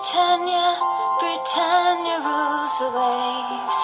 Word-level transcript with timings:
Britannia, 0.00 0.80
Britannia 1.20 2.16
rules 2.24 2.72
the 2.80 2.88
waves. 2.96 3.76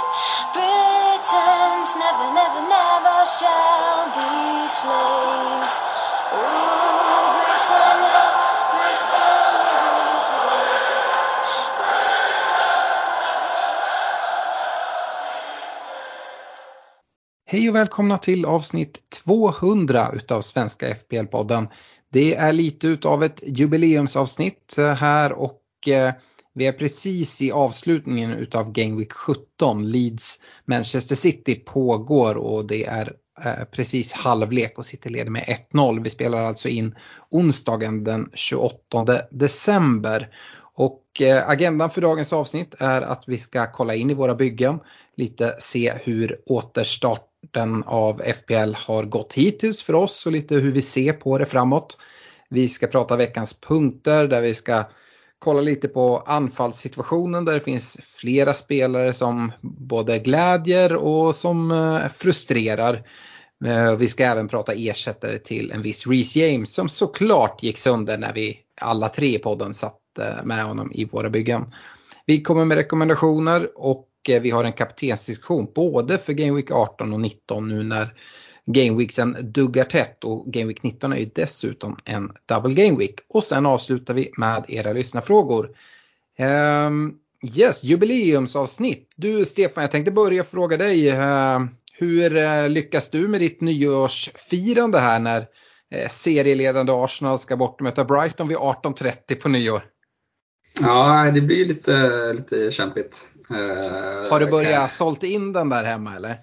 Britons 0.54 1.91
never, 2.02 2.28
never, 2.33 2.62
never 2.76 3.18
shall 3.36 4.08
be 4.17 4.33
slaves. 4.81 5.75
Oh, 6.33 7.37
Britannia, 7.44 8.23
Britannia 8.73 9.77
rules 9.84 10.27
the 10.32 10.41
waves. 10.48 11.34
Hej 17.46 17.68
och 17.68 17.74
välkomna 17.76 18.18
till 18.18 18.44
avsnitt 18.44 19.10
200 19.24 20.10
utav 20.12 20.42
Svenska 20.42 20.86
FPL-podden. 20.94 21.68
Det 22.12 22.34
är 22.34 22.52
lite 22.52 22.86
utav 22.86 23.24
ett 23.24 23.42
jubileumsavsnitt 23.46 24.76
här 24.78 25.32
och 25.32 25.62
Eh, 25.89 26.12
vi 26.59 26.66
är 26.66 26.73
precis 26.73 27.43
i 27.43 27.53
avslutningen 27.53 28.32
utav 28.32 28.72
Game 28.72 28.99
Week 28.99 29.13
17. 29.13 29.90
Leeds 29.90 30.40
Manchester 30.64 31.14
City 31.14 31.54
pågår 31.54 32.35
och 32.35 32.67
det 32.67 32.85
är 32.85 33.13
eh, 33.45 33.65
precis 33.73 34.13
halvlek 34.13 34.79
och 34.79 34.87
City 34.87 35.09
leder 35.09 35.30
med 35.30 35.67
1-0. 35.73 36.03
Vi 36.05 36.11
spelar 36.11 36.43
alltså 36.43 36.69
in 36.69 36.95
onsdagen 37.30 38.05
den 38.05 38.30
28 38.35 39.05
december. 39.30 40.29
Och 40.75 41.03
eh, 41.21 41.49
agendan 41.49 41.91
för 41.91 42.01
dagens 42.01 42.33
avsnitt 42.33 42.75
är 42.79 43.03
att 43.03 43.25
vi 43.27 43.39
ska 43.39 43.66
kolla 43.73 43.95
in 43.95 44.11
i 44.11 44.15
våra 44.15 44.35
byggen, 44.35 44.79
lite 45.16 45.57
se 45.59 45.93
hur 46.05 46.41
återstarten 46.47 47.85
av 47.87 48.23
FPL 48.23 48.75
har 48.75 49.05
gått 49.05 49.33
hittills 49.33 49.83
för 49.83 49.95
oss 49.95 50.27
och 50.27 50.33
lite 50.33 50.55
hur 50.55 50.73
vi 50.73 50.83
ser 50.83 51.13
på 51.13 51.39
det 51.39 51.47
framåt. 51.47 51.99
Vi 52.51 52.69
ska 52.69 52.87
prata 52.87 53.16
veckans 53.16 53.61
punkter 53.61 54.29
där 54.29 54.43
vi 54.43 54.55
ska 54.55 54.85
kolla 55.39 55.61
lite 55.61 55.89
på 55.89 56.19
anfallssituationen 56.27 57.45
där 57.45 57.55
det 57.55 57.61
finns 57.61 57.99
flera 58.03 58.55
spelare 58.55 59.13
som 59.13 59.52
både 59.63 60.19
glädjer 60.19 60.97
och 60.97 61.35
som 61.35 61.71
eh, 61.71 62.09
frustrerar. 62.16 63.02
Eh, 63.65 63.97
vi 63.97 64.08
ska 64.08 64.25
även 64.25 64.48
prata 64.48 64.72
ersättare 64.72 65.38
till 65.38 65.70
en 65.70 65.83
viss 65.83 66.06
Reece 66.06 66.36
James 66.36 66.75
som 66.75 66.88
såklart 66.88 67.62
gick 67.62 67.78
sönder 67.78 68.19
när 68.19 68.33
vi 68.33 68.58
alla 68.80 69.08
tre 69.08 69.34
i 69.34 69.38
podden 69.38 69.75
satt 69.75 70.19
eh, 70.19 70.44
med 70.44 70.64
honom 70.64 70.92
i 70.94 71.05
våra 71.05 71.30
byggen. 71.30 71.75
Vi 72.27 72.42
kommer 72.42 72.64
med 72.64 72.77
rekommendationer 72.77 73.69
och 73.75 74.08
vi 74.28 74.50
har 74.50 74.64
en 74.64 74.72
kaptensdiskussion 74.72 75.72
både 75.75 76.19
för 76.19 76.32
Game 76.32 76.56
Week 76.56 76.70
18 76.70 77.12
och 77.12 77.20
19 77.20 77.69
nu 77.69 77.82
när 77.82 78.14
Game 78.67 78.98
Weeksen 78.98 79.36
duggar 79.41 79.84
tätt 79.84 80.25
och 80.25 80.47
Game 80.47 80.67
Week 80.67 80.83
19 80.83 81.12
är 81.12 81.17
ju 81.17 81.31
dessutom 81.34 81.97
en 82.05 82.33
double 82.47 82.75
Game 82.75 82.98
Week. 82.98 83.14
Och 83.28 83.45
sen 83.45 83.67
avslutar 83.67 84.14
vi 84.14 84.31
med 84.36 84.64
era 84.69 84.92
lyssnarfrågor. 84.92 85.70
Um, 86.39 87.14
yes, 87.42 87.84
jubileumsavsnitt. 87.84 89.14
Du 89.17 89.44
Stefan, 89.44 89.83
jag 89.83 89.91
tänkte 89.91 90.11
börja 90.11 90.44
fråga 90.44 90.77
dig. 90.77 91.12
Uh, 91.12 91.64
hur 91.92 92.37
uh, 92.37 92.69
lyckas 92.69 93.11
du 93.11 93.28
med 93.28 93.41
ditt 93.41 93.61
nyårsfirande 93.61 94.98
här 94.98 95.19
när 95.19 95.41
uh, 95.41 96.09
serieledande 96.11 96.92
Arsenal 96.92 97.39
ska 97.39 97.56
bort 97.56 97.81
och 97.81 97.84
möta 97.84 98.05
Brighton 98.05 98.48
vid 98.48 98.56
18.30 98.56 99.34
på 99.34 99.48
nyår? 99.48 99.83
Ja, 100.83 101.31
det 101.34 101.41
blir 101.41 101.67
lite, 101.67 102.33
lite 102.33 102.70
kämpigt. 102.70 103.28
Har 104.31 104.41
du 104.41 104.47
börjat 104.47 104.72
kan- 104.72 104.89
sålt 104.89 105.22
in 105.22 105.53
den 105.53 105.69
där 105.69 105.84
hemma 105.84 106.17
eller? 106.17 106.37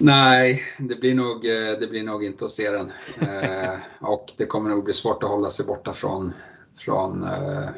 Nej, 0.00 0.62
det 0.78 1.00
blir 1.00 1.14
nog, 1.14 1.46
eh, 1.46 1.78
det 1.80 1.86
blir 1.90 2.02
nog 2.02 2.24
inte 2.24 2.44
att 2.44 2.50
se 2.50 2.70
den. 2.70 2.90
Eh, 3.20 3.78
och 4.00 4.26
det 4.38 4.46
kommer 4.46 4.70
nog 4.70 4.84
bli 4.84 4.94
svårt 4.94 5.22
att 5.22 5.28
hålla 5.28 5.50
sig 5.50 5.66
borta 5.66 5.92
från, 5.92 6.32
från 6.78 7.22
eh, 7.22 7.68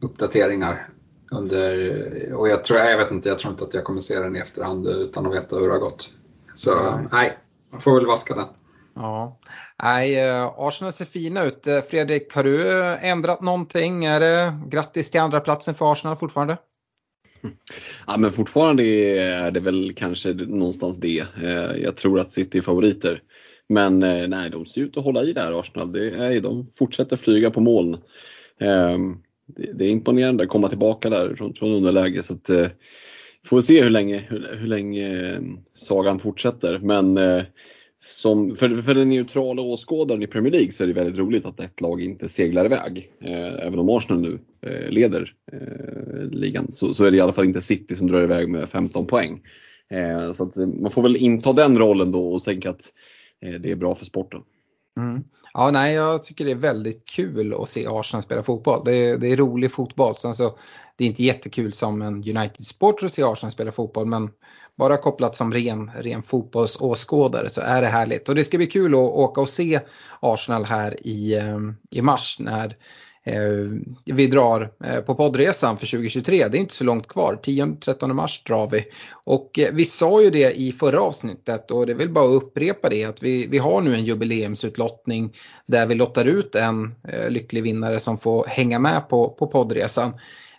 uppdateringar. 0.00 0.88
Under, 1.30 2.32
och 2.34 2.48
jag 2.48 2.64
tror, 2.64 2.80
jag 2.80 2.98
vet 2.98 3.10
inte, 3.10 3.28
jag 3.28 3.38
tror 3.38 3.52
inte 3.52 3.64
att 3.64 3.74
jag 3.74 3.84
kommer 3.84 4.00
se 4.00 4.20
den 4.20 4.36
i 4.36 4.38
efterhand 4.38 4.86
utan 4.86 5.26
att 5.26 5.34
veta 5.34 5.56
hur 5.56 5.66
det 5.66 5.74
har 5.74 5.80
gått. 5.80 6.10
Så 6.54 6.90
Nej. 6.90 7.06
nej, 7.12 7.38
man 7.70 7.80
får 7.80 7.94
väl 7.94 8.06
vaska 8.06 8.34
den. 8.34 8.46
Ja. 8.94 9.38
Nej, 9.82 10.20
eh, 10.20 10.52
Arsenal 10.56 10.92
ser 10.92 11.04
fina 11.04 11.44
ut. 11.44 11.66
Eh, 11.66 11.80
Fredrik, 11.80 12.34
har 12.34 12.44
du 12.44 12.72
ändrat 13.00 13.40
någonting? 13.40 14.04
Är 14.04 14.20
det 14.20 14.60
grattis 14.66 15.10
till 15.10 15.20
andra 15.20 15.40
platsen 15.40 15.74
för 15.74 15.92
Arsenal 15.92 16.16
fortfarande? 16.16 16.56
Ja 18.06 18.16
men 18.18 18.30
fortfarande 18.30 18.84
är 18.84 19.50
det 19.50 19.60
väl 19.60 19.92
kanske 19.96 20.32
någonstans 20.32 21.00
det. 21.00 21.24
Eh, 21.42 21.82
jag 21.82 21.96
tror 21.96 22.20
att 22.20 22.30
City 22.30 22.58
är 22.58 22.62
favoriter. 22.62 23.22
Men 23.68 24.02
eh, 24.02 24.28
nej, 24.28 24.50
de 24.50 24.66
ser 24.66 24.80
ut 24.80 24.96
att 24.96 25.04
hålla 25.04 25.22
i 25.22 25.32
det 25.32 25.40
här, 25.40 25.60
Arsenal. 25.60 25.92
Det 25.92 26.10
är, 26.10 26.40
de 26.40 26.66
fortsätter 26.66 27.16
flyga 27.16 27.50
på 27.50 27.60
moln. 27.60 27.96
Ehm, 28.60 29.16
det 29.46 29.72
det 29.72 29.84
är 29.84 29.88
imponerande 29.88 30.42
att 30.42 30.48
komma 30.48 30.68
tillbaka 30.68 31.10
där 31.10 31.34
från, 31.36 31.54
från 31.54 31.72
underläge. 31.72 32.22
Så 32.22 32.34
att, 32.34 32.50
eh, 32.50 32.66
får 33.46 33.56
vi 33.56 33.62
se 33.62 33.82
hur 33.82 33.90
länge, 33.90 34.24
hur, 34.28 34.56
hur 34.58 34.66
länge 34.66 35.38
sagan 35.74 36.18
fortsätter. 36.18 36.78
Men 36.78 37.18
eh, 37.18 37.42
som, 38.06 38.56
för, 38.56 38.82
för 38.82 38.94
den 38.94 39.08
neutrala 39.08 39.62
åskådaren 39.62 40.22
i 40.22 40.26
Premier 40.26 40.52
League 40.52 40.72
så 40.72 40.82
är 40.82 40.88
det 40.88 40.92
väldigt 40.92 41.16
roligt 41.18 41.46
att 41.46 41.60
ett 41.60 41.80
lag 41.80 42.02
inte 42.02 42.28
seglar 42.28 42.64
iväg. 42.64 43.10
Eh, 43.20 43.66
även 43.66 43.78
om 43.78 43.88
Arsenal 43.88 44.22
nu 44.22 44.38
eh, 44.66 44.90
leder 44.90 45.32
eh, 45.52 46.30
ligan 46.30 46.72
så, 46.72 46.94
så 46.94 47.04
är 47.04 47.10
det 47.10 47.16
i 47.16 47.20
alla 47.20 47.32
fall 47.32 47.44
inte 47.44 47.60
City 47.60 47.94
som 47.94 48.06
drar 48.06 48.22
iväg 48.22 48.48
med 48.48 48.68
15 48.68 49.06
poäng. 49.06 49.40
Eh, 49.90 50.32
så 50.32 50.42
att, 50.42 50.56
man 50.56 50.90
får 50.90 51.02
väl 51.02 51.16
inta 51.16 51.52
den 51.52 51.78
rollen 51.78 52.12
då 52.12 52.34
och 52.34 52.42
tänka 52.42 52.70
att 52.70 52.92
eh, 53.42 53.54
det 53.54 53.70
är 53.70 53.76
bra 53.76 53.94
för 53.94 54.04
sporten. 54.04 54.40
Mm. 54.96 55.24
Ja, 55.52 55.70
nej, 55.70 55.94
jag 55.94 56.22
tycker 56.22 56.44
det 56.44 56.50
är 56.50 56.54
väldigt 56.54 57.04
kul 57.08 57.54
att 57.54 57.68
se 57.68 57.86
Arsenal 57.88 58.22
spela 58.22 58.42
fotboll. 58.42 58.82
Det 58.84 58.96
är, 58.96 59.18
det 59.18 59.32
är 59.32 59.36
rolig 59.36 59.72
fotboll. 59.72 60.16
Sen 60.16 60.34
så, 60.34 60.44
alltså, 60.44 60.58
det 60.96 61.04
är 61.04 61.08
inte 61.08 61.22
jättekul 61.22 61.72
som 61.72 62.02
en 62.02 62.14
United-supporter 62.14 63.06
att 63.06 63.12
se 63.12 63.22
Arsenal 63.22 63.52
spela 63.52 63.72
fotboll, 63.72 64.06
men 64.06 64.30
bara 64.78 64.96
kopplat 64.96 65.36
som 65.36 65.52
ren, 65.52 65.90
ren 65.98 66.22
fotbollsåskådare 66.22 67.50
så 67.50 67.60
är 67.60 67.82
det 67.82 67.88
härligt. 67.88 68.28
Och 68.28 68.34
det 68.34 68.44
ska 68.44 68.56
bli 68.56 68.66
kul 68.66 68.94
att 68.94 69.00
åka 69.00 69.40
och 69.40 69.48
se 69.48 69.80
Arsenal 70.20 70.64
här 70.64 71.06
i, 71.06 71.34
eh, 71.34 71.58
i 71.90 72.02
mars 72.02 72.36
när 72.38 72.76
Eh, 73.26 73.36
vi 74.04 74.26
drar 74.26 74.70
eh, 74.84 75.00
på 75.00 75.14
poddresan 75.14 75.76
för 75.76 75.86
2023. 75.86 76.48
Det 76.48 76.58
är 76.58 76.60
inte 76.60 76.74
så 76.74 76.84
långt 76.84 77.08
kvar. 77.08 77.38
10-13 77.42 78.12
mars 78.12 78.42
drar 78.42 78.70
vi. 78.70 78.84
Och 79.24 79.58
eh, 79.58 79.68
vi 79.72 79.84
sa 79.84 80.22
ju 80.22 80.30
det 80.30 80.60
i 80.60 80.72
förra 80.72 81.00
avsnittet 81.00 81.70
och 81.70 81.86
det 81.86 81.94
vill 81.94 82.10
bara 82.10 82.24
att 82.24 82.42
upprepa 82.42 82.88
det 82.88 83.04
att 83.04 83.22
vi, 83.22 83.46
vi 83.46 83.58
har 83.58 83.80
nu 83.80 83.94
en 83.94 84.04
jubileumsutlottning 84.04 85.36
där 85.66 85.86
vi 85.86 85.94
lottar 85.94 86.24
ut 86.24 86.54
en 86.54 86.94
eh, 87.08 87.30
lycklig 87.30 87.62
vinnare 87.62 88.00
som 88.00 88.16
får 88.16 88.44
hänga 88.46 88.78
med 88.78 89.08
på, 89.08 89.28
på 89.28 89.46
poddresan. 89.46 90.12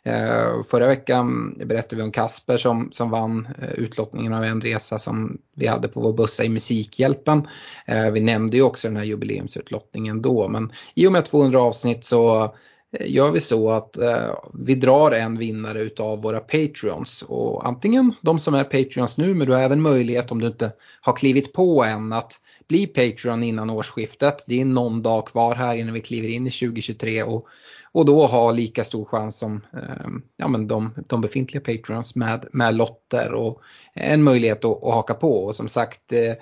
Eh, 0.07 0.63
förra 0.63 0.87
veckan 0.87 1.53
berättade 1.65 1.95
vi 1.95 2.01
om 2.01 2.11
Kasper 2.11 2.57
som, 2.57 2.89
som 2.91 3.09
vann 3.09 3.47
eh, 3.61 3.69
utlottningen 3.69 4.33
av 4.33 4.43
en 4.43 4.61
resa 4.61 4.99
som 4.99 5.37
vi 5.55 5.67
hade 5.67 5.87
på 5.87 6.01
vår 6.01 6.13
bussa 6.13 6.43
i 6.43 6.49
Musikhjälpen. 6.49 7.47
Eh, 7.87 8.11
vi 8.11 8.19
nämnde 8.19 8.57
ju 8.57 8.63
också 8.63 8.87
den 8.87 8.97
här 8.97 9.03
jubileumsutlottningen 9.03 10.21
då 10.21 10.47
men 10.47 10.71
i 10.93 11.07
och 11.07 11.11
med 11.11 11.25
200 11.25 11.61
avsnitt 11.61 12.03
så 12.03 12.43
eh, 12.43 13.11
gör 13.11 13.31
vi 13.31 13.41
så 13.41 13.71
att 13.71 13.97
eh, 13.97 14.35
vi 14.53 14.75
drar 14.75 15.11
en 15.11 15.37
vinnare 15.37 15.81
utav 15.81 16.21
våra 16.21 16.39
Patreons 16.39 17.21
och 17.27 17.67
antingen 17.67 18.13
de 18.21 18.39
som 18.39 18.53
är 18.53 18.63
Patreons 18.63 19.17
nu 19.17 19.33
men 19.33 19.47
du 19.47 19.53
har 19.53 19.61
även 19.61 19.81
möjlighet 19.81 20.31
om 20.31 20.41
du 20.41 20.47
inte 20.47 20.71
har 21.01 21.15
klivit 21.15 21.53
på 21.53 21.83
än 21.83 22.13
att 22.13 22.39
bli 22.67 22.87
Patreon 22.87 23.43
innan 23.43 23.69
årsskiftet. 23.69 24.43
Det 24.47 24.61
är 24.61 24.65
någon 24.65 25.01
dag 25.01 25.27
kvar 25.27 25.55
här 25.55 25.75
innan 25.75 25.93
vi 25.93 26.01
kliver 26.01 26.27
in 26.27 26.47
i 26.47 26.51
2023 26.51 27.23
och, 27.23 27.47
och 27.95 28.05
då 28.05 28.25
ha 28.25 28.51
lika 28.51 28.83
stor 28.83 29.05
chans 29.05 29.37
som 29.37 29.65
eh, 29.73 30.07
ja, 30.37 30.47
men 30.47 30.67
de, 30.67 30.93
de 31.07 31.21
befintliga 31.21 31.61
Patreons 31.61 32.15
med, 32.15 32.45
med 32.51 32.75
lotter 32.75 33.31
och 33.33 33.61
en 33.93 34.23
möjlighet 34.23 34.65
att, 34.65 34.83
att 34.83 34.93
haka 34.93 35.13
på. 35.13 35.45
Och 35.45 35.55
som 35.55 35.67
sagt, 35.67 36.11
eh, 36.13 36.33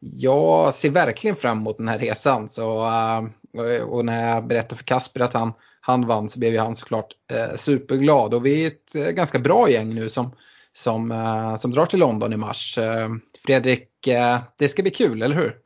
jag 0.00 0.74
ser 0.74 0.90
verkligen 0.90 1.36
fram 1.36 1.58
emot 1.58 1.78
den 1.78 1.88
här 1.88 1.98
resan. 1.98 2.48
Så, 2.48 2.84
eh, 2.86 3.82
och- 3.88 4.04
när 4.04 4.34
jag 4.34 4.46
berättade 4.46 4.76
för 4.76 4.84
Kasper 4.84 5.20
att 5.20 5.32
han, 5.32 5.52
han 5.80 6.06
vann 6.06 6.28
så 6.28 6.38
blev 6.38 6.52
ju 6.52 6.58
han 6.58 6.74
såklart 6.76 7.08
eh, 7.32 7.56
superglad. 7.56 8.34
Och 8.34 8.46
vi 8.46 8.62
är 8.64 8.66
ett 8.66 8.94
eh, 8.94 9.10
ganska 9.10 9.38
bra 9.38 9.70
gäng 9.70 9.94
nu 9.94 10.08
som, 10.08 10.32
som, 10.72 11.10
eh, 11.12 11.56
som 11.56 11.70
drar 11.70 11.86
till 11.86 11.98
London 11.98 12.32
i 12.32 12.36
mars. 12.36 12.78
Eh, 12.78 13.08
Fredrik, 13.46 14.06
eh, 14.06 14.38
det 14.58 14.68
ska 14.68 14.82
bli 14.82 14.90
kul, 14.90 15.22
eller 15.22 15.36
hur? 15.36 15.56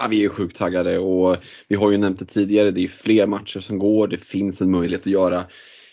Ja, 0.00 0.08
vi 0.08 0.24
är 0.24 0.28
sjukt 0.28 0.56
taggade 0.56 0.98
och 0.98 1.36
vi 1.68 1.76
har 1.76 1.90
ju 1.90 1.98
nämnt 1.98 2.18
det 2.18 2.24
tidigare, 2.24 2.70
det 2.70 2.84
är 2.84 2.88
fler 2.88 3.26
matcher 3.26 3.60
som 3.60 3.78
går, 3.78 4.08
det 4.08 4.18
finns 4.18 4.60
en 4.60 4.70
möjlighet 4.70 5.00
att 5.00 5.06
göra 5.06 5.44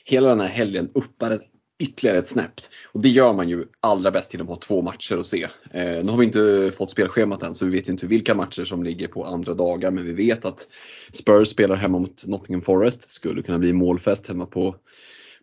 hela 0.05 0.29
den 0.29 0.39
här 0.39 0.47
helgen 0.47 0.89
uppare 0.93 1.39
ytterligare 1.79 2.17
ett 2.17 2.27
snäppt. 2.27 2.69
Och 2.93 3.01
det 3.01 3.09
gör 3.09 3.33
man 3.33 3.49
ju 3.49 3.65
allra 3.79 4.11
bäst 4.11 4.33
genom 4.33 4.47
att 4.47 4.53
ha 4.53 4.59
två 4.59 4.81
matcher 4.81 5.15
att 5.15 5.25
se. 5.25 5.43
Eh, 5.71 6.03
nu 6.03 6.11
har 6.11 6.17
vi 6.17 6.25
inte 6.25 6.71
fått 6.77 6.91
spelschemat 6.91 7.43
än 7.43 7.55
så 7.55 7.65
vi 7.65 7.71
vet 7.71 7.87
ju 7.87 7.91
inte 7.91 8.07
vilka 8.07 8.35
matcher 8.35 8.63
som 8.63 8.83
ligger 8.83 9.07
på 9.07 9.23
andra 9.23 9.53
dagar 9.53 9.91
men 9.91 10.05
vi 10.05 10.13
vet 10.13 10.45
att 10.45 10.67
Spurs 11.13 11.47
spelar 11.47 11.75
hemma 11.75 11.99
mot 11.99 12.25
Nottingham 12.25 12.61
Forest, 12.61 13.09
skulle 13.09 13.41
kunna 13.41 13.59
bli 13.59 13.73
målfest 13.73 14.27
hemma 14.27 14.45
på 14.45 14.75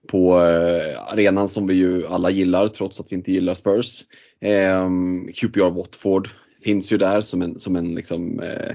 på 0.08 0.40
eh, 0.40 1.12
arenan 1.12 1.48
som 1.48 1.66
vi 1.66 1.74
ju 1.74 2.06
alla 2.06 2.30
gillar 2.30 2.68
trots 2.68 3.00
att 3.00 3.12
vi 3.12 3.16
inte 3.16 3.32
gillar 3.32 3.54
Spurs. 3.54 4.04
Eh, 4.40 4.88
QPR 5.34 5.70
Watford 5.70 6.28
finns 6.64 6.92
ju 6.92 6.96
där 6.96 7.20
som 7.20 7.42
en, 7.42 7.58
som 7.58 7.76
en, 7.76 7.94
liksom, 7.94 8.40
eh, 8.40 8.70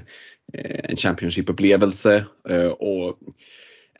eh, 0.52 0.80
en 0.84 0.96
Championship-upplevelse. 0.96 2.24
Eh, 2.48 2.70
och 2.70 3.18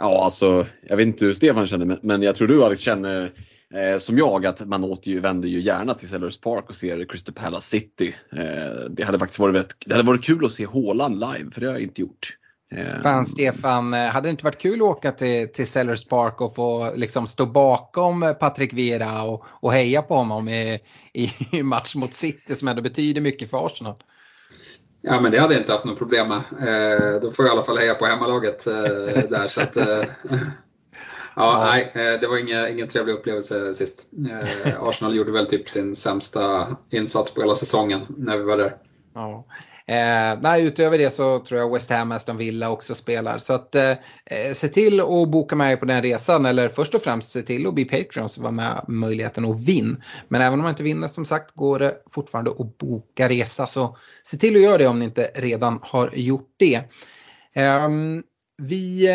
Ja, 0.03 0.25
alltså 0.25 0.67
jag 0.83 0.97
vet 0.97 1.07
inte 1.07 1.25
hur 1.25 1.35
Stefan 1.35 1.67
känner 1.67 1.99
men 2.03 2.23
jag 2.23 2.35
tror 2.35 2.49
du 2.49 2.65
Alex 2.65 2.81
känner 2.81 3.33
eh, 3.75 3.99
som 3.99 4.19
jag 4.19 4.47
att 4.47 4.67
man 4.67 4.85
återvänder 4.85 5.49
ju 5.49 5.61
gärna 5.61 5.95
till 5.95 6.09
Sellers 6.09 6.39
Park 6.39 6.69
och 6.69 6.75
ser 6.75 7.05
Crystal 7.05 7.35
Palace 7.35 7.69
City. 7.69 8.15
Eh, 8.33 8.91
det 8.91 9.03
hade 9.03 9.19
faktiskt 9.19 9.39
varit, 9.39 9.75
det 9.87 9.95
hade 9.95 10.07
varit 10.07 10.25
kul 10.25 10.45
att 10.45 10.53
se 10.53 10.67
Håland 10.67 11.15
live 11.15 11.51
för 11.53 11.61
det 11.61 11.67
har 11.67 11.75
jag 11.75 11.83
inte 11.83 12.01
gjort. 12.01 12.37
Fan 13.03 13.27
Stefan, 13.27 13.95
eh, 13.95 14.01
hade 14.01 14.29
det 14.29 14.31
inte 14.31 14.45
varit 14.45 14.61
kul 14.61 14.83
att 14.83 14.89
åka 14.89 15.13
till, 15.13 15.53
till 15.53 15.67
Sellers 15.67 16.05
Park 16.05 16.41
och 16.41 16.55
få 16.55 16.93
liksom 16.95 17.27
stå 17.27 17.47
bakom 17.47 18.35
Patrik 18.41 18.73
Vera 18.73 19.23
och, 19.23 19.45
och 19.47 19.73
heja 19.73 20.03
på 20.03 20.15
honom 20.15 20.49
i, 20.49 20.81
i 21.13 21.63
match 21.63 21.95
mot 21.95 22.15
City 22.15 22.55
som 22.55 22.69
ändå 22.69 22.83
betyder 22.83 23.21
mycket 23.21 23.51
för 23.51 23.67
Arsenal? 23.67 23.95
Ja 25.03 25.21
men 25.21 25.33
det 25.33 25.39
hade 25.39 25.55
jag 25.55 25.63
inte 25.63 25.73
haft 25.73 25.85
något 25.85 25.99
problem 25.99 26.29
med. 26.29 26.37
Eh, 26.37 27.21
då 27.21 27.31
får 27.31 27.45
jag 27.45 27.53
i 27.53 27.53
alla 27.53 27.63
fall 27.63 27.79
heja 27.79 27.95
på 27.95 28.07
hemmalaget 28.07 28.67
eh, 28.67 28.75
där. 29.31 29.49
Så 29.49 29.61
att, 29.61 29.77
eh, 29.77 30.05
ja, 31.37 31.69
nej, 31.71 31.91
eh, 31.95 32.21
det 32.21 32.27
var 32.27 32.39
ingen, 32.39 32.69
ingen 32.69 32.89
trevlig 32.89 33.13
upplevelse 33.13 33.75
sist. 33.75 34.07
Eh, 34.31 34.83
Arsenal 34.83 35.17
gjorde 35.17 35.33
väl 35.33 35.47
typ 35.47 35.71
sin 35.71 35.97
sämsta 35.97 36.67
insats 36.91 37.35
på 37.35 37.41
hela 37.41 37.55
säsongen 37.55 38.01
när 38.09 38.37
vi 38.37 38.45
var 38.45 38.57
där. 38.57 38.77
Ja. 39.15 39.45
Eh, 39.91 40.39
nej, 40.41 40.67
utöver 40.67 40.99
det 40.99 41.11
så 41.11 41.39
tror 41.39 41.61
jag 41.61 41.73
West 41.73 41.91
Ham, 41.91 42.13
Aston 42.13 42.37
Villa 42.37 42.71
också 42.71 42.95
spelar. 42.95 43.39
Så 43.39 43.53
att 43.53 43.75
eh, 43.75 43.91
eh 44.25 44.53
se 44.55 44.69
till 44.69 45.01
att 45.01 45.31
boka 45.31 45.57
med 45.57 45.81
på 45.81 45.87
den 45.87 46.03
resan 46.03 46.47
eller 46.47 46.69
först 46.69 46.95
och 46.95 47.03
främst 47.03 47.31
se 47.31 47.43
till 47.43 47.67
att 47.67 47.75
bli 47.75 47.85
Patreon 47.85 48.29
så 48.29 48.43
var 48.43 48.51
med 48.51 48.85
möjligheten 48.89 49.45
att 49.45 49.69
vinna. 49.69 49.97
Men 50.29 50.41
även 50.41 50.59
om 50.59 50.63
man 50.63 50.71
inte 50.71 50.83
vinner 50.83 51.09
som 51.09 51.25
sagt 51.25 51.55
går 51.55 51.79
det 51.79 51.97
fortfarande 52.11 52.51
att 52.51 52.79
boka 52.79 53.29
resa. 53.29 53.67
Så 53.67 53.97
se 54.23 54.37
till 54.37 54.57
att 54.57 54.63
göra 54.63 54.79
det 54.79 54.87
om 54.87 54.99
ni 54.99 55.05
inte 55.05 55.31
redan 55.35 55.79
har 55.83 56.11
gjort 56.15 56.55
det. 56.57 56.81
Ehm, 57.55 58.19
eh, 58.19 58.23
vi 58.59 59.09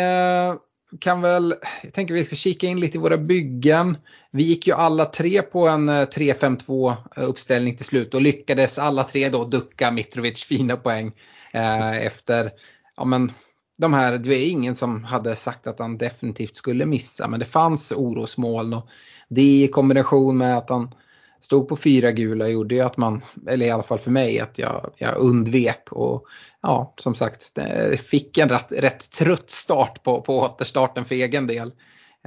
kan 1.00 1.20
väl, 1.20 1.54
jag 1.82 1.92
tänker 1.92 2.14
vi 2.14 2.24
ska 2.24 2.36
kika 2.36 2.66
in 2.66 2.80
lite 2.80 2.98
i 2.98 3.00
våra 3.00 3.18
byggen. 3.18 3.96
Vi 4.30 4.42
gick 4.42 4.66
ju 4.66 4.72
alla 4.72 5.04
tre 5.04 5.42
på 5.42 5.68
en 5.68 5.88
eh, 5.88 5.92
3-5-2 5.92 6.96
eh, 7.16 7.28
uppställning 7.28 7.76
till 7.76 7.86
slut 7.86 8.14
och 8.14 8.22
lyckades 8.22 8.78
alla 8.78 9.04
tre 9.04 9.28
då 9.28 9.44
ducka 9.44 9.90
Mitrovic 9.90 10.44
fina 10.44 10.76
poäng 10.76 11.12
eh, 11.52 12.06
efter, 12.06 12.50
ja 12.96 13.04
men 13.04 13.32
de 13.78 13.92
här, 13.92 14.18
det 14.18 14.28
var 14.28 14.36
ingen 14.36 14.74
som 14.74 15.04
hade 15.04 15.36
sagt 15.36 15.66
att 15.66 15.78
han 15.78 15.98
definitivt 15.98 16.56
skulle 16.56 16.86
missa 16.86 17.28
men 17.28 17.40
det 17.40 17.46
fanns 17.46 17.92
orosmoln 17.92 18.74
och 18.74 18.88
det 19.28 19.62
i 19.62 19.68
kombination 19.68 20.38
med 20.38 20.58
att 20.58 20.70
han 20.70 20.94
stod 21.40 21.68
på 21.68 21.76
fyra 21.76 22.12
gula 22.12 22.48
gjorde 22.48 22.74
ju 22.74 22.80
att 22.80 22.96
man, 22.96 23.22
eller 23.48 23.66
i 23.66 23.70
alla 23.70 23.82
fall 23.82 23.98
för 23.98 24.10
mig, 24.10 24.40
att 24.40 24.58
jag, 24.58 24.92
jag 24.96 25.16
undvek 25.16 25.92
och 25.92 26.26
ja, 26.62 26.94
som 26.98 27.14
sagt, 27.14 27.58
fick 28.00 28.38
en 28.38 28.48
rätt, 28.48 28.72
rätt 28.72 29.10
trött 29.10 29.50
start 29.50 30.02
på, 30.02 30.20
på 30.20 30.38
återstarten 30.38 31.04
för 31.04 31.14
egen 31.14 31.46
del. 31.46 31.72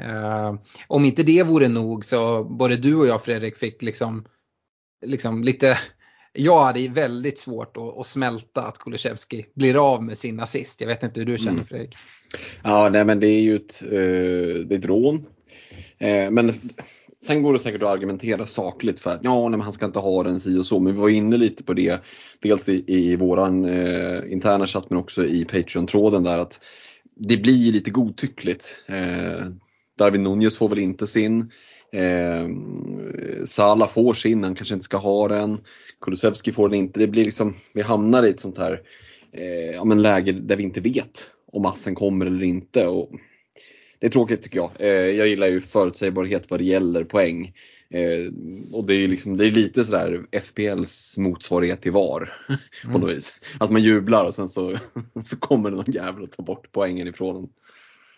Eh, 0.01 0.53
om 0.88 1.06
inte 1.06 1.23
det 1.23 1.44
vore 1.44 1.67
nog 1.67 2.06
så 2.06 2.44
både 2.44 2.75
du 2.75 2.95
och 2.95 3.07
jag 3.07 3.23
Fredrik 3.23 3.57
fick 3.57 3.81
liksom, 3.81 4.25
liksom 5.06 5.44
lite 5.44 5.77
jag 6.33 6.63
hade 6.63 6.88
väldigt 6.88 7.39
svårt 7.39 7.77
att, 7.77 7.97
att 7.97 8.06
smälta 8.06 8.61
att 8.61 8.77
Kulusevski 8.77 9.45
blir 9.56 9.94
av 9.94 10.03
med 10.03 10.17
sin 10.17 10.39
assist. 10.39 10.81
Jag 10.81 10.88
vet 10.88 11.03
inte 11.03 11.19
hur 11.19 11.25
du 11.25 11.38
känner 11.38 11.51
mm. 11.51 11.65
Fredrik? 11.65 11.95
Ja, 12.63 12.89
nej 12.89 13.06
men 13.06 13.19
det 13.19 13.27
är 13.27 13.41
ju 13.41 13.56
ett, 13.56 13.83
uh, 13.83 13.89
det 14.65 14.75
är 14.75 14.79
ett 14.79 14.85
rån. 14.85 15.25
Eh, 15.97 16.31
men 16.31 16.53
Sen 17.24 17.44
går 17.44 17.54
det 17.54 17.60
säkert 17.60 17.83
att 17.83 17.89
argumentera 17.89 18.45
sakligt 18.45 19.00
för 19.00 19.12
att 19.12 19.19
ja, 19.24 19.50
nej, 19.50 19.60
han 19.60 19.74
ska 19.74 19.86
inte 19.86 20.00
ha 20.00 20.24
den 20.24 20.39
si 20.39 20.57
och 20.57 20.66
så. 20.66 20.80
Men 20.80 20.94
vi 20.94 21.00
var 21.00 21.10
inne 21.10 21.38
lite 21.38 21.63
på 21.63 21.74
det, 21.74 22.04
dels 22.39 22.69
i, 22.69 22.83
i 22.88 23.16
våran 23.16 23.66
eh, 23.66 24.31
interna 24.31 24.68
chatt 24.68 24.89
men 24.89 25.00
också 25.00 25.25
i 25.25 25.45
Patreon-tråden 25.45 26.24
där 26.24 26.39
att 26.39 26.62
det 27.16 27.38
blir 27.38 27.71
lite 27.71 27.92
godtyckligt. 27.92 28.83
Eh, 28.88 29.45
Darwin 29.98 30.24
Nunez 30.24 30.57
får 30.57 30.69
väl 30.69 30.80
inte 30.80 31.07
sin. 31.07 31.51
Eh, 31.92 32.48
Sala 33.45 33.88
får 33.88 34.13
sin, 34.13 34.44
han 34.44 34.56
kanske 34.56 34.74
inte 34.74 34.86
ska 34.86 34.98
ha 34.98 35.27
den. 35.27 35.57
Kulusevski 36.01 36.51
får 36.51 36.69
den 36.69 36.80
inte. 36.80 37.00
Det 37.00 37.07
blir 37.07 37.25
liksom, 37.25 37.56
vi 37.74 37.81
hamnar 37.81 38.24
i 38.24 38.30
ett 38.30 38.39
sånt 38.39 38.57
här 38.57 38.81
eh, 39.31 39.75
ja, 39.75 39.86
men 39.86 40.01
läge 40.01 40.31
där 40.31 40.56
vi 40.56 40.63
inte 40.63 40.81
vet 40.81 41.30
om 41.51 41.62
massen 41.62 41.95
kommer 41.95 42.25
eller 42.25 42.44
inte. 42.44 42.88
Och 42.88 43.10
det 43.99 44.07
är 44.07 44.11
tråkigt 44.11 44.41
tycker 44.41 44.57
jag. 44.57 44.71
Eh, 44.79 44.87
jag 44.89 45.27
gillar 45.27 45.47
ju 45.47 45.61
förutsägbarhet 45.61 46.51
vad 46.51 46.59
det 46.59 46.63
gäller 46.63 47.03
poäng. 47.03 47.53
Eh, 47.89 48.31
och 48.73 48.85
det 48.85 48.93
är, 48.93 49.07
liksom, 49.07 49.37
det 49.37 49.47
är 49.47 49.51
lite 49.51 49.83
sådär 49.83 50.25
FPLs 50.31 51.17
motsvarighet 51.17 51.81
till 51.81 51.91
VAR. 51.91 52.33
Mm. 52.49 52.59
på 52.93 52.99
något 52.99 53.15
vis. 53.15 53.33
Att 53.59 53.71
man 53.71 53.83
jublar 53.83 54.25
och 54.25 54.35
sen 54.35 54.49
så, 54.49 54.77
så 55.23 55.37
kommer 55.37 55.69
det 55.69 55.75
någon 55.75 55.91
jävel 55.91 56.23
och 56.23 56.31
tar 56.31 56.43
bort 56.43 56.67
poängen 56.71 57.07
ifrån 57.07 57.35
en. 57.35 57.49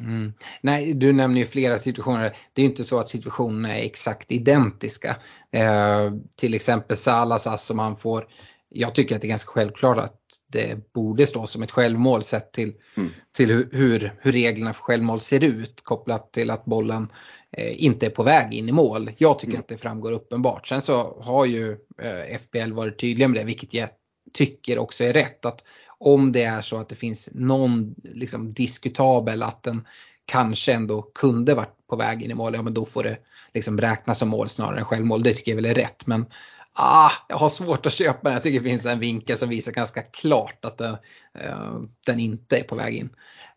Mm. 0.07 0.33
Nej, 0.61 0.93
du 0.93 1.13
nämner 1.13 1.41
ju 1.41 1.47
flera 1.47 1.77
situationer. 1.77 2.35
Det 2.53 2.61
är 2.61 2.65
inte 2.65 2.83
så 2.83 2.99
att 2.99 3.09
situationerna 3.09 3.77
är 3.77 3.83
exakt 3.83 4.31
identiska. 4.31 5.15
Eh, 5.51 6.11
till 6.35 6.53
exempel 6.53 6.97
Salas 6.97 7.65
som 7.65 7.79
han 7.79 7.97
får 7.97 8.27
jag 8.73 8.95
tycker 8.95 9.15
att 9.15 9.21
det 9.21 9.27
är 9.27 9.29
ganska 9.29 9.51
självklart 9.51 9.97
att 9.97 10.19
det 10.47 10.93
borde 10.93 11.25
stå 11.25 11.47
som 11.47 11.63
ett 11.63 11.71
självmål 11.71 12.23
sett 12.23 12.51
till, 12.51 12.73
mm. 12.97 13.09
till 13.35 13.49
hur, 13.49 13.69
hur, 13.71 14.13
hur, 14.21 14.31
reglerna 14.31 14.73
för 14.73 14.81
självmål 14.81 15.21
ser 15.21 15.43
ut 15.43 15.81
kopplat 15.83 16.33
till 16.33 16.49
att 16.49 16.65
bollen 16.65 17.11
eh, 17.57 17.83
inte 17.83 18.05
är 18.05 18.09
på 18.09 18.23
väg 18.23 18.53
in 18.53 18.69
i 18.69 18.71
mål. 18.71 19.11
Jag 19.17 19.39
tycker 19.39 19.53
mm. 19.53 19.61
att 19.61 19.67
det 19.67 19.77
framgår 19.77 20.11
uppenbart. 20.11 20.67
Sen 20.67 20.81
så 20.81 21.21
har 21.21 21.45
ju 21.45 21.77
eh, 22.01 22.39
FBL 22.39 22.71
varit 22.71 22.99
tydliga 22.99 23.27
med 23.27 23.41
det 23.41 23.45
vilket 23.45 23.73
jag 23.73 23.89
tycker 24.33 24.77
också 24.77 25.03
är 25.03 25.13
rätt. 25.13 25.45
Att 25.45 25.63
om 25.97 26.31
det 26.31 26.43
är 26.43 26.61
så 26.61 26.77
att 26.77 26.89
det 26.89 26.95
finns 26.95 27.29
någon 27.31 27.95
liksom, 28.03 28.51
diskutabel 28.51 29.43
att 29.43 29.63
den 29.63 29.87
kanske 30.25 30.73
ändå 30.73 31.01
kunde 31.01 31.53
varit 31.53 31.87
på 31.89 31.95
väg 31.95 32.21
in 32.23 32.31
i 32.31 32.33
mål, 32.33 32.53
ja 32.55 32.61
men 32.61 32.73
då 32.73 32.85
får 32.85 33.03
det 33.03 33.17
liksom 33.53 33.81
räknas 33.81 34.19
som 34.19 34.29
mål 34.29 34.49
snarare 34.49 34.79
än 34.79 34.85
självmål. 34.85 35.23
Det 35.23 35.33
tycker 35.33 35.51
jag 35.51 35.55
väl 35.55 35.65
är 35.65 35.75
rätt. 35.75 36.07
Men 36.07 36.25
ah, 36.73 37.11
jag 37.29 37.37
har 37.37 37.49
svårt 37.49 37.85
att 37.85 37.93
köpa 37.93 38.19
den. 38.23 38.33
Jag 38.33 38.43
tycker 38.43 38.59
det 38.59 38.69
finns 38.69 38.85
en 38.85 38.99
vinkel 38.99 39.37
som 39.37 39.49
visar 39.49 39.71
ganska 39.71 40.01
klart 40.01 40.65
att 40.65 40.77
den, 40.77 40.97
eh, 41.39 41.79
den 42.05 42.19
inte 42.19 42.57
är 42.57 42.63
på 42.63 42.75
väg 42.75 42.95
in. 42.95 43.09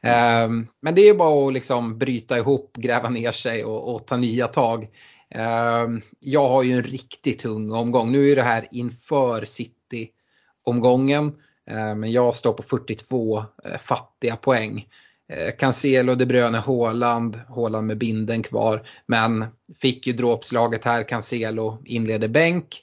Eh, 0.02 0.48
men 0.80 0.94
det 0.94 1.08
är 1.08 1.14
bara 1.14 1.48
att 1.48 1.54
liksom 1.54 1.98
bryta 1.98 2.38
ihop, 2.38 2.76
gräva 2.76 3.08
ner 3.08 3.32
sig 3.32 3.64
och, 3.64 3.94
och 3.94 4.06
ta 4.06 4.16
nya 4.16 4.46
tag. 4.46 4.88
Eh, 5.30 5.88
jag 6.20 6.48
har 6.48 6.62
ju 6.62 6.72
en 6.72 6.82
riktigt 6.82 7.38
tung 7.38 7.72
omgång. 7.72 8.12
Nu 8.12 8.30
är 8.30 8.36
det 8.36 8.42
här 8.42 8.68
inför 8.70 9.44
City-omgången. 9.44 11.32
Eh, 11.70 11.94
men 11.94 12.12
jag 12.12 12.34
står 12.34 12.52
på 12.52 12.62
42 12.62 13.38
eh, 13.38 13.78
fattiga 13.78 14.36
poäng. 14.36 14.88
Eh, 15.28 15.56
Cancelo, 15.58 16.14
De 16.14 16.26
Bruyne, 16.26 16.58
Haaland, 16.58 17.40
Haaland 17.48 17.86
med 17.86 17.98
binden 17.98 18.42
kvar. 18.42 18.86
Men 19.06 19.44
fick 19.76 20.06
ju 20.06 20.12
dråpslaget 20.12 20.84
här, 20.84 21.08
Cancelo 21.08 21.82
inleder 21.84 22.28
bänk. 22.28 22.82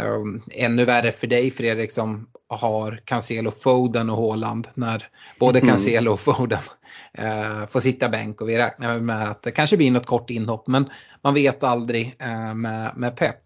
Um, 0.00 0.42
ännu 0.50 0.84
värre 0.84 1.12
för 1.12 1.26
dig 1.26 1.50
Fredrik 1.50 1.92
som 1.92 2.26
har 2.48 3.00
Cancelo, 3.04 3.50
Foden 3.50 4.10
och 4.10 4.16
Haaland 4.16 4.68
när 4.74 5.08
både 5.38 5.58
mm. 5.58 5.68
Cancelo 5.68 6.12
och 6.12 6.20
Foden 6.20 6.58
uh, 7.18 7.66
får 7.66 7.80
sitta 7.80 8.08
bänk 8.08 8.40
och 8.40 8.48
vi 8.48 8.58
räknar 8.58 9.00
med 9.00 9.30
att 9.30 9.42
det 9.42 9.50
kanske 9.50 9.76
blir 9.76 9.90
något 9.90 10.06
kort 10.06 10.30
inhopp 10.30 10.66
men 10.66 10.90
man 11.22 11.34
vet 11.34 11.64
aldrig 11.64 12.16
uh, 12.22 12.54
med, 12.54 12.92
med 12.96 13.16
Pep. 13.16 13.36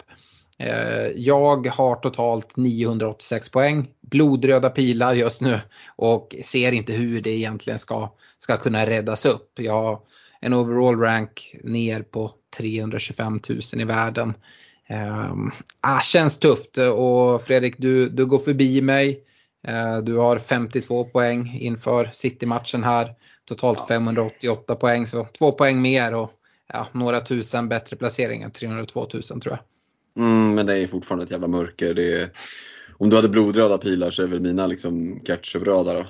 Uh, 0.62 1.06
jag 1.16 1.66
har 1.66 1.96
totalt 1.96 2.56
986 2.56 3.50
poäng, 3.50 3.88
blodröda 4.10 4.70
pilar 4.70 5.14
just 5.14 5.40
nu 5.40 5.60
och 5.96 6.36
ser 6.44 6.72
inte 6.72 6.92
hur 6.92 7.20
det 7.20 7.30
egentligen 7.30 7.78
ska, 7.78 8.12
ska 8.38 8.56
kunna 8.56 8.86
räddas 8.86 9.26
upp. 9.26 9.52
Jag 9.58 9.82
har 9.82 10.00
en 10.40 10.54
overall 10.54 11.00
rank 11.00 11.54
ner 11.64 12.02
på 12.02 12.30
325 12.56 13.40
000 13.48 13.60
i 13.72 13.84
världen. 13.84 14.34
Um, 14.90 15.52
ah, 15.80 16.00
känns 16.00 16.38
tufft 16.38 16.78
och 16.78 17.42
Fredrik 17.42 17.74
du, 17.78 18.08
du 18.08 18.26
går 18.26 18.38
förbi 18.38 18.82
mig. 18.82 19.20
Uh, 19.68 19.98
du 20.04 20.16
har 20.16 20.38
52 20.38 21.04
poäng 21.04 21.58
inför 21.60 22.10
City-matchen 22.12 22.84
här. 22.84 23.14
Totalt 23.48 23.78
ja. 23.78 23.86
588 23.88 24.74
poäng 24.74 25.06
så 25.06 25.26
två 25.38 25.52
poäng 25.52 25.82
mer 25.82 26.14
och 26.14 26.30
ja, 26.72 26.86
några 26.92 27.20
tusen 27.20 27.68
bättre 27.68 27.96
placeringar. 27.96 28.50
302 28.50 29.00
000 29.00 29.22
tror 29.22 29.42
jag. 29.44 29.58
Mm, 30.24 30.54
men 30.54 30.66
det 30.66 30.78
är 30.78 30.86
fortfarande 30.86 31.24
ett 31.24 31.30
jävla 31.30 31.48
mörker. 31.48 31.94
Det 31.94 32.12
är, 32.12 32.30
om 32.98 33.10
du 33.10 33.16
hade 33.16 33.28
blodröda 33.28 33.78
pilar 33.78 34.10
så 34.10 34.22
är 34.22 34.26
väl 34.26 34.40
mina 34.40 34.66
liksom 34.66 35.20
ketchupröda 35.20 35.94
då. 35.94 36.06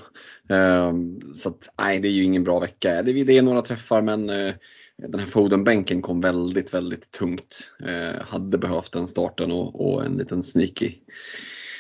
Um, 0.54 1.21
så 1.35 1.49
att, 1.49 1.68
nej, 1.78 2.00
det 2.00 2.09
är 2.09 2.12
ju 2.12 2.23
ingen 2.23 2.45
bra 2.45 2.61
vecka. 2.61 3.02
Det, 3.02 3.25
det 3.25 3.38
är 3.38 3.42
några 3.42 3.62
träffar 3.62 4.02
men 4.02 4.30
uh, 4.30 4.52
den 4.99 5.21
här 5.21 5.26
Foden-bänken 5.26 6.03
kom 6.03 6.21
väldigt, 6.21 6.75
väldigt 6.75 7.11
tungt. 7.11 7.73
Eh, 7.87 8.23
hade 8.23 8.59
behövt 8.59 8.93
den 8.93 9.09
starten 9.09 9.53
och, 9.53 9.93
och, 9.93 10.05
en 10.05 10.17
liten 10.17 10.43
sneaky 10.43 10.95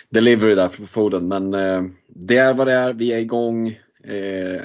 delivery 0.08 0.54
där 0.54 0.68
för 0.68 0.86
Foden. 0.86 1.28
Men 1.28 1.54
eh, 1.54 1.82
det 2.08 2.36
är 2.36 2.54
vad 2.54 2.66
det 2.66 2.72
är, 2.72 2.92
vi 2.92 3.12
är 3.12 3.18
igång. 3.18 3.68
Eh, 4.04 4.62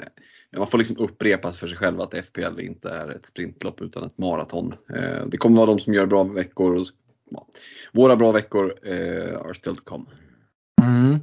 man 0.56 0.66
får 0.66 0.78
liksom 0.78 0.96
upprepa 0.98 1.52
för 1.52 1.66
sig 1.66 1.76
själv 1.76 2.00
att 2.00 2.14
FPL 2.26 2.60
inte 2.60 2.90
är 2.90 3.08
ett 3.08 3.26
sprintlopp 3.26 3.80
utan 3.80 4.04
ett 4.04 4.18
maraton. 4.18 4.74
Eh, 4.94 5.26
det 5.26 5.36
kommer 5.36 5.56
vara 5.56 5.66
de 5.66 5.78
som 5.78 5.94
gör 5.94 6.06
bra 6.06 6.24
veckor. 6.24 6.80
Och, 6.80 6.86
ja, 7.30 7.46
våra 7.92 8.16
bra 8.16 8.32
veckor 8.32 8.74
eh, 8.82 9.40
are 9.40 9.54
still 9.54 9.76
to 9.76 9.82
come. 9.84 10.04
Mm. 10.82 11.20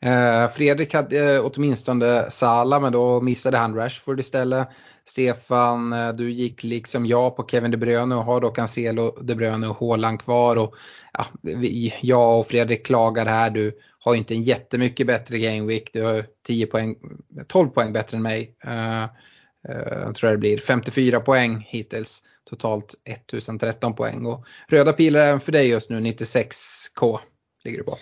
Eh, 0.00 0.50
Fredrik 0.50 0.94
hade 0.94 1.34
eh, 1.34 1.46
åtminstone 1.46 2.30
Sala 2.30 2.80
men 2.80 2.92
då 2.92 3.20
missade 3.20 3.58
han 3.58 3.74
Rashford 3.74 4.20
istället. 4.20 4.68
Stefan, 5.04 5.92
eh, 5.92 6.12
du 6.12 6.30
gick 6.30 6.64
liksom 6.64 7.06
jag 7.06 7.36
på 7.36 7.46
Kevin 7.46 7.70
De 7.70 7.76
Bruyne 7.76 8.14
och 8.14 8.24
har 8.24 8.40
då 8.40 8.48
Cancelo, 8.48 9.16
De 9.20 9.34
Bruyne 9.34 9.68
och 9.68 9.76
Haaland 9.76 10.20
kvar. 10.22 10.56
Och, 10.56 10.74
ja, 11.12 11.26
vi, 11.42 11.94
jag 12.00 12.40
och 12.40 12.46
Fredrik 12.46 12.86
klagar 12.86 13.26
här. 13.26 13.50
Du 13.50 13.72
har 13.98 14.14
inte 14.14 14.34
en 14.34 14.42
jättemycket 14.42 15.06
bättre 15.06 15.38
game 15.38 15.66
week. 15.66 15.90
Du 15.92 16.02
har 16.02 16.24
10 16.46 16.66
poäng, 16.66 16.96
12 17.48 17.68
poäng 17.68 17.92
bättre 17.92 18.16
än 18.16 18.22
mig. 18.22 18.56
Uh, 18.66 20.12
tror 20.12 20.30
jag 20.30 20.32
det 20.32 20.38
blir 20.38 20.58
54 20.58 21.20
poäng 21.20 21.66
hittills. 21.68 22.22
Totalt 22.50 22.94
1013 23.04 23.94
poäng. 23.94 24.26
Och 24.26 24.44
röda 24.68 24.92
pilar 24.92 25.20
även 25.20 25.40
för 25.40 25.52
dig 25.52 25.68
just 25.68 25.90
nu, 25.90 26.00
96k 26.00 27.18
ligger 27.64 27.78
du 27.78 27.84
på. 27.84 27.98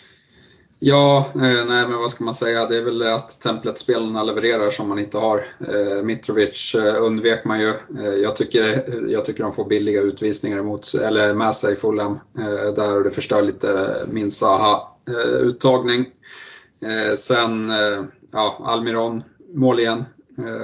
Ja, 0.79 1.27
eh, 1.35 1.41
nej 1.41 1.89
men 1.89 1.99
vad 1.99 2.11
ska 2.11 2.25
man 2.25 2.35
säga, 2.35 2.67
det 2.67 2.77
är 2.77 2.83
väl 2.83 3.03
att 3.03 3.41
templetspelarna 3.41 4.23
levererar 4.23 4.71
som 4.71 4.89
man 4.89 4.99
inte 4.99 5.19
har. 5.19 5.45
Eh, 5.61 6.03
Mitrovic 6.03 6.75
eh, 6.75 7.03
undvek 7.03 7.45
man 7.45 7.61
ju. 7.61 7.75
Jag, 8.23 8.37
tycker, 8.37 8.85
jag 9.09 9.25
tycker 9.25 9.43
de 9.43 9.53
får 9.53 9.65
billiga 9.65 10.01
utvisningar 10.01 10.59
emot, 10.59 10.95
eller 10.95 11.35
med 11.35 11.55
sig 11.55 11.77
Fulham 11.77 12.19
eh, 12.39 12.75
där 12.75 12.97
och 12.97 13.05
det 13.05 13.11
förstör 13.11 13.43
lite 13.43 13.97
min 14.11 14.31
Zaha-uttagning. 14.31 16.07
Sen, 17.17 17.73
ja, 18.33 18.61
Almiron, 18.65 19.23
mål 19.55 19.81
igen, 19.81 20.05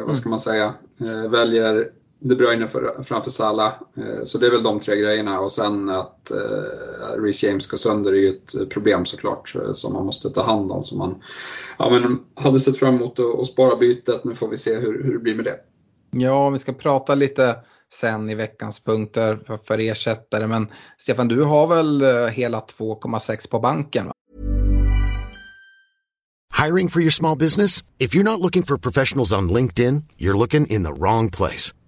vad 0.07 0.17
ska 0.17 0.29
man 0.29 0.41
säga. 0.41 0.75
väljer 1.31 1.89
de 2.25 2.35
Bruyne 2.35 2.67
för, 2.67 3.03
framför 3.03 3.31
Salah. 3.31 3.73
Eh, 3.97 4.25
så 4.25 4.39
det 4.39 4.47
är 4.47 4.51
väl 4.51 4.63
de 4.63 4.81
tre 4.81 4.97
grejerna 4.97 5.41
och 5.41 5.53
sen 5.53 5.89
att 5.89 6.31
eh, 6.31 7.23
Reece 7.23 7.43
James 7.43 7.67
går 7.67 7.79
sönder 7.79 8.13
är 8.13 8.17
ju 8.17 8.29
ett 8.29 8.71
problem 8.71 9.05
såklart 9.05 9.55
eh, 9.55 9.73
som 9.73 9.93
man 9.93 10.07
måste 10.07 10.31
ta 10.31 10.43
hand 10.43 10.73
om. 10.73 10.85
Som 10.85 10.99
man 10.99 11.23
ja, 11.79 11.91
men 11.91 12.21
hade 12.35 12.61
sett 12.61 12.77
fram 12.77 12.95
emot 12.95 13.19
att 13.41 13.47
spara 13.47 13.77
bytet, 13.77 14.25
nu 14.25 14.35
får 14.35 14.49
vi 14.49 14.59
se 14.59 14.75
hur, 14.75 15.03
hur 15.05 15.13
det 15.13 15.19
blir 15.19 15.35
med 15.35 15.45
det. 15.45 15.57
Ja, 16.11 16.51
vi 16.51 16.59
ska 16.59 16.73
prata 16.73 17.15
lite 17.15 17.57
sen 17.93 18.31
i 18.31 18.35
veckans 18.35 18.81
punkter 18.81 19.41
för, 19.47 19.57
för 19.57 19.79
ersättare. 19.79 20.47
Men 20.47 20.67
Stefan, 20.99 21.29
du 21.29 21.43
har 21.43 21.67
väl 21.67 22.03
hela 22.29 22.61
2,6 22.61 23.51
på 23.51 23.59
banken? 23.59 24.07
Va? 24.07 24.13
Hiring 26.65 26.89
for 26.89 27.01
your 27.01 27.11
small 27.11 27.39
business? 27.39 27.85
If 27.99 28.15
you're 28.15 28.23
not 28.23 28.41
looking 28.41 28.63
for 28.63 28.79
professionals 28.79 29.33
on 29.33 29.53
LinkedIn, 29.53 30.05
you're 30.19 30.39
looking 30.39 30.67
in 30.67 30.85
the 30.85 30.93
wrong 30.93 31.31
place. 31.31 31.75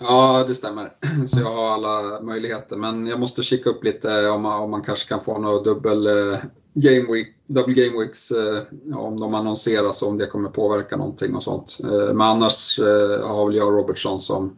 Ja, 0.00 0.44
det 0.48 0.54
stämmer. 0.54 0.92
Så 1.26 1.40
jag 1.40 1.52
har 1.52 1.70
alla 1.70 2.20
möjligheter. 2.20 2.76
Men 2.76 3.06
jag 3.06 3.20
måste 3.20 3.42
kika 3.42 3.70
upp 3.70 3.84
lite 3.84 4.28
om 4.28 4.42
man, 4.42 4.62
om 4.62 4.70
man 4.70 4.82
kanske 4.82 5.08
kan 5.08 5.20
få 5.20 5.38
några 5.38 5.62
dubbel 5.62 6.06
eh, 6.06 6.38
game 6.74 7.12
week, 7.12 7.28
double 7.46 7.74
game 7.74 7.98
weeks 7.98 8.30
eh, 8.30 8.62
om 8.96 9.20
de 9.20 9.34
annonseras 9.34 10.02
och 10.02 10.08
om 10.08 10.18
det 10.18 10.26
kommer 10.26 10.50
påverka 10.50 10.96
någonting 10.96 11.34
och 11.34 11.42
sånt. 11.42 11.78
Eh, 11.84 12.14
men 12.14 12.20
annars 12.20 12.78
eh, 12.78 13.28
har 13.28 13.46
väl 13.46 13.56
jag 13.56 13.72
Robertson 13.72 14.20
som, 14.20 14.56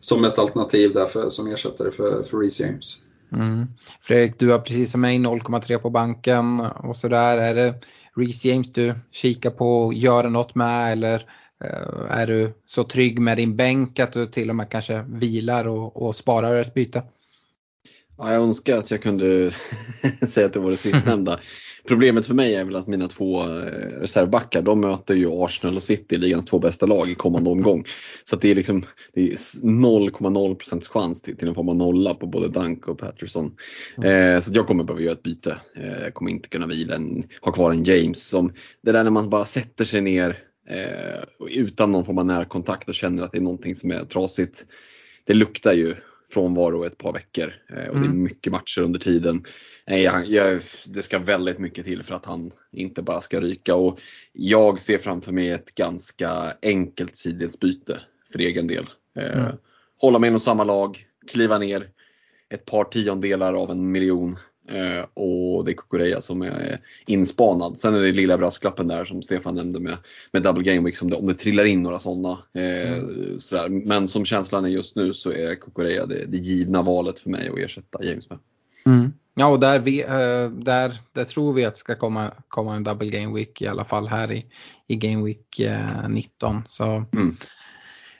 som 0.00 0.24
ett 0.24 0.38
alternativ 0.38 0.92
där 0.92 1.06
för, 1.06 1.30
som 1.30 1.46
ersättare 1.46 1.90
för, 1.90 2.22
för 2.22 2.38
Reece 2.38 2.60
James. 2.60 2.96
Mm. 3.32 3.66
Fredrik, 4.02 4.38
du 4.38 4.50
har 4.50 4.58
precis 4.58 4.90
som 4.90 5.00
mig 5.00 5.18
0,3 5.18 5.78
på 5.78 5.90
banken 5.90 6.60
och 6.60 6.96
sådär. 6.96 7.38
Är 7.38 7.54
det 7.54 7.74
Reece 8.16 8.44
James 8.44 8.72
du 8.72 8.94
kikar 9.10 9.50
på 9.50 9.84
och 9.84 9.94
gör 9.94 10.28
något 10.28 10.54
med 10.54 10.92
eller 10.92 11.26
är 12.10 12.26
du 12.26 12.52
så 12.66 12.84
trygg 12.84 13.18
med 13.18 13.36
din 13.36 13.56
bänk 13.56 13.98
att 13.98 14.12
du 14.12 14.26
till 14.26 14.50
och 14.50 14.56
med 14.56 14.70
kanske 14.70 15.04
vilar 15.08 15.66
och, 15.66 16.02
och 16.02 16.16
sparar 16.16 16.56
ett 16.56 16.74
byte? 16.74 17.02
Ja, 18.18 18.32
jag 18.32 18.42
önskar 18.42 18.78
att 18.78 18.90
jag 18.90 19.02
kunde 19.02 19.50
säga 20.28 20.46
att 20.46 20.52
det 20.52 20.58
var 20.58 20.70
det 20.70 20.76
sistnämnda. 20.76 21.40
Problemet 21.88 22.26
för 22.26 22.34
mig 22.34 22.54
är 22.54 22.64
väl 22.64 22.76
att 22.76 22.86
mina 22.86 23.08
två 23.08 23.42
eh, 23.42 23.46
reservbackar, 24.00 24.62
de 24.62 24.80
möter 24.80 25.14
ju 25.14 25.28
Arsenal 25.30 25.76
och 25.76 25.82
City, 25.82 26.18
ligans 26.18 26.44
två 26.44 26.58
bästa 26.58 26.86
lag 26.86 27.08
i 27.08 27.14
kommande 27.14 27.50
omgång. 27.50 27.84
Så 28.24 28.36
det 28.36 28.50
är 28.50 28.54
liksom 28.54 28.84
0,0% 29.14 30.88
chans 30.88 31.22
till, 31.22 31.36
till 31.36 31.48
en 31.48 31.54
form 31.54 31.68
av 31.68 31.76
nolla 31.76 32.14
på 32.14 32.26
både 32.26 32.48
Dunk 32.48 32.88
och 32.88 32.98
Patterson. 32.98 33.52
Mm. 33.96 34.36
Eh, 34.36 34.42
så 34.42 34.50
jag 34.54 34.66
kommer 34.66 34.84
behöva 34.84 35.02
göra 35.02 35.12
ett 35.12 35.22
byte. 35.22 35.56
Eh, 35.76 36.02
jag 36.02 36.14
kommer 36.14 36.30
inte 36.30 36.48
kunna 36.48 36.66
vila 36.66 36.94
en, 36.94 37.24
ha 37.40 37.52
kvar 37.52 37.70
en 37.70 37.84
James. 37.84 38.28
Som, 38.28 38.52
det 38.82 38.92
där 38.92 39.04
när 39.04 39.10
man 39.10 39.30
bara 39.30 39.44
sätter 39.44 39.84
sig 39.84 40.00
ner 40.00 40.28
eh, 40.30 40.34
utan 41.50 41.92
någon 41.92 42.04
form 42.04 42.18
av 42.18 42.26
närkontakt 42.26 42.88
och 42.88 42.94
känner 42.94 43.22
att 43.22 43.32
det 43.32 43.38
är 43.38 43.42
någonting 43.42 43.74
som 43.74 43.90
är 43.90 44.04
trasigt. 44.04 44.64
Det 45.24 45.34
luktar 45.34 45.72
ju 45.72 45.94
frånvaro 46.30 46.84
ett 46.84 46.98
par 46.98 47.12
veckor 47.12 47.54
eh, 47.68 47.88
och 47.88 47.94
det 47.94 48.06
är 48.06 48.10
mm. 48.10 48.22
mycket 48.22 48.52
matcher 48.52 48.80
under 48.80 49.00
tiden. 49.00 49.44
Eh, 49.86 50.02
jag, 50.02 50.26
jag, 50.26 50.60
det 50.86 51.02
ska 51.02 51.18
väldigt 51.18 51.58
mycket 51.58 51.84
till 51.84 52.02
för 52.02 52.14
att 52.14 52.26
han 52.26 52.50
inte 52.72 53.02
bara 53.02 53.20
ska 53.20 53.40
ryka 53.40 53.74
och 53.74 54.00
jag 54.32 54.80
ser 54.80 54.98
framför 54.98 55.32
mig 55.32 55.50
ett 55.50 55.74
ganska 55.74 56.30
enkelt 56.62 57.16
sidledsbyte 57.16 58.00
för 58.32 58.38
egen 58.38 58.66
del. 58.66 58.86
Eh, 59.18 59.40
mm. 59.40 59.56
Hålla 60.00 60.18
mig 60.18 60.28
inom 60.28 60.40
samma 60.40 60.64
lag, 60.64 61.06
kliva 61.26 61.58
ner 61.58 61.88
ett 62.50 62.64
par 62.64 62.84
tiondelar 62.84 63.54
av 63.54 63.70
en 63.70 63.92
miljon 63.92 64.30
Eh, 64.32 64.38
och 65.14 65.64
det 65.64 65.70
är 65.70 65.74
Kukureya 65.74 66.20
som 66.20 66.42
är 66.42 66.80
inspanad. 67.06 67.78
Sen 67.78 67.94
är 67.94 68.00
det 68.00 68.12
lilla 68.12 68.38
brasklappen 68.38 68.88
där 68.88 69.04
som 69.04 69.22
Stefan 69.22 69.54
nämnde 69.54 69.80
med, 69.80 69.96
med 70.32 70.42
Double 70.42 70.64
Game 70.64 70.86
Week, 70.86 71.02
om 71.02 71.10
det, 71.10 71.16
om 71.16 71.26
det 71.26 71.34
trillar 71.34 71.64
in 71.64 71.82
några 71.82 71.98
sådana. 71.98 72.38
Eh, 72.54 72.98
mm. 73.52 73.78
Men 73.84 74.08
som 74.08 74.24
känslan 74.24 74.64
är 74.64 74.68
just 74.68 74.96
nu 74.96 75.14
så 75.14 75.32
är 75.32 75.54
Kukureya 75.54 76.06
det, 76.06 76.24
det 76.26 76.38
givna 76.38 76.82
valet 76.82 77.18
för 77.18 77.30
mig 77.30 77.48
att 77.48 77.58
ersätta 77.58 78.04
James 78.04 78.30
med. 78.30 78.38
Mm. 78.86 79.12
Ja 79.34 79.46
och 79.46 79.60
där, 79.60 79.78
vi, 79.78 80.02
eh, 80.02 80.50
där, 80.50 81.02
där 81.12 81.24
tror 81.24 81.52
vi 81.52 81.64
att 81.64 81.74
det 81.74 81.80
ska 81.80 81.94
komma, 81.94 82.30
komma 82.48 82.76
en 82.76 82.84
Double 82.84 83.08
Game 83.08 83.34
Week 83.34 83.62
i 83.62 83.66
alla 83.66 83.84
fall 83.84 84.08
här 84.08 84.32
i, 84.32 84.46
i 84.86 84.96
Game 84.96 85.24
Week 85.24 85.60
19. 86.08 86.56
Eh, 86.56 86.62
så 86.66 86.84
mm. 86.84 87.36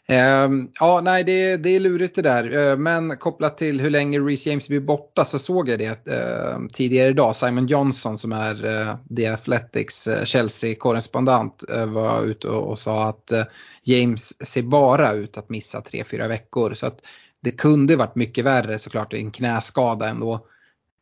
Ehm, 0.09 0.69
ja, 0.81 1.01
nej 1.05 1.25
det, 1.25 1.57
det 1.57 1.69
är 1.77 1.81
lurigt 1.81 2.15
det 2.15 2.23
där. 2.23 2.57
Ehm, 2.57 2.83
men 2.83 3.17
kopplat 3.17 3.59
till 3.59 3.81
hur 3.81 3.91
länge 3.91 4.21
Reece 4.21 4.47
James 4.47 4.69
blir 4.69 4.81
borta 4.81 5.25
så 5.25 5.39
såg 5.39 5.69
jag 5.69 5.79
det 5.79 6.09
ehm, 6.09 6.69
tidigare 6.69 7.09
idag. 7.09 7.37
Simon 7.37 7.67
Johnson 7.67 8.19
som 8.19 8.33
är 8.33 8.65
uh, 8.65 8.97
The 9.17 9.27
Athletics 9.27 10.07
eh, 10.07 10.25
Chelsea-korrespondent 10.25 11.65
eh, 11.71 11.87
var 11.87 12.25
ute 12.25 12.49
och, 12.49 12.71
och, 12.71 12.79
sa 12.79 13.09
att 13.09 13.33
James 13.83 14.47
ser 14.47 14.63
bara 14.63 15.13
ut 15.13 15.37
att 15.37 15.49
missa 15.49 15.81
3-4 15.81 16.29
veckor. 16.29 16.75
Så 16.75 16.87
att 16.87 17.01
det 17.43 17.51
kunde 17.51 17.97
varit 17.97 18.15
mycket 18.15 18.45
värre 18.45 18.79
såklart, 18.79 19.13
en 19.13 19.31
knäskada 19.31 20.09
ändå. 20.09 20.47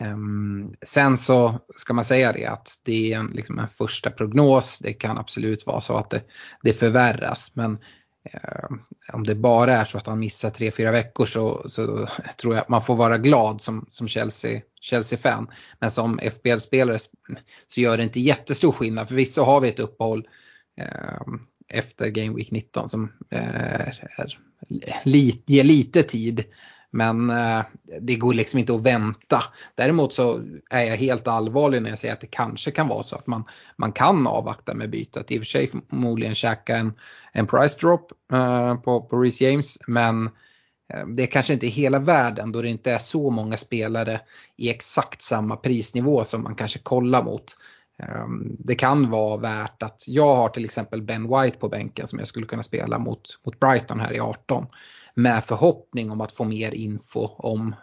Um, 0.05 0.75
sen 0.87 1.19
så 1.19 1.59
ska 1.77 1.95
man 1.95 2.05
säga 2.05 2.33
det 2.33 2.47
att 2.47 2.69
det 2.85 3.13
är 3.13 3.19
en, 3.19 3.27
liksom 3.27 3.59
en 3.59 3.69
första 3.69 4.11
prognos. 4.11 4.79
Det 4.79 4.93
kan 4.93 5.19
absolut 5.19 5.67
vara 5.67 5.81
så 5.81 5.97
att 5.97 6.11
det, 6.11 6.23
det 6.63 6.73
förvärras. 6.73 7.53
Men 7.55 7.79
Eh, 8.25 8.69
om 9.12 9.25
det 9.25 9.35
bara 9.35 9.75
är 9.75 9.85
så 9.85 9.99
att 9.99 10.07
han 10.07 10.21
missar 10.21 10.50
3-4 10.50 10.93
veckor 10.93 11.26
så, 11.26 11.69
så, 11.69 12.09
tror 12.37 12.55
jag 12.55 12.62
att 12.62 12.69
man 12.69 12.83
får 12.83 12.97
vara 12.97 13.19
glad 13.19 13.61
som, 13.61 13.87
som 13.91 14.09
Chelsea, 14.09 14.61
Chelsea-fan. 14.81 15.50
Men 15.79 15.91
som 15.91 16.19
FBL-spelare 16.19 16.99
så 17.67 17.81
gör 17.81 17.97
det 17.97 18.02
inte 18.02 18.21
jättestor 18.21 18.73
skillnad. 18.73 19.09
Förvisso 19.09 19.43
har 19.43 19.61
vi 19.61 19.69
ett 19.69 19.79
uppehåll 19.79 20.29
eh, 20.76 21.23
efter 21.69 22.09
Game 22.09 22.37
Week 22.37 22.50
19 22.50 22.88
som 22.88 23.12
eh, 23.31 23.81
är, 23.81 24.09
är, 24.19 24.38
ger 25.47 25.64
lite 25.64 26.02
tid 26.02 26.45
men 26.93 27.31
eh, 27.31 27.63
det 28.01 28.17
går 28.17 28.35
liksom 28.35 28.59
inte 28.59 28.75
att 28.75 28.83
vänta. 28.83 29.45
Däremot 29.75 30.15
så 30.15 30.43
är 30.71 30.83
jag 30.83 30.97
helt 30.97 31.29
allvarlig 31.29 31.83
när 31.83 31.91
jag 31.91 31.99
säger 31.99 32.15
att 32.15 32.21
det 32.21 32.27
kanske 32.27 32.71
kan 32.71 32.89
vara 32.89 33.03
så 33.03 33.17
att 33.17 33.27
man, 33.27 33.45
man 33.77 33.93
kan 33.93 34.27
avvakta 34.27 34.75
med 34.75 34.91
bytet. 34.91 35.31
I 35.31 35.39
och 35.39 35.43
för 35.43 35.47
sig 35.47 35.71
förmodligen 35.91 36.35
käka 36.35 36.77
en, 36.77 36.93
en 37.33 37.47
price 37.47 37.79
drop 37.81 38.13
eh, 38.33 38.75
på, 38.75 39.01
på 39.01 39.21
Reece 39.21 39.41
James 39.41 39.79
men 39.87 40.27
eh, 40.95 41.07
det 41.07 41.23
är 41.23 41.27
kanske 41.27 41.53
inte 41.53 41.67
hela 41.67 41.99
världen 41.99 42.53
då 42.53 42.63
det 42.63 42.69
inte 42.69 42.93
är 42.93 42.99
så 42.99 43.31
många 43.31 43.57
spelare 43.57 44.21
i 44.57 44.71
exakt 44.71 45.23
samma 45.23 45.57
prisnivå 45.57 46.25
som 46.25 46.43
man 46.43 46.55
kanske 46.55 46.79
kollar 46.79 47.23
mot. 47.23 47.57
Eh, 47.99 48.27
det 48.59 48.75
kan 48.75 49.11
vara 49.11 49.37
värt 49.37 49.83
att 49.83 50.05
jag 50.07 50.35
har 50.37 50.49
till 50.49 50.65
exempel 50.65 51.03
Ben 51.03 51.23
White 51.23 51.59
på 51.59 51.69
bänken 51.69 52.07
som 52.07 52.19
jag 52.19 52.29
skulle 52.29 52.47
kunna 52.47 52.63
spela 52.63 52.99
mot, 52.99 53.23
mot 53.47 53.61
Brighton 53.61 54.01
här 54.01 54.13
i 54.13 54.21
18 54.21 54.67
med 55.14 55.45
förhoppning 55.45 56.11
om 56.11 56.21
att 56.21 56.33
få 56.33 56.45
mer 56.45 56.75
info 56.75 57.21
om 57.26 57.75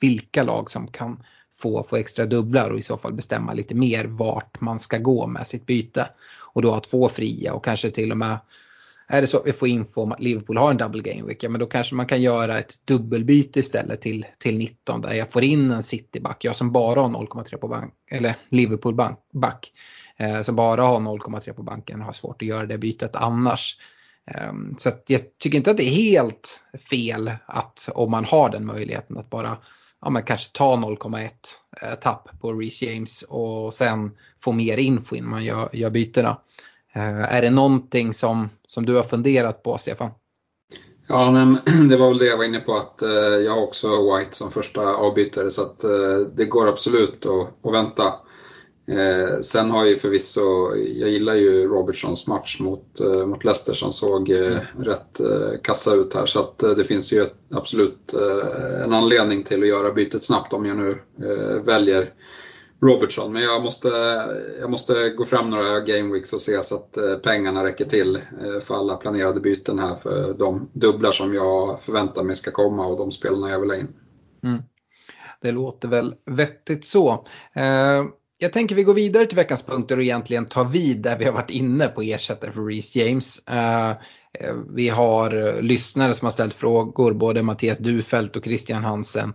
vilka 0.00 0.42
lag 0.42 0.70
som 0.70 0.86
kan 0.86 1.22
få, 1.56 1.82
få 1.82 1.96
extra 1.96 2.26
dubblar 2.26 2.70
och 2.70 2.78
i 2.78 2.82
så 2.82 2.96
fall 2.96 3.12
bestämma 3.12 3.52
lite 3.52 3.74
mer 3.74 4.04
vart 4.04 4.60
man 4.60 4.80
ska 4.80 4.98
gå 4.98 5.26
med 5.26 5.46
sitt 5.46 5.66
byte. 5.66 6.08
Och 6.38 6.62
då 6.62 6.70
ha 6.70 6.80
två 6.80 7.08
fria 7.08 7.54
och 7.54 7.64
kanske 7.64 7.90
till 7.90 8.10
och 8.10 8.18
med 8.18 8.38
är 9.10 9.20
det 9.20 9.26
så 9.26 9.36
att 9.36 9.46
vi 9.46 9.52
får 9.52 9.68
info 9.68 10.02
om 10.02 10.12
att 10.12 10.20
Liverpool 10.20 10.56
har 10.56 10.70
en 10.70 10.76
double 10.76 11.02
game 11.02 11.26
week, 11.26 11.42
ja 11.42 11.48
men 11.48 11.60
då 11.60 11.66
kanske 11.66 11.94
man 11.94 12.06
kan 12.06 12.22
göra 12.22 12.58
ett 12.58 12.74
dubbelbyte 12.84 13.60
istället 13.60 14.00
till, 14.00 14.26
till 14.38 14.58
19 14.58 15.00
där 15.00 15.12
jag 15.12 15.32
får 15.32 15.44
in 15.44 15.70
en 15.70 15.82
cityback, 15.82 16.44
jag 16.44 16.56
som 16.56 16.72
bara 16.72 17.00
har 17.00 17.08
0,3 17.08 17.56
på 17.56 17.68
bank, 17.68 17.94
eller 18.10 18.34
Liverpool 18.48 18.94
back, 19.32 19.72
eh, 20.16 20.42
som 20.42 20.56
bara 20.56 20.82
har 20.82 21.00
0,3 21.00 21.52
på 21.52 21.62
banken 21.62 22.00
har 22.00 22.12
svårt 22.12 22.42
att 22.42 22.48
göra 22.48 22.66
det 22.66 22.78
bytet 22.78 23.16
annars. 23.16 23.78
Ehm, 24.34 24.74
så 24.78 24.90
jag 25.06 25.20
tycker 25.38 25.58
inte 25.58 25.70
att 25.70 25.76
det 25.76 25.88
är 25.88 25.94
helt 25.94 26.64
fel 26.90 27.32
att 27.46 27.88
om 27.94 28.10
man 28.10 28.24
har 28.24 28.50
den 28.50 28.66
möjligheten 28.66 29.18
att 29.18 29.30
bara 29.30 29.56
ja, 30.00 30.10
men 30.10 30.22
kanske 30.22 30.50
ta 30.52 30.76
0,1 30.76 31.30
eh, 31.82 31.94
tapp 31.94 32.28
på 32.40 32.52
Reece 32.52 32.82
James 32.82 33.22
och 33.22 33.74
sen 33.74 34.10
få 34.40 34.52
mer 34.52 34.76
info 34.76 35.16
innan 35.16 35.30
man 35.30 35.44
gör, 35.44 35.68
gör 35.72 35.90
bytena. 35.90 36.40
Eh, 36.92 37.34
är 37.34 37.42
det 37.42 37.50
någonting 37.50 38.14
som, 38.14 38.50
som 38.66 38.86
du 38.86 38.94
har 38.94 39.02
funderat 39.02 39.62
på 39.62 39.78
Stefan? 39.78 40.10
Ja, 41.08 41.30
det 41.90 41.96
var 41.96 42.08
väl 42.08 42.18
det 42.18 42.26
jag 42.26 42.36
var 42.36 42.44
inne 42.44 42.60
på 42.60 42.76
att 42.76 43.02
eh, 43.02 43.10
jag 43.10 43.52
har 43.52 43.62
också 43.62 44.16
White 44.16 44.36
som 44.36 44.50
första 44.50 44.94
avbytare 44.94 45.50
så 45.50 45.62
att 45.62 45.84
det 46.36 46.44
går 46.44 46.68
absolut 46.68 47.26
att, 47.26 47.66
att 47.66 47.74
vänta. 47.74 48.14
Eh, 48.88 49.40
sen 49.40 49.70
har 49.70 49.86
ju 49.86 49.96
förvisso, 49.96 50.76
jag 50.76 51.10
gillar 51.10 51.34
ju 51.34 51.66
Robertsons 51.66 52.26
match 52.26 52.60
mot, 52.60 53.00
eh, 53.00 53.26
mot 53.26 53.44
Leicester 53.44 53.72
som 53.72 53.92
såg 53.92 54.30
eh, 54.30 54.46
mm. 54.46 54.84
rätt 54.84 55.20
kassa 55.62 55.94
ut 55.94 56.14
här 56.14 56.26
så 56.26 56.40
att 56.40 56.58
det 56.58 56.84
finns 56.84 57.12
ju 57.12 57.22
ett, 57.22 57.34
absolut 57.50 58.14
en 58.84 58.92
anledning 58.92 59.44
till 59.44 59.62
att 59.62 59.68
göra 59.68 59.92
bytet 59.92 60.22
snabbt 60.22 60.52
om 60.52 60.66
jag 60.66 60.76
nu 60.76 60.98
väljer 61.64 62.12
Robertson, 62.82 63.32
men 63.32 63.42
jag 63.42 63.62
måste, 63.62 63.88
jag 64.60 64.70
måste 64.70 65.10
gå 65.10 65.24
fram 65.24 65.50
några 65.50 65.80
gameweeks 65.80 66.32
och 66.32 66.40
se 66.40 66.62
så 66.62 66.74
att 66.74 66.96
eh, 66.96 67.14
pengarna 67.14 67.64
räcker 67.64 67.84
till 67.84 68.16
eh, 68.16 68.60
för 68.60 68.74
alla 68.74 68.96
planerade 68.96 69.40
byten 69.40 69.78
här 69.78 69.94
för 69.94 70.34
de 70.34 70.70
dubblar 70.72 71.10
som 71.10 71.34
jag 71.34 71.80
förväntar 71.80 72.22
mig 72.22 72.36
ska 72.36 72.50
komma 72.50 72.86
och 72.86 72.98
de 72.98 73.12
spelarna 73.12 73.50
jag 73.50 73.60
vill 73.60 73.70
ha 73.70 73.76
in. 73.76 73.88
Mm. 74.44 74.62
Det 75.40 75.52
låter 75.52 75.88
väl 75.88 76.14
vettigt 76.26 76.84
så. 76.84 77.26
Jag 78.40 78.52
tänker 78.52 78.74
vi 78.74 78.82
går 78.82 78.94
vidare 78.94 79.26
till 79.26 79.36
veckans 79.36 79.62
punkter 79.62 79.96
och 79.96 80.02
egentligen 80.02 80.46
tar 80.46 80.64
vid 80.64 81.02
där 81.02 81.18
vi 81.18 81.24
har 81.24 81.32
varit 81.32 81.50
inne 81.50 81.88
på 81.88 82.02
ersättare 82.02 82.52
för 82.52 82.66
Reece 82.66 82.96
James. 82.96 83.42
Eh, 83.46 83.90
eh, 83.90 84.54
vi 84.74 84.88
har 84.88 85.36
eh, 85.36 85.62
lyssnare 85.62 86.14
som 86.14 86.26
har 86.26 86.32
ställt 86.32 86.54
frågor, 86.54 87.12
både 87.14 87.42
Mattias 87.42 87.78
Dufelt 87.78 88.36
och 88.36 88.44
Christian 88.44 88.84
Hansen 88.84 89.32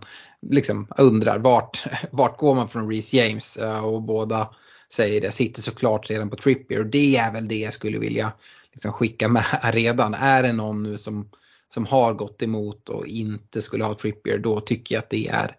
liksom 0.50 0.88
undrar 0.98 1.38
vart, 1.38 1.84
vart 2.10 2.38
går 2.38 2.54
man 2.54 2.68
från 2.68 2.90
Reece 2.90 3.12
James 3.14 3.58
och 3.82 4.02
båda 4.02 4.50
säger 4.92 5.20
det, 5.20 5.32
sitter 5.32 5.62
såklart 5.62 6.10
redan 6.10 6.30
på 6.30 6.36
Trippier 6.36 6.80
och 6.80 6.86
det 6.86 7.16
är 7.16 7.32
väl 7.32 7.48
det 7.48 7.58
jag 7.58 7.72
skulle 7.72 7.98
vilja 7.98 8.32
liksom 8.72 8.92
skicka 8.92 9.28
med 9.28 9.44
redan. 9.62 10.14
Är 10.14 10.42
det 10.42 10.52
någon 10.52 10.82
nu 10.82 10.98
som, 10.98 11.30
som 11.74 11.86
har 11.86 12.14
gått 12.14 12.42
emot 12.42 12.88
och 12.88 13.06
inte 13.06 13.62
skulle 13.62 13.84
ha 13.84 13.94
Trippier 13.94 14.38
då 14.38 14.60
tycker 14.60 14.94
jag 14.94 15.02
att 15.02 15.10
det 15.10 15.28
är 15.28 15.56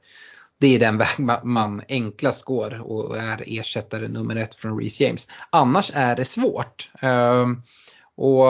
det 0.59 0.75
är 0.75 0.79
den 0.79 0.97
väg 0.97 1.43
man 1.43 1.81
enklast 1.89 2.45
går 2.45 2.81
och 2.81 3.17
är 3.17 3.43
ersättare 3.45 4.07
nummer 4.07 4.35
ett 4.35 4.55
från 4.55 4.79
Reece 4.79 5.01
James. 5.01 5.27
Annars 5.49 5.91
är 5.93 6.15
det 6.15 6.25
svårt. 6.25 6.89
Ehm, 7.01 7.61
och 8.17 8.45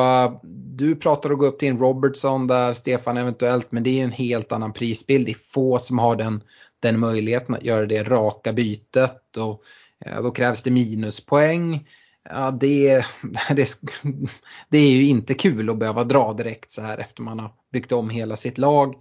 du 0.77 0.95
pratar 0.95 1.29
om 1.29 1.35
att 1.35 1.39
gå 1.39 1.45
upp 1.45 1.59
till 1.59 1.67
en 1.67 1.77
Robertson 1.77 2.47
där, 2.47 2.73
Stefan 2.73 3.17
eventuellt, 3.17 3.71
men 3.71 3.83
det 3.83 3.99
är 3.99 4.03
en 4.03 4.11
helt 4.11 4.51
annan 4.51 4.73
prisbild. 4.73 5.25
Det 5.25 5.31
är 5.31 5.53
få 5.53 5.79
som 5.79 5.99
har 5.99 6.15
den, 6.15 6.43
den 6.79 6.99
möjligheten 6.99 7.55
att 7.55 7.63
göra 7.63 7.85
det 7.85 8.03
raka 8.03 8.53
bytet 8.53 9.37
och 9.37 9.61
eh, 10.05 10.21
då 10.21 10.31
krävs 10.31 10.63
det 10.63 10.71
minuspoäng. 10.71 11.87
Ja, 12.29 12.51
det, 12.51 13.05
det, 13.49 13.81
det, 14.69 14.77
är 14.77 14.91
ju 14.91 15.05
inte 15.05 15.33
kul 15.33 15.69
att 15.69 15.77
behöva 15.77 16.03
dra 16.03 16.33
direkt 16.33 16.71
så 16.71 16.81
här 16.81 16.97
efter 16.97 17.23
man 17.23 17.39
har 17.39 17.51
byggt 17.71 17.91
om 17.91 18.09
hela 18.09 18.37
sitt 18.37 18.57
lag. 18.57 18.95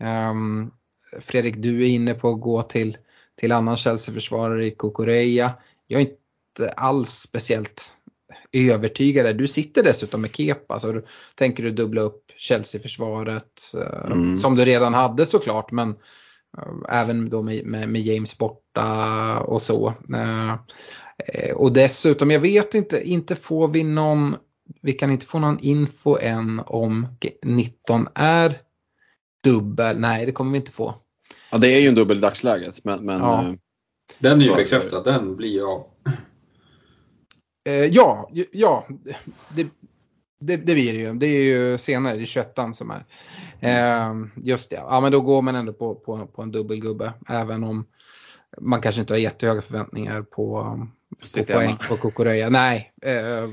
Ehm, 0.00 0.70
Fredrik, 1.20 1.54
du 1.56 1.82
är 1.82 1.88
inne 1.88 2.14
på 2.14 2.28
att 2.28 2.40
gå 2.40 2.62
till, 2.62 2.96
till 3.36 3.52
annan 3.52 3.76
Chelsea-försvarare 3.76 4.66
i 4.66 4.70
Kukureya. 4.70 5.52
Jag 5.86 6.00
är 6.00 6.06
inte 6.06 6.72
alls 6.76 7.10
speciellt 7.10 7.94
övertygade. 8.52 9.32
Du 9.32 9.48
sitter 9.48 9.82
dessutom 9.82 10.20
med 10.20 10.36
Kepa 10.36 10.80
så 10.80 11.00
tänker 11.34 11.62
du 11.62 11.70
dubbla 11.70 12.00
upp 12.00 12.24
Chelsea-försvaret 12.36 13.74
eh, 13.74 14.12
mm. 14.12 14.36
som 14.36 14.56
du 14.56 14.64
redan 14.64 14.94
hade 14.94 15.26
såklart 15.26 15.70
men 15.70 15.90
eh, 16.58 16.98
även 17.00 17.30
då 17.30 17.42
med, 17.42 17.66
med, 17.66 17.88
med, 17.88 18.00
James 18.00 18.38
borta 18.38 19.40
och 19.40 19.62
så. 19.62 19.94
Eh, 20.14 20.54
och 21.54 21.72
dessutom, 21.72 22.30
jag 22.30 22.40
vet 22.40 22.74
inte, 22.74 23.08
inte 23.08 23.36
får 23.36 23.68
vi 23.68 23.84
någon, 23.84 24.36
vi 24.82 24.92
kan 24.92 25.10
inte 25.10 25.26
få 25.26 25.38
någon 25.38 25.58
info 25.60 26.18
än 26.20 26.62
om 26.66 27.06
19 27.42 28.08
är 28.14 28.58
dubbel, 29.44 30.00
nej 30.00 30.26
det 30.26 30.32
kommer 30.32 30.52
vi 30.52 30.58
inte 30.58 30.70
få. 30.70 30.94
Ja 31.50 31.58
det 31.58 31.68
är 31.68 31.80
ju 31.80 31.88
en 31.88 31.94
dubbel 31.94 32.16
i 32.16 32.20
dagsläget 32.20 32.84
men, 32.84 33.04
men 33.04 33.20
ja. 33.20 33.54
Den 34.18 34.40
är 34.40 34.44
ju 34.44 34.54
bekräftad, 34.54 35.02
den 35.02 35.36
blir 35.36 35.48
ju 35.48 35.64
av. 35.64 35.86
Eh, 37.68 37.84
ja, 37.84 38.30
ja 38.52 38.88
det, 39.48 39.66
det, 40.38 40.56
det 40.56 40.74
blir 40.74 40.92
det 40.92 40.98
ju. 40.98 41.12
Det 41.12 41.26
är 41.26 41.42
ju 41.42 41.78
senare, 41.78 42.16
det 42.16 42.22
är 42.22 42.26
21 42.26 42.54
som 42.72 42.90
är. 42.90 43.04
Eh, 43.60 44.14
just 44.36 44.70
det, 44.70 44.76
ja 44.76 45.00
men 45.00 45.12
då 45.12 45.20
går 45.20 45.42
man 45.42 45.54
ändå 45.54 45.72
på, 45.72 45.94
på, 45.94 46.26
på 46.26 46.42
en 46.42 46.52
dubbelgubbe. 46.52 47.12
Även 47.28 47.64
om 47.64 47.86
man 48.60 48.80
kanske 48.80 49.00
inte 49.00 49.12
har 49.12 49.18
jättehöga 49.18 49.62
förväntningar 49.62 50.22
på, 50.22 50.78
på 51.36 51.44
poäng 51.44 51.76
på 51.88 51.96
Kokoröja. 51.96 52.48
Nej, 52.48 52.92
eh, 53.02 53.50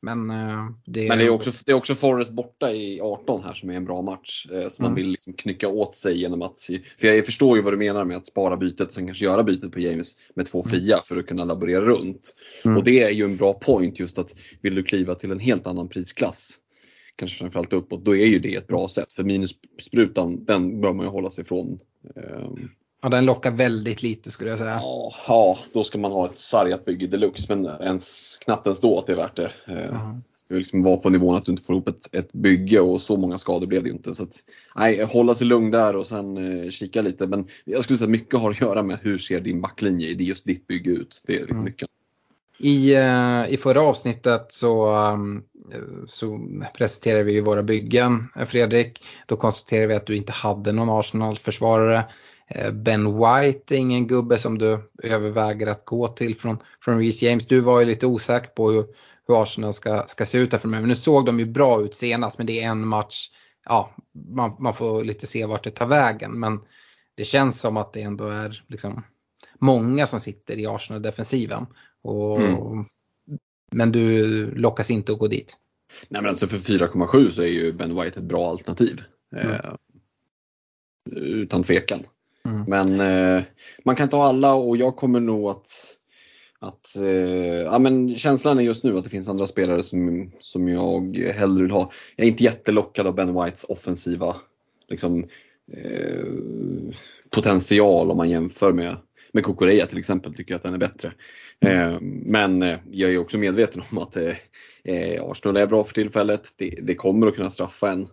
men, 0.00 0.30
eh, 0.30 0.66
det, 0.86 1.08
Men 1.08 1.18
det 1.18 1.24
är 1.24 1.30
också, 1.30 1.52
det 1.66 1.72
är 1.72 1.76
också 1.76 1.94
Forrest 1.94 2.32
borta 2.32 2.72
i 2.72 3.00
18 3.00 3.44
här 3.44 3.54
som 3.54 3.70
är 3.70 3.74
en 3.74 3.84
bra 3.84 4.02
match. 4.02 4.46
Eh, 4.52 4.68
som 4.68 4.84
mm. 4.84 4.92
man 4.92 4.94
vill 4.94 5.10
liksom 5.10 5.32
knycka 5.32 5.68
åt 5.68 5.94
sig 5.94 6.20
genom 6.20 6.42
att, 6.42 6.60
för 7.00 7.08
jag 7.08 7.26
förstår 7.26 7.56
ju 7.56 7.62
vad 7.62 7.72
du 7.72 7.76
menar 7.76 8.04
med 8.04 8.16
att 8.16 8.26
spara 8.26 8.56
bytet 8.56 8.86
och 8.86 8.92
sen 8.92 9.06
kanske 9.06 9.24
göra 9.24 9.42
bytet 9.42 9.72
på 9.72 9.80
James 9.80 10.16
med 10.34 10.46
två 10.46 10.62
mm. 10.62 10.70
fria 10.70 10.98
för 11.04 11.16
att 11.16 11.26
kunna 11.26 11.44
laborera 11.44 11.80
runt. 11.80 12.34
Mm. 12.64 12.76
Och 12.76 12.84
det 12.84 13.02
är 13.02 13.10
ju 13.10 13.24
en 13.24 13.36
bra 13.36 13.52
point 13.52 13.98
just 13.98 14.18
att 14.18 14.34
vill 14.60 14.74
du 14.74 14.82
kliva 14.82 15.14
till 15.14 15.30
en 15.30 15.40
helt 15.40 15.66
annan 15.66 15.88
prisklass 15.88 16.58
kanske 17.16 17.38
framförallt 17.38 17.72
uppåt, 17.72 18.04
då 18.04 18.16
är 18.16 18.26
ju 18.26 18.38
det 18.38 18.54
ett 18.54 18.66
bra 18.66 18.88
sätt. 18.88 19.12
För 19.12 19.24
minussprutan, 19.24 20.44
den 20.44 20.80
bör 20.80 20.92
man 20.92 21.06
ju 21.06 21.10
hålla 21.10 21.30
sig 21.30 21.42
ifrån. 21.42 21.78
Ja, 23.02 23.08
den 23.08 23.24
lockar 23.24 23.50
väldigt 23.50 24.02
lite 24.02 24.30
skulle 24.30 24.50
jag 24.50 24.58
säga. 24.58 24.80
Ja, 25.26 25.58
då 25.72 25.84
ska 25.84 25.98
man 25.98 26.12
ha 26.12 26.26
ett 26.26 26.38
sargat 26.38 26.84
bygge 26.84 27.06
deluxe 27.06 27.56
men 27.56 27.66
ens, 27.66 28.36
knappt 28.44 28.66
ens 28.66 28.80
då 28.80 28.98
att 28.98 29.06
det 29.06 29.12
är 29.12 29.16
värt 29.16 29.36
det. 29.36 29.52
Mm. 29.66 30.22
ska 30.36 30.54
liksom 30.54 30.82
vara 30.82 30.96
på 30.96 31.10
nivån 31.10 31.36
att 31.36 31.44
du 31.44 31.52
inte 31.52 31.64
får 31.64 31.74
ihop 31.74 31.88
ett, 31.88 32.14
ett 32.14 32.32
bygge 32.32 32.80
och 32.80 33.02
så 33.02 33.16
många 33.16 33.38
skador 33.38 33.66
blev 33.66 33.82
det 33.82 33.88
ju 33.88 33.94
inte. 33.94 34.14
Så 34.14 34.22
att, 34.22 34.34
nej, 34.76 35.04
hålla 35.04 35.34
sig 35.34 35.46
lugn 35.46 35.70
där 35.70 35.96
och 35.96 36.06
sen 36.06 36.36
eh, 36.64 36.70
kika 36.70 37.02
lite. 37.02 37.26
Men 37.26 37.46
jag 37.64 37.84
skulle 37.84 37.98
säga 37.98 38.06
att 38.06 38.10
mycket 38.10 38.40
har 38.40 38.50
att 38.50 38.60
göra 38.60 38.82
med 38.82 38.98
hur 39.02 39.18
ser 39.18 39.40
din 39.40 39.60
backlinje 39.60 40.08
i 40.08 40.24
just 40.24 40.44
ditt 40.44 40.66
bygge 40.66 40.90
ut. 40.90 41.22
Det 41.26 41.34
är 41.34 41.40
liksom 41.40 41.58
mm. 41.58 41.72
I, 42.58 42.96
uh, 42.96 43.52
I 43.54 43.56
förra 43.56 43.80
avsnittet 43.80 44.46
så, 44.48 44.96
um, 45.12 45.42
så 46.08 46.40
presenterade 46.74 47.24
vi 47.24 47.32
ju 47.32 47.40
våra 47.40 47.62
byggen, 47.62 48.28
Fredrik. 48.46 49.02
Då 49.26 49.36
konstaterade 49.36 49.86
vi 49.86 49.94
att 49.94 50.06
du 50.06 50.16
inte 50.16 50.32
hade 50.32 50.72
någon 50.72 51.00
Arsenal-försvarare. 51.00 52.04
Eh, 52.48 52.72
ben 52.72 53.04
White 53.04 53.76
är 53.76 53.78
ingen 53.78 54.06
gubbe 54.06 54.38
som 54.38 54.58
du 54.58 54.90
överväger 55.02 55.66
att 55.66 55.84
gå 55.84 56.08
till 56.08 56.36
från, 56.36 56.58
från 56.84 56.98
Reece 56.98 57.22
James. 57.22 57.46
Du 57.46 57.60
var 57.60 57.80
ju 57.80 57.86
lite 57.86 58.06
osäker 58.06 58.50
på 58.50 58.70
hur, 58.70 58.84
hur 59.28 59.42
Arsenal 59.42 59.72
ska, 59.72 60.02
ska 60.06 60.26
se 60.26 60.38
ut 60.38 60.52
här 60.52 60.58
framöver. 60.58 60.86
Nu 60.86 60.96
såg 60.96 61.26
de 61.26 61.38
ju 61.38 61.46
bra 61.46 61.82
ut 61.82 61.94
senast 61.94 62.38
men 62.38 62.46
det 62.46 62.62
är 62.62 62.68
en 62.68 62.88
match. 62.88 63.30
Ja, 63.64 63.94
man, 64.30 64.56
man 64.58 64.74
får 64.74 65.04
lite 65.04 65.26
se 65.26 65.46
vart 65.46 65.64
det 65.64 65.70
tar 65.70 65.86
vägen 65.86 66.40
men 66.40 66.60
det 67.14 67.24
känns 67.24 67.60
som 67.60 67.76
att 67.76 67.92
det 67.92 68.02
ändå 68.02 68.24
är 68.28 68.64
liksom 68.68 69.04
många 69.58 70.06
som 70.06 70.20
sitter 70.20 70.58
i 70.58 70.66
Arsenal-defensiven. 70.66 71.66
mm. 72.38 72.84
Men 73.70 73.92
du 73.92 74.50
lockas 74.54 74.90
inte 74.90 75.12
att 75.12 75.18
gå 75.18 75.26
dit. 75.26 75.56
Nej 76.08 76.22
men 76.22 76.28
alltså 76.28 76.46
för 76.46 76.58
4,7 76.58 77.30
så 77.30 77.42
är 77.42 77.46
ju 77.46 77.72
Ben 77.72 77.94
White 77.94 78.20
ett 78.20 78.24
bra 78.24 78.50
alternativ. 78.50 79.02
Mm. 79.36 79.50
Eh, 79.50 79.74
utan 81.16 81.62
tvekan. 81.62 82.04
Mm. 82.48 82.64
Men 82.66 83.00
eh, 83.00 83.42
man 83.84 83.96
kan 83.96 84.04
inte 84.04 84.16
ha 84.16 84.28
alla 84.28 84.54
och 84.54 84.76
jag 84.76 84.96
kommer 84.96 85.20
nog 85.20 85.50
att, 85.50 85.68
att 86.58 86.96
eh, 86.96 87.62
ja, 87.62 87.78
men 87.78 88.14
känslan 88.14 88.58
är 88.58 88.62
just 88.62 88.84
nu 88.84 88.98
att 88.98 89.04
det 89.04 89.10
finns 89.10 89.28
andra 89.28 89.46
spelare 89.46 89.82
som, 89.82 90.32
som 90.40 90.68
jag 90.68 91.16
hellre 91.16 91.62
vill 91.62 91.72
ha. 91.72 91.90
Jag 92.16 92.24
är 92.24 92.30
inte 92.30 92.44
jättelockad 92.44 93.06
av 93.06 93.14
Ben 93.14 93.44
Whites 93.44 93.64
offensiva 93.64 94.36
liksom, 94.88 95.24
eh, 95.72 96.24
potential 97.30 98.10
om 98.10 98.16
man 98.16 98.30
jämför 98.30 98.72
med 98.72 98.96
med 99.32 99.44
Kokoreya 99.44 99.86
till 99.86 99.98
exempel 99.98 100.34
tycker 100.34 100.52
jag 100.52 100.56
att 100.56 100.62
den 100.62 100.74
är 100.74 100.78
bättre. 100.78 101.12
Mm. 101.60 101.92
Eh, 101.92 102.00
men 102.26 102.62
eh, 102.62 102.78
jag 102.90 103.12
är 103.12 103.18
också 103.18 103.38
medveten 103.38 103.82
om 103.90 103.98
att 103.98 104.16
eh, 104.16 104.34
eh, 104.84 105.24
Arsenal 105.24 105.56
är 105.56 105.66
bra 105.66 105.84
för 105.84 105.94
tillfället. 105.94 106.52
Det, 106.56 106.78
det 106.82 106.94
kommer 106.94 107.26
att 107.26 107.36
kunna 107.36 107.50
straffa 107.50 107.90
en. 107.90 108.08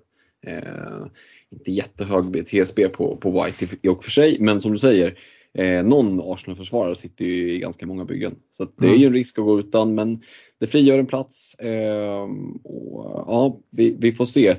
Inte 1.51 1.71
jättehög 1.71 2.45
TSB 2.45 2.89
på, 2.89 3.17
på 3.17 3.31
White 3.31 3.77
i 3.81 3.87
och 3.87 4.03
för 4.03 4.11
sig, 4.11 4.37
men 4.39 4.61
som 4.61 4.71
du 4.71 4.77
säger, 4.77 5.17
Eh, 5.57 5.83
någon 5.83 6.21
Arsenal-försvarare 6.33 6.95
sitter 6.95 7.25
ju 7.25 7.51
i 7.51 7.59
ganska 7.59 7.87
många 7.87 8.05
byggen. 8.05 8.35
Så 8.57 8.67
det 8.77 8.87
är 8.87 8.95
ju 8.95 9.05
en 9.05 9.13
risk 9.13 9.39
att 9.39 9.45
gå 9.45 9.59
utan 9.59 9.95
men 9.95 10.21
det 10.59 10.67
frigör 10.67 10.99
en 10.99 11.05
plats. 11.05 11.55
Eh, 11.55 12.21
och, 12.63 13.23
ja, 13.27 13.59
vi, 13.69 13.95
vi, 13.99 14.11
får 14.11 14.25
se. 14.25 14.55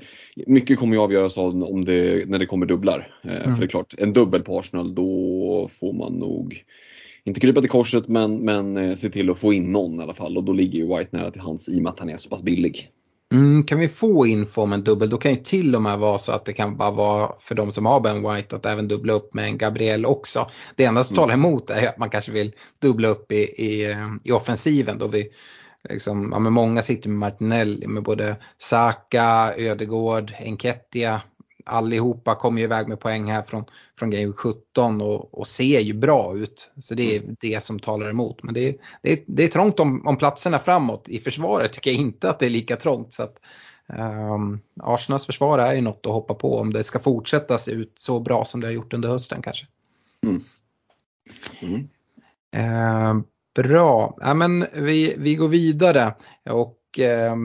Mycket 0.47 0.79
kommer 0.79 0.95
ju 0.97 1.03
avgöras 1.03 1.39
av 1.39 1.65
om 1.65 1.85
det, 1.85 2.29
när 2.29 2.39
det 2.39 2.47
kommer 2.47 2.67
dubblar. 2.67 3.21
Eh, 3.25 3.45
mm. 3.45 3.55
För 3.55 3.61
det 3.61 3.67
är 3.67 3.69
klart, 3.69 3.95
en 3.99 4.13
dubbel 4.13 4.43
på 4.43 4.59
Arsenal 4.59 4.95
då 4.95 5.69
får 5.71 5.93
man 5.93 6.13
nog 6.13 6.65
inte 7.25 7.41
krypa 7.41 7.61
till 7.61 7.71
korset 7.71 8.09
men, 8.09 8.37
men 8.39 8.77
eh, 8.77 8.97
se 8.97 9.11
till 9.11 9.31
att 9.31 9.39
få 9.39 9.53
in 9.53 9.73
någon 9.73 10.01
i 10.01 10.03
alla 10.03 10.15
fall 10.15 10.37
och 10.37 10.45
då 10.45 10.53
ligger 10.53 10.79
ju 10.79 10.97
White 10.97 11.17
nära 11.17 11.31
till 11.31 11.41
hans 11.41 11.69
i 11.69 11.79
och 11.79 11.83
med 11.83 11.93
att 11.93 11.99
han 11.99 12.11
är 12.11 12.17
så 12.17 12.29
pass 12.29 12.43
billig. 12.43 12.91
Mm, 13.33 13.65
kan 13.65 13.79
vi 13.79 13.89
få 13.89 14.27
info 14.27 14.63
om 14.63 14.73
en 14.73 14.85
dubbel 14.85 15.11
då 15.11 15.19
kan 15.19 15.31
ju 15.31 15.37
till 15.37 15.75
och 15.75 15.83
med 15.83 15.99
vara 15.99 16.19
så 16.19 16.33
att 16.33 16.45
det 16.45 16.53
kan 16.53 16.77
bara 16.77 16.91
vara 16.91 17.33
för 17.39 17.55
de 17.55 17.73
som 17.73 17.87
har 17.87 18.01
Ben 18.01 18.35
White 18.35 18.57
att 18.57 18.67
även 18.67 18.89
dubbla 18.89 19.13
upp 19.13 19.35
med 19.35 19.45
en 19.45 19.59
Gabriel 19.59 20.07
också. 20.07 20.51
Det 20.77 20.85
enda 20.85 21.05
som 21.05 21.15
mm. 21.15 21.23
talar 21.23 21.35
emot 21.35 21.71
är 21.71 21.89
att 21.89 21.99
man 21.99 22.11
kanske 22.11 22.33
vill 22.33 22.53
dubbla 22.83 23.09
upp 23.09 23.33
i, 23.33 23.43
i, 23.43 23.97
i 24.25 24.33
offensiven 24.33 24.99
då 24.99 25.09
vi 25.09 25.29
liksom, 25.89 26.29
ja, 26.33 26.39
men 26.39 26.53
många 26.53 26.83
sitter 26.83 27.09
med 27.09 27.19
Martinelli 27.19 27.87
med 27.87 28.03
både 28.03 28.37
Saka, 28.59 29.55
Ödegård, 29.57 30.33
Enketia, 30.39 31.23
allihopa 31.67 32.35
kommer 32.35 32.59
ju 32.59 32.65
iväg 32.65 32.89
med 32.89 33.01
poäng 33.01 33.31
här 33.31 33.43
från, 33.43 33.65
från 33.99 34.11
Game 34.11 34.33
17 34.33 35.01
och, 35.01 35.39
och 35.39 35.49
ser 35.49 35.81
ju 35.81 35.95
bra 35.95 36.37
ut. 36.37 36.71
Så 36.81 36.95
det 36.95 37.17
är 37.17 37.23
mm. 37.23 37.37
det 37.41 37.63
som 37.63 37.79
talar 37.79 38.11
emot. 38.11 38.43
Men 38.43 38.55
det 38.55 38.69
är, 38.69 38.75
det 39.03 39.25
det 39.27 39.45
är 39.45 39.49
trångt 39.49 39.81
om, 39.81 40.07
om 40.07 40.17
platserna 40.17 40.59
framåt. 40.59 41.09
I 41.09 41.19
försvaret 41.19 41.73
tycker 41.73 41.91
jag 41.91 42.01
inte 42.01 42.31
att 42.31 42.39
det 42.39 42.47
är 42.47 42.51
lika 42.51 42.77
trångt. 42.77 43.13
Så 43.13 43.23
att, 43.23 43.37
um, 44.33 44.61
Arsenals 44.83 45.27
försvar 45.27 45.59
är 45.59 45.75
ju 45.75 45.81
något 45.81 46.07
att 46.07 46.13
hoppa 46.13 46.35
på 46.35 46.59
om 46.59 46.73
det 46.73 46.85
ska 46.85 46.99
fortsätta 46.99 47.59
se 47.59 47.71
ut 47.71 47.93
så 47.95 48.21
bra 48.21 48.45
som 48.45 48.61
det 48.61 48.67
har 48.67 48.75
gjort 48.75 48.95
under 48.95 49.09
hösten 49.09 49.43
kanske. 49.43 49.67
Mm. 50.25 50.45
Mm. 51.61 51.89
Uh, 52.57 53.23
bra, 53.55 54.17
ja, 54.21 54.35
men 54.35 54.67
vi, 54.73 55.15
vi 55.19 55.35
går 55.35 55.49
vidare. 55.49 56.15
Och 56.51 56.79
uh, 56.99 57.37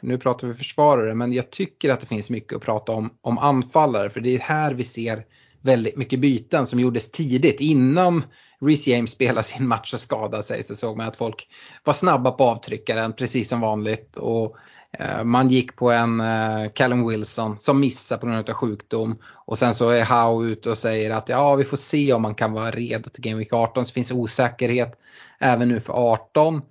nu 0.00 0.18
pratar 0.18 0.48
vi 0.48 0.54
försvarare, 0.54 1.14
men 1.14 1.32
jag 1.32 1.50
tycker 1.50 1.90
att 1.90 2.00
det 2.00 2.06
finns 2.06 2.30
mycket 2.30 2.56
att 2.56 2.62
prata 2.62 2.92
om, 2.92 3.10
om 3.20 3.38
anfallare 3.38 4.10
för 4.10 4.20
det 4.20 4.34
är 4.34 4.40
här 4.40 4.74
vi 4.74 4.84
ser 4.84 5.24
väldigt 5.60 5.96
mycket 5.96 6.20
byten 6.20 6.66
som 6.66 6.80
gjordes 6.80 7.10
tidigt 7.10 7.60
innan 7.60 8.22
Reece 8.60 8.86
James 8.86 9.10
spelade 9.10 9.42
sin 9.42 9.68
match 9.68 9.94
och 9.94 10.00
skadade 10.00 10.42
sig 10.42 10.62
så 10.62 10.74
såg 10.74 10.96
man 10.96 11.08
att 11.08 11.16
folk 11.16 11.48
var 11.84 11.92
snabba 11.92 12.30
på 12.30 12.44
avtryckaren 12.44 13.12
precis 13.12 13.48
som 13.48 13.60
vanligt. 13.60 14.16
Och 14.16 14.56
eh, 14.92 15.24
man 15.24 15.48
gick 15.48 15.76
på 15.76 15.90
en 15.90 16.20
eh, 16.20 16.70
Callum 16.74 17.08
Wilson 17.08 17.58
som 17.58 17.80
missar 17.80 18.16
på 18.16 18.26
grund 18.26 18.50
av 18.50 18.54
sjukdom 18.54 19.18
och 19.46 19.58
sen 19.58 19.74
så 19.74 19.90
är 19.90 20.04
Howe 20.04 20.46
ute 20.46 20.70
och 20.70 20.78
säger 20.78 21.10
att 21.10 21.28
ja 21.28 21.54
vi 21.54 21.64
får 21.64 21.76
se 21.76 22.12
om 22.12 22.22
man 22.22 22.34
kan 22.34 22.52
vara 22.52 22.70
redo 22.70 23.10
till 23.10 23.22
Game 23.22 23.38
Week 23.38 23.52
18 23.52 23.86
så 23.86 23.92
finns 23.92 24.12
osäkerhet 24.12 24.98
även 25.40 25.68
nu 25.68 25.80
för 25.80 25.92
18. 25.92 26.62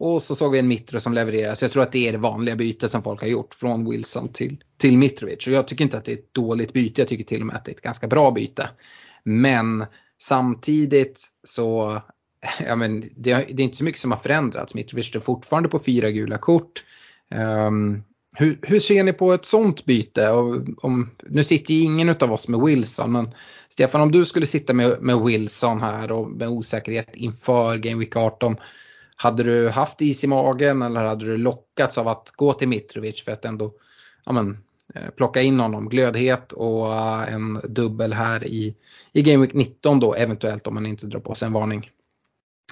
Och 0.00 0.22
så 0.22 0.34
såg 0.34 0.52
vi 0.52 0.58
en 0.58 0.68
Mitro 0.68 1.00
som 1.00 1.14
levererar. 1.14 1.54
Så 1.54 1.64
jag 1.64 1.72
tror 1.72 1.82
att 1.82 1.92
det 1.92 2.08
är 2.08 2.12
det 2.12 2.18
vanliga 2.18 2.56
bytet 2.56 2.90
som 2.90 3.02
folk 3.02 3.20
har 3.20 3.28
gjort 3.28 3.54
från 3.54 3.90
Wilson 3.90 4.28
till, 4.28 4.64
till 4.78 4.98
Mitrovic. 4.98 5.46
Och 5.46 5.52
jag 5.52 5.68
tycker 5.68 5.84
inte 5.84 5.98
att 5.98 6.04
det 6.04 6.12
är 6.12 6.16
ett 6.16 6.34
dåligt 6.34 6.72
byte. 6.72 7.00
Jag 7.00 7.08
tycker 7.08 7.24
till 7.24 7.40
och 7.40 7.46
med 7.46 7.56
att 7.56 7.64
det 7.64 7.70
är 7.70 7.74
ett 7.74 7.82
ganska 7.82 8.06
bra 8.06 8.30
byte. 8.30 8.70
Men 9.24 9.84
samtidigt 10.20 11.26
så, 11.44 12.00
ja 12.66 12.76
men 12.76 13.00
det, 13.00 13.08
det 13.16 13.32
är 13.34 13.60
inte 13.60 13.76
så 13.76 13.84
mycket 13.84 14.00
som 14.00 14.10
har 14.10 14.18
förändrats. 14.18 14.74
Mitrovic 14.74 15.06
står 15.06 15.20
fortfarande 15.20 15.68
på 15.68 15.78
fyra 15.78 16.10
gula 16.10 16.38
kort. 16.38 16.84
Um, 17.66 18.02
hur, 18.36 18.58
hur, 18.62 18.78
ser 18.78 19.02
ni 19.02 19.12
på 19.12 19.32
ett 19.32 19.44
sånt 19.44 19.84
byte? 19.84 20.30
Och 20.30 20.62
om, 20.84 21.10
nu 21.28 21.44
sitter 21.44 21.74
ju 21.74 21.80
ingen 21.80 22.08
av 22.20 22.32
oss 22.32 22.48
med 22.48 22.60
Wilson, 22.60 23.12
men 23.12 23.30
Stefan 23.68 24.00
om 24.00 24.12
du 24.12 24.24
skulle 24.24 24.46
sitta 24.46 24.74
med, 24.74 25.02
med 25.02 25.20
Wilson 25.20 25.80
här 25.80 26.12
och 26.12 26.30
med 26.30 26.48
osäkerhet 26.48 27.08
inför 27.14 27.78
Game 27.78 27.98
Week 27.98 28.16
18 28.16 28.56
hade 29.22 29.42
du 29.42 29.68
haft 29.68 30.00
is 30.00 30.24
i 30.24 30.26
magen 30.26 30.82
eller 30.82 31.04
hade 31.04 31.24
du 31.24 31.36
lockats 31.36 31.98
av 31.98 32.08
att 32.08 32.32
gå 32.36 32.52
till 32.52 32.68
Mitrovic 32.68 33.24
för 33.24 33.32
att 33.32 33.44
ändå 33.44 33.72
ja, 34.26 34.32
men, 34.32 34.58
eh, 34.94 35.10
plocka 35.16 35.42
in 35.42 35.60
honom? 35.60 35.88
Glödhet 35.88 36.52
och 36.52 36.92
eh, 36.92 37.34
en 37.34 37.60
dubbel 37.64 38.12
här 38.12 38.44
i, 38.44 38.76
i 39.12 39.22
Game 39.22 39.40
Week 39.46 39.54
19 39.54 40.00
då 40.00 40.14
eventuellt 40.14 40.66
om 40.66 40.74
man 40.74 40.86
inte 40.86 41.06
drar 41.06 41.20
på 41.20 41.34
sig 41.34 41.46
en 41.46 41.52
varning. 41.52 41.90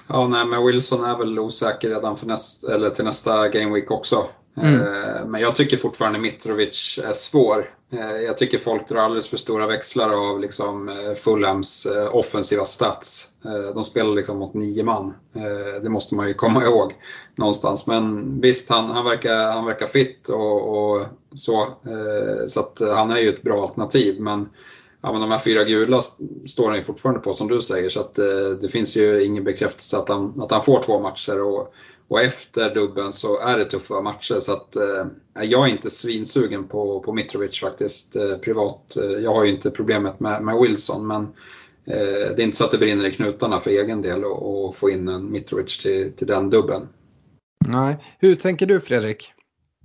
Ja, 0.09 0.27
nej, 0.27 0.45
men 0.45 0.65
Wilson 0.65 1.03
är 1.03 1.17
väl 1.17 1.39
osäker 1.39 1.89
redan 1.89 2.17
för 2.17 2.27
näst, 2.27 2.63
eller 2.63 2.89
till 2.89 3.05
nästa 3.05 3.49
Game 3.49 3.73
Week 3.73 3.91
också. 3.91 4.25
Mm. 4.57 4.75
Eh, 4.75 5.25
men 5.25 5.41
jag 5.41 5.55
tycker 5.55 5.77
fortfarande 5.77 6.19
Mitrovic 6.19 6.99
är 7.03 7.11
svår. 7.11 7.69
Eh, 7.93 8.17
jag 8.17 8.37
tycker 8.37 8.57
folk 8.57 8.87
drar 8.87 9.01
alldeles 9.01 9.27
för 9.27 9.37
stora 9.37 9.67
växlar 9.67 10.31
av 10.31 10.39
liksom 10.39 10.89
eh, 10.89 11.13
Fulhams 11.13 11.87
offensiva 12.11 12.65
stats. 12.65 13.29
De 13.73 13.83
spelar 13.83 14.15
liksom 14.15 14.37
mot 14.37 14.53
nio 14.53 14.83
man. 14.83 15.13
Det 15.83 15.89
måste 15.89 16.15
man 16.15 16.27
ju 16.27 16.33
komma 16.33 16.63
ihåg 16.65 16.93
någonstans. 17.35 17.87
Men 17.87 18.41
visst, 18.41 18.69
han, 18.69 18.89
han, 18.89 19.05
verkar, 19.05 19.51
han 19.51 19.65
verkar 19.65 19.85
fit 19.85 20.29
och, 20.29 20.77
och 20.77 21.05
så. 21.35 21.67
Så 22.47 22.59
att 22.59 22.81
han 22.95 23.11
är 23.11 23.17
ju 23.17 23.29
ett 23.29 23.41
bra 23.41 23.61
alternativ. 23.61 24.21
Men 24.21 24.49
ja, 25.01 25.11
men 25.11 25.21
de 25.21 25.31
här 25.31 25.39
fyra 25.39 25.63
gula 25.63 26.01
står 26.47 26.67
han 26.67 26.75
ju 26.75 26.81
fortfarande 26.81 27.21
på 27.21 27.33
som 27.33 27.47
du 27.47 27.61
säger 27.61 27.89
så 27.89 27.99
att 27.99 28.15
det 28.61 28.69
finns 28.71 28.95
ju 28.95 29.23
ingen 29.23 29.43
bekräftelse 29.43 29.97
att 29.97 30.09
han, 30.09 30.41
att 30.41 30.51
han 30.51 30.63
får 30.63 30.83
två 30.83 30.99
matcher. 30.99 31.41
Och, 31.41 31.73
och 32.09 32.21
efter 32.21 32.75
dubben 32.75 33.13
så 33.13 33.39
är 33.39 33.57
det 33.57 33.65
tuffa 33.65 34.01
matcher 34.01 34.39
så 34.39 34.53
att 34.53 34.75
eh, 34.75 35.05
jag 35.43 35.67
är 35.67 35.71
inte 35.71 35.89
svinsugen 35.89 36.67
på, 36.67 36.99
på 36.99 37.13
Mitrovic 37.13 37.59
faktiskt 37.59 38.15
eh, 38.15 38.35
privat. 38.35 38.97
Eh, 38.97 39.03
jag 39.03 39.33
har 39.33 39.43
ju 39.43 39.49
inte 39.49 39.71
problemet 39.71 40.19
med, 40.19 40.43
med 40.43 40.55
Wilson 40.61 41.07
men 41.07 41.23
eh, 41.85 42.35
det 42.35 42.41
är 42.41 42.43
inte 42.43 42.57
så 42.57 42.63
att 42.63 42.71
det 42.71 42.77
brinner 42.77 43.05
i 43.05 43.11
knutarna 43.11 43.59
för 43.59 43.69
egen 43.71 44.01
del 44.01 44.23
att 44.23 44.75
få 44.75 44.89
in 44.89 45.07
en 45.07 45.31
Mitrovic 45.31 45.77
till, 45.77 46.11
till 46.11 46.27
den 46.27 46.49
dubben. 46.49 46.87
Nej, 47.67 47.97
hur 48.19 48.35
tänker 48.35 48.65
du 48.65 48.79
Fredrik? 48.79 49.31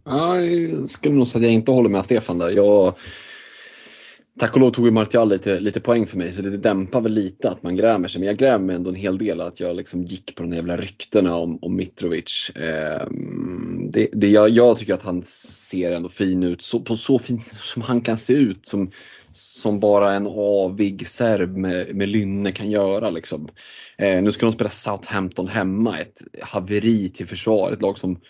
jag 0.06 0.90
skulle 0.90 1.14
nog 1.14 1.26
säga 1.26 1.38
att 1.38 1.44
jag 1.44 1.52
inte 1.52 1.70
håller 1.70 1.90
med 1.90 2.04
Stefan 2.04 2.38
där. 2.38 2.50
Jag, 2.50 2.94
Tack 4.38 4.54
och 4.54 4.60
lov 4.60 4.70
tog 4.70 4.84
ju 4.84 4.90
Martial 4.90 5.28
lite, 5.28 5.60
lite 5.60 5.80
poäng 5.80 6.06
för 6.06 6.16
mig 6.16 6.32
så 6.32 6.42
det 6.42 6.56
dämpar 6.56 7.00
väl 7.00 7.12
lite 7.12 7.50
att 7.50 7.62
man 7.62 7.76
grämer 7.76 8.08
sig. 8.08 8.18
Men 8.18 8.26
jag 8.26 8.36
grämer 8.36 8.58
mig 8.58 8.76
ändå 8.76 8.90
en 8.90 8.96
hel 8.96 9.18
del 9.18 9.40
att 9.40 9.60
jag 9.60 9.76
liksom 9.76 10.04
gick 10.04 10.34
på 10.34 10.42
de 10.42 10.50
där 10.50 10.56
jävla 10.56 10.76
ryktena 10.76 11.36
om, 11.36 11.58
om 11.62 11.76
Mitrovic. 11.76 12.50
Eh, 12.54 13.06
det, 13.90 14.08
det, 14.12 14.28
jag, 14.28 14.50
jag, 14.50 14.78
tycker 14.78 14.94
att 14.94 15.02
han 15.02 15.22
ser 15.22 15.92
ändå 15.92 16.08
fin 16.08 16.42
ut, 16.42 16.62
så, 16.62 16.80
på 16.80 16.96
så 16.96 17.18
fin 17.18 17.40
som 17.40 17.82
han 17.82 18.00
kan 18.00 18.16
se 18.16 18.32
ut. 18.32 18.66
Som, 18.66 18.90
som 19.32 19.80
bara 19.80 20.14
en 20.14 20.26
avig 20.26 21.08
serb 21.08 21.56
med, 21.56 21.94
med 21.94 22.08
lynne 22.08 22.52
kan 22.52 22.70
göra. 22.70 23.10
Liksom. 23.10 23.48
Eh, 23.98 24.22
nu 24.22 24.32
ska 24.32 24.46
de 24.46 24.52
spela 24.52 24.70
Southampton 24.70 25.48
hemma, 25.48 25.98
ett 25.98 26.22
haveri 26.42 27.08
till 27.08 27.26
försvar. 27.26 27.72
Ett 27.72 27.82
lag 27.82 27.98
som 27.98 28.20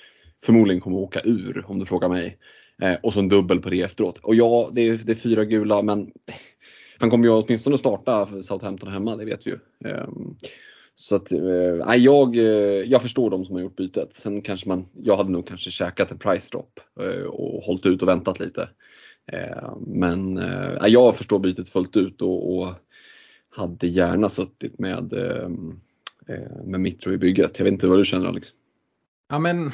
förmodligen 0.44 0.80
kommer 0.80 0.96
åka 0.96 1.20
ur 1.24 1.64
om 1.66 1.78
du 1.78 1.86
frågar 1.86 2.08
mig. 2.08 2.38
Eh, 2.82 2.96
och 3.02 3.12
så 3.12 3.18
en 3.18 3.28
dubbel 3.28 3.60
på 3.60 3.70
det 3.70 3.82
efteråt. 3.82 4.18
Och 4.18 4.34
ja, 4.34 4.70
det 4.72 4.88
är, 4.88 4.98
det 5.04 5.12
är 5.12 5.16
fyra 5.16 5.44
gula 5.44 5.82
men 5.82 6.10
han 6.98 7.10
kommer 7.10 7.24
ju 7.24 7.30
åtminstone 7.30 7.78
starta 7.78 8.26
Southampton 8.26 8.92
hemma, 8.92 9.16
det 9.16 9.24
vet 9.24 9.46
vi 9.46 9.50
ju. 9.50 9.58
Eh, 9.90 10.08
så 10.94 11.16
att, 11.16 11.32
eh, 11.32 11.94
jag, 11.96 12.36
eh, 12.36 12.42
jag 12.82 13.02
förstår 13.02 13.30
de 13.30 13.44
som 13.44 13.54
har 13.54 13.62
gjort 13.62 13.76
bytet. 13.76 14.14
Sen 14.14 14.42
kanske 14.42 14.68
man, 14.68 14.86
jag 15.02 15.16
hade 15.16 15.30
nog 15.30 15.46
kanske 15.46 15.70
käkat 15.70 16.10
en 16.10 16.18
price 16.18 16.48
drop 16.52 16.80
eh, 17.00 17.24
och 17.24 17.62
hållit 17.62 17.86
ut 17.86 18.02
och 18.02 18.08
väntat 18.08 18.40
lite. 18.40 18.68
Eh, 19.32 19.76
men 19.86 20.38
eh, 20.38 20.86
jag 20.86 21.16
förstår 21.16 21.38
bytet 21.38 21.68
fullt 21.68 21.96
ut 21.96 22.22
och, 22.22 22.54
och 22.54 22.74
hade 23.50 23.86
gärna 23.86 24.28
suttit 24.28 24.78
med, 24.78 25.12
ehm, 25.12 25.80
eh, 26.28 26.64
med 26.64 26.80
Mitro 26.80 27.12
i 27.12 27.18
bygget. 27.18 27.58
Jag 27.58 27.64
vet 27.64 27.72
inte 27.72 27.86
vad 27.86 27.98
du 27.98 28.04
känner 28.04 28.26
Alex? 28.26 28.48
Ja 29.28 29.38
men 29.38 29.70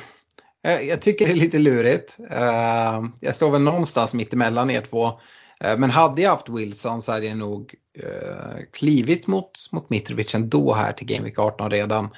Eh, 0.65 0.81
jag 0.81 1.03
tycker 1.03 1.27
det 1.27 1.33
är 1.33 1.37
lite 1.37 1.59
lurigt. 1.59 2.19
Eh, 2.31 3.03
jag 3.21 3.37
står 3.37 3.51
väl 3.51 3.63
någonstans 3.63 4.15
mitt 4.15 4.33
emellan 4.33 4.71
er 4.71 4.81
två. 4.81 5.21
Eh, 5.61 5.79
men 5.79 5.91
hade 5.91 6.23
jag 6.23 6.31
haft 6.31 6.49
Wilson 6.49 7.03
så 7.03 7.13
hade 7.13 7.27
jag 7.27 7.39
nog 7.39 7.75
klivit 8.73 9.27
mot, 9.27 9.69
mot 9.73 9.91
Mitrovic 9.91 10.35
ändå 10.35 10.75
här 10.75 10.93
till 10.93 11.07
Game 11.07 11.25
Week 11.25 11.39
18 11.39 11.71
redan. 11.71 12.11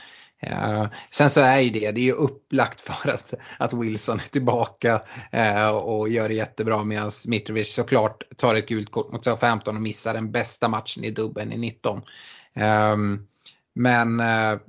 Sen 1.10 1.30
så 1.30 1.40
är 1.40 1.60
ju 1.60 1.70
det, 1.70 1.90
det 1.90 2.00
är 2.00 2.04
ju 2.04 2.12
upplagt 2.12 2.80
för 2.90 3.10
att, 3.10 3.34
att 3.58 3.72
Wilson 3.72 4.20
är 4.20 4.28
tillbaka 4.30 5.02
och 5.82 6.08
gör 6.08 6.28
det 6.28 6.34
jättebra 6.34 6.84
medan 6.84 7.10
Mitrovic 7.26 7.74
såklart 7.74 8.22
tar 8.36 8.54
ett 8.54 8.68
gult 8.68 8.90
kort 8.90 9.12
mot 9.12 9.24
Southampton 9.24 9.76
och 9.76 9.82
missar 9.82 10.14
den 10.14 10.32
bästa 10.32 10.68
matchen 10.68 11.04
i 11.04 11.10
dubben 11.10 11.52
i 11.52 11.58
19. 11.58 12.02
Ehm, 12.54 13.26
men 13.74 14.18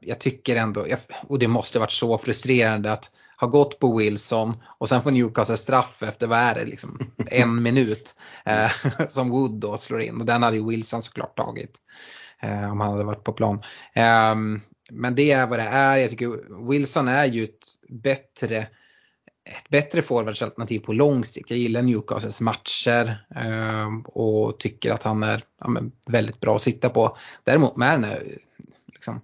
jag 0.02 0.20
tycker 0.20 0.56
ändå, 0.56 0.86
och 1.28 1.40
det 1.40 1.48
måste 1.48 1.80
varit 1.80 1.92
så 1.92 2.18
frustrerande 2.18 2.92
att 2.92 3.12
har 3.36 3.48
gått 3.48 3.80
på 3.80 3.98
Wilson 3.98 4.54
och 4.78 4.90
sen 4.90 5.04
får 5.04 5.12
Newcastle 5.12 5.58
straff 5.58 6.04
efter, 6.04 6.28
vad 6.28 6.40
är 6.40 6.56
det, 6.56 6.66
liksom 6.66 7.00
en 7.28 7.64
minut 7.64 8.16
eh, 8.46 8.72
som 9.08 9.30
Wood 9.30 9.52
då 9.52 9.78
slår 9.78 10.02
in 10.02 10.20
och 10.20 10.26
den 10.26 10.44
hade 10.44 10.58
ju 10.58 10.70
Wilson 10.70 11.02
såklart 11.02 11.38
tagit 11.38 11.78
eh, 12.42 12.72
om 12.72 12.80
han 12.80 12.92
hade 12.92 13.04
varit 13.04 13.24
på 13.24 13.34
plan. 13.34 13.64
Eh, 13.94 14.36
men 14.92 15.16
det 15.16 15.32
är 15.32 15.48
vad 15.48 15.60
det 15.60 15.64
är, 15.64 15.98
jag 15.98 16.10
tycker 16.10 16.68
Wilson 16.70 17.08
är 17.08 17.26
ju 17.26 17.44
ett 17.44 17.68
bättre 17.90 18.68
ett 19.46 19.70
bättre 19.70 20.02
forwardsalternativ 20.02 20.80
på 20.80 20.94
lång 20.94 21.26
sikt. 21.26 21.50
Jag 21.50 21.60
gillar 21.60 21.82
Newcastles 21.82 22.42
matcher 22.42 23.26
eh, 23.36 23.88
och 24.06 24.60
tycker 24.60 24.92
att 24.92 25.04
han 25.04 25.24
är 25.24 25.44
ja, 25.60 25.82
väldigt 26.08 26.40
bra 26.40 26.56
att 26.56 26.62
sitta 26.62 26.90
på. 26.90 27.18
Däremot 27.44 27.76
med 27.76 27.92
den 27.92 28.04
här, 28.04 28.24
liksom, 28.86 29.22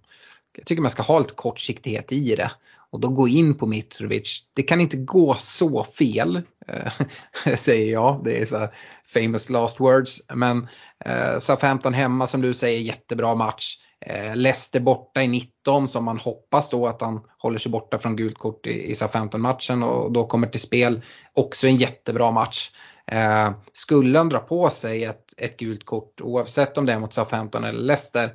jag 0.57 0.65
tycker 0.65 0.81
man 0.81 0.91
ska 0.91 1.03
ha 1.03 1.19
lite 1.19 1.33
kortsiktighet 1.33 2.11
i 2.11 2.35
det. 2.35 2.51
Och 2.91 2.99
då 2.99 3.09
gå 3.09 3.27
in 3.27 3.57
på 3.57 3.65
Mitrovic. 3.65 4.43
Det 4.55 4.63
kan 4.63 4.81
inte 4.81 4.97
gå 4.97 5.35
så 5.39 5.83
fel, 5.83 6.41
eh, 6.67 7.55
säger 7.55 7.93
jag. 7.93 8.21
Det 8.23 8.37
är 8.37 8.45
så 8.45 8.67
famous 9.13 9.49
last 9.49 9.79
words. 9.79 10.21
Men 10.33 10.67
eh, 11.05 11.39
Southampton 11.39 11.93
hemma 11.93 12.27
som 12.27 12.41
du 12.41 12.53
säger, 12.53 12.79
jättebra 12.79 13.35
match. 13.35 13.77
Eh, 14.05 14.35
Leicester 14.35 14.79
borta 14.79 15.23
i 15.23 15.27
19 15.27 15.87
som 15.87 16.05
man 16.05 16.17
hoppas 16.17 16.69
då 16.69 16.87
att 16.87 17.01
han 17.01 17.21
håller 17.37 17.59
sig 17.59 17.71
borta 17.71 17.97
från 17.97 18.15
gult 18.15 18.37
kort 18.37 18.65
i, 18.65 18.91
i 18.91 18.95
Southampton-matchen 18.95 19.83
och 19.83 20.11
då 20.11 20.27
kommer 20.27 20.47
till 20.47 20.61
spel. 20.61 21.01
Också 21.35 21.67
en 21.67 21.75
jättebra 21.75 22.31
match. 22.31 22.71
Eh, 23.11 23.51
skulle 23.73 24.17
han 24.17 24.29
dra 24.29 24.39
på 24.39 24.69
sig 24.69 25.03
ett, 25.03 25.25
ett 25.37 25.57
gult 25.57 25.85
kort 25.85 26.21
oavsett 26.21 26.77
om 26.77 26.85
det 26.85 26.93
är 26.93 26.99
mot 26.99 27.13
Southampton 27.13 27.63
eller 27.63 27.79
Leicester 27.79 28.29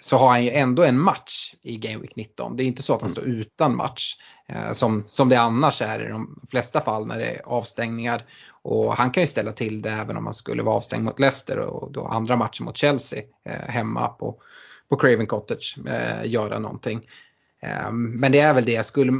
så 0.00 0.16
har 0.16 0.28
han 0.28 0.44
ju 0.44 0.50
ändå 0.50 0.84
en 0.84 0.98
match 0.98 1.54
i 1.62 1.76
Game 1.76 1.98
Week 1.98 2.16
19. 2.16 2.56
Det 2.56 2.62
är 2.62 2.66
inte 2.66 2.82
så 2.82 2.94
att 2.94 3.00
han 3.00 3.10
står 3.10 3.24
utan 3.24 3.76
match 3.76 4.16
uh, 4.52 4.72
som, 4.72 5.04
som 5.08 5.28
det 5.28 5.36
annars 5.36 5.82
är 5.82 6.06
i 6.06 6.08
de 6.08 6.38
flesta 6.50 6.80
fall 6.80 7.06
när 7.06 7.18
det 7.18 7.30
är 7.30 7.40
avstängningar. 7.44 8.24
Och 8.62 8.96
han 8.96 9.10
kan 9.10 9.22
ju 9.22 9.26
ställa 9.26 9.52
till 9.52 9.82
det 9.82 9.90
även 9.90 10.16
om 10.16 10.24
han 10.24 10.34
skulle 10.34 10.62
vara 10.62 10.76
avstängd 10.76 11.04
mot 11.04 11.20
Leicester 11.20 11.58
och 11.58 11.92
då 11.92 12.06
andra 12.06 12.36
matcher 12.36 12.62
mot 12.62 12.76
Chelsea 12.76 13.22
uh, 13.22 13.68
hemma 13.68 14.08
på, 14.08 14.36
på 14.88 14.96
Craven 14.96 15.26
Cottage 15.26 15.78
uh, 15.86 16.26
göra 16.30 16.58
någonting. 16.58 17.08
Um, 17.88 18.20
men 18.20 18.32
det 18.32 18.40
är 18.40 18.54
väl 18.54 18.64
det, 18.64 18.86
skulle, 18.86 19.12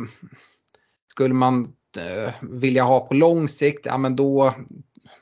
skulle 1.11 1.35
man 1.35 1.73
vilja 2.41 2.83
ha 2.83 3.01
på 3.01 3.15
lång 3.15 3.49
sikt, 3.49 3.87
ja 3.87 3.99
men 3.99 4.17
då 4.17 4.55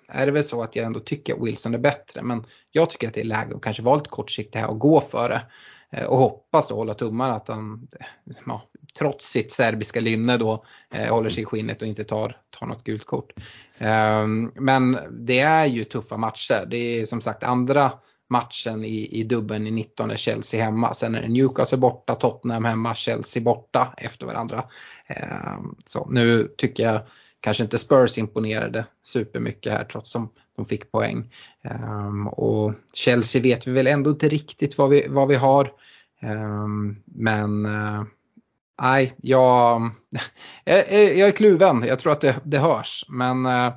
är 0.09 0.27
det 0.27 0.33
väl 0.33 0.45
så 0.45 0.63
att 0.63 0.77
jag 0.77 0.87
ändå 0.87 1.01
tycker 1.01 1.35
att 1.35 1.43
Wilson 1.43 1.75
är 1.75 1.79
bättre. 1.79 2.23
Men 2.23 2.47
jag 2.73 2.91
tycker 2.91 3.09
att 3.09 3.15
det 3.15 3.21
är 3.21 3.25
läge 3.25 3.55
att 3.55 3.63
kanske 3.63 3.83
vara 3.83 3.97
lite 3.97 4.11
kortsiktig 4.11 4.59
här 4.59 4.71
och 4.71 4.79
gå 4.79 5.01
för 5.01 5.29
det. 5.29 5.43
Eh, 5.93 6.07
och 6.07 6.17
hoppas 6.17 6.69
då 6.69 6.75
hålla 6.75 6.95
tummarna 6.95 7.35
att 7.35 7.49
han 7.49 7.89
ja, 8.47 8.63
trots 8.99 9.27
sitt 9.27 9.53
serbiska 9.53 10.01
lynne 10.01 10.37
då 10.37 10.65
eh, 10.95 11.15
håller 11.15 11.31
sig 11.31 11.43
i 11.43 11.47
skinnet 11.47 11.83
och 11.83 11.89
inte 11.89 12.05
tar, 12.05 12.37
tar 12.51 12.67
något 12.67 12.85
gult 12.85 13.05
kort. 13.05 13.33
Eh, 13.79 14.27
men 14.55 14.99
det 15.11 15.41
är 15.41 15.67
ju 15.67 15.85
tuffa 15.85 16.17
matcher. 16.17 16.67
Det 16.71 16.77
är 16.77 17.07
som 17.07 17.21
sagt 17.21 17.43
andra 17.43 17.93
matchen 18.31 18.85
i, 18.85 19.09
i 19.21 19.23
dubben 19.23 19.67
i 19.67 19.71
19 19.71 20.11
är 20.11 20.17
Chelsea 20.17 20.65
hemma. 20.65 20.95
Sen 20.95 21.15
är 21.15 21.23
det 21.23 21.29
Newcastle 21.29 21.79
borta, 21.79 22.15
Tottenham 22.15 22.65
hemma, 22.65 22.95
Chelsea 22.95 23.43
borta 23.43 23.95
efter 23.97 24.27
varandra. 24.27 24.65
Eh, 25.07 25.59
så 25.85 26.09
nu 26.11 26.55
tycker 26.57 26.83
jag 26.83 27.01
kanske 27.41 27.63
inte 27.63 27.79
Spurs 27.79 28.19
imponerade 28.19 28.87
supermycket 29.03 29.73
här 29.73 29.85
trots 29.85 30.11
som 30.11 30.29
de 30.57 30.67
fick 30.67 30.93
poäng. 30.93 31.35
Um, 31.91 32.29
och 32.29 32.75
Chelsea 32.93 33.43
vet 33.43 33.67
vi 33.67 33.73
väl 33.73 33.87
ändå 33.87 34.11
inte 34.11 34.29
riktigt 34.29 34.79
vad 34.79 34.91
vi, 34.91 35.07
vad 35.09 35.29
vi 35.29 35.35
har. 35.35 35.73
Um, 36.23 37.03
men 37.05 37.67
uh, 37.67 38.03
nej, 38.83 39.15
jag, 39.23 39.91
jag, 40.65 40.93
jag, 40.93 41.29
är 41.29 41.33
kluven. 41.33 41.85
Jag 41.87 41.99
tror 41.99 42.13
att 42.13 42.21
det, 42.21 42.37
det 42.45 42.59
hörs. 42.59 43.05
Men 43.09 43.47
uh, 43.47 43.73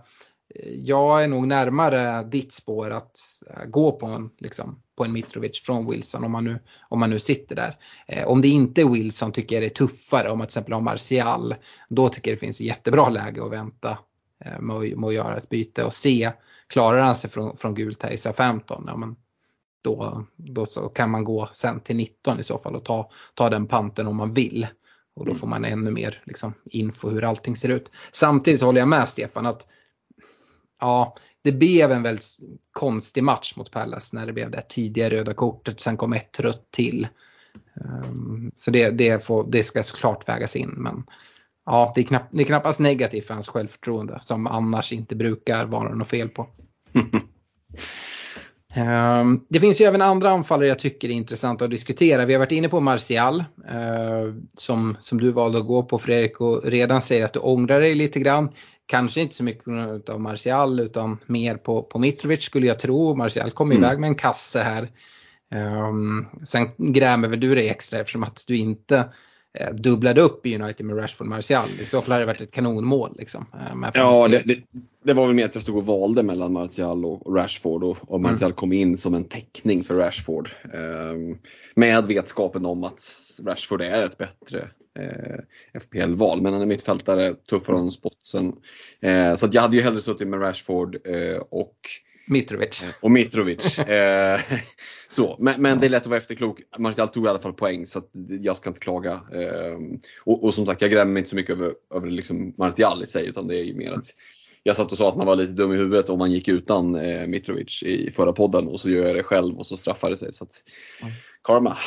jag 0.71 1.23
är 1.23 1.27
nog 1.27 1.47
närmare 1.47 2.23
ditt 2.23 2.53
spår 2.53 2.89
att 2.91 3.19
eh, 3.49 3.65
gå 3.65 3.91
på 3.91 4.05
en, 4.05 4.29
liksom, 4.37 4.81
på 4.95 5.05
en 5.05 5.11
Mitrovic 5.11 5.59
från 5.59 5.91
Wilson 5.91 6.23
om 6.23 6.31
man 6.31 6.43
nu, 6.43 6.59
om 6.89 6.99
man 6.99 7.09
nu 7.09 7.19
sitter 7.19 7.55
där. 7.55 7.77
Eh, 8.07 8.27
om 8.27 8.41
det 8.41 8.47
inte 8.47 8.81
är 8.81 8.85
Wilson 8.85 9.31
tycker 9.31 9.55
jag 9.55 9.63
det 9.63 9.67
är 9.67 9.85
tuffare 9.87 10.29
om 10.29 10.37
man 10.37 10.47
till 10.47 10.51
exempel 10.51 10.73
har 10.73 10.81
Martial. 10.81 11.55
Då 11.89 12.09
tycker 12.09 12.31
jag 12.31 12.37
det 12.37 12.45
finns 12.45 12.61
jättebra 12.61 13.09
läge 13.09 13.45
att 13.45 13.51
vänta 13.51 13.97
eh, 14.45 14.59
med, 14.59 14.97
med 14.97 15.07
att 15.07 15.13
göra 15.13 15.37
ett 15.37 15.49
byte 15.49 15.83
och 15.83 15.93
se, 15.93 16.31
klarar 16.67 17.01
han 17.01 17.15
sig 17.15 17.29
från, 17.29 17.57
från 17.57 17.75
gult 17.75 18.03
här 18.03 18.11
i 18.11 18.17
15 18.17 18.83
ja, 18.87 18.97
men 18.97 19.15
då, 19.83 20.25
då 20.35 20.65
så 20.65 20.89
kan 20.89 21.09
man 21.09 21.23
gå 21.23 21.49
sen 21.53 21.79
till 21.79 21.95
19 21.95 22.39
i 22.39 22.43
så 22.43 22.57
fall 22.57 22.75
och 22.75 22.85
ta, 22.85 23.11
ta 23.33 23.49
den 23.49 23.67
panten 23.67 24.07
om 24.07 24.15
man 24.15 24.33
vill. 24.33 24.67
Och 25.15 25.25
då 25.25 25.35
får 25.35 25.47
man 25.47 25.65
ännu 25.65 25.91
mer 25.91 26.23
liksom, 26.25 26.53
info 26.65 27.09
hur 27.09 27.23
allting 27.23 27.55
ser 27.55 27.69
ut. 27.69 27.91
Samtidigt 28.11 28.61
håller 28.61 28.79
jag 28.79 28.87
med 28.87 29.09
Stefan 29.09 29.45
att 29.45 29.67
ja, 30.81 31.15
det 31.43 31.51
blev 31.51 31.91
en 31.91 32.03
väldigt 32.03 32.37
konstig 32.71 33.23
match 33.23 33.55
mot 33.55 33.71
Pallas 33.71 34.13
när 34.13 34.25
det 34.25 34.33
blev 34.33 34.51
det 34.51 34.61
tidiga 34.61 35.09
röda 35.09 35.33
kortet. 35.33 35.79
Sen 35.79 35.97
kom 35.97 36.13
ett 36.13 36.39
rött 36.39 36.71
till. 36.71 37.07
Um, 37.73 38.51
så 38.55 38.71
det, 38.71 38.89
det, 38.89 39.25
får, 39.25 39.45
det 39.51 39.63
ska 39.63 39.83
såklart 39.83 40.29
vägas 40.29 40.55
in. 40.55 40.73
Men 40.77 41.03
ja, 41.65 41.91
det 41.95 42.01
är, 42.01 42.05
knapp, 42.05 42.27
det 42.31 42.43
är 42.43 42.45
knappast 42.45 42.79
negativt 42.79 43.27
för 43.27 43.33
hans 43.33 43.47
självförtroende 43.47 44.19
som 44.21 44.47
annars 44.47 44.93
inte 44.93 45.15
brukar 45.15 45.65
vara 45.65 45.95
något 45.95 46.07
fel 46.07 46.29
på. 46.29 46.47
Um, 48.75 49.45
det 49.49 49.59
finns 49.59 49.81
ju 49.81 49.85
även 49.85 50.01
andra 50.01 50.29
anfallare 50.29 50.67
jag 50.67 50.79
tycker 50.79 51.09
är 51.09 51.13
intressanta 51.13 51.65
att 51.65 51.71
diskutera. 51.71 52.25
Vi 52.25 52.33
har 52.33 52.39
varit 52.39 52.51
inne 52.51 52.69
på 52.69 52.79
Martial 52.79 53.39
uh, 53.39 54.33
som, 54.53 54.97
som 54.99 55.21
du 55.21 55.31
valde 55.31 55.57
att 55.57 55.67
gå 55.67 55.83
på 55.83 55.99
Fredrik 55.99 56.41
och 56.41 56.63
redan 56.63 57.01
säger 57.01 57.25
att 57.25 57.33
du 57.33 57.39
ångrar 57.39 57.81
dig 57.81 57.95
lite 57.95 58.19
grann. 58.19 58.49
Kanske 58.85 59.21
inte 59.21 59.35
så 59.35 59.43
mycket 59.43 60.09
av 60.09 60.21
Martial 60.21 60.79
utan 60.79 61.17
mer 61.25 61.55
på, 61.55 61.83
på 61.83 61.99
Mitrovic 61.99 62.43
skulle 62.43 62.67
jag 62.67 62.79
tro. 62.79 63.15
Martial 63.15 63.51
kom 63.51 63.71
mm. 63.71 63.83
iväg 63.83 63.99
med 63.99 64.07
en 64.07 64.15
kasse 64.15 64.61
här. 64.61 64.91
Um, 65.55 66.25
sen 66.43 66.69
grämer 66.77 67.27
väl 67.27 67.39
du 67.39 67.55
dig 67.55 67.69
extra 67.69 67.99
eftersom 67.99 68.23
att 68.23 68.43
du 68.47 68.57
inte 68.57 69.09
dubblade 69.71 70.21
upp 70.21 70.45
i 70.45 70.55
United 70.55 70.85
med 70.85 70.97
Rashford 71.01 71.27
Martial. 71.27 71.69
I 71.81 71.85
så 71.85 72.01
fall 72.01 72.11
hade 72.11 72.21
det 72.21 72.27
varit 72.27 72.41
ett 72.41 72.51
kanonmål. 72.51 73.15
Liksom, 73.19 73.45
eh, 73.53 73.89
ja, 73.93 74.27
det, 74.27 74.43
det, 74.45 74.59
det, 75.03 75.13
var 75.13 75.25
väl 75.25 75.35
mer 75.35 75.45
att 75.45 75.55
jag 75.55 75.61
stod 75.61 75.77
och 75.77 75.85
valde 75.85 76.23
mellan 76.23 76.53
Martial 76.53 77.05
och 77.05 77.35
Rashford 77.35 77.83
och, 77.83 77.97
och 78.01 78.21
Martial 78.21 78.43
mm. 78.43 78.55
kom 78.55 78.73
in 78.73 78.97
som 78.97 79.13
en 79.13 79.25
täckning 79.25 79.83
för 79.83 79.93
Rashford. 79.93 80.49
Eh, 80.73 81.37
med 81.75 82.05
vetskapen 82.05 82.65
om 82.65 82.83
att 82.83 83.03
Rashford 83.45 83.81
är 83.81 84.03
ett 84.03 84.17
bättre 84.17 84.69
eh, 84.99 85.79
FPL-val. 85.79 86.41
Men 86.41 86.53
han 86.53 86.61
är 86.61 86.65
mittfältare, 86.65 87.33
tuffare 87.49 87.77
än 87.77 87.91
spotsen. 87.91 88.53
Eh, 89.01 89.35
så 89.35 89.49
jag 89.51 89.61
hade 89.61 89.77
ju 89.77 89.83
hellre 89.83 90.01
suttit 90.01 90.27
med 90.27 90.41
Rashford 90.41 90.95
eh, 91.07 91.37
och 91.49 91.77
Mitrovic. 92.25 92.83
Eh, 92.83 92.89
och 93.01 93.11
Mitrovic. 93.11 93.79
Eh, 93.87 94.39
så. 95.07 95.37
Men, 95.39 95.61
men, 95.61 95.79
det 95.79 95.87
är 95.87 95.89
lätt 95.89 96.01
att 96.01 96.07
vara 96.07 96.17
efterklok. 96.17 96.61
Martial 96.77 97.07
tog 97.07 97.25
i 97.25 97.29
alla 97.29 97.39
fall 97.39 97.53
poäng 97.53 97.85
så 97.85 98.01
jag 98.41 98.55
ska 98.55 98.69
inte 98.69 98.79
klaga. 98.79 99.11
Eh, 99.11 99.77
och, 100.25 100.43
och, 100.43 100.53
som 100.53 100.65
sagt, 100.65 100.81
jag 100.81 100.91
grämer 100.91 101.11
mig 101.11 101.19
inte 101.19 101.29
så 101.29 101.35
mycket 101.35 101.55
över, 101.55 101.73
över 101.95 102.07
liksom 102.09 102.53
Martial 102.57 103.03
i 103.03 103.07
sig 103.07 103.27
utan 103.27 103.47
det 103.47 103.55
är 103.55 103.63
ju 103.63 103.75
mer 103.75 103.93
att 103.93 104.05
jag 104.63 104.75
satt 104.75 104.91
och 104.91 104.97
sa 104.97 105.09
att 105.09 105.17
man 105.17 105.27
var 105.27 105.35
lite 105.35 105.53
dum 105.53 105.73
i 105.73 105.77
huvudet 105.77 106.09
om 106.09 106.19
man 106.19 106.31
gick 106.31 106.47
utan 106.47 106.95
eh, 106.95 107.27
Mitrovic 107.27 107.83
i 107.83 108.11
förra 108.11 108.33
podden 108.33 108.67
och 108.67 108.79
så 108.79 108.89
gör 108.89 109.05
jag 109.05 109.15
det 109.15 109.23
själv 109.23 109.57
och 109.57 109.65
så 109.65 109.77
straffar 109.77 110.09
det 110.09 110.17
sig. 110.17 110.33
Så 110.33 110.43
att, 110.43 110.61
karma. 111.43 111.77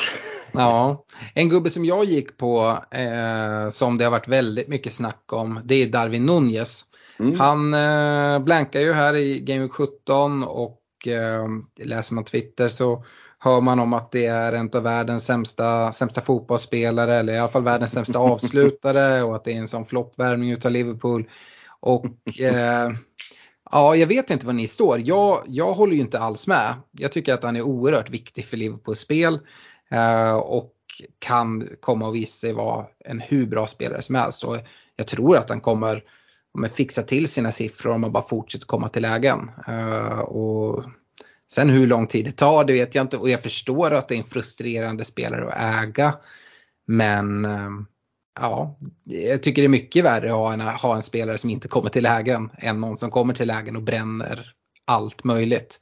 Ja, 0.53 1.05
en 1.33 1.49
gubbe 1.49 1.69
som 1.69 1.85
jag 1.85 2.05
gick 2.05 2.37
på 2.37 2.83
eh, 2.91 3.69
som 3.69 3.97
det 3.97 4.03
har 4.03 4.11
varit 4.11 4.27
väldigt 4.27 4.67
mycket 4.67 4.93
snack 4.93 5.33
om 5.33 5.59
det 5.65 5.75
är 5.75 5.87
Darwin 5.87 6.25
Nunez. 6.25 6.85
Mm. 7.19 7.39
Han 7.39 7.73
eh, 7.73 8.39
blankar 8.39 8.79
ju 8.79 8.93
här 8.93 9.15
i 9.15 9.39
Game 9.39 9.61
Week 9.61 9.71
17 9.71 10.43
och 10.43 10.81
eh, 11.07 11.47
läser 11.85 12.15
man 12.15 12.23
Twitter 12.23 12.67
så 12.67 13.03
hör 13.39 13.61
man 13.61 13.79
om 13.79 13.93
att 13.93 14.11
det 14.11 14.25
är 14.25 14.53
en 14.53 14.69
av 14.73 14.83
världens 14.83 15.25
sämsta, 15.25 15.91
sämsta 15.91 16.21
fotbollsspelare 16.21 17.15
eller 17.15 17.33
i 17.33 17.39
alla 17.39 17.51
fall 17.51 17.63
världens 17.63 17.91
sämsta 17.91 18.19
avslutare 18.33 19.23
och 19.23 19.35
att 19.35 19.43
det 19.43 19.53
är 19.53 19.57
en 19.57 19.67
sån 19.67 19.85
floppvärmning 19.85 20.51
utav 20.51 20.71
Liverpool. 20.71 21.29
Och 21.79 22.05
eh, 22.39 22.91
ja, 23.71 23.95
jag 23.95 24.07
vet 24.07 24.29
inte 24.29 24.45
var 24.45 24.53
ni 24.53 24.67
står. 24.67 25.01
Jag, 25.05 25.43
jag 25.47 25.73
håller 25.73 25.93
ju 25.93 26.01
inte 26.01 26.19
alls 26.19 26.47
med. 26.47 26.73
Jag 26.91 27.11
tycker 27.11 27.33
att 27.33 27.43
han 27.43 27.55
är 27.55 27.61
oerhört 27.61 28.09
viktig 28.09 28.45
för 28.45 28.57
Liverpools 28.57 28.99
spel 28.99 29.39
eh, 29.91 30.35
och 30.37 30.73
kan 31.19 31.69
komma 31.79 32.07
och 32.07 32.15
visa 32.15 32.39
sig 32.39 32.53
vara 32.53 32.85
en 33.05 33.19
hur 33.19 33.47
bra 33.47 33.67
spelare 33.67 34.01
som 34.01 34.15
helst. 34.15 34.43
Och 34.43 34.57
jag 34.95 35.07
tror 35.07 35.37
att 35.37 35.49
han 35.49 35.61
kommer 35.61 36.03
men 36.57 36.69
fixa 36.69 37.03
till 37.03 37.27
sina 37.27 37.51
siffror 37.51 37.91
om 37.91 38.01
man 38.01 38.11
bara 38.11 38.23
fortsätter 38.23 38.65
komma 38.65 38.89
till 38.89 39.01
lägen. 39.01 39.51
Uh, 39.69 40.19
och 40.19 40.83
sen 41.51 41.69
hur 41.69 41.87
lång 41.87 42.07
tid 42.07 42.25
det 42.25 42.31
tar 42.31 42.63
det 42.63 42.73
vet 42.73 42.95
jag 42.95 43.03
inte 43.03 43.17
och 43.17 43.29
jag 43.29 43.43
förstår 43.43 43.93
att 43.93 44.07
det 44.07 44.15
är 44.15 44.19
en 44.19 44.23
frustrerande 44.23 45.05
spelare 45.05 45.51
att 45.51 45.83
äga. 45.83 46.15
Men 46.87 47.45
uh, 47.45 47.69
ja, 48.39 48.77
jag 49.03 49.43
tycker 49.43 49.61
det 49.61 49.65
är 49.65 49.69
mycket 49.69 50.05
värre 50.05 50.31
att 50.31 50.37
ha 50.37 50.53
en, 50.53 50.61
ha 50.61 50.95
en 50.95 51.03
spelare 51.03 51.37
som 51.37 51.49
inte 51.49 51.67
kommer 51.67 51.89
till 51.89 52.03
lägen 52.03 52.49
än 52.57 52.81
någon 52.81 52.97
som 52.97 53.11
kommer 53.11 53.33
till 53.33 53.47
lägen 53.47 53.75
och 53.75 53.83
bränner 53.83 54.53
allt 54.85 55.23
möjligt. 55.23 55.79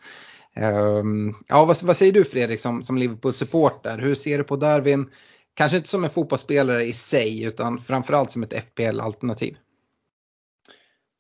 Eh, 0.55 1.03
ja, 1.47 1.65
vad, 1.65 1.83
vad, 1.83 1.97
säger 1.97 2.11
du 2.11 2.23
Fredrik 2.23 2.59
som, 2.59 2.83
som 2.83 2.97
Liverpool-supporter? 2.97 3.97
Hur 3.97 4.15
ser 4.15 4.37
du 4.37 4.43
på 4.43 4.55
Darwin? 4.55 5.09
Kanske 5.53 5.77
inte 5.77 5.89
som 5.89 6.03
en 6.03 6.09
fotbollsspelare 6.09 6.85
i 6.85 6.93
sig 6.93 7.43
utan 7.43 7.79
framförallt 7.79 8.31
som 8.31 8.43
ett 8.43 8.53
FPL-alternativ. 8.53 9.57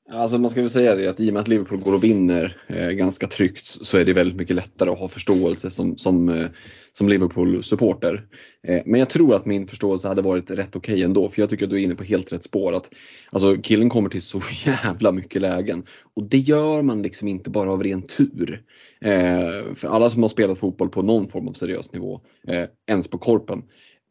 Alltså 0.09 0.37
man 0.37 0.49
ska 0.51 0.61
väl 0.61 0.69
säga 0.69 0.95
det 0.95 1.07
att 1.07 1.19
i 1.19 1.29
och 1.29 1.33
med 1.33 1.41
att 1.41 1.47
Liverpool 1.47 1.79
går 1.79 1.93
och 1.93 2.03
vinner 2.03 2.57
eh, 2.67 2.89
ganska 2.89 3.27
tryggt 3.27 3.65
så 3.65 3.97
är 3.97 4.05
det 4.05 4.13
väldigt 4.13 4.37
mycket 4.37 4.55
lättare 4.55 4.89
att 4.89 4.99
ha 4.99 5.07
förståelse 5.07 5.71
som, 5.71 5.97
som, 5.97 6.29
eh, 6.29 6.45
som 6.93 7.09
Liverpool-supporter. 7.09 8.27
Eh, 8.67 8.81
men 8.85 8.99
jag 8.99 9.09
tror 9.09 9.35
att 9.35 9.45
min 9.45 9.67
förståelse 9.67 10.07
hade 10.07 10.21
varit 10.21 10.51
rätt 10.51 10.75
okej 10.75 10.93
okay 10.93 11.03
ändå 11.03 11.29
för 11.29 11.41
jag 11.41 11.49
tycker 11.49 11.63
att 11.63 11.69
du 11.69 11.79
är 11.79 11.83
inne 11.83 11.95
på 11.95 12.03
helt 12.03 12.31
rätt 12.31 12.43
spår. 12.43 12.75
Att, 12.75 12.89
alltså 13.31 13.57
killen 13.57 13.89
kommer 13.89 14.09
till 14.09 14.21
så 14.21 14.41
jävla 14.65 15.11
mycket 15.11 15.41
lägen 15.41 15.83
och 16.15 16.29
det 16.29 16.37
gör 16.37 16.81
man 16.81 17.01
liksom 17.01 17.27
inte 17.27 17.49
bara 17.49 17.71
av 17.71 17.83
ren 17.83 18.01
tur. 18.01 18.63
Eh, 19.01 19.75
för 19.75 19.87
alla 19.87 20.09
som 20.09 20.21
har 20.21 20.29
spelat 20.29 20.59
fotboll 20.59 20.89
på 20.89 21.01
någon 21.01 21.27
form 21.27 21.47
av 21.47 21.53
seriös 21.53 21.93
nivå, 21.93 22.21
eh, 22.47 22.63
ens 22.87 23.07
på 23.07 23.17
korpen, 23.17 23.63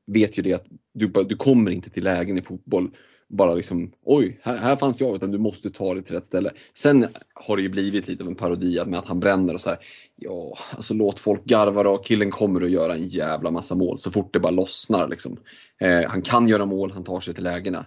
vet 0.07 0.39
ju 0.39 0.43
det 0.43 0.53
att 0.53 0.67
du, 0.95 1.13
du 1.29 1.37
kommer 1.37 1.71
inte 1.71 1.91
till 1.91 2.05
lägen 2.05 2.39
i 2.39 2.43
fotboll 2.43 2.91
bara 3.35 3.55
liksom 3.55 3.93
oj, 4.05 4.41
här, 4.43 4.57
här 4.57 4.77
fanns 4.77 5.01
jag 5.01 5.17
utan 5.17 5.31
du 5.31 5.39
måste 5.39 5.71
ta 5.71 5.95
det 5.95 6.03
till 6.03 6.15
rätt 6.15 6.25
ställe. 6.25 6.51
Sen 6.75 7.07
har 7.35 7.57
det 7.57 7.63
ju 7.63 7.69
blivit 7.69 8.09
lite 8.09 8.25
av 8.25 8.29
en 8.29 8.35
parodi 8.35 8.83
med 8.87 8.99
att 8.99 9.07
han 9.07 9.21
bränner 9.21 9.55
och 9.55 9.61
så 9.61 9.69
här. 9.69 9.79
Ja, 10.17 10.59
alltså 10.71 10.95
låt 10.95 11.21
folk 11.21 11.45
garva 11.45 11.83
då. 11.83 11.99
Killen 11.99 12.31
kommer 12.31 12.61
att 12.61 12.71
göra 12.71 12.95
en 12.95 13.09
jävla 13.09 13.51
massa 13.51 13.75
mål 13.75 13.99
så 13.99 14.11
fort 14.11 14.33
det 14.33 14.41
bara 14.41 14.53
lossnar 14.53 15.09
liksom. 15.09 15.37
Eh, 15.81 16.05
han 16.09 16.23
kan 16.23 16.49
göra 16.49 16.67
mål, 16.67 16.91
han 16.91 17.05
tar 17.05 17.21
sig 17.21 17.35
till 17.35 17.45
lägena. 17.45 17.87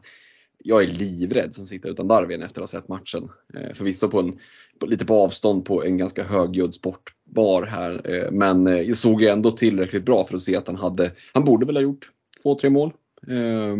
Jag 0.64 0.84
är 0.84 0.88
livrädd 0.88 1.54
som 1.54 1.68
sitter 1.68 1.90
utan 1.90 2.08
Darwin 2.08 2.42
efter 2.42 2.62
att 2.62 2.72
ha 2.72 2.80
sett 2.80 2.88
matchen. 2.88 3.30
Eh, 3.54 3.74
förvisso 3.74 4.08
på 4.08 4.20
en, 4.20 4.40
på, 4.80 4.86
lite 4.86 5.06
på 5.06 5.16
avstånd 5.16 5.66
på 5.66 5.84
en 5.84 5.98
ganska 5.98 6.24
högljudd 6.24 6.74
sportbar 6.74 7.64
här. 7.64 8.02
Eh, 8.04 8.32
men 8.32 8.68
eh, 8.68 8.82
jag 8.82 8.98
såg 8.98 9.24
ändå 9.24 9.52
tillräckligt 9.52 10.06
bra 10.06 10.26
för 10.26 10.36
att 10.36 10.42
se 10.42 10.56
att 10.56 10.68
han 10.68 10.76
hade, 10.76 11.12
han 11.34 11.44
borde 11.44 11.66
väl 11.66 11.76
ha 11.76 11.84
gjort 11.84 12.12
två, 12.44 12.56
tre 12.56 12.70
mål. 12.70 12.94
Eh, 13.28 13.76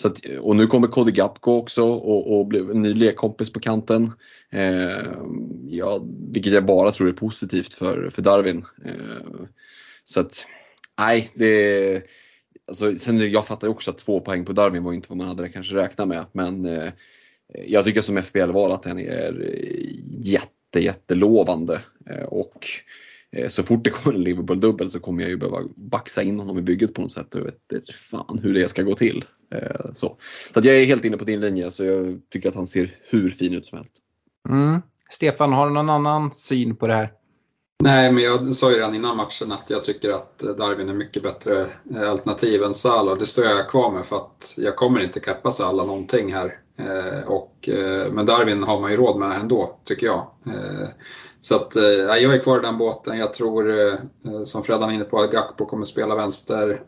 så 0.00 0.08
att, 0.08 0.20
och 0.40 0.56
nu 0.56 0.66
kommer 0.66 0.88
Cody 0.88 1.12
Gapko 1.12 1.52
också 1.52 1.82
och, 1.82 2.38
och 2.38 2.46
blev 2.46 2.70
en 2.70 2.82
ny 2.82 2.94
lekkompis 2.94 3.52
på 3.52 3.60
kanten. 3.60 4.12
Eh, 4.50 5.12
ja, 5.66 6.00
vilket 6.32 6.52
jag 6.52 6.66
bara 6.66 6.92
tror 6.92 7.08
är 7.08 7.12
positivt 7.12 7.74
för, 7.74 8.10
för 8.10 8.22
Darwin. 8.22 8.64
Eh, 8.84 9.46
så 10.04 10.20
att, 10.20 10.46
nej, 10.98 11.30
det 11.34 12.02
alltså, 12.68 12.96
sen 12.96 13.30
jag 13.32 13.46
fattar 13.46 13.68
också 13.68 13.90
att 13.90 13.98
två 13.98 14.20
poäng 14.20 14.44
på 14.44 14.52
Darwin 14.52 14.84
var 14.84 14.92
inte 14.92 15.08
vad 15.08 15.18
man 15.18 15.28
hade 15.28 15.48
kanske 15.48 15.74
räknat 15.74 16.08
med. 16.08 16.24
Men 16.32 16.64
eh, 16.64 16.92
jag 17.66 17.84
tycker 17.84 18.00
som 18.00 18.22
FBL-val 18.22 18.72
att 18.72 18.82
den 18.82 18.98
är 18.98 19.52
jätte, 20.20 20.80
jättelovande. 20.80 21.80
Eh, 22.10 22.24
och 22.24 22.66
så 23.48 23.62
fort 23.62 23.84
det 23.84 23.90
kommer 23.90 24.16
en 24.16 24.24
Liverpool-dubbel 24.24 24.90
så 24.90 25.00
kommer 25.00 25.22
jag 25.22 25.30
ju 25.30 25.36
behöva 25.36 25.58
baxa 25.76 26.22
in 26.22 26.38
honom 26.38 26.58
i 26.58 26.62
bygget 26.62 26.94
på 26.94 27.02
något 27.02 27.12
sätt. 27.12 27.28
Jag 27.30 27.42
vet 27.42 27.94
fan 27.94 28.40
hur 28.42 28.54
det 28.54 28.68
ska 28.68 28.82
gå 28.82 28.94
till. 28.94 29.24
Eh, 29.54 29.92
så, 29.94 30.16
så 30.54 30.60
jag 30.62 30.66
är 30.66 30.86
helt 30.86 31.04
inne 31.04 31.16
på 31.16 31.24
din 31.24 31.40
linje 31.40 31.70
så 31.70 31.84
jag 31.84 32.20
tycker 32.32 32.48
att 32.48 32.54
han 32.54 32.66
ser 32.66 32.94
hur 33.10 33.30
fin 33.30 33.54
ut 33.54 33.66
som 33.66 33.78
helst. 33.78 33.94
Mm. 34.48 34.80
Stefan, 35.10 35.52
har 35.52 35.66
du 35.66 35.72
någon 35.72 35.90
annan 35.90 36.34
syn 36.34 36.76
på 36.76 36.86
det 36.86 36.94
här? 36.94 37.12
Nej, 37.82 38.12
men 38.12 38.24
jag 38.24 38.54
sa 38.54 38.70
ju 38.70 38.76
redan 38.76 38.94
innan 38.94 39.16
matchen 39.16 39.52
att 39.52 39.70
jag 39.70 39.84
tycker 39.84 40.10
att 40.10 40.38
Darwin 40.38 40.88
är 40.88 40.94
mycket 40.94 41.22
bättre 41.22 41.66
eh, 41.94 42.10
alternativ 42.10 42.62
än 42.62 42.74
Salah. 42.74 43.18
Det 43.18 43.26
står 43.26 43.44
jag 43.44 43.70
kvar 43.70 43.92
med 43.92 44.06
för 44.06 44.16
att 44.16 44.54
jag 44.56 44.76
kommer 44.76 45.00
inte 45.00 45.20
kappa 45.20 45.52
Salah 45.52 45.86
någonting 45.86 46.32
här. 46.32 46.58
Eh, 46.78 47.30
och, 47.30 47.68
eh, 47.68 48.12
men 48.12 48.26
Darwin 48.26 48.62
har 48.62 48.80
man 48.80 48.90
ju 48.90 48.96
råd 48.96 49.18
med 49.18 49.40
ändå, 49.40 49.78
tycker 49.84 50.06
jag. 50.06 50.26
Eh, 50.46 50.88
så 51.40 51.54
att, 51.54 51.76
jag 52.06 52.34
är 52.34 52.38
kvar 52.38 52.58
i 52.58 52.62
den 52.62 52.78
båten. 52.78 53.18
Jag 53.18 53.34
tror, 53.34 53.96
som 54.44 54.62
Freddan 54.62 54.90
är 54.90 54.94
inne 54.94 55.04
på, 55.04 55.18
att 55.18 55.32
Gakpo 55.32 55.66
kommer 55.66 55.84
spela 55.84 56.14
vänster. 56.14 56.82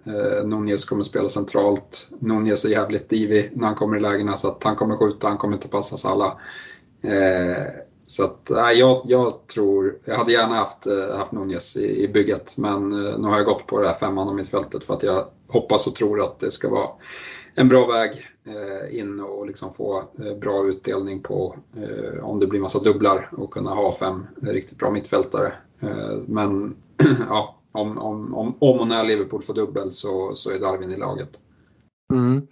Nunez 0.44 0.85
kommer 0.85 1.05
spela 1.05 1.29
centralt. 1.29 2.09
Nunez 2.18 2.64
är 2.64 2.68
jävligt 2.68 3.09
divig 3.09 3.50
när 3.55 3.66
han 3.66 3.74
kommer 3.74 3.96
i 3.96 4.00
lägena 4.00 4.37
så 4.37 4.48
att 4.48 4.64
han 4.64 4.76
kommer 4.76 4.96
skjuta, 4.96 5.29
han 5.29 5.38
kommer 5.38 5.55
inte 5.55 5.68
passa 5.68 6.09
alla. 6.09 6.38
Så 8.07 8.24
att, 8.24 8.50
jag, 8.76 9.03
jag 9.05 9.46
tror, 9.46 9.98
jag 10.05 10.14
hade 10.14 10.33
gärna 10.33 10.55
haft, 10.55 10.87
haft 11.18 11.33
Nunez 11.33 11.76
i, 11.76 12.05
i 12.05 12.09
bygget 12.09 12.57
men 12.57 12.88
nu 12.88 13.29
har 13.29 13.37
jag 13.37 13.46
gått 13.46 13.66
på 13.66 13.81
det 13.81 13.88
här 13.88 13.94
femman 13.94 14.29
och 14.29 14.35
mittfältet 14.35 14.85
för 14.85 14.94
att 14.94 15.03
jag 15.03 15.24
hoppas 15.48 15.87
och 15.87 15.94
tror 15.94 16.20
att 16.20 16.38
det 16.38 16.50
ska 16.50 16.68
vara 16.68 16.88
en 17.54 17.68
bra 17.68 17.86
väg 17.86 18.10
eh, 18.46 18.98
in 18.98 19.20
och 19.20 19.46
liksom 19.46 19.74
få 19.74 19.98
eh, 19.98 20.38
bra 20.38 20.66
utdelning 20.68 21.22
på 21.22 21.56
eh, 21.76 22.24
om 22.24 22.40
det 22.40 22.46
blir 22.46 22.60
massa 22.60 22.78
dubblar 22.78 23.28
och 23.32 23.52
kunna 23.52 23.70
ha 23.70 23.96
fem 23.98 24.26
riktigt 24.42 24.78
bra 24.78 24.90
mittfältare. 24.90 25.52
Men 26.26 26.76
ja, 27.28 27.56
om, 27.72 27.98
om, 27.98 28.34
om, 28.34 28.54
om 28.58 28.80
och 28.80 28.88
när 28.88 29.04
Liverpool 29.04 29.42
får 29.42 29.54
dubbel 29.54 29.90
så, 29.90 30.34
så 30.34 30.50
är 30.50 30.58
Darwin 30.58 30.90
i 30.90 30.96
laget. 30.96 31.40
Mm. 32.12 32.46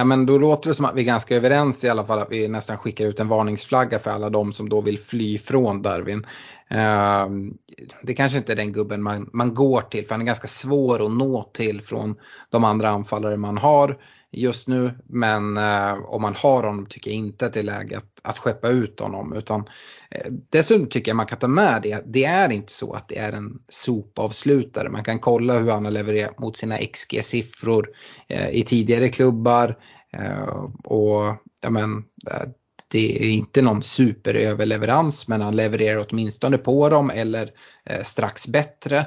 Ja, 0.00 0.04
men 0.04 0.26
då 0.26 0.38
låter 0.38 0.68
det 0.68 0.74
som 0.74 0.84
att 0.84 0.94
vi 0.94 1.00
är 1.00 1.04
ganska 1.04 1.36
överens 1.36 1.84
i 1.84 1.88
alla 1.88 2.06
fall 2.06 2.18
att 2.18 2.32
vi 2.32 2.48
nästan 2.48 2.78
skickar 2.78 3.06
ut 3.06 3.20
en 3.20 3.28
varningsflagga 3.28 3.98
för 3.98 4.10
alla 4.10 4.30
de 4.30 4.52
som 4.52 4.68
då 4.68 4.80
vill 4.80 4.98
fly 4.98 5.38
från 5.38 5.82
Darwin. 5.82 6.26
Ehm, 6.68 7.54
det 8.02 8.14
kanske 8.14 8.38
inte 8.38 8.52
är 8.52 8.56
den 8.56 8.72
gubben 8.72 9.02
man, 9.02 9.30
man 9.32 9.54
går 9.54 9.80
till 9.80 10.06
för 10.06 10.14
han 10.14 10.20
är 10.20 10.26
ganska 10.26 10.48
svår 10.48 11.06
att 11.06 11.12
nå 11.12 11.42
till 11.42 11.82
från 11.82 12.16
de 12.50 12.64
andra 12.64 12.88
anfallare 12.88 13.36
man 13.36 13.58
har 13.58 13.96
just 14.32 14.68
nu. 14.68 14.90
Men 15.06 15.56
eh, 15.56 15.92
om 16.04 16.22
man 16.22 16.34
har 16.34 16.62
honom 16.62 16.86
tycker 16.86 17.10
jag 17.10 17.16
inte 17.16 17.46
att 17.46 17.52
det 17.52 17.60
är 17.60 17.64
läge 17.64 17.98
att, 17.98 18.20
att 18.22 18.38
skeppa 18.38 18.68
ut 18.68 19.00
honom. 19.00 19.32
Utan, 19.32 19.64
eh, 20.10 20.32
dessutom 20.50 20.86
tycker 20.86 21.10
jag 21.10 21.16
man 21.16 21.26
kan 21.26 21.38
ta 21.38 21.48
med 21.48 21.80
det. 21.82 22.02
Det 22.06 22.24
är 22.24 22.52
inte 22.52 22.72
så 22.72 22.92
att 22.92 23.08
det 23.08 23.18
är 23.18 23.32
en 23.32 23.58
sopavslutare. 23.68 24.88
Man 24.88 25.04
kan 25.04 25.18
kolla 25.18 25.58
hur 25.58 25.70
han 25.70 25.84
har 25.84 25.92
levererat 25.92 26.38
mot 26.38 26.56
sina 26.56 26.76
XG-siffror 26.78 27.86
eh, 28.28 28.50
i 28.50 28.64
tidigare 28.64 29.08
klubbar. 29.08 29.76
Eh, 30.12 30.64
och 30.84 31.36
ja, 31.62 31.70
men, 31.70 31.96
eh, 32.30 32.48
det 32.90 33.24
är 33.24 33.30
inte 33.30 33.62
någon 33.62 33.82
superöverleverans 33.82 35.28
men 35.28 35.40
han 35.40 35.56
levererar 35.56 36.06
åtminstone 36.08 36.58
på 36.58 36.88
dem 36.88 37.10
eller 37.10 37.50
eh, 37.84 38.02
strax 38.02 38.46
bättre. 38.48 38.98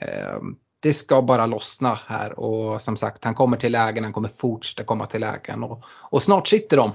Eh, 0.00 0.38
det 0.82 0.92
ska 0.92 1.22
bara 1.22 1.46
lossna 1.46 1.98
här 2.06 2.40
och 2.40 2.80
som 2.80 2.96
sagt 2.96 3.24
han 3.24 3.34
kommer 3.34 3.56
till 3.56 3.72
lägen, 3.72 4.04
han 4.04 4.12
kommer 4.12 4.28
fortsätta 4.28 4.84
komma 4.84 5.06
till 5.06 5.20
lägen 5.20 5.62
och, 5.62 5.84
och 5.88 6.22
snart 6.22 6.48
sitter 6.48 6.76
de. 6.76 6.90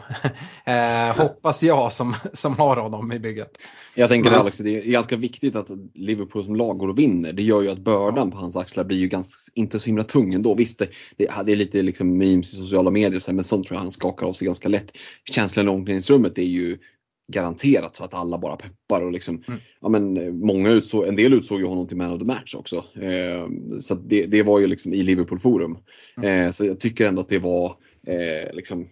eh, 0.72 1.18
hoppas 1.18 1.64
jag 1.64 1.94
som, 1.94 2.16
som 2.34 2.58
har 2.58 2.78
honom 2.78 3.12
i 3.12 3.20
bygget. 3.20 3.58
Jag 3.96 4.10
tänker 4.10 4.30
mm. 4.30 4.42
Alex, 4.42 4.58
det 4.58 4.78
är 4.78 4.92
ganska 4.92 5.16
viktigt 5.16 5.56
att 5.56 5.68
Liverpool 5.94 6.46
som 6.46 6.56
lag 6.56 6.78
går 6.78 6.88
och 6.88 7.00
vinner. 7.00 7.34
Det 7.34 7.44
gör 7.44 7.62
ju 7.62 7.72
att 7.72 7.80
bördan 7.80 8.32
på 8.32 8.38
hans 8.38 8.56
axlar 8.56 8.84
blir 8.84 8.98
ju 8.98 9.08
ganska, 9.08 9.52
inte 9.54 9.80
så 9.80 9.86
himla 9.86 10.04
tung 10.04 10.34
ändå. 10.34 10.56
Visst, 10.56 10.80
det, 10.80 10.90
det 11.18 11.52
är 11.52 11.56
lite 11.56 11.82
liksom 11.82 12.18
memes 12.18 12.54
i 12.54 12.56
sociala 12.56 12.92
medier 12.92 13.34
men 13.34 13.44
sånt 13.44 13.68
tror 13.68 13.76
jag 13.76 13.82
han 13.82 13.92
skakar 13.92 14.28
av 14.28 14.34
sig 14.34 14.46
ganska 14.46 14.70
lätt. 14.70 14.92
Känslan 15.32 15.68
i 15.68 15.70
omklädningsrummet 15.70 16.38
är 16.38 16.44
ju 16.44 16.78
garanterat 17.28 17.96
så 17.96 18.04
att 18.04 18.14
alla 18.14 18.38
bara 18.38 18.56
peppar 18.56 19.02
och 19.02 19.12
liksom, 19.12 19.44
mm. 19.48 19.60
ja 19.82 19.90
men 19.90 20.18
eh, 20.18 20.34
många 20.34 20.70
utsåg, 20.70 21.08
en 21.08 21.16
del 21.16 21.34
utsåg 21.34 21.60
ju 21.60 21.66
honom 21.66 21.88
till 21.88 21.98
man 21.98 22.14
of 22.14 22.20
the 22.20 22.26
match 22.26 22.56
också. 22.56 22.76
Eh, 23.02 23.48
så 23.82 23.96
det, 23.96 24.26
det 24.26 24.44
var 24.44 24.60
ju 24.60 24.68
liksom 24.68 24.94
i 24.94 25.04
Liverpool 25.04 25.40
forum. 25.40 25.78
Mm. 26.18 26.48
Eh, 26.48 26.52
så 26.52 26.66
jag 26.66 26.80
tycker 26.80 27.06
ändå 27.06 27.22
att 27.22 27.30
det 27.30 27.40
var 27.40 27.76
eh, 28.08 28.54
liksom, 28.54 28.88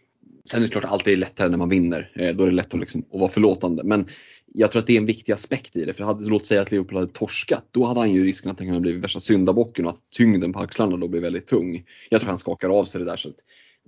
sen 0.50 0.62
är 0.62 0.66
det 0.66 0.72
klart 0.72 0.86
alltid 0.86 1.14
är 1.14 1.18
lättare 1.18 1.50
när 1.50 1.58
man 1.58 1.70
vinner. 1.70 2.12
Eh, 2.16 2.36
då 2.36 2.44
är 2.44 2.48
det 2.48 2.56
lätt 2.56 2.74
att, 2.74 2.80
liksom, 2.80 3.06
att 3.14 3.20
vara 3.20 3.30
förlåtande. 3.30 3.84
Men 3.84 4.08
jag 4.54 4.72
tror 4.72 4.80
att 4.80 4.88
det 4.88 4.94
är 4.94 4.98
en 4.98 5.06
viktig 5.06 5.34
aspekt 5.34 5.76
i 5.76 5.86
det. 5.86 5.94
För 5.94 6.04
hade, 6.04 6.30
låt 6.30 6.46
säga 6.46 6.62
att 6.62 6.72
Liverpool 6.72 6.98
hade 6.98 7.12
torskat, 7.12 7.66
då 7.72 7.86
hade 7.86 8.00
han 8.00 8.14
ju 8.14 8.26
risken 8.26 8.52
att 8.52 8.60
han 8.60 8.68
kunde 8.68 8.82
bli 8.82 8.94
värsta 8.94 9.20
syndabocken 9.20 9.86
och 9.86 9.92
att 9.92 10.10
tyngden 10.18 10.54
på 10.54 10.60
axlarna 10.60 10.98
då 10.98 11.08
blir 11.08 11.22
väldigt 11.22 11.48
tung. 11.48 11.84
Jag 12.10 12.22
tror 12.22 12.30
han 12.30 12.40
skakar 12.40 12.70
av 12.70 12.86
sig 12.86 13.00
det 13.00 13.06
där. 13.06 13.18
Så 13.18 13.30
att, 13.30 13.36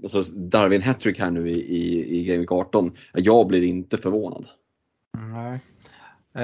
alltså 0.04 0.22
Darwin 0.34 0.82
hattrick 0.82 1.20
här 1.20 1.32
nu 1.32 1.50
i, 1.50 1.60
i, 1.60 2.20
i 2.20 2.24
Game 2.24 2.40
Week 2.40 2.52
18, 2.52 2.92
jag 3.14 3.48
blir 3.48 3.64
inte 3.64 3.98
förvånad. 3.98 4.48
Nej. 5.34 5.62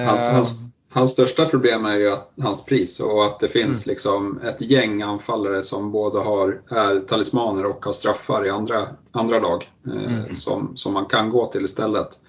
Hans, 0.05 0.27
uh, 0.27 0.33
hans, 0.33 0.59
hans, 0.89 1.11
största 1.11 1.45
problem 1.45 1.85
är 1.85 1.99
ju 1.99 2.11
att, 2.11 2.33
hans 2.41 2.65
pris 2.65 2.99
och 2.99 3.25
att 3.25 3.39
det 3.39 3.47
finns 3.47 3.85
mm. 3.85 3.93
liksom 3.93 4.39
ett 4.43 4.61
gäng 4.61 5.01
anfallare 5.01 5.61
som 5.61 5.91
både 5.91 6.19
har, 6.19 6.61
är 6.69 6.99
talismaner 6.99 7.65
och 7.65 7.85
har 7.85 7.93
straffar 7.93 8.45
i 8.45 8.49
andra, 8.49 8.87
andra 9.11 9.39
lag 9.39 9.69
eh, 9.87 10.13
mm. 10.13 10.35
som, 10.35 10.71
som 10.75 10.93
man 10.93 11.05
kan 11.05 11.29
gå 11.29 11.45
till 11.45 11.65
istället. 11.65 12.19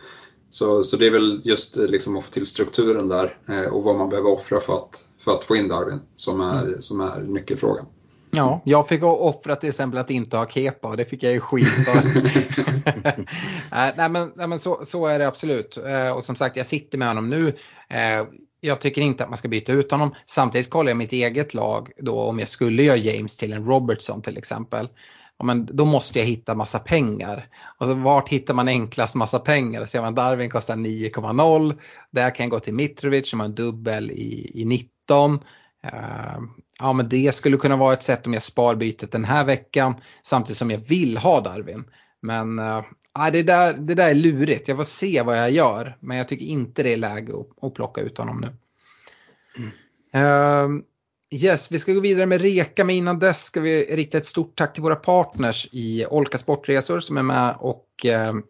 Så, 0.50 0.84
så 0.84 0.96
det 0.96 1.06
är 1.06 1.10
väl 1.10 1.40
just 1.44 1.76
liksom 1.76 2.16
att 2.16 2.24
få 2.24 2.30
till 2.30 2.46
strukturen 2.46 3.08
där 3.08 3.38
eh, 3.48 3.72
och 3.72 3.82
vad 3.82 3.96
man 3.96 4.08
behöver 4.08 4.32
offra 4.32 4.60
för 4.60 4.74
att, 4.74 5.04
för 5.18 5.32
att 5.32 5.44
få 5.44 5.56
in 5.56 5.68
Darwin 5.68 6.00
som 6.16 6.40
är, 6.40 6.62
mm. 6.62 6.82
som 6.82 7.00
är 7.00 7.20
nyckelfrågan. 7.20 7.86
Ja, 8.36 8.60
jag 8.64 8.88
fick 8.88 9.02
offra 9.02 9.56
till 9.56 9.68
exempel 9.68 10.00
att 10.00 10.10
inte 10.10 10.36
ha 10.36 10.46
kepa 10.46 10.88
och 10.88 10.96
det 10.96 11.04
fick 11.04 11.22
jag 11.22 11.32
ju 11.32 11.40
skit 11.40 11.68
för. 11.68 11.94
nej 13.96 14.10
men, 14.10 14.32
nej, 14.36 14.46
men 14.46 14.58
så, 14.58 14.80
så, 14.84 15.06
är 15.06 15.18
det 15.18 15.28
absolut. 15.28 15.78
Eh, 15.86 16.16
och 16.16 16.24
som 16.24 16.36
sagt 16.36 16.56
jag 16.56 16.66
sitter 16.66 16.98
med 16.98 17.08
honom 17.08 17.30
nu. 17.30 17.48
Eh, 17.88 18.26
jag 18.60 18.80
tycker 18.80 19.02
inte 19.02 19.24
att 19.24 19.30
man 19.30 19.38
ska 19.38 19.48
byta 19.48 19.72
ut 19.72 19.90
honom. 19.90 20.14
Samtidigt 20.26 20.70
kollar 20.70 20.90
jag 20.90 20.96
mitt 20.96 21.12
eget 21.12 21.54
lag 21.54 21.90
då 21.96 22.20
om 22.20 22.38
jag 22.38 22.48
skulle 22.48 22.82
göra 22.82 22.96
James 22.96 23.36
till 23.36 23.52
en 23.52 23.64
Robertson 23.64 24.22
till 24.22 24.38
exempel. 24.38 24.88
Ja, 25.38 25.44
men 25.44 25.66
då 25.66 25.84
måste 25.84 26.18
jag 26.18 26.26
hitta 26.26 26.54
massa 26.54 26.78
pengar. 26.78 27.48
Alltså, 27.78 27.94
vart 27.94 28.28
hittar 28.28 28.54
man 28.54 28.68
enklast 28.68 29.14
massa 29.14 29.38
pengar? 29.38 29.84
Ser 29.84 30.00
man 30.00 30.14
Darwin 30.14 30.50
kostar 30.50 30.76
9,0. 30.76 31.78
Där 32.10 32.34
kan 32.34 32.44
jag 32.44 32.50
gå 32.50 32.60
till 32.60 32.74
Mitrovic 32.74 33.30
som 33.30 33.40
har 33.40 33.46
en 33.46 33.54
dubbel 33.54 34.10
i, 34.10 34.50
i 34.54 34.64
19. 34.64 35.38
Uh, 35.84 36.42
ja 36.80 36.92
men 36.92 37.08
det 37.08 37.34
skulle 37.34 37.56
kunna 37.56 37.76
vara 37.76 37.92
ett 37.92 38.02
sätt 38.02 38.26
om 38.26 38.32
jag 38.32 38.42
spar 38.42 38.74
bytet 38.74 39.12
den 39.12 39.24
här 39.24 39.44
veckan 39.44 39.94
samtidigt 40.22 40.58
som 40.58 40.70
jag 40.70 40.78
vill 40.78 41.16
ha 41.16 41.40
Darwin. 41.40 41.84
Men 42.20 42.58
äh, 42.58 42.82
det, 43.32 43.42
där, 43.42 43.72
det 43.72 43.94
där 43.94 44.08
är 44.08 44.14
lurigt. 44.14 44.68
Jag 44.68 44.76
får 44.76 44.84
se 44.84 45.22
vad 45.22 45.38
jag 45.38 45.50
gör. 45.50 45.96
Men 46.00 46.16
jag 46.16 46.28
tycker 46.28 46.46
inte 46.46 46.82
det 46.82 46.92
är 46.92 46.96
läge 46.96 47.32
att, 47.32 47.64
att 47.64 47.74
plocka 47.74 48.00
ut 48.00 48.18
honom 48.18 48.40
nu. 48.40 48.48
Mm. 49.56 49.70
Uh, 50.16 50.82
yes, 51.30 51.72
vi 51.72 51.78
ska 51.78 51.92
gå 51.92 52.00
vidare 52.00 52.26
med 52.26 52.40
Reka 52.40 52.84
men 52.84 52.96
innan 52.96 53.18
dess 53.18 53.44
ska 53.44 53.60
vi 53.60 53.96
rikta 53.96 54.18
ett 54.18 54.26
stort 54.26 54.56
tack 54.56 54.72
till 54.72 54.82
våra 54.82 54.96
partners 54.96 55.68
i 55.72 56.06
Olka 56.10 56.38
Sportresor 56.38 57.00
som 57.00 57.16
är 57.16 57.22
med 57.22 57.56
och 57.58 57.86
uh, 58.06 58.40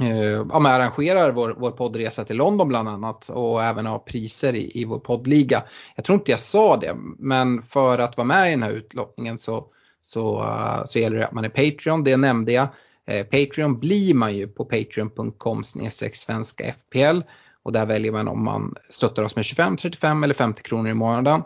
Eh, 0.00 0.46
ja, 0.50 0.58
men 0.58 0.72
arrangerar 0.72 1.30
vår, 1.30 1.54
vår 1.58 1.70
poddresa 1.70 2.24
till 2.24 2.36
London 2.36 2.68
bland 2.68 2.88
annat 2.88 3.28
och 3.28 3.62
även 3.62 3.86
har 3.86 3.98
priser 3.98 4.54
i, 4.54 4.80
i 4.80 4.84
vår 4.84 4.98
poddliga. 4.98 5.62
Jag 5.96 6.04
tror 6.04 6.18
inte 6.18 6.30
jag 6.30 6.40
sa 6.40 6.76
det 6.76 6.96
men 7.18 7.62
för 7.62 7.98
att 7.98 8.16
vara 8.16 8.26
med 8.26 8.48
i 8.48 8.50
den 8.50 8.62
här 8.62 8.70
utlottningen 8.70 9.38
så, 9.38 9.66
så, 10.02 10.42
uh, 10.42 10.82
så 10.84 10.98
gäller 10.98 11.18
det 11.18 11.26
att 11.26 11.32
man 11.32 11.44
är 11.44 11.48
Patreon, 11.48 12.04
det 12.04 12.16
nämnde 12.16 12.52
jag. 12.52 12.68
Eh, 13.06 13.26
Patreon 13.26 13.80
blir 13.80 14.14
man 14.14 14.36
ju 14.36 14.48
på 14.48 14.64
patreon.com 14.64 15.64
svenska 16.12 16.72
FPL 16.72 17.20
och 17.62 17.72
där 17.72 17.86
väljer 17.86 18.12
man 18.12 18.28
om 18.28 18.44
man 18.44 18.74
stöttar 18.88 19.22
oss 19.22 19.36
med 19.36 19.44
25, 19.44 19.76
35 19.76 20.24
eller 20.24 20.34
50 20.34 20.62
kronor 20.62 20.90
i 20.90 20.94
månaden. 20.94 21.42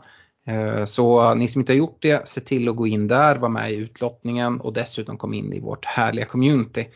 Eh, 0.46 0.84
så 0.84 1.34
ni 1.34 1.48
som 1.48 1.60
inte 1.60 1.72
har 1.72 1.78
gjort 1.78 2.02
det, 2.02 2.28
se 2.28 2.40
till 2.40 2.68
att 2.68 2.76
gå 2.76 2.86
in 2.86 3.08
där, 3.08 3.36
vara 3.36 3.50
med 3.50 3.72
i 3.72 3.76
utlottningen 3.76 4.60
och 4.60 4.72
dessutom 4.72 5.16
kom 5.16 5.34
in 5.34 5.52
i 5.52 5.60
vårt 5.60 5.84
härliga 5.84 6.24
community. 6.24 6.86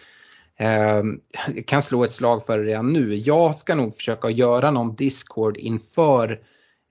Jag 0.61 1.67
kan 1.67 1.83
slå 1.83 2.05
ett 2.05 2.13
slag 2.13 2.47
för 2.47 2.59
det 2.59 2.65
redan 2.65 2.93
nu. 2.93 3.15
Jag 3.15 3.55
ska 3.55 3.75
nog 3.75 3.95
försöka 3.95 4.31
göra 4.31 4.71
någon 4.71 4.95
Discord 4.95 5.57
inför 5.57 6.41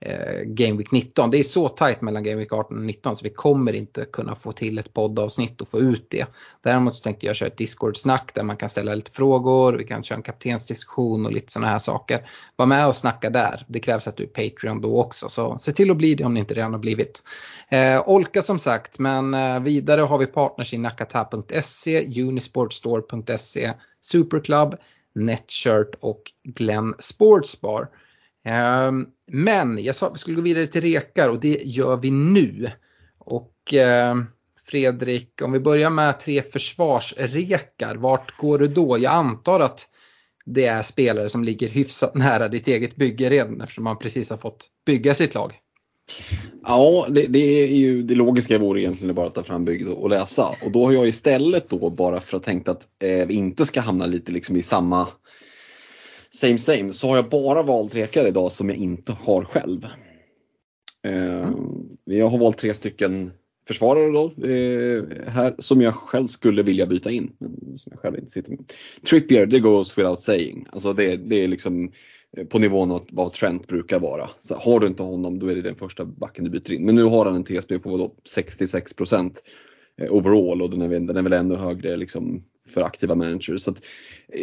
eh, 0.00 0.42
Game 0.44 0.78
Week 0.78 0.90
19. 0.90 1.30
Det 1.30 1.38
är 1.38 1.42
så 1.42 1.68
tajt 1.68 2.00
mellan 2.00 2.22
Game 2.22 2.36
Week 2.36 2.52
18 2.52 2.76
och 2.76 2.82
19 2.84 3.16
så 3.16 3.24
vi 3.24 3.30
kommer 3.30 3.72
inte 3.72 4.04
kunna 4.04 4.34
få 4.34 4.52
till 4.52 4.78
ett 4.78 4.94
poddavsnitt 4.94 5.60
och 5.60 5.68
få 5.68 5.80
ut 5.80 6.06
det. 6.10 6.26
Däremot 6.62 6.96
så 6.96 7.02
tänkte 7.02 7.26
jag 7.26 7.36
köra 7.36 7.46
ett 7.46 7.56
Discord-snack 7.56 8.30
där 8.34 8.42
man 8.42 8.56
kan 8.56 8.68
ställa 8.68 8.94
lite 8.94 9.10
frågor, 9.10 9.72
vi 9.72 9.84
kan 9.84 10.02
köra 10.02 10.16
en 10.16 10.22
kaptensdiskussion 10.22 11.26
och 11.26 11.32
lite 11.32 11.52
sådana 11.52 11.70
här 11.70 11.78
saker. 11.78 12.28
Var 12.56 12.66
med 12.66 12.86
och 12.86 12.96
snacka 12.96 13.30
där. 13.30 13.64
Det 13.68 13.80
krävs 13.80 14.08
att 14.08 14.16
du 14.16 14.22
är 14.22 14.50
Patreon 14.50 14.80
då 14.80 15.00
också 15.00 15.28
så 15.28 15.58
se 15.58 15.72
till 15.72 15.90
att 15.90 15.96
bli 15.96 16.14
det 16.14 16.24
om 16.24 16.34
ni 16.34 16.40
inte 16.40 16.54
redan 16.54 16.72
har 16.72 16.80
blivit. 16.80 17.22
Eh, 17.68 18.08
Olka 18.08 18.42
som 18.42 18.58
sagt 18.58 18.98
men 18.98 19.34
eh, 19.34 19.60
vidare 19.60 20.00
har 20.00 20.18
vi 20.18 20.26
partners 20.26 20.74
i 20.74 20.78
nakata.se, 20.78 22.22
unisportstore.se, 22.22 23.72
Superclub, 24.00 24.74
Netshirt 25.14 25.94
och 26.00 26.22
Glenn 26.44 26.94
Sportsbar. 26.98 27.88
Ehm, 28.44 29.06
men 29.30 29.84
jag 29.84 29.94
sa 29.94 30.06
att 30.06 30.14
vi 30.14 30.18
skulle 30.18 30.36
gå 30.36 30.42
vidare 30.42 30.66
till 30.66 30.80
rekar 30.80 31.28
och 31.28 31.40
det 31.40 31.62
gör 31.64 31.96
vi 31.96 32.10
nu. 32.10 32.70
Och 33.18 33.74
ehm, 33.74 34.26
Fredrik, 34.64 35.42
om 35.42 35.52
vi 35.52 35.60
börjar 35.60 35.90
med 35.90 36.20
tre 36.20 36.42
försvarsrekar, 36.42 37.94
vart 37.94 38.36
går 38.36 38.58
du 38.58 38.66
då? 38.66 38.98
Jag 38.98 39.12
antar 39.12 39.60
att 39.60 39.86
det 40.46 40.66
är 40.66 40.82
spelare 40.82 41.28
som 41.28 41.44
ligger 41.44 41.68
hyfsat 41.68 42.14
nära 42.14 42.48
ditt 42.48 42.68
eget 42.68 42.96
bygge 42.96 43.30
redan 43.30 43.60
eftersom 43.60 43.84
man 43.84 43.98
precis 43.98 44.30
har 44.30 44.36
fått 44.36 44.66
bygga 44.86 45.14
sitt 45.14 45.34
lag. 45.34 45.52
Ja, 46.62 47.06
det, 47.08 47.26
det, 47.26 47.38
är 47.38 47.66
ju 47.66 48.02
det 48.02 48.14
logiska 48.14 48.58
vore 48.58 48.80
egentligen 48.80 49.14
bara 49.14 49.26
att 49.26 49.34
ta 49.34 49.42
fram 49.42 49.64
bygget 49.64 49.88
och 49.88 50.10
läsa. 50.10 50.54
Och 50.64 50.70
då 50.70 50.84
har 50.84 50.92
jag 50.92 51.08
istället 51.08 51.68
då 51.68 51.90
bara 51.90 52.20
för 52.20 52.36
att 52.36 52.42
tänka 52.42 52.70
att 52.70 53.02
eh, 53.02 53.26
vi 53.26 53.34
inte 53.34 53.66
ska 53.66 53.80
hamna 53.80 54.06
lite 54.06 54.32
liksom 54.32 54.56
i 54.56 54.62
samma 54.62 55.08
same 56.40 56.58
same 56.58 56.92
så 56.92 57.08
har 57.08 57.16
jag 57.16 57.28
bara 57.28 57.62
valt 57.62 57.94
rekar 57.94 58.26
idag 58.26 58.52
som 58.52 58.68
jag 58.68 58.78
inte 58.78 59.12
har 59.12 59.44
själv. 59.44 59.86
Eh, 61.06 61.50
jag 62.04 62.28
har 62.28 62.38
valt 62.38 62.58
tre 62.58 62.74
stycken 62.74 63.30
försvarare 63.66 64.10
då, 64.10 64.24
eh, 64.46 65.28
här 65.28 65.54
som 65.58 65.80
jag 65.80 65.94
själv 65.94 66.28
skulle 66.28 66.62
vilja 66.62 66.86
byta 66.86 67.10
in. 67.10 67.32
Men 67.38 67.76
som 67.76 67.92
jag 67.92 68.00
själv 68.00 68.18
inte 68.18 68.30
sitter 68.30 68.50
med. 68.50 68.72
Trippier, 69.10 69.46
det 69.46 69.60
goes 69.60 69.98
without 69.98 70.20
saying. 70.20 70.66
Alltså 70.72 70.92
det, 70.92 71.16
det 71.16 71.36
är 71.44 71.48
liksom 71.48 71.92
eh, 72.36 72.46
på 72.46 72.58
nivån 72.58 72.90
av 72.90 73.06
vad 73.12 73.32
Trent 73.32 73.66
brukar 73.66 74.00
vara. 74.00 74.30
Så 74.40 74.54
har 74.54 74.80
du 74.80 74.86
inte 74.86 75.02
honom 75.02 75.38
då 75.38 75.46
är 75.46 75.54
det 75.54 75.62
den 75.62 75.74
första 75.74 76.04
backen 76.04 76.44
du 76.44 76.50
byter 76.50 76.72
in. 76.72 76.84
Men 76.84 76.94
nu 76.94 77.02
har 77.02 77.24
han 77.26 77.34
en 77.34 77.44
TSB 77.44 77.78
på 77.78 77.90
vadå, 77.90 78.14
66 78.34 78.92
overall 80.10 80.62
och 80.62 80.70
den 80.70 80.82
är, 80.82 80.88
den 80.88 81.16
är 81.16 81.22
väl 81.22 81.32
ännu 81.32 81.54
högre 81.54 81.96
liksom 81.96 82.44
för 82.70 82.82
aktiva 82.82 83.14
managers. 83.14 83.60
Så 83.62 83.74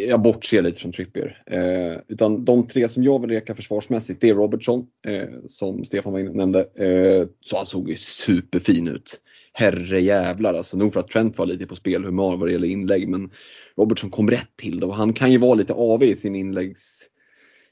jag 0.08 0.22
bortser 0.22 0.62
lite 0.62 0.80
från 0.80 0.92
Trippier. 0.92 1.42
Eh, 1.46 2.00
utan 2.08 2.44
de 2.44 2.66
tre 2.66 2.88
som 2.88 3.04
jag 3.04 3.20
vill 3.20 3.30
reka 3.30 3.54
försvarsmässigt 3.54 4.20
det 4.20 4.28
är 4.28 4.34
Robertson 4.34 4.86
eh, 5.06 5.28
som 5.46 5.84
Stefan 5.84 6.12
var 6.12 6.20
inne 6.20 6.32
nämnde. 6.32 6.60
Eh, 6.60 7.26
så 7.40 7.56
han 7.56 7.66
såg 7.66 7.90
ju 7.90 7.96
superfin 7.96 8.88
ut. 8.88 9.20
Herre 9.52 10.00
jävlar 10.00 10.54
alltså. 10.54 10.76
Nog 10.76 10.92
för 10.92 11.00
att 11.00 11.08
Trent 11.08 11.38
var 11.38 11.46
lite 11.46 11.66
på 11.66 11.76
spelhumör 11.76 12.36
vad 12.36 12.48
det 12.48 12.52
gäller 12.52 12.68
inlägg 12.68 13.08
men 13.08 13.30
Robertson 13.76 14.10
kom 14.10 14.30
rätt 14.30 14.56
till 14.56 14.80
det 14.80 14.86
och 14.86 14.94
han 14.94 15.12
kan 15.12 15.32
ju 15.32 15.38
vara 15.38 15.54
lite 15.54 15.72
av 15.72 16.04
i 16.04 16.16
sin 16.16 16.36
inläggs 16.36 17.08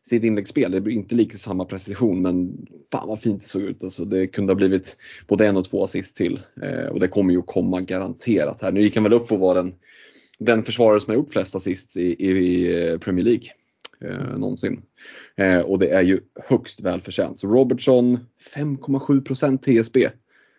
sitt 0.08 0.24
inläggsspel. 0.24 0.70
Det 0.70 0.80
blir 0.80 0.94
inte 0.94 1.14
lika 1.14 1.36
samma 1.36 1.64
precision 1.64 2.22
men 2.22 2.66
fan 2.92 3.08
vad 3.08 3.20
fint 3.20 3.40
det 3.40 3.48
såg 3.48 3.62
ut. 3.62 3.84
Alltså, 3.84 4.04
det 4.04 4.26
kunde 4.26 4.52
ha 4.52 4.56
blivit 4.56 4.96
både 5.26 5.46
en 5.46 5.56
och 5.56 5.64
två 5.64 5.84
assist 5.84 6.16
till 6.16 6.40
eh, 6.62 6.86
och 6.86 7.00
det 7.00 7.08
kommer 7.08 7.32
ju 7.32 7.38
att 7.38 7.46
komma 7.46 7.80
garanterat 7.80 8.62
här. 8.62 8.72
Nu 8.72 8.80
gick 8.80 8.94
han 8.94 9.04
väl 9.04 9.12
upp 9.12 9.32
och 9.32 9.38
var 9.38 9.54
den 9.54 9.74
den 10.38 10.62
försvarare 10.62 11.00
som 11.00 11.10
har 11.10 11.16
gjort 11.16 11.30
flest 11.30 11.54
assist 11.54 11.96
i, 11.96 12.28
i 12.28 12.90
eh, 12.90 12.98
Premier 12.98 13.24
League 13.24 13.48
eh, 14.00 14.38
någonsin. 14.38 14.82
Eh, 15.36 15.60
och 15.60 15.78
det 15.78 15.88
är 15.88 16.02
ju 16.02 16.20
högst 16.48 16.80
välförtjänt. 16.80 17.38
Så 17.38 17.48
Robertson 17.48 18.18
5,7% 18.56 19.58
TSB. 19.58 20.08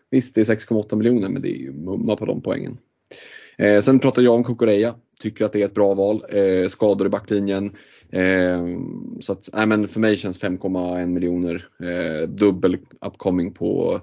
Visst, 0.10 0.36
det 0.36 0.42
är 0.42 0.56
6,8 0.56 0.96
miljoner 0.96 1.30
men 1.30 1.42
det 1.42 1.50
är 1.50 1.60
ju 1.60 1.72
mumma 1.72 2.16
på 2.16 2.26
de 2.26 2.42
poängen. 2.42 2.78
Eh, 3.58 3.82
sen 3.82 4.00
pratar 4.00 4.22
jag 4.22 4.36
om 4.36 4.44
Kokoreya. 4.44 4.96
Tycker 5.20 5.46
att 5.46 5.54
det 5.54 5.62
är 5.62 5.66
ett 5.66 5.74
bra 5.74 5.94
val. 5.94 6.24
Eh, 6.30 6.68
skador 6.70 7.08
i 7.08 7.10
backlinjen. 7.10 7.72
Eh, 8.12 8.66
så 9.20 9.32
att, 9.32 9.58
äh, 9.58 9.66
men 9.66 9.88
för 9.88 10.00
mig 10.00 10.18
känns 10.18 10.40
5,1 10.40 11.08
miljoner. 11.08 11.68
Eh, 11.84 12.30
dubbel 12.30 12.78
upcoming 13.02 13.54
på 13.54 14.02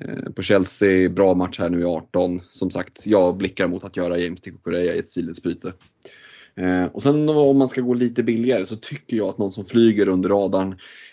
Eh, 0.00 0.32
på 0.32 0.42
Chelsea, 0.42 1.08
bra 1.08 1.34
match 1.34 1.58
här 1.58 1.70
nu 1.70 1.80
i 1.80 1.84
18. 1.84 2.40
Som 2.50 2.70
sagt, 2.70 3.06
jag 3.06 3.36
blickar 3.36 3.68
mot 3.68 3.84
att 3.84 3.96
göra 3.96 4.18
James 4.18 4.40
till 4.40 4.52
Korea 4.62 4.94
i 4.94 4.98
ett 4.98 5.08
sidledsbyte. 5.08 5.72
Eh, 6.56 6.84
och 6.84 7.02
sen 7.02 7.28
om 7.28 7.58
man 7.58 7.68
ska 7.68 7.80
gå 7.80 7.94
lite 7.94 8.22
billigare 8.22 8.66
så 8.66 8.76
tycker 8.76 9.16
jag 9.16 9.28
att 9.28 9.38
någon 9.38 9.52
som 9.52 9.64
flyger 9.64 10.08
under 10.08 10.28
radarn, 10.28 10.68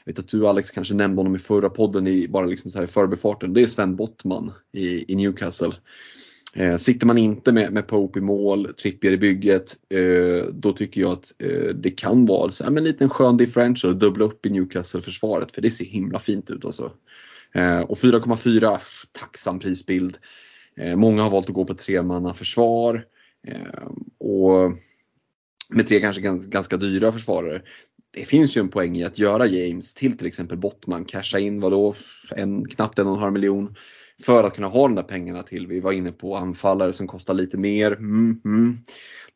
jag 0.05 0.13
vet 0.13 0.19
att 0.19 0.27
du 0.27 0.47
Alex 0.47 0.69
kanske 0.69 0.93
nämnde 0.93 1.19
honom 1.19 1.35
i 1.35 1.39
förra 1.39 1.69
podden 1.69 2.07
i 2.07 2.27
bara 2.27 2.45
liksom 2.45 2.71
så 2.71 2.77
här 2.77 2.85
i 2.85 2.87
förbifarten, 2.87 3.53
det 3.53 3.61
är 3.61 3.67
Sven 3.67 3.95
Bottman 3.95 4.51
i, 4.73 5.13
i 5.13 5.15
Newcastle. 5.15 5.73
Eh, 6.55 6.77
sitter 6.77 7.07
man 7.07 7.17
inte 7.17 7.51
med, 7.51 7.73
med 7.73 7.87
Pope 7.87 8.19
i 8.19 8.21
mål, 8.21 8.73
Trippier 8.73 9.11
i 9.11 9.17
bygget, 9.17 9.75
eh, 9.93 10.47
då 10.53 10.73
tycker 10.73 11.01
jag 11.01 11.11
att 11.11 11.33
eh, 11.43 11.75
det 11.75 11.91
kan 11.91 12.25
vara 12.25 12.51
så, 12.51 12.63
ja, 12.63 12.67
en 12.67 12.83
liten 12.83 13.09
skön 13.09 13.37
differential 13.37 13.93
att 13.93 13.99
dubbla 13.99 14.25
upp 14.25 14.45
i 14.45 14.49
Newcastle-försvaret 14.49 15.51
för 15.51 15.61
det 15.61 15.71
ser 15.71 15.85
himla 15.85 16.19
fint 16.19 16.49
ut 16.49 16.65
alltså. 16.65 16.91
Eh, 17.55 17.81
och 17.81 17.97
4,4 17.97 18.79
tacksam 19.11 19.59
prisbild. 19.59 20.17
Eh, 20.77 20.95
många 20.95 21.23
har 21.23 21.29
valt 21.29 21.49
att 21.49 21.55
gå 21.55 21.65
på 21.65 21.73
tremanna 21.73 22.33
försvar 22.33 23.05
eh, 23.47 23.87
och 24.17 24.73
med 25.69 25.87
tre 25.87 25.99
kanske 25.99 26.21
ganska 26.47 26.77
dyra 26.77 27.11
försvarare. 27.11 27.61
Det 28.11 28.25
finns 28.25 28.57
ju 28.57 28.59
en 28.59 28.69
poäng 28.69 28.97
i 28.97 29.03
att 29.03 29.19
göra 29.19 29.45
James 29.45 29.93
till 29.93 30.17
till 30.17 30.27
exempel 30.27 30.57
Bottman, 30.57 31.05
casha 31.05 31.39
in 31.39 31.61
vadå, 31.61 31.95
en, 32.35 32.67
knappt 32.67 32.99
en 32.99 33.07
och 33.07 33.13
en 33.13 33.19
halv 33.19 33.33
miljon 33.33 33.75
för 34.23 34.43
att 34.43 34.55
kunna 34.55 34.67
ha 34.67 34.81
de 34.81 34.95
där 34.95 35.03
pengarna 35.03 35.43
till. 35.43 35.67
Vi 35.67 35.79
var 35.79 35.91
inne 35.91 36.11
på 36.11 36.35
anfallare 36.35 36.93
som 36.93 37.07
kostar 37.07 37.33
lite 37.33 37.57
mer. 37.57 37.91
Mm, 37.91 38.41
mm 38.45 38.77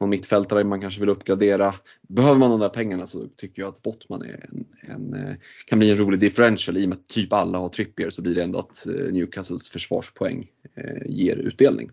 någon 0.04 0.10
mittfältare 0.10 0.64
man 0.64 0.82
kanske 0.82 1.00
vill 1.00 1.10
uppgradera. 1.10 1.76
Behöver 2.02 2.40
man 2.40 2.52
de 2.52 2.60
där 2.60 2.70
pengarna 2.70 3.08
så 3.08 3.28
tycker 3.28 3.62
jag 3.62 3.70
att 3.70 3.82
Bottman 3.82 4.22
är 4.22 4.46
en, 4.50 4.66
en, 4.82 5.14
eh, 5.14 5.36
kan 5.66 5.80
bli 5.80 5.92
en 5.92 5.98
rolig 5.98 6.20
differential. 6.20 6.78
I 6.78 6.86
och 6.86 6.90
med 6.90 6.98
att 6.98 7.08
typ 7.08 7.34
alla 7.34 7.58
har 7.58 7.70
Trippier 7.70 8.10
så 8.10 8.22
blir 8.22 8.36
det 8.36 8.44
ändå 8.44 8.60
att 8.60 8.88
eh, 8.88 9.14
Newcastles 9.14 9.70
försvarspoäng 9.70 10.48
eh, 10.76 11.02
ger 11.06 11.36
utdelning. 11.36 11.90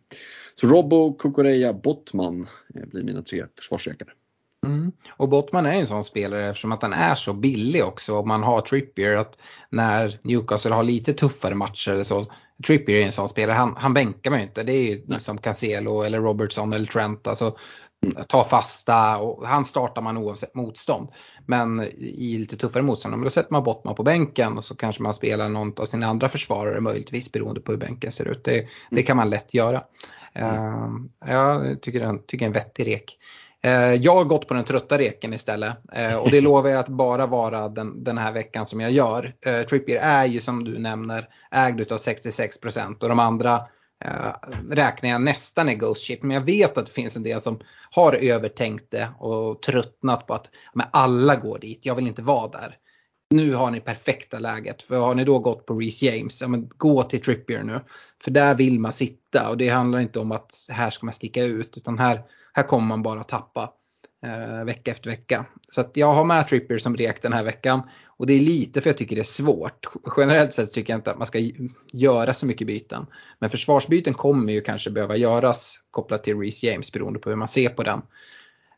Så 0.55 0.67
Robbo, 0.67 1.13
Kukureya, 1.15 1.73
Bottman 1.73 2.47
blir 2.69 3.05
mina 3.05 3.23
tre 3.23 3.45
försvarsrekare. 3.57 4.11
Mm. 4.67 4.93
Och 5.11 5.29
Bottman 5.29 5.67
är 5.67 5.73
en 5.73 5.87
sån 5.87 6.05
spelare 6.05 6.49
eftersom 6.49 6.73
att 6.73 6.83
han 6.83 6.93
är 6.93 7.15
så 7.15 7.33
billig 7.33 7.85
också 7.85 8.15
och 8.15 8.27
man 8.27 8.43
har 8.43 8.61
Trippier 8.61 9.17
att 9.17 9.39
när 9.71 10.19
Newcastle 10.23 10.75
har 10.75 10.83
lite 10.83 11.13
tuffare 11.13 11.55
matcher 11.55 11.91
eller 11.91 12.05
så. 12.05 12.33
Trippier 12.67 13.01
är 13.01 13.07
en 13.07 13.13
sån 13.13 13.29
spelare, 13.29 13.57
han, 13.57 13.75
han 13.79 13.95
bänkar 13.95 14.31
man 14.31 14.41
ju 14.41 14.47
inte. 14.47 14.63
Det 14.63 14.73
är 14.73 14.91
ju 14.91 15.19
som 15.19 15.39
Cancelo 15.39 16.03
eller 16.03 16.21
Robertson 16.21 16.73
eller 16.73 16.87
Trent. 16.87 17.27
Alltså, 17.27 17.57
ta 18.29 18.45
fasta 18.45 19.19
och 19.19 19.47
han 19.47 19.65
startar 19.65 20.03
man 20.03 20.17
oavsett 20.17 20.55
motstånd. 20.55 21.09
Men 21.47 21.81
i 21.99 22.39
lite 22.39 22.57
tuffare 22.57 22.83
motstånd, 22.83 23.25
då 23.25 23.31
sätter 23.31 23.53
man 23.53 23.65
Bottman 23.65 23.95
på 23.95 24.03
bänken 24.03 24.57
och 24.57 24.65
så 24.65 24.77
kanske 24.77 25.03
man 25.03 25.15
spelar 25.15 25.49
någon 25.49 25.73
av 25.77 25.87
sina 25.87 26.07
andra 26.07 26.29
försvarare 26.29 26.81
möjligtvis 26.81 27.33
beroende 27.33 27.61
på 27.61 27.73
hur 27.73 27.79
bänken 27.79 28.13
ser 28.13 28.29
ut. 28.29 28.45
Det, 28.45 28.67
det 28.91 29.03
kan 29.03 29.17
man 29.17 29.31
lätt 29.31 29.55
göra. 29.55 29.83
Mm. 30.35 31.11
jag 31.27 31.83
tycker 31.83 32.01
en, 32.01 32.27
tycker 32.27 32.47
en 32.47 32.53
vettig 32.53 32.87
rek. 32.87 33.19
Uh, 33.67 33.95
jag 33.95 34.15
har 34.15 34.25
gått 34.25 34.49
på 34.49 34.55
den 34.55 34.65
trötta 34.65 34.99
reken 34.99 35.35
istället 35.35 35.77
uh, 35.99 36.17
och 36.17 36.31
det 36.31 36.41
lovar 36.41 36.71
jag 36.71 36.81
att 36.81 36.89
bara 36.89 37.27
vara 37.27 37.69
den, 37.69 38.05
den 38.05 38.19
här 38.19 38.33
veckan 38.33 38.67
som 38.67 38.81
jag 38.81 38.91
gör. 38.91 39.35
Uh, 39.47 39.67
Trippier 39.67 40.01
är 40.03 40.25
ju 40.25 40.41
som 40.41 40.65
du 40.65 40.79
nämner 40.79 41.29
ägd 41.51 41.93
av 41.93 41.99
66% 41.99 43.03
och 43.03 43.09
de 43.09 43.19
andra 43.19 43.55
eh, 44.05 44.33
räknar 44.71 45.11
jag 45.11 45.23
nästan 45.23 45.69
är 45.69 45.75
Ghost 45.75 46.07
Ship. 46.07 46.23
Men 46.23 46.35
jag 46.35 46.45
vet 46.45 46.79
att 46.79 46.87
det 46.87 46.93
finns 46.93 47.17
en 47.17 47.23
del 47.23 47.43
som 47.43 47.61
har 47.91 48.13
övertänkt 48.13 48.91
det 48.91 49.09
och 49.19 49.63
tröttnat 49.63 50.27
på 50.27 50.35
att 50.35 50.51
men 50.75 50.87
alla 50.91 51.37
går 51.37 51.59
dit, 51.59 51.87
jag 51.87 51.95
vill 51.95 52.07
inte 52.07 52.23
vara 52.23 52.49
där. 52.49 52.77
Nu 53.35 53.55
har 53.55 53.71
ni 53.71 53.81
perfekta 53.81 54.39
läget. 54.39 54.83
För 54.83 54.97
har 54.97 55.15
ni 55.15 55.25
då 55.25 55.39
gått 55.39 55.67
på 55.67 55.79
Reece 55.79 56.03
James, 56.03 56.41
ja, 56.41 56.49
men 56.49 56.71
gå 56.77 57.03
till 57.03 57.21
Trippier 57.21 57.63
nu. 57.63 57.81
För 58.25 58.31
där 58.31 58.55
vill 58.55 58.81
man 58.81 58.93
sitta 58.93 59.51
och 59.51 59.57
det 59.57 59.69
handlar 59.69 60.01
inte 60.01 60.19
om 60.19 60.33
att 60.33 60.65
här 60.69 60.91
ska 60.91 61.07
man 61.07 61.13
sticka 61.13 61.45
ut 61.45 61.77
utan 61.77 61.99
här, 61.99 62.23
här 62.53 62.63
kommer 62.63 62.87
man 62.87 63.03
bara 63.03 63.25
tappa 63.25 63.73
eh, 64.27 64.65
vecka 64.65 64.91
efter 64.91 65.11
vecka. 65.11 65.47
Så 65.69 65.81
att 65.81 65.97
jag 65.97 66.13
har 66.13 66.25
med 66.25 66.49
Trippier 66.49 66.79
som 66.79 66.97
rek 66.97 67.23
den 67.23 67.33
här 67.33 67.45
veckan. 67.45 67.83
Och 68.07 68.27
det 68.27 68.33
är 68.33 68.41
lite 68.41 68.81
för 68.81 68.91
jag 68.91 68.97
tycker 68.97 69.17
det 69.17 69.23
är 69.23 69.25
svårt. 69.25 69.87
Generellt 70.17 70.53
sett 70.53 70.73
tycker 70.73 70.93
jag 70.93 70.99
inte 70.99 71.11
att 71.11 71.19
man 71.19 71.27
ska 71.27 71.39
göra 71.93 72.35
så 72.35 72.47
mycket 72.47 72.67
byten. 72.67 73.07
Men 73.39 73.51
försvarsbyten 73.51 74.15
kommer 74.15 74.53
ju 74.53 74.61
kanske 74.61 74.91
behöva 74.91 75.17
göras 75.17 75.79
kopplat 75.91 76.25
till 76.25 76.39
Reece 76.39 76.63
James 76.63 76.93
beroende 76.93 77.19
på 77.19 77.29
hur 77.29 77.37
man 77.37 77.49
ser 77.49 77.69
på 77.69 77.83
den. 77.83 78.03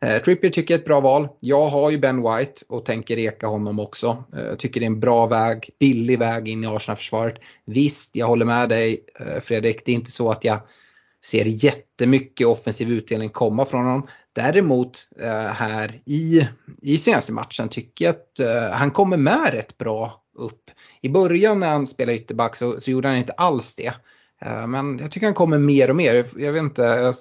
Eh, 0.03 0.23
Trippier 0.23 0.51
tycker 0.51 0.75
jag 0.75 0.79
är 0.79 0.83
ett 0.83 0.87
bra 0.87 1.01
val. 1.01 1.29
Jag 1.41 1.69
har 1.69 1.91
ju 1.91 1.99
Ben 1.99 2.17
White 2.17 2.61
och 2.69 2.85
tänker 2.85 3.17
reka 3.17 3.47
honom 3.47 3.81
också. 3.81 4.25
Eh, 4.37 4.57
tycker 4.57 4.81
det 4.81 4.87
är 4.87 4.91
en 4.91 5.01
bra 5.01 5.27
väg, 5.27 5.71
billig 5.81 6.19
väg 6.19 6.49
in 6.49 6.65
i 6.65 6.67
Arsenal-försvaret. 6.67 7.35
Visst, 7.67 8.17
jag 8.17 8.27
håller 8.27 8.45
med 8.45 8.69
dig 8.69 9.05
eh, 9.21 9.41
Fredrik. 9.43 9.83
Det 9.85 9.93
är 9.93 9.95
inte 9.95 10.11
så 10.11 10.31
att 10.31 10.45
jag 10.45 10.61
ser 11.25 11.45
jättemycket 11.45 12.47
offensiv 12.47 12.91
utdelning 12.91 13.29
komma 13.29 13.65
från 13.65 13.85
honom. 13.85 14.09
Däremot 14.33 15.09
eh, 15.21 15.47
här 15.47 16.01
i, 16.07 16.49
i 16.83 16.97
senaste 16.97 17.33
matchen 17.33 17.69
tycker 17.69 18.05
jag 18.05 18.15
att 18.15 18.39
eh, 18.39 18.77
han 18.77 18.91
kommer 18.91 19.17
med 19.17 19.53
rätt 19.53 19.79
bra 19.79 20.23
upp. 20.39 20.71
I 21.01 21.09
början 21.09 21.61
när 21.61 21.69
han 21.69 21.87
spelade 21.87 22.19
ytterback 22.19 22.57
så, 22.57 22.81
så 22.81 22.91
gjorde 22.91 23.09
han 23.09 23.17
inte 23.17 23.33
alls 23.33 23.75
det. 23.75 23.93
Eh, 24.45 24.67
men 24.67 24.99
jag 24.99 25.11
tycker 25.11 25.27
han 25.27 25.35
kommer 25.35 25.59
mer 25.59 25.91
och 25.91 25.97
mer. 25.97 26.27
Jag 26.37 26.53
vet, 26.53 26.63
inte, 26.63 26.83
jag, 26.83 27.15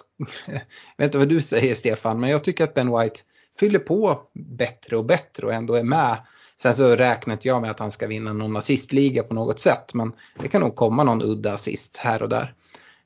vet 0.97 1.05
inte 1.05 1.17
vad 1.17 1.29
du 1.29 1.41
säger 1.41 1.75
Stefan, 1.75 2.19
men 2.19 2.29
jag 2.29 2.43
tycker 2.43 2.63
att 2.63 2.73
Ben 2.73 2.99
White 2.99 3.19
fyller 3.59 3.79
på 3.79 4.21
bättre 4.33 4.97
och 4.97 5.05
bättre 5.05 5.45
och 5.45 5.53
ändå 5.53 5.75
är 5.75 5.83
med. 5.83 6.17
Sen 6.55 6.73
så 6.73 6.95
räknar 6.95 7.33
inte 7.33 7.47
jag 7.47 7.61
med 7.61 7.71
att 7.71 7.79
han 7.79 7.91
ska 7.91 8.07
vinna 8.07 8.33
någon 8.33 8.57
assistliga 8.57 9.23
på 9.23 9.33
något 9.33 9.59
sätt, 9.59 9.93
men 9.93 10.13
det 10.39 10.47
kan 10.47 10.61
nog 10.61 10.75
komma 10.75 11.03
någon 11.03 11.21
udda 11.21 11.53
assist 11.53 11.97
här 11.97 12.23
och 12.23 12.29
där. 12.29 12.53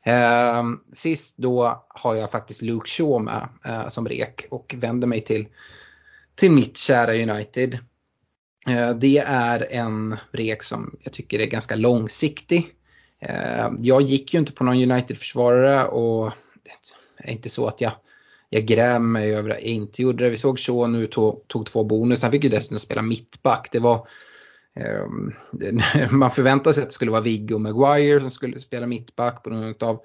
Eh, 0.06 0.64
sist 0.94 1.38
då 1.38 1.86
har 1.88 2.16
jag 2.16 2.32
faktiskt 2.32 2.62
Luke 2.62 2.90
Shaw 2.90 3.24
med 3.24 3.48
eh, 3.66 3.88
som 3.88 4.08
rek 4.08 4.48
och 4.50 4.76
vänder 4.78 5.08
mig 5.08 5.22
till, 5.22 5.48
till 6.36 6.52
mitt 6.52 6.78
kära 6.78 7.14
United. 7.14 7.74
Eh, 8.68 8.92
det 8.92 9.18
är 9.28 9.68
en 9.72 10.18
rek 10.32 10.64
som 10.64 10.96
jag 11.04 11.14
tycker 11.14 11.40
är 11.40 11.46
ganska 11.46 11.76
långsiktig. 11.76 12.76
Eh, 13.30 13.72
jag 13.80 14.02
gick 14.02 14.34
ju 14.34 14.40
inte 14.40 14.52
på 14.52 14.64
någon 14.64 14.92
United-försvarare 14.92 15.88
och 15.88 16.32
det 16.64 17.30
är 17.30 17.32
inte 17.32 17.50
så 17.50 17.68
att 17.68 17.82
jag, 17.82 17.92
jag 18.50 18.66
grämer 18.66 19.00
mig 19.00 19.36
över 19.36 19.50
att 19.50 19.56
jag 19.56 19.66
inte 19.66 20.02
gjorde 20.02 20.24
det. 20.24 20.30
Vi 20.30 20.38
såg 20.38 20.60
Shaw 20.60 20.88
nu 20.88 21.08
tog, 21.08 21.48
tog 21.48 21.66
två 21.66 21.84
bonus. 21.84 22.24
Han 22.24 22.32
fick 22.32 22.44
ju 22.44 22.50
dessutom 22.50 22.80
spela 22.80 23.02
mittback. 23.02 23.70
Det 23.72 23.80
var 23.80 24.08
ehm, 24.76 25.34
man 26.18 26.32
förväntade 26.32 26.74
sig 26.74 26.82
att 26.82 26.90
det 26.90 26.94
skulle 26.94 27.12
vara 27.12 27.22
Viggo 27.22 27.56
och 27.56 27.62
Maguire 27.62 28.20
som 28.20 28.30
skulle 28.30 28.60
spela 28.60 28.88
mittback 28.88 29.44
på 29.44 29.50
någon 29.50 29.74
av 29.82 30.00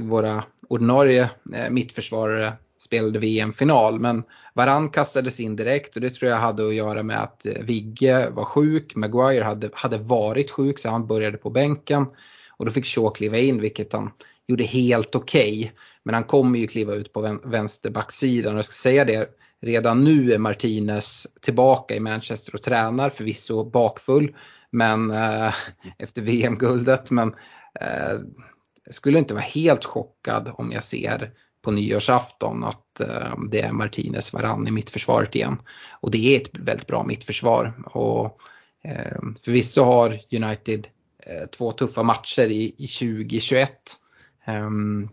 våra 0.00 0.44
ordinarie 0.68 1.30
eh, 1.54 1.70
mittförsvarare 1.70 2.52
spelade 2.78 3.18
VM-final. 3.18 4.00
Men 4.00 4.22
Varann 4.54 4.90
kastades 4.90 5.40
in 5.40 5.56
direkt 5.56 5.94
och 5.94 6.00
det 6.00 6.10
tror 6.10 6.30
jag 6.30 6.38
hade 6.38 6.66
att 6.66 6.74
göra 6.74 7.02
med 7.02 7.22
att 7.22 7.46
eh, 7.46 7.62
Vigge 7.62 8.30
var 8.30 8.44
sjuk. 8.44 8.94
Maguire 8.96 9.44
hade, 9.44 9.70
hade 9.72 9.98
varit 9.98 10.50
sjuk 10.50 10.78
så 10.78 10.88
han 10.88 11.06
började 11.06 11.38
på 11.38 11.50
bänken. 11.50 12.06
Och 12.58 12.66
då 12.66 12.72
fick 12.72 12.86
Shaw 12.86 13.10
kliva 13.14 13.38
in 13.38 13.60
vilket 13.60 13.92
han 13.92 14.10
gjorde 14.46 14.64
helt 14.64 15.14
okej. 15.14 15.58
Okay. 15.58 15.70
Men 16.02 16.14
han 16.14 16.24
kommer 16.24 16.58
ju 16.58 16.66
kliva 16.66 16.94
ut 16.94 17.12
på 17.12 17.38
vänsterbacksidan 17.44 18.52
och 18.52 18.58
jag 18.58 18.64
ska 18.64 18.72
säga 18.72 19.04
det 19.04 19.38
Redan 19.60 20.04
nu 20.04 20.32
är 20.32 20.38
Martinez 20.38 21.26
tillbaka 21.40 21.94
i 21.94 22.00
Manchester 22.00 22.54
och 22.54 22.62
tränar, 22.62 23.10
förvisso 23.10 23.64
bakfull 23.64 24.36
men, 24.70 25.10
eh, 25.10 25.54
efter 25.98 26.22
VM-guldet. 26.22 27.10
Men 27.10 27.34
eh, 27.80 28.18
jag 28.84 28.94
skulle 28.94 29.18
inte 29.18 29.34
vara 29.34 29.44
helt 29.44 29.84
chockad 29.84 30.50
om 30.54 30.72
jag 30.72 30.84
ser 30.84 31.32
på 31.62 31.70
nyårsafton 31.70 32.64
att 32.64 33.00
eh, 33.00 33.34
det 33.50 33.60
är 33.60 33.72
Martinez 33.72 34.32
varann 34.32 34.68
i 34.68 34.70
mittförsvaret 34.70 35.34
igen. 35.34 35.62
Och 36.00 36.10
det 36.10 36.36
är 36.36 36.40
ett 36.40 36.58
väldigt 36.58 36.86
bra 36.86 37.04
mittförsvar. 37.04 37.82
Och, 37.86 38.40
eh, 38.84 39.22
förvisso 39.44 39.82
har 39.82 40.20
United 40.32 40.86
Eh, 41.28 41.46
två 41.46 41.72
tuffa 41.72 42.02
matcher 42.02 42.46
i, 42.46 42.74
i 42.78 42.86
2021. 42.86 43.70
Um, 44.46 44.54
ehm, 44.54 45.08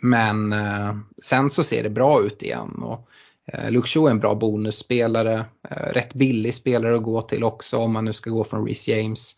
men 0.00 0.52
eh, 0.52 0.96
sen 1.22 1.50
så 1.50 1.64
ser 1.64 1.82
det 1.82 1.90
bra 1.90 2.22
ut 2.22 2.42
igen. 2.42 2.82
Och 2.82 3.08
Eh, 3.46 3.70
Luke 3.70 3.88
Shaw 3.88 4.06
är 4.06 4.10
en 4.10 4.20
bra 4.20 4.34
bonusspelare, 4.34 5.44
eh, 5.70 5.92
rätt 5.92 6.14
billig 6.14 6.54
spelare 6.54 6.94
att 6.94 7.02
gå 7.02 7.22
till 7.22 7.44
också 7.44 7.78
om 7.78 7.92
man 7.92 8.04
nu 8.04 8.12
ska 8.12 8.30
gå 8.30 8.44
från 8.44 8.66
Reece 8.66 8.88
James. 8.88 9.34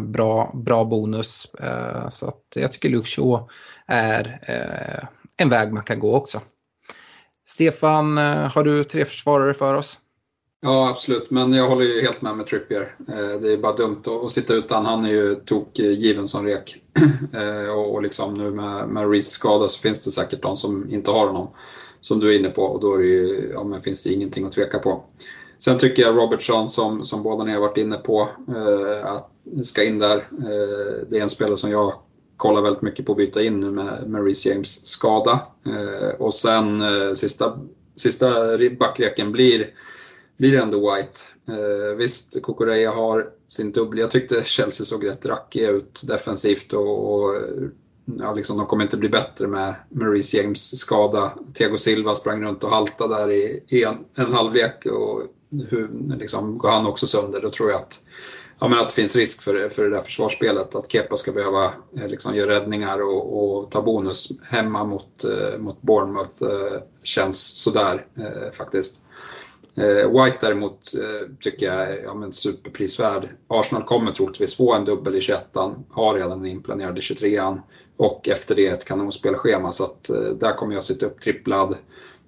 Bra, 0.00 0.52
bra 0.54 0.84
bonus. 0.84 1.46
Så 2.10 2.26
att 2.26 2.42
jag 2.54 2.72
tycker 2.72 2.88
Luke 2.88 3.08
Shaw 3.08 3.48
är 3.86 4.40
en 5.36 5.48
väg 5.48 5.72
man 5.72 5.82
kan 5.82 5.98
gå 5.98 6.14
också. 6.16 6.40
Stefan, 7.46 8.16
har 8.16 8.64
du 8.64 8.84
tre 8.84 9.04
försvarare 9.04 9.54
för 9.54 9.74
oss? 9.74 9.98
Ja 10.62 10.88
absolut, 10.88 11.30
men 11.30 11.52
jag 11.52 11.68
håller 11.68 11.84
ju 11.84 12.00
helt 12.00 12.22
med 12.22 12.36
med 12.36 12.46
Trippier. 12.46 12.96
Eh, 13.08 13.40
det 13.40 13.52
är 13.52 13.56
bara 13.56 13.76
dumt 13.76 14.02
att 14.24 14.32
sitta 14.32 14.54
utan. 14.54 14.86
Han 14.86 15.04
är 15.04 15.10
ju 15.10 15.34
tokgiven 15.34 16.28
som 16.28 16.46
rek. 16.46 16.76
Eh, 17.32 17.72
och 17.72 18.02
liksom 18.02 18.34
nu 18.34 18.50
med, 18.50 18.88
med 18.88 19.10
Reece 19.10 19.30
skada 19.30 19.68
så 19.68 19.80
finns 19.80 20.04
det 20.04 20.10
säkert 20.10 20.42
de 20.42 20.56
som 20.56 20.90
inte 20.90 21.10
har 21.10 21.26
honom 21.26 21.50
som 22.00 22.20
du 22.20 22.34
är 22.34 22.38
inne 22.38 22.48
på 22.48 22.62
och 22.62 22.80
då 22.80 22.94
är 22.94 22.98
det 22.98 23.04
ju, 23.04 23.50
ja, 23.54 23.64
men 23.64 23.80
finns 23.80 24.04
det 24.04 24.12
ingenting 24.12 24.46
att 24.46 24.52
tveka 24.52 24.78
på. 24.78 25.04
Sen 25.58 25.78
tycker 25.78 26.02
jag 26.02 26.16
Robertson 26.16 26.68
som, 26.68 27.04
som 27.04 27.22
båda 27.22 27.44
ni 27.44 27.52
har 27.52 27.60
varit 27.60 27.78
inne 27.78 27.96
på 27.96 28.28
eh, 28.48 29.12
att 29.12 29.30
ska 29.66 29.84
in 29.84 29.98
där. 29.98 30.24
Det 31.10 31.18
är 31.18 31.22
en 31.22 31.30
spelare 31.30 31.56
som 31.56 31.70
jag 31.70 31.92
kollar 32.36 32.62
väldigt 32.62 32.82
mycket 32.82 33.06
på 33.06 33.12
att 33.12 33.18
byta 33.18 33.42
in 33.42 33.60
nu 33.60 33.70
med, 33.70 34.04
med 34.06 34.24
Reece 34.24 34.46
James 34.46 34.86
skada. 34.86 35.40
Och 36.18 36.34
sen 36.34 36.82
sista, 37.16 37.58
sista 37.96 38.28
backleken 38.78 39.32
blir, 39.32 39.66
blir 40.40 40.58
ändå 40.58 40.94
White. 40.94 41.20
Eh, 41.48 41.96
visst, 41.96 42.42
Kokoreya 42.42 42.90
har 42.90 43.26
sin 43.48 43.72
dubbel. 43.72 43.98
Jag 43.98 44.10
tyckte 44.10 44.42
Chelsea 44.44 44.84
såg 44.86 45.06
rätt 45.06 45.26
rackiga 45.26 45.70
ut 45.70 46.02
defensivt 46.04 46.72
och, 46.72 47.14
och 47.14 47.34
ja, 48.18 48.34
liksom, 48.34 48.58
de 48.58 48.66
kommer 48.66 48.84
inte 48.84 48.96
bli 48.96 49.08
bättre 49.08 49.46
med 49.46 49.74
Maurice 49.88 50.36
James 50.36 50.78
skada. 50.78 51.32
Thiago 51.54 51.78
Silva 51.78 52.14
sprang 52.14 52.42
runt 52.42 52.64
och 52.64 52.70
haltade 52.70 53.14
där 53.14 53.30
i, 53.30 53.64
i 53.68 53.84
en, 53.84 53.96
en 54.14 54.32
halvlek 54.32 54.86
och 54.86 55.22
hur, 55.70 56.16
liksom, 56.18 56.58
går 56.58 56.68
han 56.68 56.86
också 56.86 57.06
sönder, 57.06 57.40
då 57.40 57.50
tror 57.50 57.70
jag 57.70 57.76
att, 57.76 58.02
ja, 58.58 58.68
men 58.68 58.78
att 58.78 58.88
det 58.88 58.94
finns 58.94 59.16
risk 59.16 59.42
för, 59.42 59.68
för 59.68 59.84
det 59.84 59.90
där 59.90 60.02
försvarsspelet. 60.02 60.74
Att 60.74 60.92
Kepa 60.92 61.16
ska 61.16 61.32
behöva 61.32 61.64
eh, 61.96 62.08
liksom, 62.08 62.34
göra 62.34 62.50
räddningar 62.50 63.02
och, 63.02 63.42
och 63.42 63.70
ta 63.70 63.82
bonus 63.82 64.28
hemma 64.50 64.84
mot, 64.84 65.24
eh, 65.24 65.58
mot 65.58 65.82
Bournemouth 65.82 66.42
eh, 66.42 66.80
känns 67.02 67.62
sådär 67.62 68.06
eh, 68.18 68.52
faktiskt. 68.52 69.02
Eh, 69.76 70.24
White 70.24 70.36
däremot 70.40 70.94
eh, 70.94 71.28
tycker 71.40 71.66
jag 71.66 71.74
är 71.74 72.02
ja, 72.02 72.14
men 72.14 72.32
superprisvärd. 72.32 73.28
Arsenal 73.48 73.84
kommer 73.84 74.12
troligtvis 74.12 74.56
få 74.56 74.74
en 74.74 74.84
dubbel 74.84 75.14
i 75.14 75.20
21 75.20 75.56
har 75.90 76.14
redan 76.14 76.40
en 76.40 76.46
inplanerad 76.46 76.98
i 76.98 77.00
23an 77.00 77.60
och 77.96 78.28
efter 78.28 78.54
det 78.54 78.66
ett 78.66 78.84
kanonspelschema 78.84 79.72
så 79.72 79.84
att 79.84 80.10
eh, 80.10 80.16
där 80.16 80.52
kommer 80.52 80.74
jag 80.74 80.82
sitta 80.82 81.06
upp 81.06 81.20
tripplad. 81.20 81.76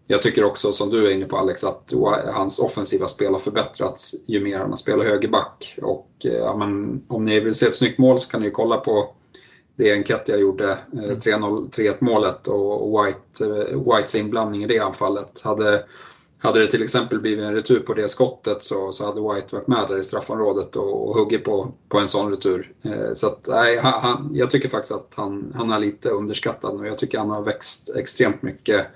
Jag 0.06 0.22
tycker 0.22 0.44
också 0.44 0.72
som 0.72 0.90
du 0.90 1.06
är 1.06 1.10
inne 1.10 1.26
på 1.26 1.36
Alex 1.36 1.64
att 1.64 1.92
hans 2.32 2.58
offensiva 2.58 3.08
spel 3.08 3.32
har 3.32 3.38
förbättrats 3.38 4.14
ju 4.26 4.40
mer 4.40 4.58
han 4.58 4.78
spelar 4.78 5.04
högerback. 5.04 5.78
Och 5.82 6.10
ja, 6.18 6.56
men, 6.56 7.02
om 7.08 7.24
ni 7.24 7.40
vill 7.40 7.54
se 7.54 7.66
ett 7.66 7.76
snyggt 7.76 7.98
mål 7.98 8.18
så 8.18 8.28
kan 8.28 8.42
ni 8.42 8.50
kolla 8.50 8.76
på 8.76 9.14
det 9.76 9.92
Enketia 9.92 10.36
gjorde, 10.36 10.78
3-1 10.92 11.96
målet 12.00 12.48
och 12.48 13.06
White, 13.06 13.44
Whites 13.76 14.14
inblandning 14.14 14.62
i 14.62 14.66
det 14.66 14.78
anfallet. 14.78 15.40
Hade 15.44 15.84
hade 16.42 16.58
det 16.58 16.66
till 16.66 16.82
exempel 16.82 17.20
blivit 17.20 17.44
en 17.44 17.54
retur 17.54 17.80
på 17.80 17.94
det 17.94 18.08
skottet 18.08 18.62
så, 18.62 18.92
så 18.92 19.06
hade 19.06 19.34
White 19.34 19.56
varit 19.56 19.66
med 19.66 19.88
där 19.88 19.98
i 19.98 20.02
straffområdet 20.02 20.76
och, 20.76 21.08
och 21.08 21.14
huggit 21.14 21.44
på, 21.44 21.74
på 21.88 21.98
en 21.98 22.08
sån 22.08 22.30
retur. 22.30 22.72
Eh, 22.84 23.12
så 23.14 23.26
att, 23.26 23.48
nej, 23.48 23.78
han, 23.82 24.30
jag 24.32 24.50
tycker 24.50 24.68
faktiskt 24.68 24.92
att 24.92 25.14
han, 25.16 25.52
han 25.56 25.70
är 25.70 25.78
lite 25.78 26.08
underskattad 26.08 26.80
och 26.80 26.86
jag 26.86 26.98
tycker 26.98 27.18
han 27.18 27.30
har 27.30 27.42
växt 27.42 27.96
extremt 27.96 28.42
mycket 28.42 28.86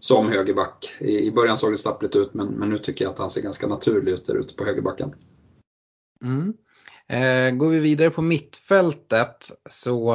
som 0.00 0.28
högerback. 0.28 0.94
I, 0.98 1.26
i 1.26 1.30
början 1.30 1.56
såg 1.56 1.72
det 1.72 1.76
stappligt 1.76 2.16
ut 2.16 2.34
men, 2.34 2.46
men 2.46 2.68
nu 2.68 2.78
tycker 2.78 3.04
jag 3.04 3.12
att 3.12 3.18
han 3.18 3.30
ser 3.30 3.42
ganska 3.42 3.66
naturlig 3.66 4.12
ut 4.12 4.26
där 4.26 4.34
ute 4.34 4.54
på 4.54 4.64
högerbacken. 4.64 5.14
Mm. 6.22 6.54
Eh, 7.08 7.56
går 7.56 7.68
vi 7.68 7.78
vidare 7.78 8.10
på 8.10 8.22
mittfältet 8.22 9.48
så 9.70 10.14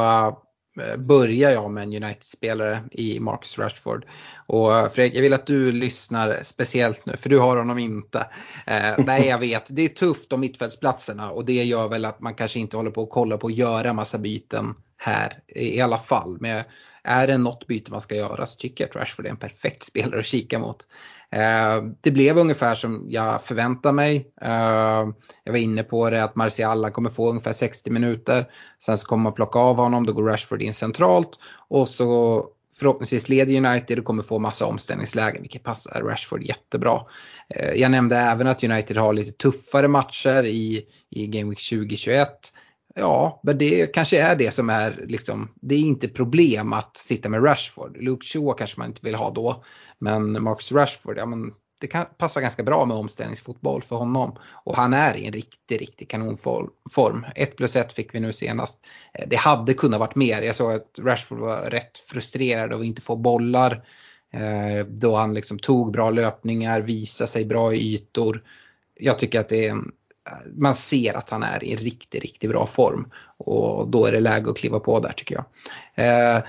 Eh, 0.80 0.98
börjar 0.98 1.52
jag 1.52 1.72
med 1.72 1.84
en 1.84 2.04
United-spelare 2.04 2.84
i 2.92 3.20
Marcus 3.20 3.60
Rashford. 3.60 4.06
Och 4.48 4.78
eh, 4.78 4.90
Fredrik, 4.90 5.18
jag 5.18 5.22
vill 5.22 5.34
att 5.34 5.46
du 5.46 5.72
lyssnar 5.72 6.40
speciellt 6.44 7.06
nu, 7.06 7.18
för 7.18 7.30
du 7.30 7.40
har 7.40 7.58
honom 7.58 7.78
inte. 7.78 8.28
Eh, 8.68 8.94
nej, 8.98 9.28
jag 9.28 9.38
vet, 9.38 9.76
det 9.76 9.82
är 9.82 9.90
tufft 9.90 10.34
om 10.34 10.40
mittfältsplatserna 10.40 11.32
och 11.32 11.46
det 11.46 11.64
gör 11.64 11.90
väl 11.90 12.06
att 12.06 12.22
man 12.22 12.36
kanske 12.36 12.60
inte 12.60 12.78
håller 12.78 12.92
på 12.92 13.04
att 13.04 13.10
kolla 13.10 13.38
på 13.38 13.48
att 13.48 13.56
göra 13.56 13.94
massa 13.94 14.18
byten 14.18 14.76
här 14.98 15.40
i 15.48 15.82
alla 15.82 16.00
fall. 16.00 16.38
Men 16.40 16.64
är 17.04 17.28
det 17.28 17.38
något 17.38 17.68
byte 17.68 17.92
man 17.92 18.02
ska 18.02 18.16
göra 18.16 18.46
så 18.46 18.58
tycker 18.58 18.84
jag 18.84 18.90
att 18.90 18.96
Rashford 18.96 19.26
är 19.26 19.30
en 19.30 19.38
perfekt 19.38 19.84
spelare 19.84 20.20
att 20.20 20.26
kika 20.26 20.60
mot. 20.60 20.88
Eh, 21.32 21.84
det 22.02 22.12
blev 22.12 22.38
ungefär 22.38 22.76
som 22.76 23.06
jag 23.10 23.44
förväntade 23.44 23.94
mig. 23.94 24.32
Eh, 24.42 25.08
jag 25.44 25.52
var 25.52 25.58
inne 25.58 25.84
på 25.84 26.10
det 26.10 26.24
att 26.24 26.36
Marciala 26.36 26.90
kommer 26.90 27.10
få 27.10 27.30
ungefär 27.30 27.54
60 27.54 27.92
minuter. 27.92 28.46
Sen 28.80 28.98
så 28.98 29.08
kommer 29.08 29.24
man 29.24 29.34
plocka 29.34 29.60
av 29.60 29.76
honom, 29.76 30.06
då 30.06 30.14
går 30.14 30.24
Rashford 30.24 30.62
in 30.62 30.74
centralt. 30.74 31.30
Och 31.70 31.90
så 31.90 32.46
förhoppningsvis 32.80 33.30
leder 33.30 33.70
United 33.70 34.00
och 34.00 34.06
kommer 34.06 34.24
få 34.24 34.40
massa 34.40 34.66
omställningslägen 34.66 35.42
vilket 35.42 35.64
passar 35.64 36.02
Rashford 36.02 36.44
jättebra. 36.44 37.02
Eh, 37.56 37.74
jag 37.74 37.92
nämnde 37.92 38.18
även 38.18 38.48
att 38.48 38.64
United 38.64 38.98
har 38.98 39.14
lite 39.14 39.32
tuffare 39.32 39.88
matcher 39.88 40.44
i, 40.44 40.86
i 41.10 41.28
Game 41.28 41.50
Week 41.50 41.70
2021. 41.70 42.54
Ja, 42.96 43.40
men 43.44 43.58
det 43.58 43.94
kanske 43.94 44.22
är 44.22 44.36
det 44.36 44.52
som 44.52 44.70
är 44.70 45.06
liksom, 45.08 45.50
det 45.62 45.76
är 45.76 45.80
inte 45.80 46.08
problem 46.08 46.74
att 46.74 46.98
sitta 46.98 47.30
med 47.30 47.46
Rashford. 47.46 47.98
Luke 47.98 48.26
Shaw 48.26 48.54
kanske 48.58 48.80
man 48.80 48.88
inte 48.88 49.06
vill 49.06 49.16
ha 49.16 49.32
då. 49.32 49.64
Men 50.00 50.44
Marcus 50.44 50.72
Rashford, 50.72 51.18
ja 51.18 51.26
men 51.26 51.54
det 51.80 51.88
kan 51.88 52.06
passa 52.18 52.42
ganska 52.42 52.64
bra 52.64 52.86
med 52.86 52.98
omställningsfotboll 52.98 53.82
för 53.82 53.96
honom. 53.96 54.38
Och 54.64 54.76
han 54.76 54.94
är 54.94 55.16
i 55.16 55.26
en 55.26 55.34
riktig, 55.34 55.82
riktig 55.82 56.10
kanonform. 56.10 57.26
1 57.36 57.58
plus 57.58 57.76
1 57.76 57.92
fick 57.92 58.16
vi 58.16 58.20
nu 58.20 58.34
senast. 58.34 58.80
Eh, 59.14 59.28
det 59.28 59.36
hade 59.36 59.74
kunnat 59.74 60.00
varit 60.00 60.16
mer. 60.16 60.42
Jag 60.42 60.56
såg 60.56 60.72
att 60.72 61.00
Rashford 61.02 61.40
var 61.40 61.70
rätt 61.70 61.98
frustrerad 61.98 62.74
av 62.74 62.80
att 62.80 62.86
inte 62.86 63.02
få 63.02 63.16
bollar. 63.16 63.86
Eh, 64.34 64.86
då 64.88 65.16
han 65.16 65.34
liksom 65.34 65.60
tog 65.60 65.92
bra 65.92 66.10
löpningar, 66.10 66.82
visade 66.82 67.28
sig 67.28 67.46
bra 67.46 67.74
i 67.74 67.96
ytor. 67.96 68.44
Jag 69.00 69.20
tycker 69.20 69.40
att 69.40 69.50
det 69.50 69.68
är 69.68 69.72
en, 69.72 69.92
man 70.58 70.76
ser 70.76 71.14
att 71.14 71.30
han 71.30 71.44
är 71.44 71.64
i 71.64 71.72
en 71.72 71.78
riktigt, 71.78 72.22
riktigt 72.22 72.50
bra 72.50 72.66
form. 72.66 73.12
Och 73.38 73.88
då 73.88 74.06
är 74.06 74.12
det 74.12 74.20
läge 74.20 74.50
att 74.50 74.58
kliva 74.58 74.80
på 74.80 75.00
där 75.00 75.12
tycker 75.12 75.36
jag. 75.36 75.46
Eh, 76.06 76.44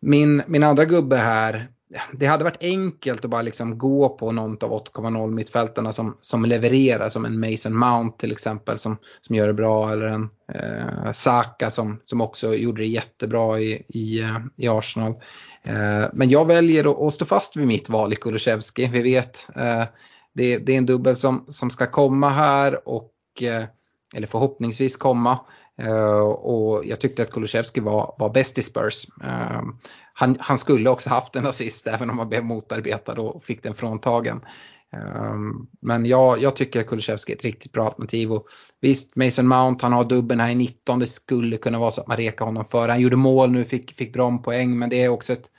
min, 0.00 0.42
min 0.46 0.62
andra 0.62 0.84
gubbe 0.84 1.16
här 1.16 1.68
det 2.12 2.26
hade 2.26 2.44
varit 2.44 2.62
enkelt 2.62 3.24
att 3.24 3.30
bara 3.30 3.42
liksom 3.42 3.78
gå 3.78 4.08
på 4.08 4.32
någon 4.32 4.52
av 4.52 4.84
8,0 4.84 5.30
mittfältarna 5.30 5.92
som, 5.92 6.16
som 6.20 6.44
levererar 6.44 7.08
som 7.08 7.24
en 7.24 7.40
Mason 7.40 7.78
Mount 7.78 8.18
till 8.18 8.32
exempel 8.32 8.78
som, 8.78 8.96
som 9.20 9.36
gör 9.36 9.46
det 9.46 9.54
bra 9.54 9.92
eller 9.92 10.06
en 10.06 10.28
eh, 10.52 11.12
Saka 11.12 11.70
som, 11.70 12.00
som 12.04 12.20
också 12.20 12.54
gjorde 12.54 12.82
det 12.82 12.86
jättebra 12.86 13.58
i, 13.60 13.82
i, 13.88 14.20
eh, 14.20 14.38
i 14.56 14.68
Arsenal. 14.68 15.14
Eh, 15.62 16.04
men 16.12 16.30
jag 16.30 16.44
väljer 16.44 16.90
att, 16.90 16.98
att, 16.98 17.14
stå 17.14 17.24
fast 17.24 17.56
vid 17.56 17.66
mitt 17.66 17.88
val 17.88 18.12
i 18.12 18.16
Kulusevski. 18.16 18.86
Vi 18.86 19.02
vet 19.02 19.48
eh, 19.56 19.84
det, 20.36 20.58
det, 20.58 20.72
är 20.72 20.78
en 20.78 20.86
dubbel 20.86 21.16
som, 21.16 21.44
som 21.48 21.70
ska 21.70 21.86
komma 21.86 22.28
här 22.28 22.88
och 22.88 23.12
eh, 23.42 23.64
eller 24.14 24.26
förhoppningsvis 24.26 24.96
komma. 24.96 25.40
Eh, 25.82 26.20
och 26.28 26.84
jag 26.84 27.00
tyckte 27.00 27.22
att 27.22 27.30
Kulusevski 27.30 27.80
var, 27.80 28.14
var 28.18 28.30
bäst 28.30 28.58
i 28.58 28.62
Spurs. 28.62 29.06
Eh, 29.24 29.62
han, 30.12 30.36
han, 30.40 30.58
skulle 30.58 30.90
också 30.90 31.10
haft 31.10 31.36
en 31.36 31.46
assist 31.46 31.86
även 31.86 32.10
om 32.10 32.18
han 32.18 32.28
blev 32.28 32.44
motarbetad 32.44 33.20
och 33.20 33.44
fick 33.44 33.62
den 33.62 33.74
fråntagen. 33.74 34.40
Men 35.80 36.06
jag, 36.06 36.42
jag 36.42 36.56
tycker 36.56 36.80
att 36.80 36.86
Kulusevski 36.86 37.32
är 37.32 37.36
ett 37.36 37.44
riktigt 37.44 37.72
bra 37.72 37.86
alternativ. 37.86 38.32
Och 38.32 38.46
visst, 38.80 39.16
Mason 39.16 39.48
Mount 39.48 39.84
han 39.84 39.92
har 39.92 40.04
dubben 40.04 40.40
här 40.40 40.48
i 40.48 40.54
19. 40.54 40.98
Det 40.98 41.06
skulle 41.06 41.56
kunna 41.56 41.78
vara 41.78 41.90
så 41.90 42.00
att 42.00 42.06
man 42.06 42.16
rekar 42.16 42.44
honom 42.44 42.64
före. 42.64 42.90
Han 42.90 43.00
gjorde 43.00 43.16
mål 43.16 43.50
nu, 43.50 43.64
fick, 43.64 43.92
fick 43.92 44.12
bra 44.12 44.38
poäng 44.38 44.78
men 44.78 44.90
det 44.90 45.04
är 45.04 45.08
också 45.08 45.32
ett, 45.32 45.50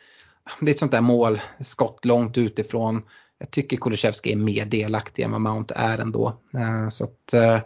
det 0.60 0.72
är 0.72 0.74
ett 0.74 0.80
sånt 0.80 0.92
där 0.92 1.02
mål, 1.02 1.42
skott 1.60 2.06
långt 2.06 2.38
utifrån. 2.38 3.02
Jag 3.40 3.52
tycker 3.52 3.78
Kulusevski 3.78 4.32
är 4.32 4.38
mer 4.38 4.66
delaktig 4.66 5.24
än 5.24 5.32
vad 5.32 5.42
Mount 5.42 5.74
är 5.78 5.98
ändå. 5.98 6.42
Eh, 6.54 6.90
så 6.90 7.04
att, 7.04 7.34
eh, 7.34 7.60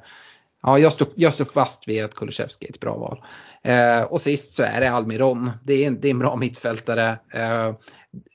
Ja, 0.63 0.80
jag 0.80 0.93
står, 0.93 1.07
jag 1.15 1.34
står 1.34 1.45
fast 1.45 1.88
vid 1.88 2.03
att 2.03 2.15
Kulusevski 2.15 2.65
är 2.65 2.69
ett 2.69 2.80
bra 2.80 2.97
val. 2.97 3.24
Eh, 3.63 4.01
och 4.01 4.22
sist 4.22 4.53
så 4.53 4.63
är 4.63 4.82
det 4.82 4.91
Almiron. 4.91 5.51
Det 5.63 5.74
är 5.74 5.88
en, 5.88 6.01
det 6.01 6.07
är 6.07 6.11
en 6.11 6.19
bra 6.19 6.36
mittfältare. 6.36 7.19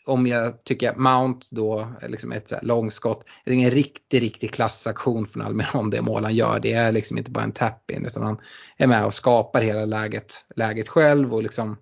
Om 0.07 0.27
jag 0.27 0.65
tycker 0.65 0.91
att 0.91 0.97
Mount 0.97 1.47
då 1.51 1.89
är 2.01 2.09
liksom 2.09 2.33
ett 2.33 2.49
så 2.49 2.57
långskott. 2.63 3.25
Det 3.45 3.53
är 3.53 3.55
en 3.55 3.71
riktig, 3.71 4.23
riktig 4.23 4.53
klassaktion 4.53 5.27
från 5.27 5.43
Almiron 5.43 5.91
det 5.91 6.03
mål 6.03 6.25
han 6.25 6.35
gör. 6.35 6.61
Det 6.61 6.73
är 6.73 6.93
liksom 6.93 7.19
inte 7.19 7.31
bara 7.31 7.45
en 7.45 7.53
tap-in 7.53 8.07
utan 8.07 8.23
han 8.23 8.39
är 8.77 8.87
med 8.87 9.05
och 9.05 9.15
skapar 9.15 9.63
hela 9.63 9.85
läget, 9.85 10.33
läget 10.57 10.89
själv 10.89 11.35
och 11.35 11.43
liksom 11.43 11.77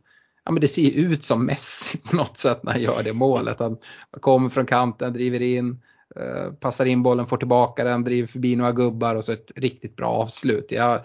Ja, 0.45 0.53
men 0.53 0.61
det 0.61 0.69
ser 0.69 0.99
ut 0.99 1.23
som 1.23 1.47
Messi 1.47 1.99
på 1.99 2.17
något 2.17 2.37
sätt 2.37 2.63
när 2.63 2.73
han 2.73 2.83
gör 2.83 3.03
det 3.03 3.13
målet. 3.13 3.59
Han 3.59 3.77
kommer 4.21 4.49
från 4.49 4.67
kanten, 4.67 5.13
driver 5.13 5.43
in, 5.43 5.81
eh, 6.17 6.53
passar 6.53 6.87
in 6.87 7.03
bollen, 7.03 7.27
får 7.27 7.37
tillbaka 7.37 7.85
den, 7.85 8.05
driver 8.05 8.27
förbi 8.27 8.57
några 8.57 8.73
gubbar 8.73 9.15
och 9.15 9.25
så 9.25 9.33
ett 9.33 9.53
riktigt 9.57 9.97
bra 9.97 10.09
avslut. 10.09 10.73
Jag, 10.73 11.01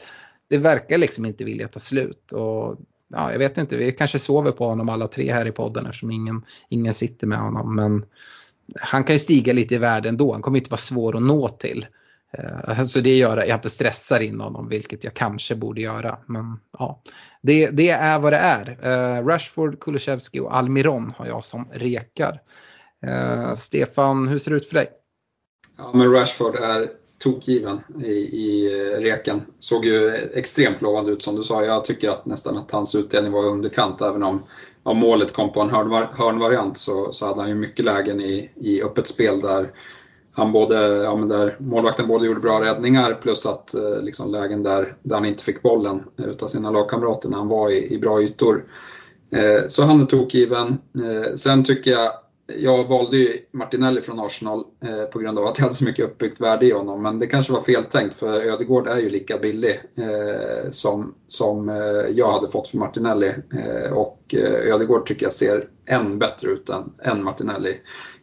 det 0.50 0.58
verkar 0.58 0.98
liksom 0.98 1.26
inte 1.26 1.44
vilja 1.44 1.68
ta 1.68 1.80
slut. 1.80 2.32
Och, 2.32 2.78
ja, 3.08 3.32
jag 3.32 3.40
vet 3.40 3.58
inte, 3.58 3.78
vi 3.78 3.92
kanske 3.92 4.20
sover 4.20 4.52
på 4.52 4.66
honom 4.66 4.90
alla 4.90 5.08
tre 5.08 5.32
här 5.32 5.46
i 5.46 5.52
podden 5.52 5.86
eftersom 5.86 6.12
ingen, 6.12 6.46
ingen 6.70 6.94
sitter 6.94 7.28
med 7.28 7.40
honom. 7.40 7.76
Men 7.76 8.06
han 8.82 9.04
kan 9.04 9.16
ju 9.16 9.20
stiga 9.20 9.54
lite 9.54 9.76
i 9.76 9.78
världen 9.78 10.18
då, 10.18 10.32
han 10.32 10.42
kommer 10.42 10.58
inte 10.58 10.72
vara 10.72 10.80
svår 10.80 11.16
att 11.16 11.24
nå 11.24 11.48
till. 11.48 11.86
Eh, 12.38 12.84
så 12.84 13.00
det 13.00 13.18
gör 13.18 13.38
att 13.38 13.48
jag 13.48 13.58
inte 13.58 13.70
stressar 13.70 14.20
in 14.20 14.42
honom, 14.42 14.70
vilket 14.70 15.04
jag 15.04 15.14
kanske 15.14 15.56
borde 15.56 15.82
göra. 15.82 16.18
Men 16.26 16.60
ja, 16.80 17.02
det, 17.42 17.70
det 17.70 17.90
är 17.90 18.20
vad 18.20 18.34
det 18.34 18.38
är. 18.38 18.78
Eh, 18.82 19.26
Rashford, 19.26 19.80
Kulusevski 19.80 20.40
och 20.40 20.56
Almiron 20.56 21.14
har 21.18 21.28
jag 21.28 21.46
som 21.46 21.70
rekar. 21.72 22.42
Eh, 23.06 23.56
Stefan, 23.56 24.28
hur 24.28 24.40
ser 24.40 24.52
det 24.52 24.58
ut 24.58 24.66
för 24.66 24.76
dig? 24.76 24.88
Ja, 25.78 25.92
men 25.94 26.12
Rashford 26.12 26.56
är 26.56 26.88
tokgiven 27.20 27.80
i, 28.04 28.12
i 28.12 28.70
reken. 29.00 29.42
Såg 29.60 29.86
ju 29.86 30.10
extremt 30.34 30.82
lovande 30.82 31.12
ut 31.12 31.24
som 31.24 31.36
du 31.36 31.44
sa. 31.44 31.66
Jag 31.66 31.86
tycker 31.86 32.10
att 32.10 32.26
nästan 32.26 32.58
att 32.58 32.72
hans 32.72 32.96
utdelning 32.96 33.32
var 33.32 33.44
i 33.44 33.48
underkant. 33.48 34.02
Även 34.02 34.24
om, 34.24 34.44
om 34.84 34.98
målet 34.98 35.34
kom 35.34 35.52
på 35.52 35.62
en 35.62 35.70
hörnvar, 35.70 36.10
hörnvariant 36.14 36.78
så, 36.78 37.12
så 37.12 37.26
hade 37.26 37.42
han 37.42 37.50
ju 37.50 37.56
mycket 37.56 37.86
lägen 37.86 38.22
i, 38.22 38.52
i 38.56 38.84
öppet 38.84 39.08
spel 39.08 39.42
där 39.42 39.70
han 40.34 40.52
både, 40.52 40.76
ja, 41.04 41.16
men 41.16 41.30
där 41.30 41.58
målvakten 41.60 42.08
både 42.08 42.26
gjorde 42.26 42.40
bra 42.40 42.62
räddningar 42.62 43.14
plus 43.22 43.46
att 43.46 43.74
eh, 43.74 44.02
liksom 44.02 44.32
lägen 44.32 44.64
där, 44.64 44.94
där 45.04 45.16
han 45.16 45.26
inte 45.26 45.44
fick 45.44 45.62
bollen 45.62 46.04
utav 46.18 46.48
sina 46.48 46.72
lagkamrater 46.72 47.30
när 47.30 47.38
han 47.38 47.48
var 47.48 47.70
i, 47.70 47.94
i 47.94 48.00
bra 48.00 48.22
ytor. 48.22 48.66
Eh, 49.32 49.68
så 49.68 49.84
han 49.84 50.02
är 50.02 50.06
tokgiven. 50.06 50.68
Eh, 51.04 51.34
sen 51.36 51.64
tycker 51.64 51.92
jag 51.92 52.12
jag 52.58 52.88
valde 52.88 53.18
ju 53.18 53.38
Martinelli 53.52 54.02
från 54.02 54.20
Arsenal 54.20 54.64
eh, 54.86 55.04
på 55.04 55.20
grund 55.20 55.40
av 55.40 55.46
att 55.46 55.58
jag 55.58 55.64
hade 55.64 55.76
så 55.76 55.84
mycket 55.84 56.06
uppbyggt 56.06 56.42
värde 56.42 56.66
i 56.66 56.72
honom. 56.72 57.02
Men 57.02 57.20
det 57.20 57.28
kanske 57.28 57.54
var 57.54 57.62
feltänkt 57.62 58.16
för 58.16 58.42
Ödegård 58.42 58.88
är 58.88 59.00
ju 59.00 59.10
lika 59.10 59.38
billig 59.38 59.80
eh, 59.98 60.70
som, 60.70 61.16
som 61.28 61.70
eh, 61.70 61.76
jag 62.12 62.32
hade 62.32 62.52
fått 62.52 62.68
för 62.68 62.78
Martinelli. 62.78 63.28
Eh, 63.28 63.92
och 63.94 64.36
eh, 64.38 64.74
Ödegård 64.74 65.06
tycker 65.06 65.26
jag 65.26 65.34
ser 65.34 65.68
än 65.86 66.20
bättre 66.20 66.50
ut 66.50 66.70
än, 66.70 66.94
än 67.04 67.24
Martinelli. 67.24 67.78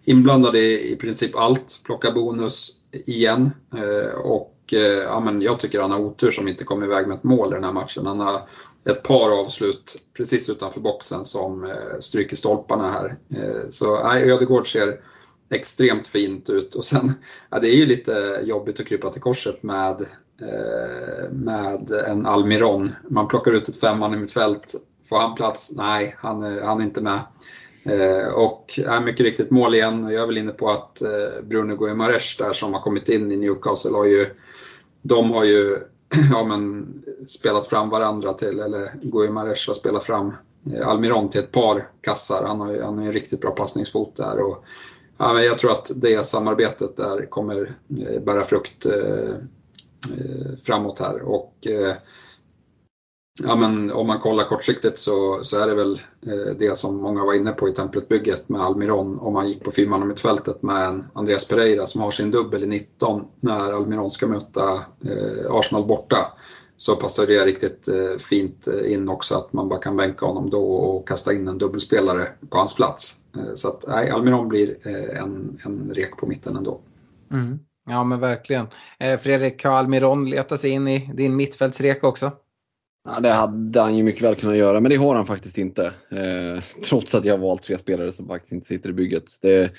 Inblandad 0.09 0.57
i, 0.57 0.93
i 0.93 0.97
princip 0.97 1.37
allt, 1.37 1.81
plockar 1.85 2.13
bonus 2.13 2.73
igen. 3.07 3.51
Eh, 3.75 4.19
och 4.19 4.55
eh, 4.73 4.81
ja, 4.81 5.21
men 5.21 5.43
jag 5.43 5.61
tycker 5.61 5.81
han 5.81 5.91
har 5.91 5.99
otur 5.99 6.31
som 6.31 6.49
inte 6.49 6.65
kom 6.65 6.83
iväg 6.83 7.07
med 7.07 7.17
ett 7.17 7.25
mål 7.25 7.53
i 7.53 7.55
den 7.55 7.65
här 7.65 7.73
matchen. 7.73 8.07
Han 8.07 8.21
har 8.21 8.41
ett 8.91 9.03
par 9.03 9.41
avslut 9.41 9.97
precis 10.17 10.51
utanför 10.51 10.81
boxen 10.81 11.25
som 11.25 11.65
eh, 11.65 11.99
stryker 12.01 12.37
stolparna 12.37 12.91
här. 12.91 13.17
Eh, 13.37 13.69
så 13.71 14.09
nej, 14.09 14.31
Ödegård 14.33 14.73
ser 14.73 15.01
extremt 15.51 16.07
fint 16.07 16.51
ut 16.51 16.75
och 16.75 16.85
sen, 16.85 17.13
ja, 17.51 17.59
det 17.59 17.69
är 17.69 17.77
ju 17.77 17.87
lite 17.87 18.41
jobbigt 18.45 18.81
att 18.81 18.87
krypa 18.87 19.11
till 19.11 19.23
korset 19.23 19.63
med, 19.63 20.01
eh, 20.41 21.31
med 21.31 21.91
en 21.91 22.27
Almiron. 22.27 22.93
Man 23.11 23.29
plockar 23.29 23.53
ut 23.53 23.69
ett 23.69 23.81
femman 23.81 24.15
i 24.15 24.17
mitt 24.17 24.33
fält. 24.33 24.75
Får 25.09 25.19
han 25.19 25.35
plats? 25.35 25.73
Nej, 25.77 26.17
han, 26.19 26.43
han 26.43 26.81
är 26.81 26.85
inte 26.85 27.01
med. 27.01 27.21
Eh, 27.89 28.29
och 28.29 28.81
är 28.87 29.01
mycket 29.01 29.27
riktigt 29.27 29.51
mål 29.51 29.75
igen 29.75 30.05
och 30.05 30.13
jag 30.13 30.23
är 30.23 30.27
väl 30.27 30.39
inne 30.39 30.53
på 30.53 30.71
att 30.71 31.03
eh, 31.03 31.43
Bruno 31.43 31.77
Guimaraes 31.77 32.37
där 32.37 32.53
som 32.53 32.75
har 32.75 32.81
kommit 32.81 33.09
in 33.09 33.33
i 33.33 33.37
Newcastle 33.37 33.97
har 33.97 34.05
ju 34.05 34.27
de 35.03 35.31
har 35.31 35.45
ju 35.45 35.79
ja, 36.33 36.45
men, 36.45 36.87
spelat 37.27 37.67
fram 37.67 37.91
varandra 37.91 38.33
till, 38.33 38.61
eller 38.61 38.91
Guimaraes 39.03 39.67
har 39.67 39.75
spelat 39.75 40.05
fram 40.05 40.33
eh, 40.75 40.89
Almiron 40.89 41.29
till 41.29 41.41
ett 41.41 41.53
par 41.53 41.89
kassar. 42.01 42.45
Han 42.47 42.61
har 42.61 42.73
ju 42.73 42.83
han 42.83 42.99
har 42.99 43.07
en 43.07 43.13
riktigt 43.13 43.41
bra 43.41 43.51
passningsfot 43.51 44.17
där. 44.17 44.39
Och, 44.39 44.65
ja, 45.19 45.33
men 45.33 45.45
jag 45.45 45.59
tror 45.59 45.71
att 45.71 45.91
det 45.97 46.27
samarbetet 46.27 46.97
där 46.97 47.31
kommer 47.31 47.75
eh, 47.99 48.23
bära 48.23 48.43
frukt 48.43 48.87
eh, 48.87 49.31
eh 50.19 50.57
framåt 50.65 51.01
här. 51.01 51.23
Och, 51.23 51.67
eh, 51.67 51.95
Ja, 53.43 53.57
men 53.57 53.93
om 53.93 54.07
man 54.07 54.19
kollar 54.19 54.45
kortsiktigt 54.45 54.99
så, 54.99 55.39
så 55.43 55.59
är 55.59 55.67
det 55.67 55.75
väl 55.75 56.01
eh, 56.27 56.55
det 56.59 56.79
som 56.79 56.97
många 56.97 57.25
var 57.25 57.35
inne 57.35 57.53
på 57.53 57.69
i 57.69 57.73
templetbygget 57.73 58.49
med 58.49 58.61
Almiron. 58.61 59.19
Om 59.19 59.33
man 59.33 59.49
gick 59.49 59.65
på 59.65 59.71
fyrmannamittfältet 59.71 60.63
med 60.63 60.87
en 60.87 61.05
Andreas 61.15 61.49
Pereira 61.49 61.87
som 61.87 62.01
har 62.01 62.11
sin 62.11 62.31
dubbel 62.31 62.63
i 62.63 62.67
19 62.67 63.25
när 63.41 63.73
Almiron 63.73 64.11
ska 64.11 64.27
möta 64.27 64.73
eh, 65.05 65.51
Arsenal 65.51 65.87
borta. 65.87 66.33
Så 66.77 66.97
passar 66.97 67.27
det 67.27 67.45
riktigt 67.45 67.89
eh, 67.89 68.17
fint 68.19 68.69
eh, 68.69 68.93
in 68.93 69.09
också 69.09 69.35
att 69.35 69.53
man 69.53 69.69
bara 69.69 69.81
kan 69.81 69.97
bänka 69.97 70.27
honom 70.27 70.51
då 70.51 70.65
och 70.65 71.09
kasta 71.09 71.33
in 71.33 71.49
en 71.49 71.59
dubbelspelare 71.59 72.29
på 72.51 72.59
hans 72.59 72.75
plats. 72.75 73.15
Eh, 73.37 73.55
så 73.55 73.69
att 73.69 73.85
nej, 73.89 74.11
Almiron 74.11 74.49
blir 74.49 74.89
en, 75.17 75.59
en 75.65 75.93
rek 75.95 76.17
på 76.17 76.27
mitten 76.27 76.57
ändå. 76.57 76.81
Mm. 77.33 77.59
Ja 77.89 78.05
men 78.05 78.21
verkligen. 78.21 78.67
Fredrik, 79.21 79.65
har 79.65 79.73
Almiron 79.73 80.31
letat 80.31 80.61
sig 80.61 80.71
in 80.71 80.89
i 80.89 81.11
din 81.15 81.37
mittfältsrek 81.37 82.05
också? 82.05 82.33
Ja, 83.07 83.21
det 83.21 83.29
hade 83.29 83.81
han 83.81 83.97
ju 83.97 84.03
mycket 84.03 84.23
väl 84.23 84.35
kunnat 84.35 84.57
göra, 84.57 84.81
men 84.81 84.91
det 84.91 84.97
har 84.97 85.15
han 85.15 85.27
faktiskt 85.27 85.59
inte. 85.59 85.87
Eh, 86.11 86.63
trots 86.89 87.15
att 87.15 87.25
jag 87.25 87.35
har 87.35 87.39
valt 87.39 87.63
tre 87.63 87.79
spelare 87.79 88.13
som 88.13 88.27
faktiskt 88.27 88.53
inte 88.53 88.67
sitter 88.67 88.91
i 88.91 88.93
bygget. 88.93 89.25
Det, 89.43 89.73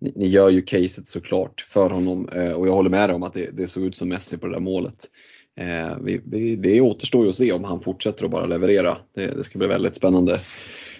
ni, 0.00 0.12
ni, 0.16 0.26
gör 0.26 0.50
ju 0.50 0.62
caset 0.62 1.06
såklart 1.06 1.60
för 1.60 1.90
honom 1.90 2.28
eh, 2.28 2.52
och 2.52 2.68
jag 2.68 2.72
håller 2.72 2.90
med 2.90 3.08
dig 3.08 3.16
om 3.16 3.22
att 3.22 3.34
det, 3.34 3.50
det 3.52 3.66
såg 3.66 3.84
ut 3.84 3.96
som 3.96 4.08
Messi 4.08 4.38
på 4.38 4.46
det 4.46 4.52
där 4.52 4.60
målet. 4.60 5.06
Eh, 5.60 5.98
vi, 6.02 6.20
vi, 6.24 6.56
det 6.56 6.80
återstår 6.80 7.24
ju 7.24 7.30
att 7.30 7.36
se 7.36 7.52
om 7.52 7.64
han 7.64 7.80
fortsätter 7.80 8.24
att 8.24 8.30
bara 8.30 8.46
leverera. 8.46 8.96
Det, 9.14 9.26
det 9.26 9.44
ska 9.44 9.58
bli 9.58 9.68
väldigt 9.68 9.96
spännande. 9.96 10.32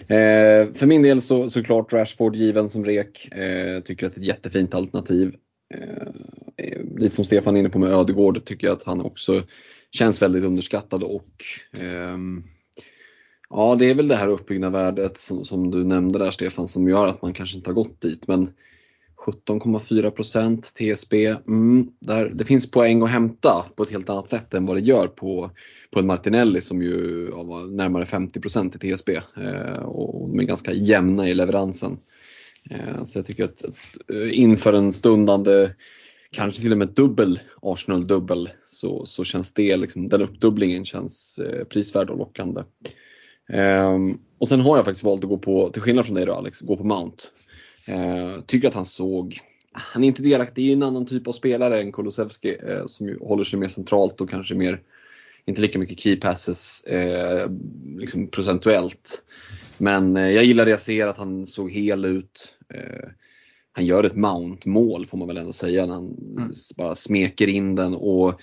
Eh, 0.07 0.73
för 0.73 0.85
min 0.85 1.01
del 1.01 1.21
så 1.21 1.49
såklart 1.49 1.93
Rashford 1.93 2.35
given 2.35 2.69
som 2.69 2.85
rek. 2.85 3.29
Eh, 3.31 3.83
tycker 3.83 4.07
att 4.07 4.15
det 4.15 4.19
är 4.19 4.21
ett 4.21 4.27
jättefint 4.27 4.75
alternativ. 4.75 5.35
Eh, 5.73 6.07
lite 6.97 7.15
som 7.15 7.25
Stefan 7.25 7.55
är 7.55 7.59
inne 7.59 7.69
på 7.69 7.79
med 7.79 7.93
Ödegård 7.93 8.45
tycker 8.45 8.67
jag 8.67 8.73
att 8.73 8.83
han 8.83 9.01
också 9.01 9.43
känns 9.91 10.21
väldigt 10.21 10.43
underskattad 10.43 11.03
och 11.03 11.43
eh, 11.77 12.17
Ja, 13.49 13.75
det 13.79 13.89
är 13.89 13.95
väl 13.95 14.07
det 14.07 14.15
här 14.15 14.27
uppbyggda 14.27 14.69
värdet 14.69 15.17
som, 15.17 15.45
som, 15.45 15.71
du 15.71 15.83
nämnde 15.83 16.19
där 16.19 16.31
Stefan 16.31 16.67
som 16.67 16.89
gör 16.89 17.07
att 17.07 17.21
man 17.21 17.33
kanske 17.33 17.57
inte 17.57 17.69
har 17.69 17.75
gått 17.75 18.01
dit. 18.01 18.27
Men 18.27 18.49
17,4 19.25 20.61
TSB, 20.95 21.25
mm, 21.47 21.87
där, 21.99 22.31
det 22.33 22.45
finns 22.45 22.71
poäng 22.71 23.01
att 23.01 23.09
hämta 23.09 23.65
på 23.75 23.83
ett 23.83 23.91
helt 23.91 24.09
annat 24.09 24.29
sätt 24.29 24.53
än 24.53 24.65
vad 24.65 24.77
det 24.77 24.81
gör 24.81 25.07
på, 25.07 25.51
på 25.91 25.99
en 25.99 26.07
Martinelli 26.07 26.61
som 26.61 26.81
ju 26.81 27.29
ja, 27.31 27.43
var 27.43 27.75
närmare 27.75 28.05
50% 28.05 28.85
i 28.85 28.95
TSB 28.95 29.15
eh, 29.15 29.79
och 29.79 30.29
de 30.29 30.39
är 30.39 30.43
ganska 30.43 30.73
jämna 30.73 31.27
i 31.27 31.33
leveransen. 31.33 31.97
Eh, 32.69 33.03
så 33.03 33.17
jag 33.17 33.25
tycker 33.25 33.43
att, 33.43 33.65
att 33.65 34.11
eh, 34.15 34.39
inför 34.39 34.73
en 34.73 34.93
stundande 34.93 35.69
kanske 36.31 36.61
till 36.61 36.71
och 36.71 36.77
med 36.77 36.87
dubbel 36.87 37.39
Arsenal-dubbel 37.61 38.49
så, 38.67 39.05
så 39.05 39.23
känns 39.23 39.53
det, 39.53 39.77
liksom, 39.77 40.07
den 40.07 40.21
uppdubblingen 40.21 40.85
känns 40.85 41.39
eh, 41.39 41.63
prisvärd 41.63 42.09
och 42.09 42.17
lockande. 42.17 42.61
Um, 43.47 44.19
och 44.37 44.47
sen 44.47 44.59
har 44.59 44.75
jag 44.77 44.85
faktiskt 44.85 45.03
valt 45.03 45.23
att 45.23 45.29
gå 45.29 45.37
på, 45.37 45.69
till 45.69 45.81
skillnad 45.81 46.05
från 46.05 46.15
dig 46.15 46.25
då 46.25 46.33
Alex, 46.33 46.61
gå 46.61 46.77
på 46.77 46.83
Mount. 46.83 47.23
Uh, 47.89 48.41
tycker 48.41 48.67
att 48.67 48.73
han 48.73 48.85
såg, 48.85 49.39
han 49.71 50.03
är 50.03 50.07
inte 50.07 50.23
delaktig, 50.23 50.65
det 50.65 50.71
är 50.71 50.73
en 50.73 50.83
annan 50.83 51.05
typ 51.05 51.27
av 51.27 51.31
spelare 51.31 51.81
än 51.81 51.91
Kulusevski 51.91 52.57
eh, 52.67 52.85
som 52.85 53.07
ju 53.07 53.19
håller 53.19 53.43
sig 53.43 53.59
mer 53.59 53.67
centralt 53.67 54.21
och 54.21 54.29
kanske 54.29 54.55
mer, 54.55 54.81
inte 55.45 55.61
lika 55.61 55.79
mycket 55.79 55.99
key 55.99 56.15
passes 56.15 56.83
eh, 56.83 57.51
liksom 57.97 58.27
procentuellt. 58.27 59.23
Men 59.77 60.17
eh, 60.17 60.31
jag 60.31 60.45
gillar 60.45 60.65
det 60.65 60.71
jag 60.71 60.79
ser, 60.79 61.07
att 61.07 61.17
han 61.17 61.45
såg 61.45 61.71
hel 61.71 62.05
ut 62.05 62.55
eh, 62.73 63.09
han 63.75 63.85
gör 63.85 64.03
ett 64.03 64.15
Mount-mål 64.15 65.05
får 65.05 65.17
man 65.17 65.27
väl 65.27 65.37
ändå 65.37 65.53
säga 65.53 65.85
när 65.85 65.93
han 65.93 66.17
mm. 66.37 66.51
bara 66.77 66.95
smeker 66.95 67.47
in 67.47 67.75
den 67.75 67.95
och 67.95 68.41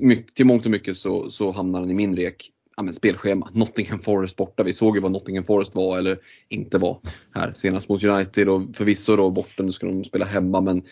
mycket, 0.00 0.34
till 0.34 0.46
mångt 0.46 0.64
och 0.64 0.70
mycket 0.70 0.96
så, 0.96 1.30
så 1.30 1.52
hamnar 1.52 1.80
han 1.80 1.90
i 1.90 1.94
min 1.94 2.16
rek. 2.16 2.52
Ja, 2.76 2.82
men 2.82 2.94
spelschema, 2.94 3.50
Nottingham 3.54 3.98
Forest 3.98 4.36
borta. 4.36 4.62
Vi 4.62 4.74
såg 4.74 4.96
ju 4.96 5.02
vad 5.02 5.12
Nottingham 5.12 5.44
Forest 5.44 5.74
var 5.74 5.98
eller 5.98 6.18
inte 6.48 6.78
var 6.78 7.00
här 7.34 7.52
senast 7.56 7.88
mot 7.88 8.04
United 8.04 8.48
och 8.48 8.62
förvisso 8.76 9.16
då 9.16 9.30
borta, 9.30 9.62
nu 9.62 9.72
ska 9.72 9.86
de 9.86 10.04
spela 10.04 10.24
hemma 10.24 10.60
men 10.60 10.82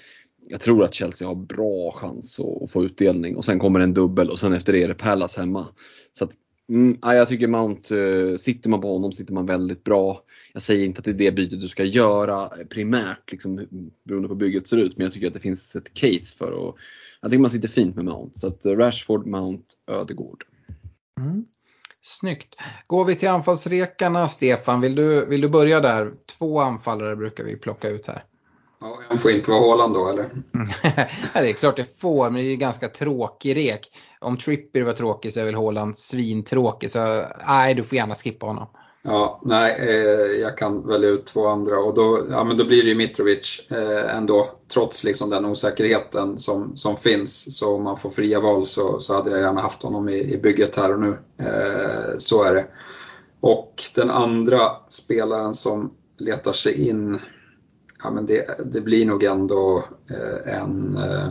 jag 0.49 0.61
tror 0.61 0.85
att 0.85 0.95
Chelsea 0.95 1.29
har 1.29 1.35
bra 1.35 1.93
chans 1.93 2.41
att, 2.41 2.71
få 2.71 2.85
utdelning 2.85 3.37
och 3.37 3.45
sen 3.45 3.59
kommer 3.59 3.81
en 3.81 3.95
dubbel 3.95 4.31
och 4.31 4.39
sen 4.39 4.53
efter 4.53 4.73
det 4.73 4.83
är 4.83 4.89
det 4.89 4.95
Palace 4.95 5.41
hemma. 5.41 5.67
Så 6.13 6.25
att, 6.25 6.31
mm, 6.71 6.99
jag 7.03 7.29
tycker 7.29 7.49
Mount, 7.49 7.95
uh, 7.95 8.37
sitter 8.37 8.71
man 8.71 8.81
på 8.81 8.93
honom 8.93 9.13
sitter 9.13 9.33
man 9.33 9.47
väldigt 9.47 9.85
bra. 9.85 10.21
Jag 10.53 10.63
säger 10.63 10.85
inte 10.85 10.99
att 10.99 11.05
det 11.05 11.11
är 11.11 11.15
det 11.15 11.33
bytet 11.33 11.61
du 11.61 11.69
ska 11.69 11.85
göra 11.85 12.49
primärt 12.71 13.33
liksom, 13.33 13.67
beroende 14.05 14.29
på 14.29 14.35
hur 14.35 14.39
bygget 14.39 14.69
ser 14.69 14.77
ut 14.77 14.97
men 14.97 15.05
jag 15.05 15.13
tycker 15.13 15.27
att 15.27 15.35
det 15.35 15.41
finns 15.41 15.77
ett 15.77 15.95
case 15.95 16.37
för 16.37 16.69
att 16.69 16.75
jag 17.21 17.31
tycker 17.31 17.41
man 17.41 17.51
sitter 17.51 17.69
fint 17.69 17.97
med 17.97 18.05
Mount. 18.05 18.39
Så 18.39 18.47
att 18.47 18.67
eh, 18.67 18.77
Rashford, 18.77 19.27
Mount, 19.27 19.65
Ödegård. 19.87 20.45
Mm. 21.21 21.45
Snyggt. 22.03 22.57
Går 22.87 23.05
vi 23.05 23.15
till 23.15 23.29
anfallsrekarna, 23.29 24.29
Stefan, 24.29 24.81
vill 24.81 24.95
du, 24.95 25.27
vill 25.27 25.41
du 25.41 25.49
börja 25.49 25.81
där? 25.81 26.13
Två 26.39 26.61
anfallare 26.61 27.17
brukar 27.17 27.45
vi 27.45 27.57
plocka 27.57 27.89
ut 27.89 28.07
här. 28.07 28.25
Ja, 28.85 29.01
en 29.11 29.19
får 29.19 29.31
inte 29.31 29.51
vara 29.51 29.61
Haaland 29.61 29.95
då 29.95 30.09
eller? 30.09 30.27
det 31.43 31.51
är 31.51 31.53
klart 31.53 31.77
det 31.77 32.01
får, 32.01 32.25
men 32.25 32.35
det 32.35 32.49
är 32.49 32.51
ju 32.51 32.57
ganska 32.57 32.89
tråkig 32.89 33.57
rek. 33.57 33.91
Om 34.21 34.37
Trippier 34.37 34.83
var 34.83 34.93
tråkig 34.93 35.33
så 35.33 35.41
är 35.41 35.45
väl 35.45 35.55
Haaland 35.55 35.99
svintråkig, 35.99 36.91
så 36.91 37.25
nej, 37.49 37.75
du 37.75 37.85
får 37.85 37.97
gärna 37.97 38.15
skippa 38.15 38.47
honom. 38.47 38.67
Ja, 39.03 39.41
nej, 39.45 39.77
eh, 39.79 40.41
jag 40.41 40.59
kan 40.59 40.87
välja 40.87 41.09
ut 41.09 41.27
två 41.27 41.47
andra 41.47 41.79
och 41.79 41.95
då, 41.95 42.27
ja, 42.31 42.45
men 42.45 42.57
då 42.57 42.65
blir 42.65 42.83
det 42.83 42.89
ju 42.89 42.95
Mitrovic 42.95 43.67
eh, 43.71 44.17
ändå, 44.17 44.49
trots 44.73 45.05
liksom 45.05 45.31
den 45.31 45.45
osäkerheten 45.45 46.39
som, 46.39 46.77
som 46.77 46.97
finns. 46.97 47.59
Så 47.59 47.75
om 47.75 47.83
man 47.83 47.97
får 47.97 48.11
fria 48.11 48.41
val 48.41 48.67
så, 48.67 49.01
så 49.01 49.15
hade 49.15 49.31
jag 49.31 49.41
gärna 49.41 49.61
haft 49.61 49.83
honom 49.83 50.09
i, 50.09 50.33
i 50.33 50.39
bygget 50.39 50.77
här 50.77 50.93
och 50.93 51.01
nu. 51.01 51.19
Eh, 51.39 52.19
så 52.19 52.43
är 52.43 52.55
det. 52.55 52.67
Och 53.41 53.75
den 53.95 54.11
andra 54.11 54.61
spelaren 54.89 55.55
som 55.55 55.91
letar 56.19 56.53
sig 56.53 56.89
in, 56.89 57.19
ja, 58.05 58.11
men 58.11 58.27
det, 58.27 58.65
det 58.73 58.81
blir 58.81 59.07
nog 59.07 59.23
ändå 59.23 59.85
eh, 60.11 60.61
en 60.61 60.97
eh, 60.97 61.29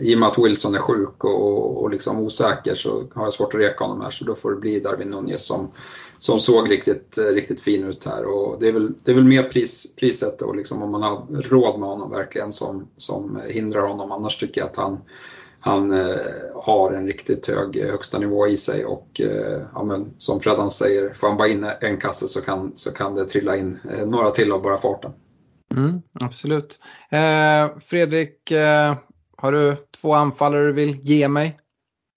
i 0.00 0.14
och 0.14 0.18
med 0.18 0.28
att 0.28 0.38
Wilson 0.38 0.74
är 0.74 0.78
sjuk 0.78 1.24
och, 1.24 1.82
och 1.82 1.90
liksom 1.90 2.18
osäker 2.18 2.74
så 2.74 3.08
har 3.14 3.24
jag 3.24 3.32
svårt 3.32 3.54
att 3.54 3.60
reka 3.60 3.84
honom 3.84 4.00
här 4.00 4.10
så 4.10 4.24
då 4.24 4.34
får 4.34 4.50
det 4.50 4.56
bli 4.60 4.80
Darwin 4.80 5.10
Nunez 5.10 5.46
som, 5.46 5.70
som 6.18 6.38
såg 6.38 6.70
riktigt, 6.70 7.18
eh, 7.18 7.24
riktigt 7.24 7.60
fin 7.60 7.84
ut 7.84 8.04
här. 8.04 8.24
Och 8.24 8.56
det, 8.60 8.68
är 8.68 8.72
väl, 8.72 8.92
det 9.04 9.10
är 9.10 9.14
väl 9.14 9.24
mer 9.24 9.42
pris, 9.42 9.96
priset 9.96 10.42
och 10.42 10.56
liksom 10.56 10.82
om 10.82 10.90
man 10.90 11.02
har 11.02 11.26
råd 11.30 11.80
med 11.80 11.88
honom 11.88 12.10
verkligen 12.10 12.52
som, 12.52 12.88
som 12.96 13.40
hindrar 13.48 13.88
honom. 13.88 14.12
Annars 14.12 14.36
tycker 14.36 14.60
jag 14.60 14.70
att 14.70 14.76
han, 14.76 15.00
han 15.64 15.90
eh, 15.90 16.16
har 16.54 16.92
en 16.92 17.06
riktigt 17.06 17.46
hög 17.46 17.76
högsta 17.76 18.18
nivå 18.18 18.46
i 18.46 18.56
sig 18.56 18.84
och 18.84 19.20
eh, 19.20 19.62
ja, 19.74 19.84
men, 19.84 20.14
som 20.18 20.40
Freddan 20.40 20.70
säger, 20.70 21.12
får 21.14 21.28
han 21.28 21.36
bara 21.36 21.48
in 21.48 21.66
en 21.80 21.98
kasse 21.98 22.28
så 22.28 22.40
kan, 22.40 22.72
så 22.74 22.92
kan 22.92 23.14
det 23.14 23.24
trilla 23.24 23.56
in 23.56 23.78
eh, 23.90 24.06
några 24.06 24.30
till 24.30 24.52
av 24.52 24.62
bara 24.62 24.78
farten. 24.78 25.12
Mm, 25.74 26.02
absolut. 26.20 26.78
Eh, 27.10 27.78
Fredrik, 27.78 28.50
eh, 28.50 28.96
har 29.36 29.52
du 29.52 29.76
två 30.00 30.12
anfallare 30.12 30.66
du 30.66 30.72
vill 30.72 30.98
ge 31.02 31.28
mig? 31.28 31.58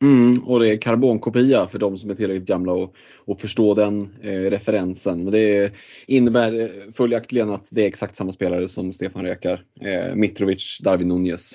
Mm, 0.04 0.44
och 0.44 0.60
det 0.60 0.70
är 0.70 0.78
karbonkopia 0.78 1.68
för 1.68 1.80
de 1.80 1.98
som 1.98 2.10
är 2.10 2.14
tillräckligt 2.14 2.48
gamla 2.48 2.74
och, 2.74 2.96
och 3.26 3.40
förstå 3.40 3.74
den 3.74 4.16
eh, 4.22 4.50
referensen. 4.50 5.24
Men 5.24 5.32
det 5.32 5.74
innebär 6.08 6.60
eh, 6.60 6.68
följaktligen 6.94 7.50
att 7.50 7.68
det 7.72 7.84
är 7.84 7.88
exakt 7.88 8.16
samma 8.16 8.32
spelare 8.32 8.68
som 8.68 8.94
Stefan 8.94 9.24
Rekar. 9.24 9.64
Eh, 9.82 10.16
Mitrovic, 10.16 10.80
Darwin 10.84 11.08
Nunez. 11.08 11.54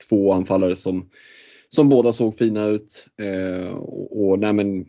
Eh, 0.00 0.08
två 0.08 0.32
anfallare 0.32 0.76
som, 0.76 1.08
som 1.68 1.88
båda 1.88 2.12
såg 2.12 2.38
fina 2.38 2.64
ut. 2.64 3.06
Eh, 3.22 3.70
och, 3.70 4.30
och 4.30 4.38
nej, 4.38 4.52
men 4.52 4.86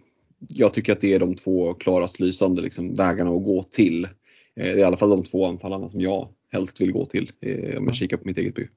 jag 0.50 0.74
tycker 0.74 0.92
att 0.92 1.02
det 1.02 1.14
är 1.14 1.20
de 1.20 1.36
två 1.36 1.74
klarast 1.74 2.20
lysande 2.20 2.62
liksom, 2.62 2.94
vägarna 2.94 3.32
att 3.32 3.44
gå 3.44 3.64
till. 3.64 4.04
Eh, 4.04 4.10
det 4.56 4.72
är 4.72 4.78
i 4.78 4.84
alla 4.84 4.98
fall 4.98 5.10
de 5.10 5.24
två 5.24 5.46
anfallarna 5.46 5.90
som 5.90 6.02
jag 6.02 6.30
helst 6.52 6.82
vill 6.82 6.92
gå 6.92 7.06
till 7.06 7.32
eh, 7.42 7.78
om 7.78 7.86
jag 7.86 7.96
kikar 7.96 8.18
på 8.18 8.24
mitt 8.26 8.38
eget 8.38 8.56
bygge. 8.56 8.70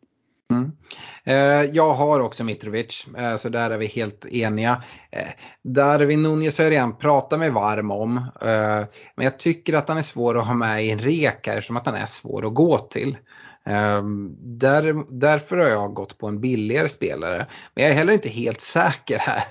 Mm. 0.52 0.72
Eh, 1.24 1.70
jag 1.74 1.94
har 1.94 2.20
också 2.20 2.44
Mitrovic, 2.44 3.06
eh, 3.18 3.36
så 3.36 3.48
där 3.48 3.70
är 3.70 3.78
vi 3.78 3.86
helt 3.86 4.26
eniga. 4.26 4.82
Eh, 5.10 5.28
Darwin 5.62 6.22
Nunez 6.22 6.58
har 6.58 6.64
jag 6.64 6.72
redan 6.72 6.98
pratat 6.98 7.38
mig 7.38 7.50
varm 7.50 7.90
om. 7.90 8.26
Men 9.16 9.24
jag 9.24 9.38
tycker 9.38 9.74
att 9.74 9.88
han 9.88 9.98
är 9.98 10.02
svår 10.02 10.38
att 10.38 10.46
ha 10.46 10.54
med 10.54 10.84
i 10.84 10.90
en 10.90 10.98
rek 10.98 11.46
här 11.46 11.60
som 11.60 11.76
att 11.76 11.86
han 11.86 11.94
är 11.94 12.06
svår 12.06 12.46
att 12.46 12.54
gå 12.54 12.78
till. 12.78 13.16
Ehm, 13.66 14.36
där, 14.58 15.04
därför 15.20 15.56
har 15.56 15.68
jag 15.68 15.94
gått 15.94 16.18
på 16.18 16.26
en 16.26 16.40
billigare 16.40 16.88
spelare. 16.88 17.46
Men 17.74 17.84
jag 17.84 17.92
är 17.92 17.96
heller 17.96 18.12
inte 18.12 18.28
helt 18.28 18.60
säker 18.60 19.18
här. 19.18 19.44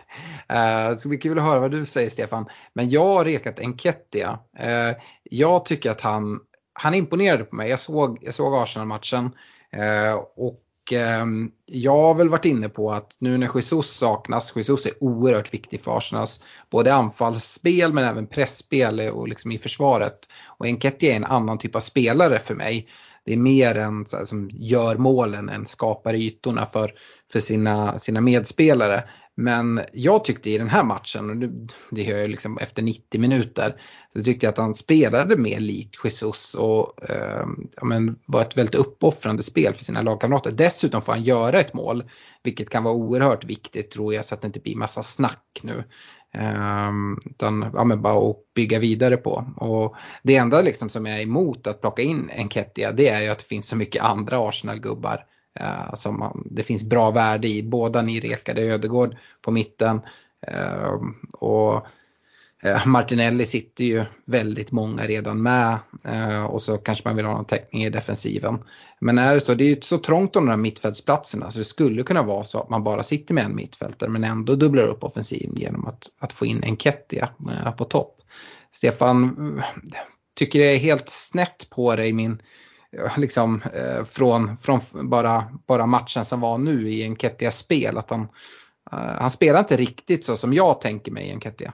Det 0.92 1.00
ska 1.00 1.10
bli 1.10 1.18
kul 1.18 1.38
att 1.40 1.46
höra 1.46 1.60
vad 1.60 1.72
du 1.72 1.86
säger 1.86 2.10
Stefan. 2.10 2.46
Men 2.74 2.90
jag 2.90 3.06
har 3.06 3.26
rekat 3.26 3.60
Enketia. 3.60 4.40
Eh, 4.60 4.96
jag 5.24 5.66
tycker 5.66 5.92
att 5.92 6.02
han, 6.02 6.40
han 6.74 6.94
imponerade 6.94 7.44
på 7.44 7.56
mig. 7.56 7.70
Jag 7.70 7.80
såg, 7.80 8.18
jag 8.22 8.34
såg 8.34 8.56
Arsenal-matchen. 8.56 9.32
Eh, 9.72 10.16
och 10.36 10.64
ehm, 10.94 11.52
jag 11.66 11.98
har 11.98 12.14
väl 12.14 12.30
varit 12.30 12.46
inne 12.46 12.70
på 12.70 12.92
att 12.92 13.18
nu 13.20 13.38
när 13.38 13.50
Jesus 13.56 13.90
saknas, 13.90 14.56
Jesus 14.56 14.86
är 14.86 15.04
oerhört 15.04 15.54
viktig 15.54 15.82
för 15.82 15.98
Arsenals 15.98 16.44
både 16.70 16.94
anfallsspel 16.94 17.94
men 17.94 18.04
även 18.04 18.28
pressspel 18.28 19.00
och 19.00 19.28
liksom 19.28 19.52
i 19.52 19.60
försvaret. 19.60 20.20
Och 20.46 20.66
Enketia 20.66 21.12
är 21.12 21.16
en 21.16 21.26
annan 21.26 21.58
typ 21.58 21.76
av 21.76 21.80
spelare 21.80 22.40
för 22.40 22.56
mig. 22.56 22.88
Det 23.26 23.34
är 23.34 23.38
mer 23.38 23.76
en 23.76 24.06
här, 24.14 24.26
som 24.26 24.50
gör 24.54 24.96
målen 24.96 25.50
än 25.50 25.66
skapar 25.66 26.14
ytorna 26.14 26.66
för, 26.66 26.92
för 27.32 27.40
sina, 27.40 28.00
sina 28.00 28.22
medspelare. 28.22 29.04
Men 29.36 29.82
jag 29.94 30.26
tyckte 30.26 30.50
i 30.50 30.58
den 30.58 30.70
här 30.70 30.84
matchen, 30.84 31.30
och 31.30 31.50
det 31.92 32.04
gör 32.04 32.18
jag 32.18 32.30
liksom 32.30 32.58
efter 32.58 32.82
90 32.82 33.22
minuter, 33.22 33.82
så 34.14 34.24
tyckte 34.24 34.46
jag 34.46 34.52
att 34.52 34.58
han 34.58 34.76
spelade 34.76 35.38
mer 35.38 35.60
likt 35.60 35.96
Jesus 36.04 36.56
och 36.56 37.10
eh, 37.10 37.46
ja, 37.76 37.86
men 37.86 38.16
var 38.26 38.42
ett 38.42 38.58
väldigt 38.58 38.76
uppoffrande 38.76 39.44
spel 39.44 39.74
för 39.74 39.84
sina 39.84 40.02
lagkamrater. 40.02 40.52
Dessutom 40.52 41.02
får 41.02 41.14
han 41.14 41.24
göra 41.24 41.60
ett 41.60 41.74
mål, 41.74 42.04
vilket 42.44 42.70
kan 42.70 42.84
vara 42.84 42.94
oerhört 42.94 43.46
viktigt 43.46 43.92
tror 43.92 44.14
jag 44.14 44.26
så 44.26 44.36
att 44.36 44.42
det 44.42 44.48
inte 44.48 44.60
blir 44.60 44.76
massa 44.76 45.04
snack 45.04 45.60
nu. 45.64 45.84
Um, 46.38 47.20
utan 47.26 47.72
ja, 47.74 47.84
men 47.84 48.02
bara 48.02 48.30
att 48.30 48.54
bygga 48.56 48.80
vidare 48.80 49.18
på. 49.18 49.46
Och 49.58 49.96
det 50.24 50.36
enda 50.36 50.62
liksom 50.62 50.90
som 50.90 51.06
jag 51.06 51.18
är 51.18 51.24
emot 51.24 51.68
att 51.68 51.82
plocka 51.82 52.02
in 52.02 52.30
Enketia 52.36 52.92
det 52.92 53.10
är 53.10 53.22
ju 53.22 53.30
att 53.30 53.40
det 53.40 53.46
finns 53.46 53.68
så 53.68 53.76
mycket 53.76 54.04
andra 54.04 54.50
Arsenal-gubbar 54.50 55.26
uh, 55.62 55.96
som 55.96 56.20
man, 56.20 56.48
det 56.52 56.64
finns 56.64 56.84
bra 56.84 57.12
värde 57.12 57.48
i. 57.48 57.64
Båda 57.64 58.02
ni 58.02 58.20
rekade 58.20 58.62
Ödegård 58.62 59.16
på 59.42 59.52
mitten. 59.52 60.02
Ehm, 60.48 61.16
och 61.32 61.88
Eh, 62.66 62.88
Martinelli 62.88 63.46
sitter 63.46 63.84
ju 63.84 64.06
väldigt 64.26 64.72
många 64.72 65.08
redan 65.08 65.42
med 65.42 65.80
eh, 66.06 66.44
och 66.44 66.62
så 66.62 66.78
kanske 66.78 67.08
man 67.08 67.16
vill 67.16 67.26
ha 67.26 67.34
någon 67.34 67.46
täckning 67.46 67.84
i 67.84 67.90
defensiven. 67.90 68.64
Men 69.00 69.18
är 69.18 69.34
det 69.34 69.40
så, 69.40 69.54
det 69.54 69.64
är 69.64 69.76
ju 69.76 69.82
så 69.82 69.98
trångt 69.98 70.36
om 70.36 70.46
de 70.46 70.52
här 70.52 70.58
mittfältsplatserna 70.58 71.52
så 71.52 71.58
det 71.58 71.66
skulle 71.66 72.04
kunna 72.04 72.24
vara 72.24 72.44
så 72.44 72.60
att 72.60 72.70
man 72.70 72.84
bara 72.84 73.04
sitter 73.04 73.34
med 73.34 73.46
en 73.46 73.56
mittfältare 73.56 74.10
men 74.10 74.24
ändå 74.24 74.56
dubblar 74.56 74.88
upp 74.88 75.04
offensiven 75.04 75.56
genom 75.56 75.88
att, 75.88 76.08
att 76.20 76.34
få 76.34 76.46
in 76.46 76.64
Enketia 76.64 77.30
eh, 77.52 77.72
på 77.72 77.84
topp. 77.84 78.16
Stefan, 78.76 79.62
tycker 80.36 80.60
det 80.60 80.66
är 80.66 80.78
helt 80.78 81.10
snett 81.10 81.70
på 81.70 81.96
dig 81.96 82.14
min 82.14 82.42
liksom 83.18 83.62
eh, 83.74 84.06
från, 84.06 84.58
från 84.58 84.80
bara, 85.10 85.48
bara 85.68 85.86
matchen 85.86 86.26
som 86.26 86.42
var 86.42 86.58
nu 86.58 86.90
i 86.90 87.04
Enketias 87.04 87.58
spel. 87.58 87.98
Att 87.98 88.10
han, 88.10 88.22
eh, 88.92 88.98
han 88.98 89.32
spelar 89.32 89.60
inte 89.60 89.78
riktigt 89.78 90.24
så 90.24 90.36
som 90.36 90.54
jag 90.54 90.82
tänker 90.82 91.12
mig 91.12 91.28
i 91.28 91.32
Enketia. 91.32 91.74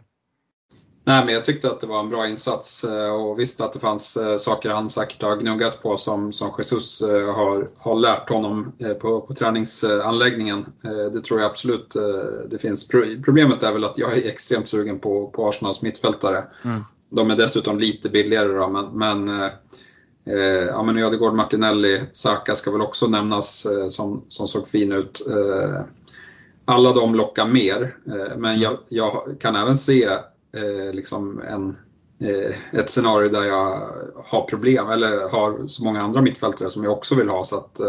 Nej, 1.04 1.26
men 1.26 1.34
jag 1.34 1.46
tyckte 1.46 1.68
att 1.68 1.80
det 1.80 1.88
var 1.88 2.00
en 2.00 2.10
bra 2.10 2.28
insats 2.28 2.84
eh, 2.84 3.14
och 3.14 3.40
visste 3.40 3.66
att 3.66 3.74
det 3.74 3.80
fanns 3.80 4.18
eh, 4.18 4.38
saker 4.38 4.70
han 4.70 4.90
säkert 4.90 5.22
har 5.22 5.36
gnuggat 5.36 5.82
på 5.82 5.98
som, 5.98 6.32
som 6.32 6.52
Jesus 6.58 7.02
eh, 7.02 7.36
har, 7.36 7.70
har 7.78 7.96
lärt 7.96 8.30
honom 8.30 8.72
på, 9.02 9.22
på 9.22 9.34
träningsanläggningen. 9.34 10.66
Det 11.14 11.22
tror 11.22 11.40
jag 11.40 11.50
absolut 11.50 11.96
det 12.50 12.58
finns. 12.58 12.88
Problemet 13.26 13.64
är 13.64 13.74
väl 13.74 13.84
att 13.84 13.98
jag 13.98 14.18
är 14.18 14.28
extremt 14.28 14.70
sugen 14.70 15.00
på, 15.00 15.28
på 15.28 15.50
Arsenals 15.50 15.82
mittfältare. 15.82 16.44
Mm. 16.66 16.82
De 17.10 17.32
är 17.32 17.36
dessutom 17.36 17.80
lite 17.80 18.10
billigare 18.10 18.48
då, 18.48 18.70
men, 18.70 18.86
men 18.86 19.50
Eh, 20.30 20.66
ja, 20.68 20.84
men 20.84 20.98
Ödegård, 20.98 21.34
Martinelli, 21.34 22.02
Saka 22.12 22.56
ska 22.56 22.72
väl 22.72 22.82
också 22.82 23.08
nämnas 23.08 23.66
eh, 23.66 23.88
som, 23.88 24.26
som 24.28 24.48
såg 24.48 24.68
fin 24.68 24.92
ut. 24.92 25.28
Eh, 25.28 25.82
alla 26.66 26.94
de 26.94 27.16
lockar 27.16 27.48
mer, 27.48 27.96
men 28.38 28.60
jag, 28.60 28.78
jag, 28.90 29.36
kan 29.40 29.56
även 29.56 29.78
se 29.78 30.10
eh, 30.56 30.94
liksom 30.94 31.42
en, 31.42 31.78
eh, 32.30 32.80
ett 32.80 32.90
scenario 32.90 33.30
där 33.30 33.46
jag 33.46 33.90
har 34.26 34.42
problem, 34.42 34.90
eller 34.90 35.30
har 35.30 35.68
så 35.68 35.84
många 35.84 36.02
andra 36.02 36.22
mittfältare 36.22 36.70
som 36.70 36.84
jag 36.84 36.94
också 36.94 37.16
vill 37.16 37.30
ha 37.30 37.44
så 37.44 37.56
att 37.56 37.80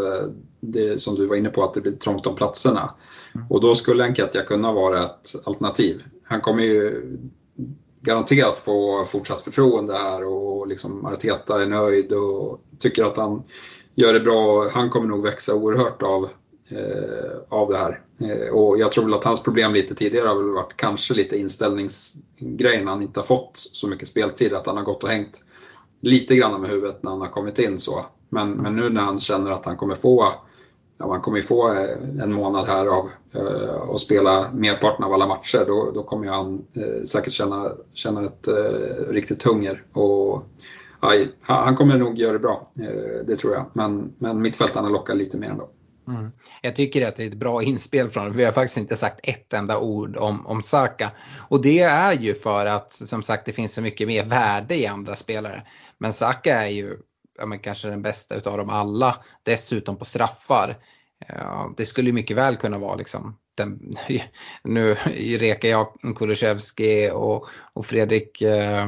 det 0.60 1.00
som 1.00 1.14
du 1.14 1.26
var 1.26 1.36
inne 1.36 1.50
på, 1.50 1.64
att 1.64 1.74
det 1.74 1.80
blir 1.80 1.92
trångt 1.92 2.26
om 2.26 2.34
platserna. 2.34 2.94
Mm. 3.34 3.46
Och 3.50 3.60
då 3.60 3.74
skulle 3.74 4.04
Enketia 4.04 4.42
kunna 4.42 4.72
vara 4.72 5.04
ett 5.04 5.34
alternativ. 5.44 6.02
Han 6.24 6.40
kommer 6.40 6.62
ju 6.62 7.02
garanterat 8.00 8.58
få 8.58 9.04
fortsatt 9.04 9.42
förtroende 9.42 9.92
här 9.92 10.24
och 10.24 10.66
liksom 10.66 11.06
Arteta 11.06 11.62
är 11.62 11.66
nöjd 11.66 12.12
och 12.12 12.60
tycker 12.78 13.04
att 13.04 13.16
han 13.16 13.42
gör 13.94 14.12
det 14.12 14.20
bra. 14.20 14.68
Han 14.72 14.90
kommer 14.90 15.08
nog 15.08 15.22
växa 15.22 15.54
oerhört 15.54 16.02
av, 16.02 16.24
eh, 16.24 16.30
Eh, 16.70 17.38
av 17.48 17.68
det 17.68 17.76
här. 17.76 18.00
Eh, 18.20 18.54
och 18.54 18.78
jag 18.78 18.92
tror 18.92 19.04
väl 19.04 19.14
att 19.14 19.24
hans 19.24 19.42
problem 19.42 19.74
lite 19.74 19.94
tidigare 19.94 20.28
har 20.28 20.36
väl 20.36 20.50
varit 20.50 20.76
kanske 20.76 21.14
lite 21.14 21.36
inställningsgrejen. 21.36 22.86
Han 22.86 23.02
inte 23.02 23.20
har 23.20 23.26
fått 23.26 23.50
så 23.54 23.88
mycket 23.88 24.08
speltid, 24.08 24.52
att 24.52 24.66
han 24.66 24.76
har 24.76 24.84
gått 24.84 25.02
och 25.02 25.08
hängt 25.08 25.44
lite 26.00 26.36
grann 26.36 26.60
med 26.60 26.70
huvudet 26.70 27.02
när 27.02 27.10
han 27.10 27.20
har 27.20 27.28
kommit 27.28 27.58
in 27.58 27.78
så. 27.78 28.06
Men, 28.28 28.50
men 28.52 28.76
nu 28.76 28.90
när 28.90 29.00
han 29.00 29.20
känner 29.20 29.50
att 29.50 29.66
han 29.66 29.76
kommer 29.76 29.94
få 29.94 30.32
ja, 31.00 31.06
man 31.06 31.20
kommer 31.20 31.36
ju 31.36 31.42
få 31.42 31.72
eh, 31.72 32.22
en 32.22 32.32
månad 32.32 32.66
här 32.66 32.86
av 32.86 33.10
eh, 33.34 33.90
att 33.90 34.00
spela 34.00 34.46
merparten 34.52 35.04
av 35.04 35.12
alla 35.12 35.26
matcher. 35.26 35.64
Då, 35.66 35.90
då 35.94 36.02
kommer 36.02 36.28
han 36.28 36.64
eh, 36.72 37.04
säkert 37.04 37.32
känna, 37.32 37.72
känna 37.92 38.24
ett 38.24 38.48
eh, 38.48 39.08
riktigt 39.08 39.42
hunger. 39.42 39.82
Och, 39.92 40.42
aj, 41.00 41.32
han 41.40 41.76
kommer 41.76 41.98
nog 41.98 42.18
göra 42.18 42.32
det 42.32 42.38
bra, 42.38 42.70
eh, 42.80 43.26
det 43.26 43.36
tror 43.36 43.52
jag. 43.52 43.64
Men, 43.72 44.12
men 44.18 44.42
mittfältarna 44.42 44.88
lockar 44.88 45.14
lite 45.14 45.38
mer 45.38 45.48
ändå. 45.48 45.68
Mm. 46.10 46.32
Jag 46.62 46.76
tycker 46.76 47.08
att 47.08 47.16
det 47.16 47.22
är 47.22 47.28
ett 47.28 47.34
bra 47.34 47.62
inspel 47.62 48.10
från 48.10 48.36
Vi 48.36 48.44
har 48.44 48.52
faktiskt 48.52 48.76
inte 48.76 48.96
sagt 48.96 49.20
ett 49.22 49.52
enda 49.52 49.78
ord 49.78 50.16
om, 50.16 50.46
om 50.46 50.62
Saka. 50.62 51.10
Och 51.48 51.62
det 51.62 51.80
är 51.80 52.12
ju 52.12 52.34
för 52.34 52.66
att 52.66 52.92
som 52.92 53.22
sagt 53.22 53.46
det 53.46 53.52
finns 53.52 53.74
så 53.74 53.82
mycket 53.82 54.08
mer 54.08 54.24
värde 54.24 54.76
i 54.76 54.86
andra 54.86 55.16
spelare. 55.16 55.66
Men 55.98 56.12
Saka 56.12 56.62
är 56.62 56.68
ju 56.68 56.96
ja, 57.38 57.46
men 57.46 57.58
kanske 57.58 57.88
den 57.88 58.02
bästa 58.02 58.34
utav 58.34 58.58
dem 58.58 58.70
alla. 58.70 59.24
Dessutom 59.42 59.96
på 59.96 60.04
straffar. 60.04 60.78
Ja, 61.28 61.74
det 61.76 61.86
skulle 61.86 62.12
mycket 62.12 62.36
väl 62.36 62.56
kunna 62.56 62.78
vara 62.78 62.94
liksom 62.94 63.36
den, 63.60 63.94
nu 64.64 64.94
rekar 65.38 65.68
jag 65.68 65.86
Kulusevski 66.16 67.10
och, 67.14 67.46
och 67.72 67.86
Fredrik 67.86 68.42
eh, 68.42 68.82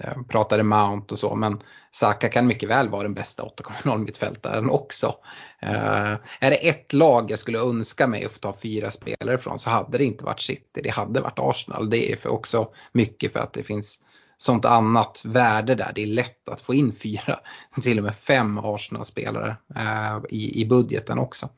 eh 0.00 0.22
pratade 0.28 0.62
Mount 0.62 1.14
och 1.14 1.18
så 1.18 1.34
men 1.34 1.58
Saka 1.96 2.28
kan 2.28 2.46
mycket 2.46 2.68
väl 2.68 2.88
vara 2.88 3.02
den 3.02 3.14
bästa 3.14 3.42
8,0 3.42 3.98
mittfältaren 3.98 4.70
också. 4.70 5.14
Eh, 5.62 6.12
är 6.40 6.50
det 6.50 6.68
ett 6.68 6.92
lag 6.92 7.30
jag 7.30 7.38
skulle 7.38 7.58
önska 7.58 8.06
mig 8.06 8.24
att 8.24 8.32
få 8.32 8.38
ta 8.38 8.54
fyra 8.62 8.90
spelare 8.90 9.38
från 9.38 9.58
så 9.58 9.70
hade 9.70 9.98
det 9.98 10.04
inte 10.04 10.24
varit 10.24 10.40
City, 10.40 10.80
det 10.82 10.90
hade 10.90 11.20
varit 11.20 11.38
Arsenal. 11.38 11.90
Det 11.90 12.12
är 12.12 12.16
för 12.16 12.28
också 12.28 12.68
mycket 12.92 13.32
för 13.32 13.40
att 13.40 13.52
det 13.52 13.62
finns 13.62 14.00
sånt 14.36 14.64
annat 14.64 15.22
värde 15.24 15.74
där. 15.74 15.92
Det 15.94 16.02
är 16.02 16.06
lätt 16.06 16.48
att 16.48 16.60
få 16.60 16.74
in 16.74 16.92
fyra, 16.92 17.38
till 17.82 17.98
och 17.98 18.04
med 18.04 18.16
fem 18.16 18.58
Arsenal-spelare 18.58 19.56
eh, 19.76 20.18
i, 20.28 20.62
i 20.62 20.66
budgeten 20.66 21.18
också. 21.18 21.48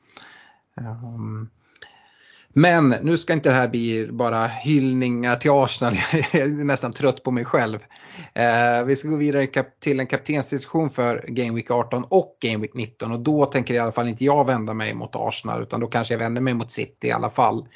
Um, 0.77 1.51
men 2.61 2.89
nu 2.89 3.19
ska 3.19 3.33
inte 3.33 3.49
det 3.49 3.55
här 3.55 3.69
bli 3.69 4.09
bara 4.11 4.47
hyllningar 4.47 5.37
till 5.37 5.51
Arsenal, 5.51 5.95
jag 6.33 6.43
är 6.43 6.65
nästan 6.65 6.93
trött 6.93 7.23
på 7.23 7.31
mig 7.31 7.45
själv. 7.45 7.79
Eh, 8.35 8.85
vi 8.87 8.97
ska 8.97 9.09
gå 9.09 9.17
vidare 9.17 9.47
till 9.81 10.01
en 10.01 10.07
kaptensdiskussion 10.07 10.91
för 10.91 11.25
Game 11.29 11.55
Week 11.55 11.71
18 11.71 12.05
och 12.11 12.37
Game 12.43 12.57
Week 12.57 12.75
19 12.75 13.13
och 13.13 13.21
då 13.21 13.47
tänker 13.47 13.75
i 13.75 13.79
alla 13.79 13.93
fall 13.93 14.09
inte 14.09 14.25
jag 14.25 14.47
vända 14.47 14.75
mig 14.75 14.95
mot 14.95 15.17
Arsenal 15.17 15.63
utan 15.63 15.81
då 15.81 15.87
kanske 15.87 16.15
jag 16.15 16.19
vänder 16.19 16.43
mig 16.43 16.55
mot 16.55 16.71
City 16.71 17.09
i 17.09 17.13
alla 17.13 17.31
fall. 17.31 17.67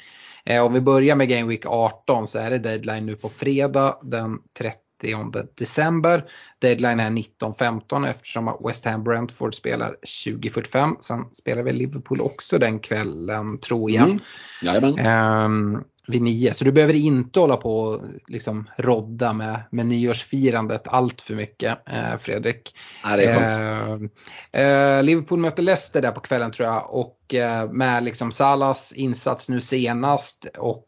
Eh, 0.45 0.65
om 0.65 0.73
vi 0.73 0.81
börjar 0.81 1.15
med 1.15 1.29
Game 1.29 1.49
Week 1.49 1.65
18 1.65 2.27
så 2.27 2.39
är 2.39 2.49
det 2.49 2.57
deadline 2.57 3.05
nu 3.05 3.15
på 3.15 3.29
fredag 3.29 3.97
den 4.01 4.39
30 4.57 4.82
30 5.03 5.47
december. 5.55 6.23
Deadline 6.59 6.99
är 6.99 7.09
19.15 7.09 8.09
eftersom 8.09 8.57
West 8.65 8.85
Ham 8.85 9.03
Brentford 9.03 9.55
spelar 9.55 9.95
20.45. 10.27 10.95
Sen 10.99 11.25
spelar 11.33 11.63
väl 11.63 11.75
Liverpool 11.75 12.21
också 12.21 12.59
den 12.59 12.79
kvällen 12.79 13.59
tror 13.59 13.91
jag. 13.91 14.19
Mm. 14.63 14.97
Ehm, 14.99 15.83
vid 16.07 16.21
nio. 16.21 16.53
Så 16.53 16.63
du 16.63 16.71
behöver 16.71 16.93
inte 16.93 17.39
hålla 17.39 17.57
på 17.57 17.77
och 17.77 18.01
liksom 18.27 18.69
rodda 18.77 19.33
med, 19.33 19.59
med 19.71 19.85
nyårsfirandet 19.85 20.87
allt 20.87 21.21
för 21.21 21.33
mycket 21.33 21.89
eh, 21.89 22.17
Fredrik. 22.19 22.75
Nej, 23.05 23.17
det 23.17 23.25
är 23.31 24.09
eh, 24.53 24.97
eh, 24.97 25.03
Liverpool 25.03 25.39
möter 25.39 25.63
Leicester 25.63 26.01
där 26.01 26.11
på 26.11 26.19
kvällen 26.19 26.51
tror 26.51 26.67
jag 26.67 26.93
och 26.93 27.33
eh, 27.33 27.71
med 27.71 28.03
liksom 28.03 28.31
Salas 28.31 28.93
insats 28.93 29.49
nu 29.49 29.61
senast 29.61 30.45
och 30.57 30.87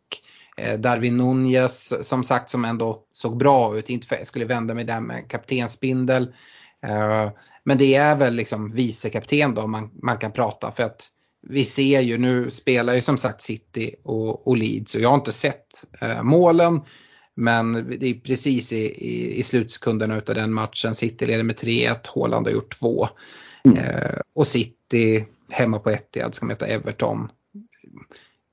Darwin 0.77 1.17
Nunez 1.17 2.07
som 2.07 2.23
sagt 2.23 2.49
som 2.49 2.65
ändå 2.65 3.03
såg 3.11 3.37
bra 3.37 3.77
ut, 3.77 3.89
inte 3.89 4.07
för 4.07 4.15
jag 4.15 4.27
skulle 4.27 4.45
vända 4.45 4.73
mig 4.73 4.83
där 4.83 5.01
med 5.01 5.29
kaptensbindel. 5.29 6.33
Eh, 6.87 7.29
men 7.63 7.77
det 7.77 7.95
är 7.95 8.15
väl 8.15 8.35
liksom 8.35 8.71
vicekapten 8.71 9.53
då 9.53 9.67
man, 9.67 9.91
man 10.03 10.17
kan 10.17 10.31
prata 10.31 10.71
för 10.71 10.83
att 10.83 11.11
vi 11.47 11.65
ser 11.65 12.01
ju 12.01 12.17
nu 12.17 12.51
spelar 12.51 12.93
ju 12.93 13.01
som 13.01 13.17
sagt 13.17 13.41
City 13.41 13.95
och, 14.03 14.47
och 14.47 14.57
Leeds 14.57 14.95
och 14.95 15.01
jag 15.01 15.09
har 15.09 15.15
inte 15.15 15.31
sett 15.31 15.85
eh, 16.01 16.23
målen. 16.23 16.81
Men 17.35 17.73
det 17.99 18.07
är 18.07 18.13
precis 18.13 18.73
i, 18.73 18.85
i, 18.85 19.39
i 19.39 19.43
slutsekunderna 19.43 20.17
utav 20.17 20.35
den 20.35 20.53
matchen. 20.53 20.95
City 20.95 21.25
leder 21.25 21.43
med 21.43 21.55
3-1, 21.55 21.97
Haaland 22.15 22.47
har 22.47 22.53
gjort 22.53 22.79
två. 22.79 23.07
Mm. 23.65 23.77
Eh, 23.77 24.19
och 24.35 24.47
City 24.47 25.25
hemma 25.49 25.79
på 25.79 25.89
Etihad 25.89 26.35
ska 26.35 26.45
möta 26.45 26.65
Everton 26.65 27.29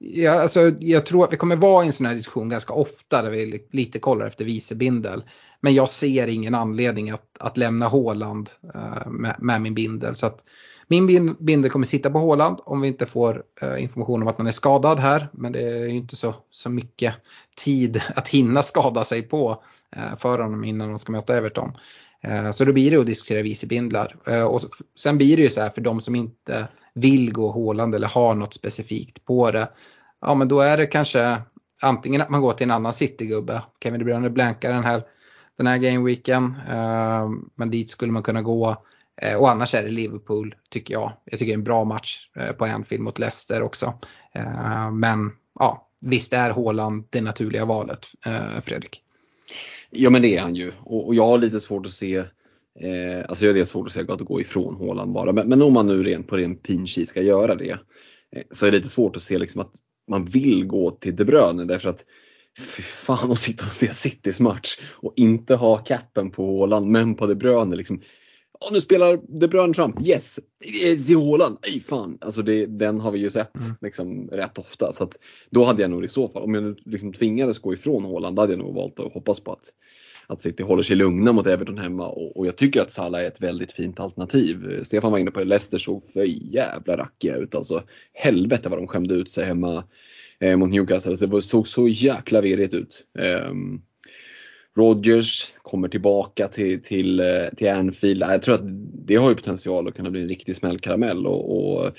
Ja, 0.05 0.33
alltså, 0.33 0.73
jag 0.81 1.07
tror 1.07 1.25
att 1.25 1.33
vi 1.33 1.37
kommer 1.37 1.57
vara 1.57 1.85
i 1.85 1.87
en 1.87 1.93
sån 1.93 2.07
här 2.07 2.15
diskussion 2.15 2.49
ganska 2.49 2.73
ofta 2.73 3.23
där 3.23 3.31
vi 3.31 3.67
lite 3.71 3.99
kollar 3.99 4.27
efter 4.27 4.45
vicebindel. 4.45 5.23
Men 5.61 5.75
jag 5.75 5.91
ser 5.91 6.27
ingen 6.27 6.55
anledning 6.55 7.11
att, 7.11 7.37
att 7.39 7.57
lämna 7.57 7.89
Håland 7.89 8.51
uh, 8.75 9.11
med, 9.11 9.37
med, 9.39 9.61
min 9.61 9.75
bindel. 9.75 10.15
Så 10.15 10.27
att 10.27 10.45
min 10.89 11.37
bindel 11.41 11.71
kommer 11.71 11.87
sitta 11.87 12.11
på 12.11 12.19
Håland 12.19 12.59
om 12.65 12.81
vi 12.81 12.89
inte 12.89 13.07
får 13.07 13.43
uh, 13.63 13.83
information 13.83 14.23
om 14.23 14.29
att 14.29 14.39
han 14.39 14.47
är 14.47 14.53
skadad 14.53 14.99
här. 14.99 15.29
Men 15.33 15.53
det 15.53 15.61
är 15.61 15.87
ju 15.87 15.97
inte 15.97 16.17
så, 16.17 16.35
så 16.51 16.71
mycket 16.71 17.15
tid 17.57 18.03
att 18.15 18.29
hinna 18.29 18.63
skada 18.63 19.05
sig 19.05 19.23
på 19.23 19.63
uh, 19.97 20.17
för 20.19 20.39
honom 20.39 20.65
innan 20.65 20.89
de 20.89 20.99
ska 20.99 21.13
möta 21.13 21.37
Everton. 21.37 21.73
Så 22.55 22.65
då 22.65 22.73
blir 22.73 22.91
det 22.91 22.97
att 22.97 23.07
diskutera 23.07 23.43
vicebindlar. 23.43 24.17
Och 24.49 24.61
sen 24.99 25.17
blir 25.17 25.37
det 25.37 25.43
ju 25.43 25.51
så 25.51 25.61
här 25.61 25.71
för 25.71 25.81
de 25.81 26.01
som 26.01 26.15
inte 26.15 26.69
vill 26.95 27.33
gå 27.33 27.51
Håland 27.51 27.95
eller 27.95 28.09
har 28.09 28.35
något 28.35 28.55
specifikt 28.55 29.25
på 29.25 29.51
det. 29.51 29.69
Ja 30.21 30.35
men 30.35 30.49
då 30.49 30.61
är 30.61 30.77
det 30.77 30.87
kanske 30.87 31.43
antingen 31.81 32.21
att 32.23 32.31
man 32.31 32.41
går 32.41 32.53
till 32.53 32.65
en 32.65 32.71
annan 32.71 32.93
Citygubbe. 32.93 33.63
Kevin 33.83 33.99
De 33.99 34.05
Bruyne 34.05 34.31
blankar 34.31 34.73
den 34.73 34.85
här, 34.85 35.03
den 35.57 35.67
här 35.67 35.79
gameweeken. 35.79 36.55
Eh, 36.71 37.29
men 37.55 37.71
dit 37.71 37.91
skulle 37.91 38.13
man 38.13 38.23
kunna 38.23 38.43
gå. 38.43 38.77
Eh, 39.23 39.37
och 39.37 39.51
annars 39.51 39.75
är 39.75 39.83
det 39.83 39.91
Liverpool 39.91 40.55
tycker 40.71 40.95
jag. 40.95 41.13
Jag 41.25 41.39
tycker 41.39 41.47
det 41.47 41.55
är 41.55 41.59
en 41.59 41.65
bra 41.65 41.85
match 41.85 42.29
eh, 42.37 42.53
på 42.53 42.65
Anfield 42.65 43.05
mot 43.05 43.19
Leicester 43.19 43.63
också. 43.63 43.95
Eh, 44.35 44.91
men 44.91 45.31
ja, 45.59 45.89
visst 46.01 46.33
är 46.33 46.51
Håland 46.51 47.05
det 47.11 47.21
naturliga 47.21 47.65
valet, 47.65 48.07
Fredrik? 48.65 49.03
Ja 49.91 50.11
men 50.11 50.23
det 50.23 50.37
är 50.37 50.43
han 50.43 50.55
ju 50.55 50.73
och 50.85 51.15
jag 51.15 51.27
har 51.27 51.39
lite 51.39 51.61
svårt 51.61 51.87
att 51.87 51.93
se 51.93 52.25
Eh, 52.81 53.25
alltså 53.29 53.53
det 53.53 53.61
är 53.61 53.65
svårt 53.65 53.87
att 53.87 53.93
säga 53.93 54.13
att 54.13 54.21
gå 54.21 54.41
ifrån 54.41 54.75
Håland 54.75 55.13
bara. 55.13 55.33
Men, 55.33 55.49
men 55.49 55.63
om 55.63 55.73
man 55.73 55.87
nu 55.87 56.03
rent 56.03 56.29
på 56.29 56.37
ren 56.37 56.57
pinchi 56.57 57.07
ska 57.07 57.23
göra 57.23 57.55
det 57.55 57.71
eh, 58.37 58.43
så 58.51 58.67
är 58.67 58.71
det 58.71 58.77
lite 58.77 58.89
svårt 58.89 59.17
att 59.17 59.23
se 59.23 59.39
liksom 59.39 59.61
att 59.61 59.75
man 60.11 60.25
vill 60.25 60.67
gå 60.67 60.91
till 60.91 61.17
De 61.17 61.25
Bruyne 61.25 61.65
därför 61.65 61.89
att 61.89 62.05
Fy 62.59 62.83
fan 62.83 63.31
att 63.31 63.39
sitta 63.39 63.67
och 63.67 63.73
se 63.73 63.95
Citys 63.95 64.41
match 64.41 64.79
och 64.91 65.13
inte 65.17 65.55
ha 65.55 65.79
capen 65.79 66.31
på 66.31 66.47
Håland 66.47 66.87
men 66.87 67.15
på 67.15 67.27
De 67.27 67.35
Bruyne. 67.35 67.77
Liksom. 67.77 68.01
Oh, 68.61 68.73
nu 68.73 68.81
spelar 68.81 69.21
De 69.41 69.49
Bruyne 69.49 69.75
fram, 69.75 69.97
yes! 70.05 70.41
Till 71.07 71.17
Håland, 71.17 71.59
nej 71.63 71.81
fan! 71.81 72.19
Alltså 72.21 72.43
det, 72.43 72.67
den 72.67 73.01
har 73.01 73.11
vi 73.11 73.19
ju 73.19 73.31
sett 73.31 73.61
mm. 73.61 73.77
liksom, 73.81 74.29
rätt 74.29 74.59
ofta. 74.59 74.93
Så 74.93 75.05
att, 75.05 75.19
då 75.51 75.65
hade 75.65 75.83
jag 75.83 75.91
nog 75.91 76.05
i 76.05 76.09
så 76.09 76.29
fall, 76.29 76.43
om 76.43 76.55
jag 76.55 76.79
liksom 76.85 77.13
tvingades 77.13 77.59
gå 77.59 77.75
ifrån 77.75 78.05
Håland, 78.05 78.37
då 78.37 78.43
hade 78.43 78.53
jag 78.53 78.59
nog 78.59 78.75
valt 78.75 79.01
att 79.01 79.13
hoppas 79.13 79.41
på 79.41 79.53
att 79.53 79.73
att 80.27 80.41
City 80.41 80.63
håller 80.63 80.83
sig 80.83 80.97
lugna 80.97 81.33
mot 81.33 81.47
Everton 81.47 81.79
hemma 81.79 82.09
och, 82.09 82.37
och, 82.37 82.47
jag 82.47 82.57
tycker 82.57 82.81
att 82.81 82.91
Salah 82.91 83.21
är 83.21 83.27
ett 83.27 83.41
väldigt 83.41 83.73
fint 83.73 84.01
alternativ. 84.01 84.85
Stefan 84.85 85.13
var 85.13 85.19
inne 85.19 85.31
på 85.31 85.39
det, 85.39 85.47
Leicester 85.47 85.79
såg 85.79 86.05
för 86.05 86.25
jävla 86.55 86.97
rackiga 86.97 87.37
ut 87.37 87.55
alltså. 87.55 87.83
Helvete 88.13 88.69
vad 88.69 88.79
de 88.79 88.87
skämde 88.87 89.15
ut 89.15 89.31
sig 89.31 89.45
hemma 89.45 89.85
eh, 90.41 90.57
mot 90.57 90.71
Newcastle. 90.71 91.11
Alltså, 91.11 91.27
det 91.27 91.43
såg 91.43 91.69
så 91.69 91.89
jäkla 91.89 92.41
virrigt 92.41 92.75
ut. 92.75 93.05
Eh, 93.19 93.53
Rodgers 94.77 95.53
kommer 95.63 95.89
tillbaka 95.89 96.49
till, 96.49 96.83
till, 96.83 97.21
eh, 97.21 97.27
till 97.57 97.69
Anfield. 97.69 98.23
Jag 98.23 98.43
tror 98.43 98.55
att 98.55 98.65
det 99.07 99.17
har 99.17 99.29
ju 99.29 99.37
potential 99.37 99.89
att 99.89 99.95
kunna 99.95 100.11
bli 100.11 100.21
en 100.21 100.29
riktig 100.29 100.57
smällkaramell 100.57 101.27
och, 101.27 101.77
och 101.77 101.91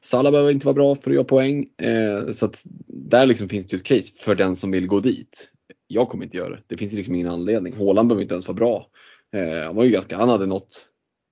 Salah 0.00 0.32
behöver 0.32 0.50
inte 0.50 0.66
vara 0.66 0.74
bra 0.74 0.94
för 0.94 1.10
att 1.10 1.14
göra 1.14 1.24
poäng. 1.24 1.66
Eh, 1.82 2.32
så 2.32 2.46
att 2.46 2.62
där 2.86 3.26
liksom 3.26 3.48
finns 3.48 3.66
det 3.66 3.76
ju 3.76 3.78
ett 3.78 3.84
case 3.84 4.12
för 4.24 4.34
den 4.34 4.56
som 4.56 4.70
vill 4.70 4.86
gå 4.86 5.00
dit 5.00 5.50
jag 5.92 6.08
kommer 6.08 6.24
inte 6.24 6.36
göra 6.36 6.50
det. 6.50 6.62
Det 6.66 6.76
finns 6.76 6.92
liksom 6.92 7.14
ingen 7.14 7.28
anledning. 7.28 7.76
Håland 7.76 8.08
behöver 8.08 8.22
inte 8.22 8.34
ens 8.34 8.48
vara 8.48 8.56
bra. 8.56 8.86
Eh, 9.34 9.64
han 9.64 9.76
var 9.76 9.84
ju 9.84 9.90
ganska, 9.90 10.16
han 10.16 10.28
hade 10.28 10.46
något, 10.46 10.86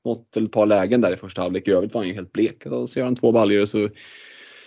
något 0.05 0.37
eller 0.37 0.47
ett 0.47 0.53
par 0.53 0.67
lägen 0.67 1.01
där 1.01 1.13
i 1.13 1.17
första 1.17 1.43
halvlek. 1.43 1.69
I 1.69 1.71
övrigt 1.71 1.95
var 1.95 2.01
han 2.01 2.09
ju 2.09 2.15
helt 2.15 2.33
blek. 2.33 2.67
Och 2.67 2.89
så 2.89 2.99
gör 2.99 3.05
han 3.05 3.17
två 3.17 3.33
baljor 3.33 3.63
och 3.63 3.69
så 3.69 3.89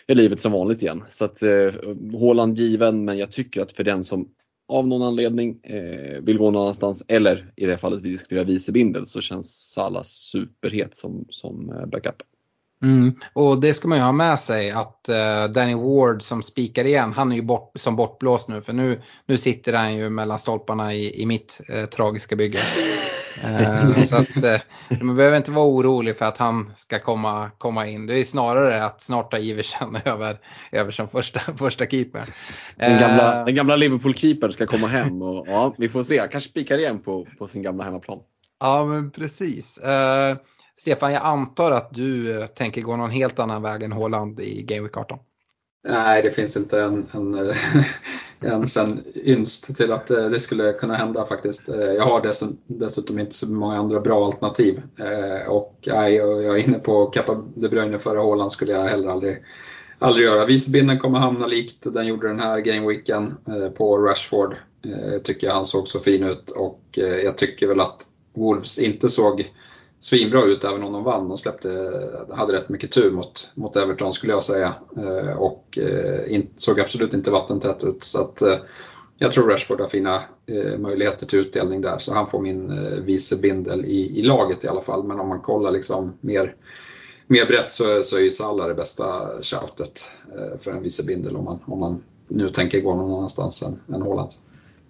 är 0.07 0.15
livet 0.15 0.41
som 0.41 0.51
vanligt 0.51 0.81
igen. 0.81 1.03
Så 1.09 1.25
att 1.25 1.43
eh, 1.43 1.73
Håland 2.13 2.59
given, 2.59 3.05
men 3.05 3.17
jag 3.17 3.31
tycker 3.31 3.61
att 3.61 3.71
för 3.71 3.83
den 3.83 4.03
som 4.03 4.27
av 4.67 4.87
någon 4.87 5.01
anledning 5.01 5.59
eh, 5.63 6.21
vill 6.21 6.37
gå 6.37 6.51
någon 6.51 6.61
annanstans 6.61 7.03
eller 7.07 7.53
i 7.55 7.65
det 7.65 7.77
fallet 7.77 8.01
vi 8.01 8.11
diskuterar 8.11 8.45
vicebindel 8.45 9.07
så 9.07 9.21
känns 9.21 9.71
Salah 9.71 10.03
superhet 10.03 10.97
som, 10.97 11.25
som 11.29 11.69
eh, 11.69 11.85
backup. 11.85 12.23
Mm. 12.83 13.15
Och 13.33 13.61
det 13.61 13.73
ska 13.73 13.87
man 13.87 13.97
ju 13.97 14.03
ha 14.03 14.11
med 14.11 14.39
sig 14.39 14.71
att 14.71 15.09
uh, 15.09 15.51
Danny 15.53 15.75
Ward 15.75 16.21
som 16.21 16.43
spikar 16.43 16.85
igen, 16.85 17.13
han 17.13 17.31
är 17.31 17.35
ju 17.35 17.41
bort, 17.41 17.71
som 17.75 17.95
bortblåst 17.95 18.47
nu 18.47 18.61
för 18.61 18.73
nu, 18.73 19.01
nu 19.25 19.37
sitter 19.37 19.73
han 19.73 19.95
ju 19.95 20.09
mellan 20.09 20.39
stolparna 20.39 20.93
i, 20.93 21.21
i 21.21 21.25
mitt 21.25 21.61
uh, 21.73 21.85
tragiska 21.85 22.35
bygge. 22.35 22.59
Uh, 23.43 24.03
så 24.03 24.15
att 24.15 24.61
man 25.01 25.15
behöver 25.15 25.37
inte 25.37 25.51
vara 25.51 25.65
orolig 25.65 26.17
för 26.17 26.25
att 26.25 26.37
han 26.37 26.71
ska 26.75 26.99
komma, 26.99 27.51
komma 27.57 27.87
in. 27.87 28.07
Det 28.07 28.17
är 28.17 28.23
snarare 28.23 28.85
att 28.85 29.01
snart 29.01 29.31
ta 29.31 29.37
Iversen 29.37 29.97
över, 30.05 30.37
över 30.71 30.91
som 30.91 31.07
första, 31.07 31.39
första 31.57 31.85
keeper. 31.85 32.29
Den 32.75 32.99
gamla, 32.99 33.45
den 33.45 33.55
gamla 33.55 33.75
Liverpool-keepern 33.75 34.51
ska 34.51 34.67
komma 34.67 34.87
hem 34.87 35.21
och 35.21 35.45
ja, 35.47 35.75
vi 35.77 35.89
får 35.89 36.03
se. 36.03 36.27
Kanske 36.31 36.49
spikar 36.49 36.77
igen 36.77 36.99
på, 36.99 37.27
på 37.37 37.47
sin 37.47 37.61
gamla 37.61 37.83
hemmaplan. 37.83 38.19
Ja 38.59 38.85
men 38.85 39.11
precis. 39.11 39.79
Stefan, 40.79 41.13
jag 41.13 41.23
antar 41.23 41.71
att 41.71 41.93
du 41.93 42.39
eh, 42.39 42.45
tänker 42.45 42.81
gå 42.81 42.95
någon 42.95 43.11
helt 43.11 43.39
annan 43.39 43.61
väg 43.61 43.83
än 43.83 43.91
Håland 43.91 44.39
i 44.39 44.61
Game 44.61 44.81
Week 44.81 44.97
18? 44.97 45.19
Nej, 45.87 46.21
det 46.21 46.31
finns 46.31 46.57
inte 46.57 46.81
en, 46.81 47.05
en, 47.11 47.51
ens 48.41 48.77
eh, 48.77 48.83
en 48.89 49.03
ynst 49.25 49.75
till 49.75 49.91
att 49.91 50.11
eh, 50.11 50.29
det 50.29 50.39
skulle 50.39 50.73
kunna 50.73 50.93
hända 50.93 51.25
faktiskt. 51.25 51.67
Jag 51.97 52.03
har 52.03 52.21
dessutom 52.67 53.19
inte 53.19 53.35
så 53.35 53.51
många 53.51 53.77
andra 53.77 53.99
bra 53.99 54.25
alternativ. 54.25 54.81
Och 55.47 55.79
nej, 55.87 56.15
jag 56.15 56.59
är 56.59 56.67
inne 56.67 56.79
på 56.79 57.05
Kappa 57.05 57.43
De 57.55 57.69
Bruyne 57.69 57.99
före 57.99 58.17
Håland 58.19 58.51
skulle 58.51 58.71
jag 58.71 58.83
heller 58.83 59.09
aldrig, 59.09 59.37
aldrig 59.99 60.25
göra. 60.25 60.45
Visbinden 60.45 60.99
kommer 60.99 61.19
hamna 61.19 61.47
likt 61.47 61.93
den 61.93 62.07
gjorde 62.07 62.27
den 62.27 62.39
här 62.39 62.59
gameweeken 62.59 63.37
på 63.77 63.97
Rashford. 63.97 64.55
Jag 65.11 65.23
tycker 65.23 65.49
han 65.49 65.65
såg 65.65 65.87
så 65.87 65.99
fin 65.99 66.23
ut 66.23 66.49
och 66.49 66.81
jag 67.23 67.37
tycker 67.37 67.67
väl 67.67 67.79
att 67.79 68.05
Wolves 68.35 68.79
inte 68.79 69.09
såg 69.09 69.51
svinbra 70.03 70.43
ut 70.43 70.63
även 70.63 70.83
om 70.83 70.93
de 70.93 71.03
vann. 71.03 71.29
De 71.29 71.37
släppte, 71.37 71.91
hade 72.35 72.53
rätt 72.53 72.69
mycket 72.69 72.91
tur 72.91 73.11
mot, 73.11 73.51
mot 73.55 73.75
Everton 73.75 74.13
skulle 74.13 74.33
jag 74.33 74.43
säga. 74.43 74.73
Eh, 74.97 75.37
och 75.37 75.77
eh, 75.77 76.35
in, 76.35 76.49
såg 76.55 76.79
absolut 76.79 77.13
inte 77.13 77.31
vattentätt 77.31 77.83
ut. 77.83 78.03
Så 78.03 78.21
att, 78.21 78.41
eh, 78.41 78.57
jag 79.17 79.31
tror 79.31 79.49
Rashford 79.49 79.79
har 79.79 79.87
fina 79.87 80.21
möjligheter 80.77 81.25
till 81.25 81.39
utdelning 81.39 81.81
där. 81.81 81.97
Så 81.97 82.13
han 82.13 82.27
får 82.27 82.41
min 82.41 82.71
vice 83.05 83.37
bindel 83.37 83.85
i, 83.85 84.19
i 84.19 84.21
laget 84.21 84.63
i 84.63 84.67
alla 84.67 84.81
fall. 84.81 85.03
Men 85.03 85.19
om 85.19 85.27
man 85.27 85.39
kollar 85.39 85.71
liksom 85.71 86.13
mer, 86.21 86.55
mer 87.27 87.45
brett 87.45 87.71
så, 87.71 88.03
så 88.03 88.17
är 88.17 88.21
ju 88.21 88.31
Salah 88.31 88.67
det 88.67 88.73
bästa 88.73 89.05
shoutet 89.41 90.05
för 90.59 90.71
en 90.71 90.83
vicebindel 90.83 91.35
om 91.35 91.45
man, 91.45 91.59
om 91.65 91.79
man 91.79 92.03
nu 92.27 92.49
tänker 92.49 92.81
gå 92.81 92.95
någon 92.95 93.13
annanstans 93.13 93.63
än, 93.63 93.95
än 93.95 94.01
Håland. 94.01 94.31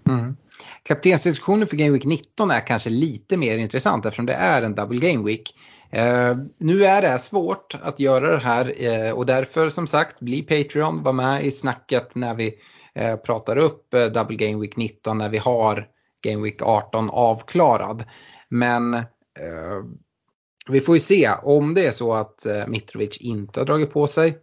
Mm. 0.09 0.35
Kaptensdiskussionen 0.83 1.67
för 1.67 1.77
Game 1.77 1.91
Week 1.91 2.05
19 2.05 2.51
är 2.51 2.67
kanske 2.67 2.89
lite 2.89 3.37
mer 3.37 3.57
intressant 3.57 4.05
eftersom 4.05 4.25
det 4.25 4.33
är 4.33 4.61
en 4.61 4.75
double 4.75 5.11
Game 5.11 5.25
Week. 5.25 5.55
Eh, 5.91 6.37
nu 6.57 6.85
är 6.85 7.01
det 7.01 7.19
svårt 7.19 7.75
att 7.81 7.99
göra 7.99 8.31
det 8.31 8.43
här 8.43 8.73
eh, 8.77 9.11
och 9.11 9.25
därför 9.25 9.69
som 9.69 9.87
sagt 9.87 10.19
bli 10.19 10.41
Patreon, 10.41 11.03
var 11.03 11.13
med 11.13 11.45
i 11.45 11.51
snacket 11.51 12.15
när 12.15 12.35
vi 12.35 12.53
eh, 12.95 13.15
pratar 13.15 13.57
upp 13.57 13.93
eh, 13.93 14.05
double 14.05 14.35
Game 14.35 14.61
Week 14.61 14.77
19 14.77 15.17
när 15.17 15.29
vi 15.29 15.37
har 15.37 15.87
Game 16.23 16.43
Week 16.43 16.61
18 16.61 17.09
avklarad. 17.09 18.03
Men 18.49 18.93
eh, 18.93 19.03
vi 20.69 20.81
får 20.81 20.95
ju 20.95 21.01
se 21.01 21.31
om 21.43 21.73
det 21.73 21.85
är 21.85 21.91
så 21.91 22.13
att 22.13 22.45
eh, 22.45 22.67
Mitrovic 22.67 23.17
inte 23.17 23.59
har 23.59 23.65
dragit 23.65 23.93
på 23.93 24.07
sig 24.07 24.37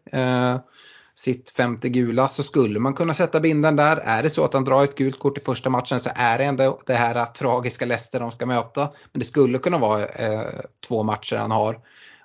sitt 1.21 1.51
femte 1.51 1.89
gula 1.89 2.29
så 2.29 2.43
skulle 2.43 2.79
man 2.79 2.95
kunna 2.95 3.14
sätta 3.14 3.41
binden 3.41 3.77
där. 3.77 3.97
Är 3.97 4.23
det 4.23 4.31
så 4.31 4.45
att 4.45 4.55
han 4.55 4.64
drar 4.64 4.85
ett 4.85 4.95
gult 4.95 5.18
kort 5.18 5.39
i 5.39 5.41
första 5.41 5.71
matchen 5.71 6.01
så 6.01 6.11
är 6.14 6.39
det 6.39 6.45
ändå 6.45 6.79
det 6.87 6.95
här 6.95 7.27
tragiska 7.27 7.87
Leicester 7.87 8.21
de 8.21 8.31
ska 8.31 8.47
möta. 8.47 8.81
Men 9.12 9.21
det 9.21 9.25
skulle 9.25 9.59
kunna 9.59 9.79
vara 9.79 10.07
eh, 10.07 10.61
två 10.89 11.03
matcher 11.03 11.37
han 11.37 11.51
har. 11.51 11.79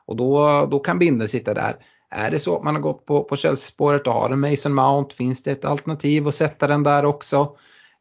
Och 0.06 0.16
då, 0.16 0.68
då 0.72 0.80
kan 0.80 1.00
binden 1.00 1.28
sitta 1.28 1.54
där. 1.54 1.76
Är 2.10 2.32
det 2.32 2.40
så 2.40 2.58
att 2.58 2.64
man 2.64 2.76
har 2.76 2.82
gått 2.82 3.06
på, 3.06 3.24
på 3.24 3.36
Chelsea-spåret 3.36 4.08
och 4.08 4.14
har 4.14 4.30
en 4.30 4.40
Mason 4.40 4.74
Mount, 4.74 5.16
finns 5.16 5.44
det 5.44 5.52
ett 5.52 5.66
alternativ 5.66 6.28
att 6.28 6.36
sätta 6.36 6.68
den 6.68 6.84
där 6.84 7.06
också? 7.06 7.56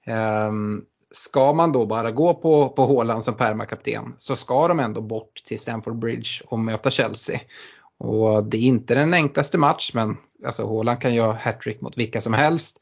Ehm, 0.07 0.82
ska 1.11 1.53
man 1.53 1.72
då 1.72 1.86
bara 1.86 2.11
gå 2.11 2.34
på, 2.34 2.68
på 2.68 2.82
Håland 2.82 3.24
som 3.24 3.34
permakapten 3.34 4.14
så 4.16 4.36
ska 4.36 4.68
de 4.68 4.80
ändå 4.80 5.01
bort 5.01 5.34
till 5.45 5.61
Stamford 5.61 5.99
Bridge 5.99 6.30
och 6.47 6.59
möta 6.59 6.90
Chelsea. 6.90 7.40
Och 7.99 8.45
det 8.45 8.57
är 8.57 8.62
inte 8.62 8.95
den 8.95 9.14
enklaste 9.14 9.59
match 9.59 9.90
men 9.95 10.16
alltså 10.45 10.66
Haaland 10.66 11.01
kan 11.01 11.14
göra 11.14 11.32
hattrick 11.32 11.80
mot 11.80 11.99
vilka 11.99 12.20
som 12.20 12.32
helst. 12.32 12.80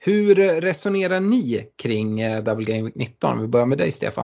Hur 0.00 0.34
resonerar 0.60 1.20
ni 1.20 1.66
kring 1.76 2.20
eh, 2.20 2.42
Double 2.42 2.64
Game 2.64 2.82
Week 2.82 2.94
19? 2.94 3.40
Vi 3.40 3.46
börjar 3.46 3.66
med 3.66 3.78
dig 3.78 3.92
Stefan. 3.92 4.23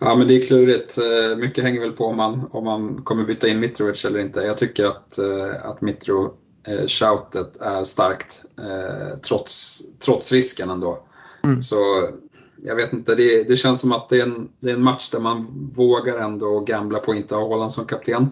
Ja 0.00 0.16
men 0.16 0.28
det 0.28 0.34
är 0.34 0.46
klurigt. 0.46 0.98
Eh, 0.98 1.36
mycket 1.38 1.64
hänger 1.64 1.80
väl 1.80 1.92
på 1.92 2.04
om 2.04 2.16
man, 2.16 2.48
om 2.50 2.64
man 2.64 3.02
kommer 3.02 3.24
byta 3.24 3.48
in 3.48 3.60
Mitrovic 3.60 4.04
eller 4.04 4.20
inte. 4.20 4.40
Jag 4.40 4.58
tycker 4.58 4.84
att, 4.84 5.18
eh, 5.18 5.64
att 5.64 5.80
Mitro 5.80 6.34
eh, 6.68 6.86
shoutet 6.86 7.56
är 7.56 7.84
starkt 7.84 8.44
trots, 9.28 9.82
trots 10.04 10.32
risken 10.32 10.70
ändå. 10.70 10.98
Mm. 11.44 11.62
Så 11.62 12.08
jag 12.56 12.76
vet 12.76 12.92
inte, 12.92 13.14
det, 13.14 13.48
det 13.48 13.56
känns 13.56 13.80
som 13.80 13.92
att 13.92 14.08
det 14.08 14.16
är, 14.16 14.22
en, 14.22 14.48
det 14.60 14.70
är 14.70 14.74
en 14.74 14.82
match 14.82 15.10
där 15.10 15.20
man 15.20 15.70
vågar 15.74 16.18
ändå 16.18 16.60
gambla 16.60 16.98
på 16.98 17.10
att 17.10 17.16
inte 17.16 17.34
ha 17.34 17.48
Haaland 17.48 17.72
som 17.72 17.84
kapten. 17.84 18.28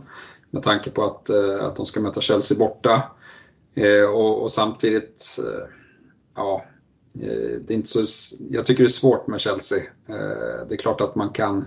med 0.51 0.63
tanke 0.63 0.91
på 0.91 1.05
att, 1.05 1.31
att 1.61 1.77
de 1.77 1.87
ska 1.87 2.01
möta 2.01 2.21
Chelsea 2.21 2.59
borta. 2.59 3.03
Och, 4.15 4.43
och 4.43 4.53
samtidigt, 4.53 5.39
ja, 6.37 6.65
det 7.67 7.71
är 7.71 7.73
inte 7.73 7.89
så, 7.89 8.05
jag 8.51 8.67
tycker 8.67 8.83
det 8.83 8.87
är 8.87 8.89
svårt 8.89 9.27
med 9.27 9.41
Chelsea. 9.41 9.83
Det 10.69 10.75
är 10.75 10.77
klart 10.77 11.01
att 11.01 11.15
man 11.15 11.29
kan 11.29 11.65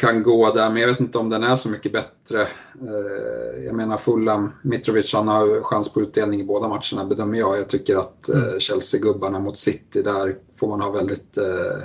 kan 0.00 0.22
gå 0.22 0.52
där, 0.52 0.70
men 0.70 0.80
jag 0.80 0.88
vet 0.88 1.00
inte 1.00 1.18
om 1.18 1.28
den 1.28 1.42
är 1.42 1.56
så 1.56 1.68
mycket 1.68 1.92
bättre. 1.92 2.42
Eh, 2.80 3.64
jag 3.64 3.74
menar 3.74 3.96
Fulham, 3.96 4.52
Mitrovic 4.62 5.14
han 5.14 5.28
har 5.28 5.62
chans 5.62 5.92
på 5.92 6.00
utdelning 6.00 6.40
i 6.40 6.44
båda 6.44 6.68
matcherna 6.68 7.08
bedömer 7.08 7.38
jag. 7.38 7.58
Jag 7.58 7.68
tycker 7.68 7.96
att 7.96 8.28
eh, 8.28 8.42
mm. 8.42 8.60
Chelsea-gubbarna 8.60 9.40
mot 9.40 9.58
City, 9.58 10.02
där 10.02 10.36
får 10.56 10.68
man 10.68 10.80
ha 10.80 10.90
väldigt, 10.90 11.38
eh, 11.38 11.82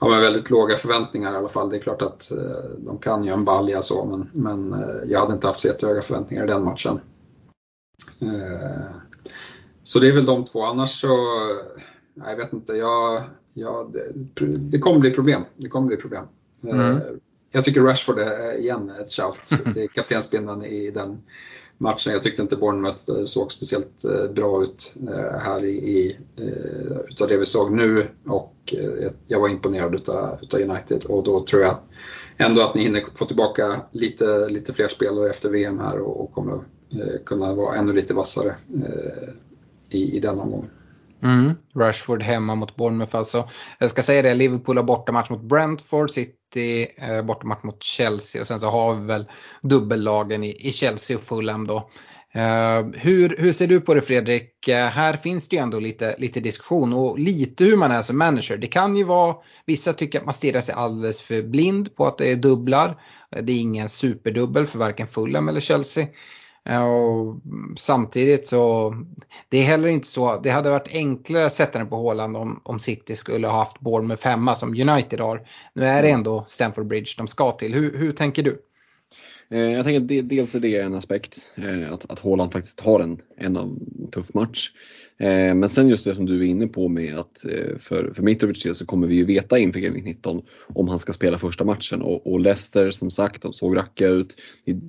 ja, 0.00 0.08
väldigt 0.08 0.50
låga 0.50 0.76
förväntningar 0.76 1.32
i 1.32 1.36
alla 1.36 1.48
fall. 1.48 1.70
Det 1.70 1.76
är 1.76 1.80
klart 1.80 2.02
att 2.02 2.32
de 2.78 2.98
kan 2.98 3.24
ju 3.24 3.32
en 3.32 3.44
balja 3.44 3.82
så, 3.82 4.04
men, 4.04 4.30
men 4.32 4.84
jag 5.06 5.20
hade 5.20 5.32
inte 5.32 5.46
haft 5.46 5.60
så 5.60 5.66
jättehöga 5.66 6.02
förväntningar 6.02 6.44
i 6.44 6.46
den 6.46 6.64
matchen. 6.64 7.00
Så 9.84 9.98
det 9.98 10.08
är 10.08 10.12
väl 10.12 10.26
de 10.26 10.44
två, 10.44 10.62
annars 10.62 11.00
så, 11.00 11.18
jag 12.14 12.36
vet 12.36 12.52
inte, 12.52 12.72
jag, 12.72 13.22
ja, 13.52 13.90
det, 13.92 14.46
det 14.46 14.78
kommer 14.78 14.98
bli 14.98 15.10
problem. 15.10 15.42
Det 15.56 15.68
kommer 15.68 15.86
bli 15.86 15.96
problem. 15.96 16.24
Mm 16.62 17.00
jag 17.52 17.64
tycker 17.64 17.80
Rashford 17.80 18.18
är 18.18 18.58
igen 18.58 18.92
ett 19.00 19.12
shout 19.12 19.74
till 19.74 19.90
kaptensbindeln 19.90 20.64
i 20.64 20.90
den 20.90 21.22
matchen. 21.78 22.12
Jag 22.12 22.22
tyckte 22.22 22.42
inte 22.42 22.56
Bournemouth 22.56 23.10
eh, 23.10 23.24
såg 23.24 23.52
speciellt 23.52 24.04
eh, 24.04 24.30
bra 24.30 24.62
ut 24.62 24.94
eh, 25.08 25.38
här 25.40 25.64
i, 25.64 26.16
utav 27.08 27.28
det 27.28 27.36
vi 27.36 27.46
såg 27.46 27.72
nu 27.72 28.08
och 28.26 28.74
jag 29.26 29.40
var 29.40 29.48
imponerad 29.48 29.94
utav, 29.94 30.38
utav 30.42 30.60
United 30.60 31.04
och 31.04 31.24
då 31.24 31.40
tror 31.40 31.62
jag 31.62 31.76
ändå 32.36 32.62
att 32.62 32.74
ni 32.74 32.82
hinner 32.82 33.02
få 33.14 33.24
tillbaka 33.24 33.80
lite, 33.90 34.48
lite 34.48 34.72
fler 34.72 34.88
spelare 34.88 35.30
efter 35.30 35.50
VM 35.50 35.78
här 35.78 35.98
och, 35.98 36.20
och 36.20 36.32
kommer 36.32 36.60
kunna 37.24 37.54
vara 37.54 37.76
ännu 37.76 37.92
lite 37.92 38.14
vassare 38.14 38.54
i, 39.94 40.16
i 40.16 40.20
den 40.20 40.40
omgången. 40.40 40.70
Mm. 41.22 41.52
Rashford 41.76 42.22
hemma 42.22 42.54
mot 42.54 42.76
Bournemouth 42.76 43.16
alltså. 43.16 43.48
Jag 43.78 43.90
ska 43.90 44.02
säga 44.02 44.22
det, 44.22 44.34
Liverpool 44.34 44.76
har 44.76 44.84
bortamatch 44.84 45.30
mot 45.30 45.42
Brentford, 45.42 46.10
City 46.10 46.86
eh, 46.96 47.22
bortamatch 47.22 47.64
mot 47.64 47.82
Chelsea 47.82 48.40
och 48.40 48.46
sen 48.46 48.60
så 48.60 48.66
har 48.66 48.94
vi 48.94 49.06
väl 49.06 49.24
dubbellagen 49.62 50.44
i, 50.44 50.68
i 50.68 50.72
Chelsea 50.72 51.16
och 51.16 51.22
Fulham 51.22 51.66
då. 51.66 51.90
Uh, 52.36 52.92
hur, 52.94 53.36
hur 53.38 53.52
ser 53.52 53.66
du 53.66 53.80
på 53.80 53.94
det 53.94 54.02
Fredrik? 54.02 54.68
Uh, 54.68 54.74
här 54.74 55.16
finns 55.16 55.48
det 55.48 55.56
ju 55.56 55.62
ändå 55.62 55.80
lite, 55.80 56.14
lite 56.18 56.40
diskussion 56.40 56.92
och 56.92 57.18
lite 57.18 57.64
hur 57.64 57.76
man 57.76 57.90
är 57.90 58.02
som 58.02 58.18
manager. 58.18 58.56
Det 58.56 58.66
kan 58.66 58.96
ju 58.96 59.04
vara, 59.04 59.36
vissa 59.66 59.92
tycker 59.92 60.18
att 60.18 60.24
man 60.24 60.34
stirrar 60.34 60.60
sig 60.60 60.74
alldeles 60.74 61.22
för 61.22 61.42
blind 61.42 61.96
på 61.96 62.06
att 62.06 62.18
det 62.18 62.32
är 62.32 62.36
dubblar. 62.36 63.00
Det 63.42 63.52
är 63.52 63.60
ingen 63.60 63.88
superdubbel 63.88 64.66
för 64.66 64.78
varken 64.78 65.06
Fulham 65.06 65.48
eller 65.48 65.60
Chelsea. 65.60 66.06
Och 66.64 67.40
samtidigt 67.78 68.46
så, 68.46 68.94
det 69.48 69.58
är 69.58 69.62
heller 69.62 69.88
inte 69.88 70.06
så, 70.06 70.40
det 70.42 70.50
hade 70.50 70.70
varit 70.70 70.94
enklare 70.94 71.46
att 71.46 71.54
sätta 71.54 71.78
den 71.78 71.88
på 71.88 71.96
Håland 71.96 72.36
om, 72.36 72.60
om 72.64 72.78
City 72.78 73.16
skulle 73.16 73.46
ha 73.46 73.58
haft 73.58 73.80
Bournemouth 73.80 74.26
hemma 74.26 74.54
som 74.54 74.68
United 74.68 75.20
har. 75.20 75.48
Nu 75.74 75.84
är 75.84 76.02
det 76.02 76.08
mm. 76.08 76.18
ändå 76.18 76.44
Stamford 76.46 76.86
Bridge 76.86 77.14
de 77.16 77.28
ska 77.28 77.52
till. 77.52 77.74
Hur, 77.74 77.98
hur 77.98 78.12
tänker 78.12 78.42
du? 78.42 78.58
Eh, 79.50 79.72
jag 79.72 79.84
tänker 79.84 80.18
att 80.20 80.28
dels 80.28 80.54
är 80.54 80.60
det 80.60 80.76
en 80.76 80.94
aspekt, 80.94 81.52
eh, 81.54 81.92
att, 81.92 82.10
att 82.10 82.18
Haaland 82.18 82.52
faktiskt 82.52 82.80
har 82.80 83.00
en, 83.00 83.20
en 83.36 83.56
av 83.56 83.78
tuff 84.12 84.34
match. 84.34 84.70
Eh, 85.22 85.54
men 85.54 85.68
sen 85.68 85.88
just 85.88 86.04
det 86.04 86.14
som 86.14 86.26
du 86.26 86.40
är 86.40 86.50
inne 86.50 86.66
på 86.66 86.88
med 86.88 87.18
att 87.18 87.44
eh, 87.44 87.78
för, 87.78 88.12
för 88.14 88.22
Mitrovic 88.22 88.62
del 88.62 88.74
så 88.74 88.86
kommer 88.86 89.06
vi 89.06 89.14
ju 89.14 89.24
veta 89.24 89.58
inför 89.58 89.80
Gaming 89.80 90.04
19 90.04 90.42
om 90.74 90.88
han 90.88 90.98
ska 90.98 91.12
spela 91.12 91.38
första 91.38 91.64
matchen 91.64 92.02
och, 92.02 92.32
och 92.32 92.40
Leicester 92.40 92.90
som 92.90 93.10
sagt, 93.10 93.42
de 93.42 93.52
såg 93.52 93.76
racka 93.76 94.06
ut. 94.06 94.36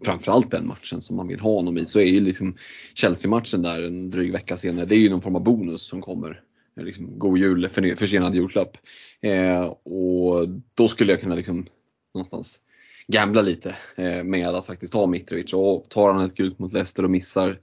Framförallt 0.03 0.51
den 0.51 0.67
matchen 0.67 1.01
som 1.01 1.15
man 1.15 1.27
vill 1.27 1.39
ha 1.39 1.55
honom 1.55 1.77
i 1.77 1.85
så 1.85 1.99
är 1.99 2.05
ju 2.05 2.21
liksom 2.21 2.55
Chelsea-matchen 2.93 3.61
där 3.61 3.83
en 3.83 4.09
dryg 4.09 4.31
vecka 4.31 4.57
senare, 4.57 4.85
det 4.85 4.95
är 4.95 4.99
ju 4.99 5.09
någon 5.09 5.21
form 5.21 5.35
av 5.35 5.43
bonus 5.43 5.81
som 5.81 6.01
kommer. 6.01 6.41
Liksom, 6.75 7.19
god 7.19 7.37
jul, 7.37 7.69
försenad 7.97 8.35
julklapp. 8.35 8.77
Eh, 9.21 9.63
och 9.63 10.49
då 10.73 10.87
skulle 10.87 11.11
jag 11.11 11.21
kunna 11.21 11.35
liksom 11.35 11.65
någonstans 12.13 12.59
gambla 13.07 13.41
lite 13.41 13.75
eh, 13.95 14.23
med 14.23 14.49
att 14.49 14.65
faktiskt 14.65 14.93
ha 14.93 15.07
Mitrovic 15.07 15.53
och 15.53 15.85
tar 15.89 16.13
han 16.13 16.25
ett 16.25 16.35
gult 16.35 16.59
mot 16.59 16.73
Leicester 16.73 17.03
och 17.03 17.11
missar, 17.11 17.59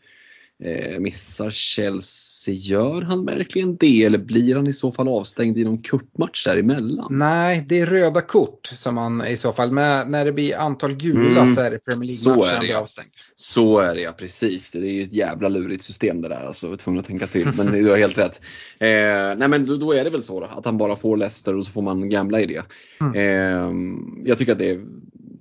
eh, 0.62 1.00
missar 1.00 1.50
Chelsea 1.50 2.30
Gör 2.46 3.02
han 3.02 3.24
verkligen 3.24 3.76
det 3.76 4.04
eller 4.04 4.18
blir 4.18 4.56
han 4.56 4.66
i 4.66 4.72
så 4.72 4.92
fall 4.92 5.08
avstängd 5.08 5.58
i 5.58 5.64
någon 5.64 5.82
kuppmatch 5.82 6.44
däremellan? 6.44 7.06
Nej, 7.10 7.64
det 7.68 7.80
är 7.80 7.86
röda 7.86 8.20
kort 8.20 8.66
som 8.66 8.96
han 8.96 9.26
i 9.26 9.36
så 9.36 9.52
fall, 9.52 9.72
men 9.72 10.10
när 10.10 10.24
det 10.24 10.32
blir 10.32 10.58
antal 10.58 10.92
gula 10.92 11.40
mm. 11.40 11.54
så 11.54 11.60
är 11.60 11.70
det 11.70 11.78
Premier 11.78 12.10
League-matchen 12.10 12.54
han 12.54 12.64
blir 12.64 12.76
avstängd. 12.76 13.10
Så 13.34 13.78
är 13.78 13.94
det 13.94 14.00
ja, 14.00 14.12
precis. 14.12 14.70
Det 14.70 14.78
är 14.78 14.92
ju 14.92 15.02
ett 15.02 15.12
jävla 15.12 15.48
lurigt 15.48 15.82
system 15.82 16.22
det 16.22 16.28
där 16.28 16.46
alltså, 16.46 16.66
jag 16.66 16.70
var 16.70 16.76
tvungen 16.76 17.00
att 17.00 17.06
tänka 17.06 17.26
till. 17.26 17.48
Men 17.56 17.72
du 17.72 17.90
har 17.90 17.96
helt 17.96 18.18
rätt. 18.18 18.40
Eh, 18.78 19.36
nej 19.38 19.48
men 19.48 19.66
då, 19.66 19.76
då, 19.76 19.92
är 19.92 20.04
det 20.04 20.10
väl 20.10 20.22
så 20.22 20.40
då, 20.40 20.46
att 20.46 20.64
han 20.64 20.78
bara 20.78 20.96
får 20.96 21.16
Leicester 21.16 21.56
och 21.56 21.64
så 21.66 21.72
får 21.72 21.82
man 21.82 22.10
gamla 22.10 22.40
i 22.40 22.46
det. 22.46 22.62
Mm. 23.00 23.14
Eh, 23.14 24.28
jag 24.28 24.38
tycker 24.38 24.52
att 24.52 24.58
det 24.58 24.70
är, 24.70 24.80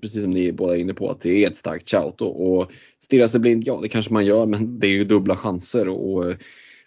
precis 0.01 0.21
som 0.21 0.31
ni 0.31 0.51
båda 0.51 0.75
är 0.75 0.79
inne 0.79 0.93
på, 0.93 1.09
att 1.09 1.21
det 1.21 1.43
är 1.43 1.49
ett 1.49 1.57
starkt 1.57 1.89
shout. 1.89 2.21
Och, 2.21 2.51
och 2.51 2.71
stirra 2.99 3.27
sig 3.27 3.39
blind, 3.39 3.63
ja 3.65 3.79
det 3.81 3.89
kanske 3.89 4.13
man 4.13 4.25
gör, 4.25 4.45
men 4.45 4.79
det 4.79 4.87
är 4.87 4.91
ju 4.91 5.03
dubbla 5.03 5.37
chanser. 5.37 5.87
och, 5.87 6.17
och 6.17 6.35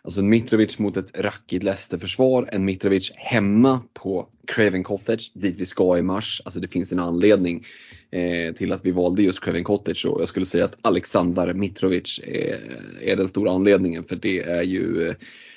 Alltså 0.05 0.21
en 0.21 0.29
Mitrovic 0.29 0.79
mot 0.79 0.97
ett 0.97 1.19
rackigt 1.19 1.63
Leicester-försvar, 1.63 2.49
en 2.53 2.65
Mitrovic 2.65 3.13
hemma 3.17 3.81
på 3.93 4.29
Craven 4.47 4.83
Cottage 4.83 5.33
dit 5.35 5.57
vi 5.57 5.67
ska 5.67 5.99
i 5.99 6.03
mars. 6.03 6.43
Alltså 6.45 6.61
det 6.61 6.69
finns 6.69 6.93
en 6.93 6.99
anledning 6.99 7.67
eh, 8.11 8.55
till 8.55 8.73
att 8.73 8.87
vi 8.87 8.91
valde 8.91 9.23
just 9.23 9.45
Craven 9.45 9.65
Cottage 9.65 10.07
och 10.07 10.21
jag 10.21 10.29
skulle 10.29 10.47
säga 10.47 10.65
att 10.65 10.77
Alexander 10.83 11.55
Mitrovic 11.55 12.21
är, 12.27 12.59
är 13.03 13.17
den 13.17 13.29
stora 13.29 13.51
anledningen 13.51 14.05
för 14.05 14.17
det 14.17 14.41
är 14.41 14.63
ju 14.63 15.09
eh, 15.09 15.15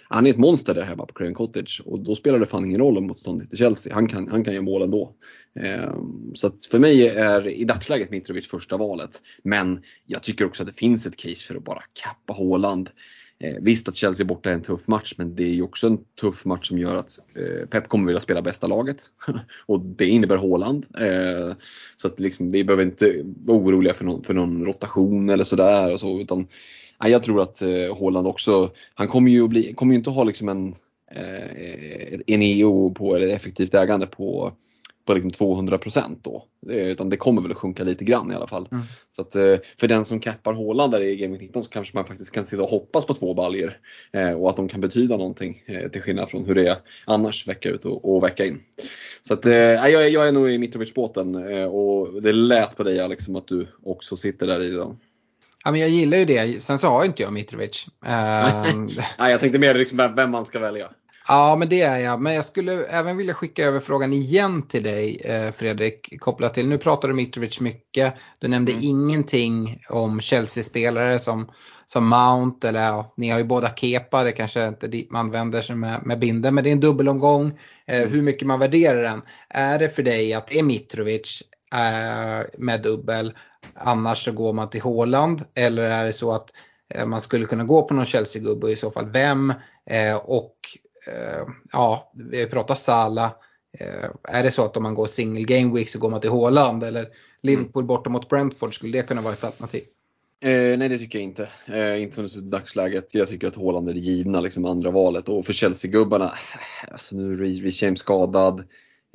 han 0.10 0.26
är 0.28 0.30
ett 0.30 0.38
monster 0.38 0.74
där 0.74 0.84
hemma 0.84 1.06
på 1.06 1.14
Craven 1.14 1.34
Cottage 1.34 1.82
och 1.86 2.00
då 2.00 2.16
spelar 2.16 2.40
det 2.40 2.46
fan 2.46 2.66
ingen 2.66 2.82
roll 2.82 2.98
om 2.98 3.08
motståndet 3.08 3.54
är 3.54 3.58
Chelsea. 3.58 3.94
Han 3.94 4.08
kan, 4.08 4.28
han 4.28 4.44
kan 4.44 4.54
göra 4.54 4.64
mål 4.64 4.82
ändå. 4.82 5.14
Ehm, 5.60 6.32
så 6.34 6.48
att 6.48 6.66
för 6.66 6.80
mig 6.80 7.08
är 7.08 7.48
i 7.48 7.64
dagsläget 7.64 8.12
Mitrovic 8.12 8.48
första 8.48 8.78
valet. 8.78 9.22
Men 9.44 9.82
jag 10.06 10.24
tycker 10.24 10.46
också 10.46 10.64
att 10.64 10.68
det 10.68 10.76
finns 10.76 11.06
ett 11.06 11.18
case 11.18 11.48
för 11.48 11.56
att 11.56 11.64
bara 11.64 11.82
kappa 12.04 12.34
Håland. 12.34 12.90
Ehm, 13.40 13.64
visst 13.64 13.90
att 13.90 13.96
Chelsea 13.96 14.26
borta 14.26 14.50
är 14.50 14.54
en 14.54 14.62
tuff 14.62 14.88
match 14.88 15.14
men 15.18 15.36
det 15.36 15.44
är 15.44 15.54
ju 15.54 15.62
också 15.62 15.88
en 15.88 15.98
tuff 16.22 16.46
match 16.46 16.68
som 16.68 16.80
gör 16.80 16.96
att 16.96 17.20
eh, 17.38 17.68
Pep 17.68 17.88
kommer 17.88 18.06
vilja 18.06 18.22
spela 18.22 18.42
bästa 18.42 18.68
laget. 18.68 18.98
och 19.66 19.80
det 19.82 20.06
innebär 20.06 20.38
Haaland. 20.38 20.86
Ehm, 21.00 21.56
så 21.98 22.08
att 22.08 22.20
liksom, 22.20 22.50
vi 22.50 22.64
behöver 22.64 22.84
inte 22.84 23.22
vara 23.46 23.58
oroliga 23.58 23.94
för 23.94 24.06
någon, 24.06 24.24
för 24.24 24.34
någon 24.34 24.66
rotation 24.66 25.30
eller 25.30 25.44
sådär. 25.44 25.94
Och 25.94 26.00
så, 26.00 26.22
utan, 26.22 26.48
jag 27.00 27.24
tror 27.24 27.42
att 27.42 27.62
eh, 27.62 28.00
Haaland 28.00 28.28
också, 28.28 28.72
han 28.94 29.08
kommer 29.08 29.32
ju, 29.32 29.48
bli, 29.48 29.74
kommer 29.74 29.94
ju 29.94 29.98
inte 29.98 30.10
ha 30.10 30.24
liksom 30.24 30.50
en, 30.50 30.76
eh, 31.12 32.20
en 32.28 32.42
EO 32.42 32.92
på, 32.92 33.16
eller 33.16 33.28
effektivt 33.28 33.74
ägande 33.74 34.08
på 34.08 34.54
på 35.06 35.14
liksom 35.14 35.32
200 35.32 35.80
då. 36.22 36.46
Utan 36.68 37.10
det 37.10 37.18
kommer 37.18 37.42
väl 37.42 37.52
att 37.52 37.58
sjunka 37.58 37.84
lite 37.84 38.06
grann 38.06 38.32
i 38.32 38.36
alla 38.36 38.48
fall. 38.48 38.68
Mm. 38.72 38.84
Så 39.16 39.22
att, 39.22 39.36
eh, 39.36 39.56
för 39.80 39.88
den 39.88 40.06
som 40.06 40.20
cappar 40.20 40.54
Håland 40.54 40.92
där 40.92 41.02
i 41.02 41.16
Game 41.16 41.38
19 41.38 41.64
så 41.64 41.70
kanske 41.70 41.98
man 41.98 42.06
faktiskt 42.06 42.32
kan 42.32 42.46
sitta 42.46 42.64
och 42.64 42.70
hoppas 42.70 43.06
på 43.06 43.14
två 43.14 43.34
baljer 43.34 43.78
eh, 44.12 44.32
och 44.32 44.50
att 44.50 44.56
de 44.56 44.68
kan 44.68 44.82
betyda 44.82 45.18
någonting 45.18 45.64
eh, 45.66 45.90
till 45.90 46.02
skillnad 46.02 46.30
från 46.30 46.46
hur 46.46 46.56
det 46.56 46.68
är 46.68 46.76
annars 47.06 47.48
vecka 47.48 47.70
ut 47.70 47.86
och, 47.86 48.16
och 48.16 48.24
vecka 48.24 48.46
in. 48.46 48.60
Så 49.22 49.34
att, 49.34 49.46
jag, 49.46 50.10
jag 50.10 50.28
är 50.28 50.32
nog 50.32 50.50
i 50.50 50.58
Mitrovic-båten 50.58 51.36
och 51.66 52.22
det 52.22 52.32
lät 52.32 52.76
på 52.76 52.84
dig 52.84 53.00
Alex 53.00 53.26
som 53.26 53.36
att 53.36 53.48
du 53.48 53.68
också 53.84 54.16
sitter 54.16 54.48
där 54.48 54.62
i 54.62 54.70
den. 54.70 54.98
Ja, 55.66 55.72
men 55.72 55.82
jag 55.82 55.90
gillar 55.90 56.18
ju 56.18 56.26
det. 56.26 56.64
Sen 56.64 56.80
så 56.80 56.88
har 56.88 57.06
inte 57.06 57.24
jag 57.24 57.34
Mitrovic. 57.34 57.88
Nej, 59.20 59.32
jag 59.32 59.40
tänkte 59.40 59.60
mer 59.60 59.74
liksom 59.74 60.14
vem 60.16 60.32
man 60.32 60.46
ska 60.46 60.60
välja. 60.60 60.90
Ja, 61.28 61.56
men 61.60 61.70
det 61.70 61.82
är 61.82 61.98
jag. 61.98 62.22
Men 62.22 62.34
jag 62.34 62.46
skulle 62.46 62.86
även 62.86 63.18
vilja 63.18 63.34
skicka 63.34 63.66
över 63.66 63.80
frågan 63.80 64.14
igen 64.14 64.68
till 64.68 64.84
dig 64.84 65.22
eh, 65.26 65.52
Fredrik. 65.52 66.20
Kopplat 66.20 66.54
till, 66.54 66.68
nu 66.68 66.78
pratar 66.78 67.08
du 67.08 67.14
Mitrovic 67.14 67.60
mycket. 67.60 68.14
Du 68.40 68.48
nämnde 68.48 68.72
mm. 68.72 68.84
ingenting 68.84 69.82
om 69.90 70.22
Chelsea-spelare 70.22 71.20
som, 71.20 71.52
som 71.86 72.08
Mount 72.08 72.68
eller 72.70 72.84
ja, 72.84 73.14
ni 73.18 73.30
har 73.30 73.38
ju 73.38 73.46
båda 73.46 73.70
Kepa. 73.76 74.24
Det 74.24 74.32
kanske 74.32 74.68
inte 74.68 74.88
dit 74.88 75.12
man 75.12 75.32
vänder 75.32 75.62
sig 75.62 75.76
med, 75.76 76.06
med 76.06 76.20
binden. 76.20 76.56
Men 76.56 76.64
det 76.64 76.70
är 76.70 76.72
en 76.72 76.80
dubbelomgång. 76.80 77.48
Eh, 77.88 77.98
mm. 77.98 78.12
hur 78.12 78.22
mycket 78.22 78.48
man 78.48 78.60
värderar 78.60 79.04
den. 79.04 79.22
Är 79.50 79.80
det 79.80 79.90
för 79.90 80.04
dig 80.04 80.34
att 80.34 80.48
det 80.48 80.60
är 80.60 80.64
Mitrovic 80.64 81.44
eh, 81.74 82.46
med 82.58 82.82
dubbel. 82.82 83.34
Annars 83.74 84.26
så 84.26 84.32
går 84.32 84.54
man 84.54 84.70
till 84.70 84.82
Håland. 84.82 85.42
Eller 85.56 85.84
är 85.84 86.06
det 86.06 86.14
så 86.14 86.32
att 86.32 86.54
eh, 86.94 87.06
man 87.06 87.22
skulle 87.22 87.46
kunna 87.46 87.64
gå 87.64 87.82
på 87.82 87.94
någon 87.94 88.06
Chelsea-gubbe 88.06 88.66
och 88.66 88.72
i 88.72 88.76
så 88.76 88.92
fall 88.92 89.10
vem? 89.10 89.54
Eh, 89.90 90.16
och 90.16 90.56
Eh, 91.08 91.48
ja, 91.72 92.12
vi 92.32 92.46
pratar 92.46 92.76
Sala. 92.76 93.36
Är 94.24 94.44
det 94.44 94.52
så 94.52 94.66
att 94.66 94.78
om 94.78 94.84
man 94.84 94.96
går 94.96 95.08
single 95.08 95.44
game 95.44 95.74
week 95.76 95.90
så 95.90 96.00
går 96.00 96.10
man 96.10 96.22
till 96.22 96.30
Håland 96.30 96.84
eller 96.84 97.08
Liverpool 97.42 97.82
mm. 97.82 97.88
borta 97.88 98.10
mot 98.10 98.30
Brentford, 98.30 98.76
skulle 98.76 98.98
det 98.98 99.08
kunna 99.08 99.22
vara 99.22 99.34
ett 99.34 99.44
alternativ? 99.44 99.84
Eh, 100.44 100.78
nej 100.78 100.90
det 100.90 100.98
tycker 100.98 101.20
jag 101.20 101.24
inte. 101.24 101.50
Eh, 101.66 102.02
inte 102.02 102.16
som 102.16 102.24
det 102.24 102.30
ser 102.30 102.40
ut 102.40 102.46
i 102.46 102.50
dagsläget. 102.50 103.16
Jag 103.16 103.28
tycker 103.28 103.48
att 103.48 103.56
Håland 103.56 103.90
är 103.90 103.94
det 103.94 104.00
givna 104.00 104.42
liksom, 104.42 104.66
andra 104.66 104.92
valet. 104.92 105.30
Och 105.30 105.46
för 105.46 105.54
Chelsea-gubbarna, 105.54 106.34
alltså 106.92 107.16
nu 107.16 107.34
är 107.34 107.38
Reece 107.38 107.82
James 107.82 108.00
skadad. 108.00 108.64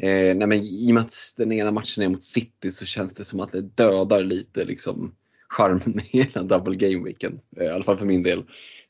Eh, 0.02 0.36
nej 0.36 0.46
men 0.46 0.62
i 0.62 0.90
och 0.90 0.94
med 0.94 1.00
att 1.00 1.34
den 1.36 1.52
ena 1.52 1.70
matchen 1.70 2.04
är 2.04 2.08
mot 2.08 2.24
City 2.24 2.70
så 2.70 2.86
känns 2.86 3.14
det 3.14 3.24
som 3.24 3.40
att 3.40 3.52
det 3.52 3.60
dödar 3.60 4.24
lite 4.24 4.64
liksom 4.64 5.14
charmen 5.48 6.00
i 6.10 6.22
hela 6.22 6.42
double 6.42 6.74
game 6.74 7.04
weekend. 7.04 7.40
Eh, 7.56 7.64
I 7.64 7.68
alla 7.68 7.84
fall 7.84 7.98
för 7.98 8.06
min 8.06 8.22
del. 8.22 8.38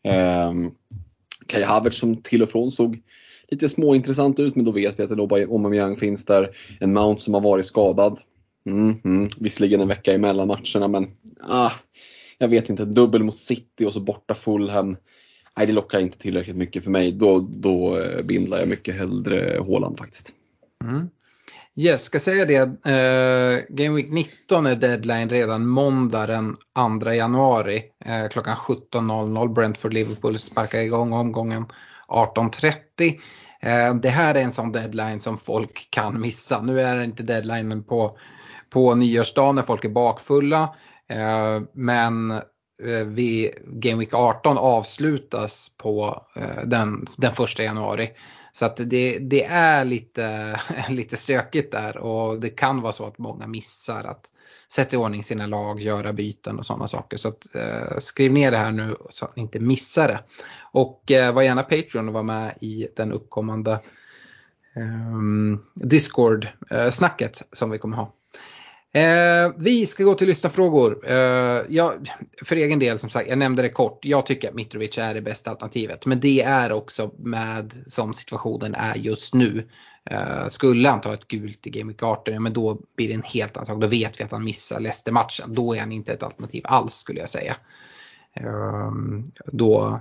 Eh, 0.05 0.53
Kai 1.47 1.63
Havertz 1.63 1.99
som 1.99 2.23
till 2.23 2.43
och 2.43 2.49
från 2.49 2.73
såg 2.73 3.03
lite 3.49 3.69
småintressant 3.69 4.41
ut 4.41 4.57
men 4.57 4.65
då 4.65 4.73
vet 4.73 4.99
vi 4.99 5.03
att 5.03 5.11
en 5.11 5.21
Aubameyang 5.21 5.97
finns 5.97 6.25
där. 6.25 6.57
En 6.81 6.93
Mount 6.93 7.23
som 7.23 7.35
har 7.35 7.41
varit 7.41 7.67
skadad. 7.67 8.21
Mm, 8.67 9.01
mm. 9.05 9.29
Visserligen 9.39 9.81
en 9.81 9.89
vecka 9.89 10.15
emellan 10.15 10.49
matcherna 10.49 10.89
men 10.89 11.07
ah, 11.41 11.73
jag 12.39 12.49
vet 12.49 12.71
inte. 12.71 12.85
Dubbel 12.85 13.23
mot 13.23 13.39
City 13.39 13.85
och 13.87 13.93
så 13.93 14.01
borta 14.01 14.35
Fulham. 14.35 14.97
Nej, 15.57 15.67
det 15.67 15.73
lockar 15.73 16.01
inte 16.01 16.19
tillräckligt 16.19 16.57
mycket 16.57 16.85
för 16.85 16.91
mig. 16.91 17.13
Då, 17.13 17.41
då 17.41 17.99
eh, 17.99 18.23
bindlar 18.23 18.59
jag 18.59 18.69
mycket 18.69 18.95
hellre 18.95 19.59
Håland 19.61 19.99
faktiskt. 19.99 20.35
Mm. 20.85 21.09
Yes, 21.77 22.05
ska 22.05 22.19
säga 22.19 22.45
det. 22.45 22.87
Eh, 22.91 23.77
Game 23.77 23.97
Week 23.97 24.11
19 24.11 24.67
är 24.67 24.77
deadline 24.77 25.29
redan 25.29 25.67
måndag 25.67 26.27
den 26.27 26.55
2 27.01 27.13
januari. 27.13 27.83
Eh, 28.05 28.29
klockan 28.29 28.57
17.00. 28.57 29.55
Brentford 29.55 29.93
Liverpool 29.93 30.39
sparkar 30.39 30.79
igång 30.79 31.13
omgången 31.13 31.67
18.30. 32.09 33.21
Eh, 33.61 33.95
det 33.95 34.09
här 34.09 34.35
är 34.35 34.41
en 34.41 34.53
sån 34.53 34.73
deadline 34.73 35.21
som 35.21 35.39
folk 35.39 35.89
kan 35.91 36.21
missa. 36.21 36.63
Nu 36.63 36.81
är 36.81 36.97
det 36.97 37.05
inte 37.05 37.23
deadlinen 37.23 37.85
på, 37.85 38.19
på 38.71 38.95
nyårsdagen 38.95 39.55
när 39.55 39.63
folk 39.63 39.85
är 39.85 39.89
bakfulla. 39.89 40.75
Eh, 41.09 41.61
men 41.73 42.31
eh, 42.31 43.07
vi, 43.07 43.51
Game 43.67 43.99
Week 43.99 44.15
18 44.15 44.59
avslutas 44.59 45.71
på 45.77 46.23
eh, 46.37 46.65
den, 46.65 47.07
den 47.17 47.33
1 47.33 47.59
januari. 47.59 48.11
Så 48.53 48.65
att 48.65 48.77
det, 48.77 49.19
det 49.19 49.45
är 49.45 49.85
lite, 49.85 50.61
lite 50.89 51.17
stökigt 51.17 51.73
där 51.73 51.97
och 51.97 52.41
det 52.41 52.51
kan 52.51 52.81
vara 52.81 52.93
så 52.93 53.05
att 53.05 53.19
många 53.19 53.47
missar 53.47 54.05
att 54.05 54.31
sätta 54.73 54.97
i 54.97 54.99
ordning 54.99 55.25
sina 55.25 55.47
lag, 55.47 55.81
göra 55.81 56.13
byten 56.13 56.59
och 56.59 56.67
sådana 56.67 56.89
saker. 56.89 57.17
Så 57.17 57.29
att, 57.29 57.55
eh, 57.55 57.99
skriv 57.99 58.33
ner 58.33 58.51
det 58.51 58.59
här 58.59 58.73
nu 58.73 58.95
så 59.11 59.25
att 59.25 59.37
ni 59.37 59.43
inte 59.43 59.61
missar 59.61 60.09
det. 60.09 60.21
Och 60.73 61.11
eh, 61.11 61.35
var 61.35 61.43
gärna 61.43 61.63
Patreon 61.63 62.09
och 62.09 62.15
var 62.15 62.23
med 62.23 62.55
i 62.61 62.89
den 62.97 63.13
uppkommande 63.13 63.81
ehm, 64.77 65.55
eh, 65.55 65.59
Discord-snacket 65.75 67.43
som 67.53 67.71
vi 67.71 67.79
kommer 67.79 67.97
ha. 67.97 68.15
Eh, 68.93 69.53
vi 69.57 69.87
ska 69.87 70.05
gå 70.05 70.15
till 70.15 70.27
lyssnarfrågor. 70.27 71.01
Eh, 71.07 71.63
jag, 71.69 72.11
för 72.45 72.57
egen 72.57 72.79
del 72.79 72.99
som 72.99 73.11
sagt, 73.11 73.29
jag 73.29 73.39
nämnde 73.39 73.63
det 73.63 73.69
kort. 73.69 74.05
Jag 74.05 74.27
tycker 74.27 74.49
att 74.49 74.55
Mitrovic 74.55 74.99
är 74.99 75.15
det 75.15 75.21
bästa 75.21 75.51
alternativet. 75.51 76.07
Men 76.07 76.21
det 76.21 76.43
är 76.43 76.73
också 76.73 77.11
med 77.19 77.75
som 77.87 78.15
situationen 78.15 78.75
är 78.75 78.95
just 78.95 79.35
nu. 79.35 79.69
Eh, 80.11 80.49
skulle 80.49 80.89
han 80.89 81.01
ta 81.01 81.15
ett 81.15 81.29
gult 81.29 81.67
i 81.67 81.71
Game 81.71 81.93
Week 81.93 82.03
18, 82.03 82.35
ja, 82.35 82.41
men 82.41 82.53
då 82.53 82.79
blir 82.97 83.09
det 83.09 83.15
en 83.15 83.23
helt 83.23 83.57
annan 83.57 83.67
sak. 83.67 83.81
Då 83.81 83.87
vet 83.87 84.21
vi 84.21 84.25
att 84.25 84.31
han 84.31 84.45
missar 84.45 84.81
Leicester-matchen. 84.81 85.55
Då 85.55 85.75
är 85.75 85.81
han 85.81 85.93
inte 85.93 86.13
ett 86.13 86.23
alternativ 86.23 86.63
alls 86.65 86.95
skulle 86.95 87.21
jag 87.21 87.29
säga. 87.29 87.57
Eh, 88.35 88.93
då, 89.47 90.01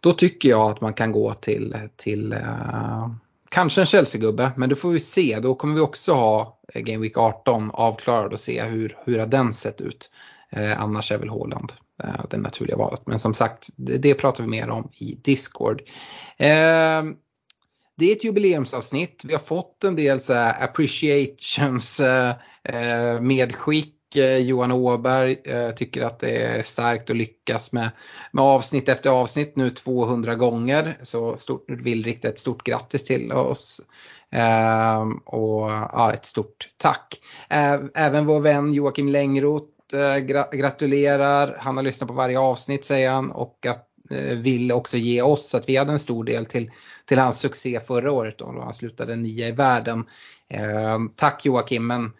då 0.00 0.12
tycker 0.12 0.48
jag 0.48 0.70
att 0.70 0.80
man 0.80 0.94
kan 0.94 1.12
gå 1.12 1.34
till, 1.34 1.76
till 1.96 2.32
eh, 2.32 3.08
Kanske 3.54 3.80
en 3.80 3.86
Chelsea-gubbe, 3.86 4.50
men 4.56 4.68
det 4.68 4.76
får 4.76 4.90
vi 4.90 5.00
se. 5.00 5.40
Då 5.40 5.54
kommer 5.54 5.74
vi 5.74 5.80
också 5.80 6.12
ha 6.12 6.60
eh, 6.74 6.82
Game 6.82 7.02
Week 7.02 7.18
18 7.18 7.70
avklarad 7.70 8.32
och 8.32 8.40
se 8.40 8.62
hur, 8.62 8.96
hur 9.04 9.18
har 9.18 9.26
den 9.26 9.54
sett 9.54 9.80
ut. 9.80 10.10
Eh, 10.50 10.80
annars 10.80 11.12
är 11.12 11.18
väl 11.18 11.28
Haaland 11.28 11.72
eh, 12.04 12.24
det 12.30 12.36
naturliga 12.36 12.76
valet. 12.76 13.02
Men 13.06 13.18
som 13.18 13.34
sagt, 13.34 13.68
det, 13.76 13.98
det, 13.98 14.14
pratar 14.14 14.44
vi 14.44 14.50
mer 14.50 14.70
om 14.70 14.88
i 14.92 15.18
Discord. 15.24 15.80
Eh, 16.36 17.02
det 17.96 18.10
är 18.10 18.12
ett 18.12 18.24
jubileumsavsnitt. 18.24 19.22
Vi 19.24 19.32
har 19.32 19.40
fått 19.40 19.84
en 19.84 19.96
del 19.96 20.20
så 20.20 20.34
appreciations 20.34 22.00
eh, 22.00 22.34
eh 22.64 23.20
medskick 23.20 23.93
Eh, 24.16 24.38
Johan 24.38 24.72
Åberg 24.72 25.36
eh, 25.44 25.70
tycker 25.70 26.02
att 26.02 26.18
det 26.18 26.42
är 26.42 26.62
starkt 26.62 27.10
att 27.10 27.16
lyckas 27.16 27.72
med, 27.72 27.90
med 28.32 28.44
avsnitt 28.44 28.88
efter 28.88 29.10
avsnitt 29.10 29.56
nu 29.56 29.70
200 29.70 30.34
gånger. 30.34 30.98
Så 31.02 31.36
stort, 31.36 31.64
vill 31.68 32.04
rikta 32.04 32.28
ett 32.28 32.38
stort 32.38 32.64
grattis 32.64 33.04
till 33.04 33.32
oss. 33.32 33.80
Ehm, 34.30 35.12
och 35.16 35.70
ja, 35.70 36.12
ett 36.12 36.26
stort 36.26 36.68
tack. 36.76 37.20
Ehm, 37.50 37.90
även 37.94 38.26
vår 38.26 38.40
vän 38.40 38.72
Joakim 38.72 39.08
Längroth 39.08 39.66
eh, 39.92 40.18
gratulerar. 40.52 41.56
Han 41.58 41.76
har 41.76 41.84
lyssnat 41.84 42.08
på 42.08 42.14
varje 42.14 42.38
avsnitt 42.38 42.84
säger 42.84 43.10
han 43.10 43.30
och 43.30 43.66
att, 43.66 43.86
eh, 44.10 44.38
vill 44.38 44.72
också 44.72 44.96
ge 44.96 45.22
oss 45.22 45.54
att 45.54 45.68
vi 45.68 45.76
hade 45.76 45.92
en 45.92 45.98
stor 45.98 46.24
del 46.24 46.46
till, 46.46 46.70
till 47.04 47.18
hans 47.18 47.38
succé 47.38 47.80
förra 47.86 48.12
året 48.12 48.38
då 48.38 48.60
han 48.60 48.74
slutade 48.74 49.16
nia 49.16 49.48
i 49.48 49.52
världen. 49.52 50.04
Eh, 50.48 50.98
tack 51.16 51.44
Joakim 51.44 51.86
men 51.86 52.12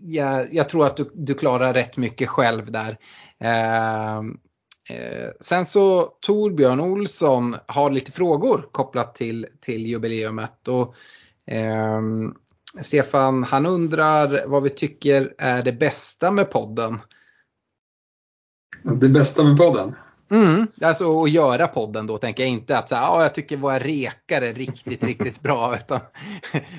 jag, 0.00 0.54
jag, 0.54 0.68
tror 0.68 0.86
att 0.86 0.96
du, 0.96 1.10
du, 1.14 1.34
klarar 1.34 1.74
rätt 1.74 1.96
mycket 1.96 2.28
själv 2.28 2.72
där. 2.72 2.98
Eh, 3.40 4.16
eh, 4.90 5.30
sen 5.40 5.66
så 5.66 6.02
Torbjörn 6.20 6.80
Olsson 6.80 7.56
har 7.66 7.90
lite 7.90 8.12
frågor 8.12 8.68
kopplat 8.72 9.14
till, 9.14 9.46
till 9.60 9.86
jubileumet. 9.86 10.68
Och, 10.68 10.94
eh, 11.54 12.00
Stefan, 12.80 13.44
han 13.44 13.66
undrar 13.66 14.46
vad 14.46 14.62
vi 14.62 14.70
tycker 14.70 15.34
är 15.38 15.62
det 15.62 15.72
bästa 15.72 16.30
med 16.30 16.50
podden. 16.50 17.00
Det 18.82 19.08
bästa 19.08 19.44
med 19.44 19.56
podden? 19.56 19.94
Mm, 20.30 20.66
alltså 20.82 21.22
att 21.22 21.30
göra 21.30 21.68
podden 21.68 22.06
då 22.06 22.18
tänker 22.18 22.42
jag 22.42 22.50
inte 22.50 22.78
att 22.78 22.88
så 22.88 22.94
här, 22.94 23.02
ja, 23.02 23.22
jag 23.22 23.34
tycker 23.34 23.56
våra 23.56 23.78
rekar 23.78 24.42
är 24.42 24.52
riktigt, 24.52 25.04
riktigt 25.04 25.42
bra. 25.42 25.76
Utan 25.84 26.00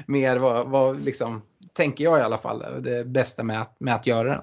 mer 0.07 0.37
vad, 0.37 0.67
vad 0.67 1.03
liksom, 1.03 1.41
tänker 1.75 2.03
jag 2.03 2.19
i 2.19 2.21
alla 2.21 2.37
fall, 2.37 2.65
det 2.83 3.07
bästa 3.07 3.43
med 3.43 3.61
att, 3.61 3.75
med 3.79 3.95
att 3.95 4.07
göra 4.07 4.29
den. 4.29 4.41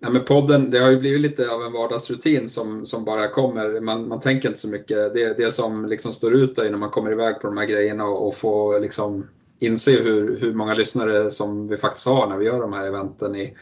Ja, 0.00 0.10
men 0.10 0.24
podden, 0.24 0.70
det 0.70 0.78
har 0.78 0.90
ju 0.90 0.96
blivit 0.96 1.20
lite 1.20 1.50
av 1.50 1.62
en 1.62 1.72
vardagsrutin 1.72 2.48
som, 2.48 2.86
som 2.86 3.04
bara 3.04 3.28
kommer. 3.28 3.80
Man, 3.80 4.08
man 4.08 4.20
tänker 4.20 4.48
inte 4.48 4.60
så 4.60 4.68
mycket. 4.68 5.14
Det, 5.14 5.36
det 5.36 5.50
som 5.50 5.86
liksom 5.86 6.12
står 6.12 6.34
ut 6.34 6.58
är 6.58 6.70
när 6.70 6.78
man 6.78 6.90
kommer 6.90 7.12
iväg 7.12 7.40
på 7.40 7.46
de 7.46 7.56
här 7.56 7.66
grejerna 7.66 8.04
och, 8.04 8.28
och 8.28 8.34
får 8.34 8.80
liksom 8.80 9.26
inse 9.58 9.90
hur, 9.90 10.40
hur 10.40 10.54
många 10.54 10.74
lyssnare 10.74 11.30
som 11.30 11.68
vi 11.68 11.76
faktiskt 11.76 12.06
har 12.06 12.26
när 12.26 12.38
vi 12.38 12.46
gör 12.46 12.60
de 12.60 12.72
här 12.72 12.86
eventen 12.86 13.36
i, 13.36 13.54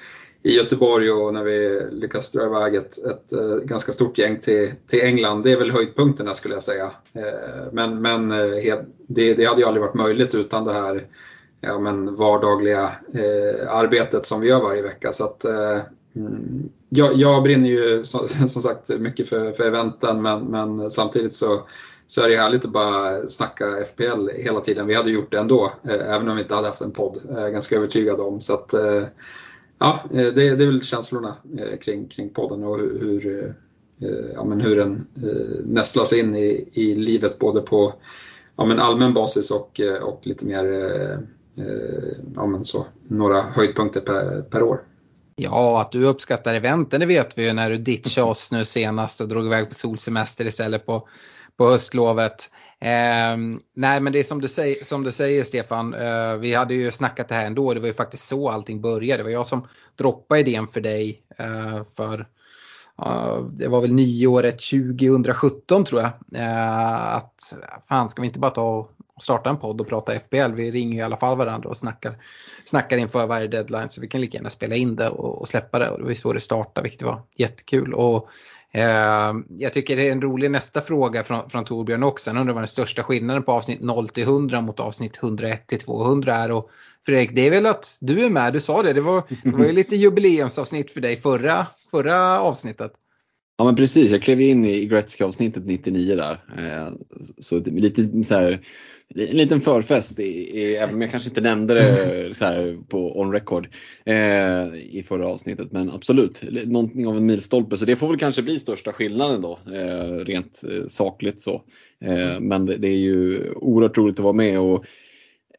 i 0.43 0.57
Göteborg 0.57 1.11
och 1.11 1.35
när 1.35 1.45
vi 1.45 1.81
lyckas 1.91 2.31
dra 2.31 2.47
iväg 2.47 2.75
ett, 2.75 3.05
ett, 3.07 3.33
ett 3.33 3.63
ganska 3.63 3.93
stort 3.93 4.19
gäng 4.19 4.39
till, 4.39 4.73
till 4.87 5.03
England. 5.03 5.43
Det 5.43 5.53
är 5.53 5.59
väl 5.59 5.71
höjdpunkterna 5.71 6.35
skulle 6.35 6.55
jag 6.55 6.63
säga. 6.63 6.91
Eh, 7.13 7.73
men, 7.73 8.03
men 8.03 8.31
eh, 8.31 8.79
det, 9.07 9.35
det 9.35 9.45
hade 9.45 9.61
ju 9.61 9.67
aldrig 9.67 9.83
varit 9.83 9.95
möjligt 9.95 10.35
utan 10.35 10.65
det 10.65 10.73
här 10.73 11.07
ja, 11.63 11.79
men 11.79 12.15
vardagliga 12.15 12.91
eh, 13.15 13.71
arbetet 13.77 14.27
som 14.27 14.41
vi 14.41 14.49
gör 14.49 14.61
varje 14.61 14.83
vecka. 14.83 15.13
Så 15.13 15.25
att, 15.25 15.45
eh, 15.45 15.79
mm, 16.17 16.69
jag, 16.89 17.17
jag, 17.17 17.43
brinner 17.43 17.69
ju 17.69 18.05
som, 18.05 18.29
som, 18.49 18.63
sagt 18.63 18.89
mycket 18.89 19.29
för, 19.29 19.53
för 19.53 19.65
eventen 19.65 20.23
men, 20.23 20.45
men 20.45 20.91
samtidigt 20.91 21.35
så, 21.35 21.63
så 22.07 22.23
är 22.23 22.29
det 22.29 22.37
härligt 22.37 22.65
att 22.65 22.71
bara 22.71 23.29
snacka 23.29 23.65
FPL 23.85 24.29
hela 24.35 24.61
tiden. 24.61 24.87
Vi 24.87 24.95
hade 24.95 25.11
gjort 25.11 25.31
det 25.31 25.39
ändå, 25.39 25.73
eh, 25.89 26.15
även 26.15 26.29
om 26.29 26.37
vi 26.37 26.43
inte 26.43 26.55
hade 26.55 26.69
haft 26.69 26.81
en 26.81 26.91
podd, 26.91 27.19
eh, 27.31 27.49
ganska 27.49 27.77
övertygad 27.77 28.21
om. 28.21 28.41
Så 28.41 28.55
att, 28.55 28.75
eh, 28.75 29.05
ja, 29.79 30.03
eh, 30.11 30.17
det, 30.17 30.55
det 30.55 30.65
är 30.65 30.67
väl 30.67 30.83
känslorna 30.83 31.37
eh, 31.59 31.79
kring, 31.79 32.09
kring 32.09 32.29
podden 32.29 32.65
och 32.65 32.79
hur, 32.79 33.01
hur 33.01 33.55
ja, 34.35 34.45
men 34.45 34.61
hur 34.61 34.77
den 34.77 35.07
eh, 35.17 35.65
nästlas 35.65 36.13
in 36.13 36.35
i, 36.35 36.69
i 36.73 36.95
livet 36.95 37.39
både 37.39 37.61
på 37.61 37.93
ja, 38.57 38.65
men 38.65 38.79
allmän 38.79 39.15
basis 39.15 39.51
och, 39.51 39.81
och 40.03 40.21
lite 40.23 40.47
mer 40.47 40.65
Eh, 41.59 42.19
ja, 42.37 42.47
men 42.47 42.65
så, 42.65 42.87
några 43.09 43.41
höjdpunkter 43.41 44.01
per, 44.01 44.43
per 44.43 44.63
år. 44.63 44.81
Ja, 45.37 45.81
att 45.81 45.93
du 45.93 46.05
uppskattar 46.05 46.55
eventen 46.55 47.01
det 47.01 47.07
vet 47.07 47.39
vi 47.39 47.47
ju 47.47 47.53
när 47.53 47.71
du 47.71 47.77
ditchade 47.77 48.31
oss 48.31 48.53
nu 48.53 48.65
senast 48.65 49.21
och 49.21 49.29
drog 49.29 49.47
iväg 49.47 49.69
på 49.69 49.75
solsemester 49.75 50.45
istället 50.45 50.87
på, 50.87 51.09
på 51.57 51.71
höstlovet. 51.71 52.51
Eh, 52.81 53.37
nej 53.75 54.01
men 54.01 54.13
det 54.13 54.19
är 54.19 54.25
som 54.25 54.41
du 54.41 54.49
säger, 54.49 54.85
som 54.85 55.05
du 55.05 55.13
säger 55.13 55.45
Stefan, 55.45 55.95
eh, 55.95 56.37
vi 56.37 56.55
hade 56.55 56.75
ju 56.75 56.93
snackat 56.93 57.29
det 57.29 57.35
här 57.35 57.47
ändå, 57.47 57.75
det 57.75 57.81
var 57.81 57.87
ju 57.87 57.95
faktiskt 57.95 58.29
så 58.29 58.49
allting 58.49 58.81
började. 58.81 59.23
Det 59.23 59.25
var 59.25 59.31
jag 59.31 59.47
som 59.47 59.69
droppade 59.99 60.41
idén 60.41 60.69
för 60.69 60.81
dig 60.81 61.23
eh, 61.39 61.85
för 61.97 62.27
det 63.51 63.69
var 63.69 63.81
väl 63.81 63.93
nyåret 63.93 64.59
2017 64.61 65.85
tror 65.85 66.01
jag. 66.01 66.11
Eh, 66.35 67.15
att 67.15 67.55
fan 67.89 68.11
ska 68.11 68.23
vi 68.23 68.27
inte 68.27 68.39
bara 68.39 68.51
ta 68.51 68.79
och 68.79 68.91
starta 69.23 69.51
en 69.51 69.57
podd 69.57 69.81
och 69.81 69.89
prata 69.89 70.13
FBL. 70.13 70.53
Vi 70.55 70.71
ringer 70.71 70.99
i 70.99 71.03
alla 71.03 71.17
fall 71.17 71.39
varandra 71.39 71.69
och 71.69 71.77
snackar, 71.77 72.15
snackar 72.65 72.97
inför 72.97 73.27
varje 73.27 73.49
deadline 73.49 73.91
så 73.91 74.01
vi 74.01 74.09
kan 74.09 74.21
lika 74.21 74.37
gärna 74.39 74.51
spela 74.51 74.75
in 74.75 74.97
det 74.97 75.09
och, 75.09 75.41
och 75.41 75.49
släppa 75.49 75.79
det. 75.79 75.91
Och 75.91 75.99
det 75.99 76.05
var 76.05 76.15
så 76.15 76.33
det 76.33 76.41
startade 76.41 76.89
vilket 76.89 77.07
var 77.07 77.23
jättekul. 77.37 77.95
Och, 77.95 78.29
eh, 78.73 79.35
jag 79.59 79.73
tycker 79.73 79.97
det 79.97 80.09
är 80.09 80.13
en 80.13 80.23
rolig 80.23 80.51
nästa 80.51 80.81
fråga 80.81 81.25
från, 81.25 81.51
från 81.51 81.65
Torbjörn 81.65 82.03
också. 82.03 82.31
Han 82.31 82.39
undrar 82.39 82.55
vad 82.55 82.63
den 82.63 82.69
största 82.69 83.03
skillnaden 83.03 83.43
på 83.43 83.53
avsnitt 83.53 83.81
0 83.81 84.09
till 84.09 84.25
100 84.25 84.61
mot 84.61 84.81
avsnitt 84.81 85.19
101 85.23 85.67
till 85.67 85.79
200 85.79 86.35
är. 86.35 86.53
Och 86.53 86.71
Fredrik, 87.07 87.31
det 87.33 87.47
är 87.47 87.51
väl 87.51 87.67
att 87.67 87.99
du 88.01 88.25
är 88.25 88.31
med, 88.31 88.53
du 88.53 88.61
sa 88.61 88.83
det. 88.83 88.93
Det 88.93 89.01
var, 89.01 89.23
det 89.45 89.51
var 89.51 89.65
ju 89.65 89.73
lite 89.73 89.97
jubileumsavsnitt 89.97 90.91
för 90.91 91.01
dig 91.01 91.21
förra, 91.21 91.67
förra 91.91 92.41
avsnittet. 92.41 92.93
Ja 93.63 93.65
men 93.65 93.77
precis, 93.77 94.11
jag 94.11 94.23
klev 94.23 94.41
in 94.41 94.65
i 94.65 94.87
Gretzky-avsnittet 94.87 95.67
99 95.67 96.17
där. 96.17 96.45
Eh, 96.59 96.93
så 97.39 97.59
lite 97.59 98.25
så 98.25 98.35
här, 98.35 98.67
en 99.15 99.37
liten 99.37 99.61
förfest, 99.61 100.19
i, 100.19 100.61
i, 100.61 100.77
även 100.77 100.95
om 100.95 101.01
jag 101.01 101.11
kanske 101.11 101.29
inte 101.29 101.41
nämnde 101.41 101.75
det 101.75 102.35
så 102.35 102.45
här 102.45 102.79
på 102.89 103.21
on 103.21 103.33
record 103.33 103.69
eh, 104.05 104.75
i 104.75 105.05
förra 105.09 105.29
avsnittet. 105.29 105.73
Men 105.73 105.91
absolut, 105.91 106.43
någonting 106.67 107.07
av 107.07 107.17
en 107.17 107.27
milstolpe. 107.27 107.77
Så 107.77 107.85
det 107.85 107.97
får 107.97 108.09
väl 108.09 108.19
kanske 108.19 108.43
bli 108.43 108.59
största 108.59 108.93
skillnaden 108.93 109.41
då, 109.41 109.59
eh, 109.67 110.25
rent 110.25 110.63
eh, 110.71 110.87
sakligt 110.87 111.41
så. 111.41 111.63
Eh, 112.05 112.41
men 112.41 112.67
det, 112.67 112.77
det, 112.77 112.89
är 112.89 112.99
ju 112.99 113.53
oerhört 113.57 113.99
roligt 113.99 114.19
att 114.19 114.25
vara 114.25 114.33
med 114.33 114.61
och 114.61 114.85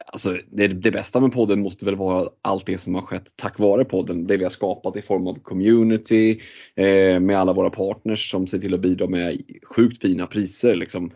Alltså 0.08 0.38
det, 0.50 0.68
det, 0.68 0.92
bästa 0.92 1.20
med 1.20 1.32
podden 1.32 1.62
måste 1.62 1.86
väl 1.86 1.96
vara 1.96 2.28
allt 2.42 2.66
det 2.66 2.78
som 2.78 2.96
har 2.96 3.02
skett 3.02 3.34
tack 3.36 3.60
vare 3.60 3.86
podden. 3.86 4.28
Det 4.28 4.38
vi 4.38 4.44
har 4.44 4.52
skapat 4.52 4.98
i 4.98 5.02
form 5.02 5.28
av 5.28 5.40
community 5.40 6.40
eh, 6.76 7.20
med 7.20 7.38
alla 7.38 7.54
våra 7.54 7.70
partners 7.70 8.32
som 8.32 8.48
ser 8.48 8.60
till 8.60 8.74
att 8.74 8.80
bidra 8.80 9.08
med 9.08 9.42
sjukt 9.64 10.02
fina 10.02 10.26
priser. 10.26 10.76
Liksom. 10.76 11.12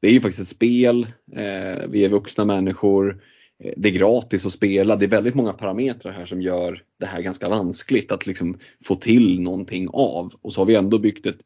Det 0.00 0.08
är 0.08 0.12
ju 0.12 0.20
faktiskt 0.20 0.40
ett 0.40 0.56
spel, 0.56 1.06
eh, 1.32 1.88
vi 1.88 2.04
är 2.04 2.08
vuxna 2.08 2.44
människor, 2.44 3.22
eh, 3.64 3.72
det 3.76 3.88
är 3.88 3.92
gratis 3.92 4.46
att 4.46 4.52
spela. 4.52 4.96
Det 4.96 5.06
är 5.06 5.10
väldigt 5.10 5.34
många 5.34 5.52
parametrar 5.52 6.12
här 6.12 6.26
som 6.26 6.42
gör 6.42 6.82
det 7.00 7.06
här 7.06 7.22
ganska 7.22 7.48
vanskligt 7.48 8.12
att 8.12 8.26
liksom 8.26 8.58
få 8.84 8.96
till 8.96 9.40
någonting 9.40 9.88
av. 9.92 10.32
Och 10.42 10.52
så 10.52 10.60
har 10.60 10.66
vi 10.66 10.74
ändå 10.74 10.98
byggt 10.98 11.26
ett 11.26 11.40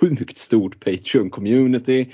sjukt 0.00 0.38
stort 0.38 0.84
Patreon-community 0.84 2.06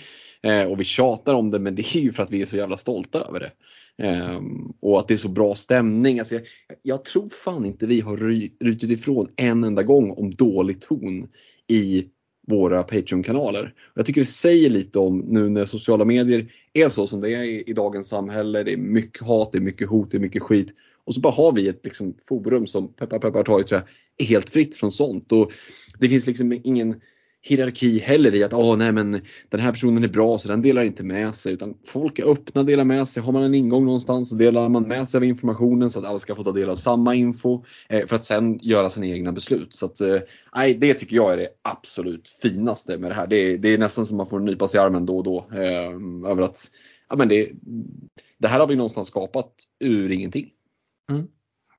Eh, 0.47 0.65
och 0.65 0.81
vi 0.81 0.85
tjatar 0.85 1.35
om 1.35 1.51
det 1.51 1.59
men 1.59 1.74
det 1.74 1.97
är 1.97 2.01
ju 2.01 2.12
för 2.12 2.23
att 2.23 2.31
vi 2.31 2.43
är 2.43 2.47
så 2.47 2.57
jävla 2.57 2.77
stolta 2.77 3.20
över 3.28 3.40
det. 3.40 3.53
Um, 3.98 4.74
och 4.81 4.98
att 4.98 5.09
det 5.09 5.15
är 5.15 5.19
så 5.19 5.28
bra 5.28 5.55
stämning. 5.55 6.19
Alltså 6.19 6.35
jag, 6.35 6.44
jag 6.82 7.05
tror 7.05 7.28
fan 7.28 7.66
inte 7.66 7.86
vi 7.86 8.01
har 8.01 8.16
rytit 8.65 8.90
ifrån 8.90 9.28
en 9.36 9.65
enda 9.65 9.82
gång 9.82 10.11
om 10.11 10.35
dålig 10.35 10.81
ton 10.81 11.28
i 11.69 12.05
våra 12.47 12.82
Patreon-kanaler. 12.82 13.74
Jag 13.94 14.06
tycker 14.06 14.20
det 14.20 14.27
säger 14.27 14.70
lite 14.70 14.98
om 14.98 15.18
nu 15.18 15.48
när 15.48 15.64
sociala 15.64 16.05
medier 16.05 16.52
är 16.73 16.89
så 16.89 17.06
som 17.06 17.20
det 17.20 17.31
är 17.31 17.70
i, 17.70 17.73
dagens 17.73 18.09
samhälle. 18.09 18.62
Det 18.62 18.73
är 18.73 18.77
mycket 18.77 19.23
hat, 19.23 19.52
det 19.52 19.59
är 19.59 19.62
mycket 19.62 19.89
hot, 19.89 20.10
det 20.10 20.16
är 20.16 20.20
mycket 20.20 20.43
skit. 20.43 20.74
Och 21.05 21.14
så 21.14 21.20
bara 21.20 21.32
har 21.32 21.52
vi 21.52 21.68
ett 21.68 21.81
liksom, 21.85 22.14
forum 22.28 22.66
som 22.66 22.93
peppar 22.93 23.18
peppar 23.18 23.43
tar 23.43 23.60
i 23.60 23.64
trä, 23.64 23.82
är 24.18 24.24
helt 24.24 24.51
fritt 24.51 24.77
från 24.77 24.93
sånt. 24.93 25.32
Och 25.32 25.52
det 25.98 26.09
finns 26.09 26.27
liksom 26.27 26.60
ingen 26.64 27.01
hierarki 27.47 27.98
heller 27.98 28.35
i 28.35 28.44
att 28.44 28.52
oh, 28.52 28.77
nej, 28.77 28.93
men 28.93 29.20
den 29.48 29.60
här 29.60 29.70
personen 29.70 30.05
är 30.05 30.09
bra 30.09 30.39
så 30.39 30.48
den 30.48 30.62
delar 30.62 30.85
inte 30.85 31.05
med 31.05 31.35
sig. 31.35 31.52
Utan 31.52 31.74
folk 31.86 32.18
är 32.18 32.31
öppna, 32.31 32.60
och 32.60 32.66
delar 32.66 32.85
med 32.85 33.09
sig. 33.09 33.23
Har 33.23 33.32
man 33.32 33.43
en 33.43 33.55
ingång 33.55 33.85
någonstans 33.85 34.28
så 34.28 34.35
delar 34.35 34.68
man 34.68 34.82
med 34.82 35.09
sig 35.09 35.18
av 35.18 35.24
informationen 35.24 35.90
så 35.90 35.98
att 35.98 36.06
alla 36.06 36.18
ska 36.18 36.35
få 36.35 36.44
ta 36.44 36.52
del 36.52 36.70
av 36.70 36.77
samma 36.77 37.14
info. 37.14 37.64
Eh, 37.89 38.06
för 38.06 38.16
att 38.16 38.24
sen 38.24 38.59
göra 38.62 38.90
sina 38.90 39.06
egna 39.06 39.32
beslut. 39.32 39.74
Så 39.74 39.86
att, 39.86 40.01
eh, 40.01 40.18
det 40.78 40.94
tycker 40.94 41.16
jag 41.16 41.32
är 41.32 41.36
det 41.36 41.48
absolut 41.62 42.28
finaste 42.28 42.98
med 42.98 43.10
det 43.10 43.14
här. 43.14 43.27
Det 43.27 43.36
är, 43.36 43.59
det 43.59 43.68
är 43.68 43.78
nästan 43.78 44.06
som 44.06 44.16
man 44.16 44.27
får 44.27 44.40
nypa 44.40 44.68
sig 44.68 44.78
i 44.78 44.82
armen 44.82 45.06
då 45.06 45.16
och 45.16 45.24
då. 45.24 45.47
Eh, 45.52 46.31
över 46.31 46.43
att 46.43 46.70
ja, 47.09 47.16
men 47.16 47.28
det, 47.28 47.51
det 48.39 48.48
här 48.48 48.60
har 48.60 48.66
vi 48.66 48.77
någonstans 48.77 49.09
skapat 49.09 49.52
ur 49.81 50.10
ingenting. 50.10 50.51
Mm. 51.10 51.27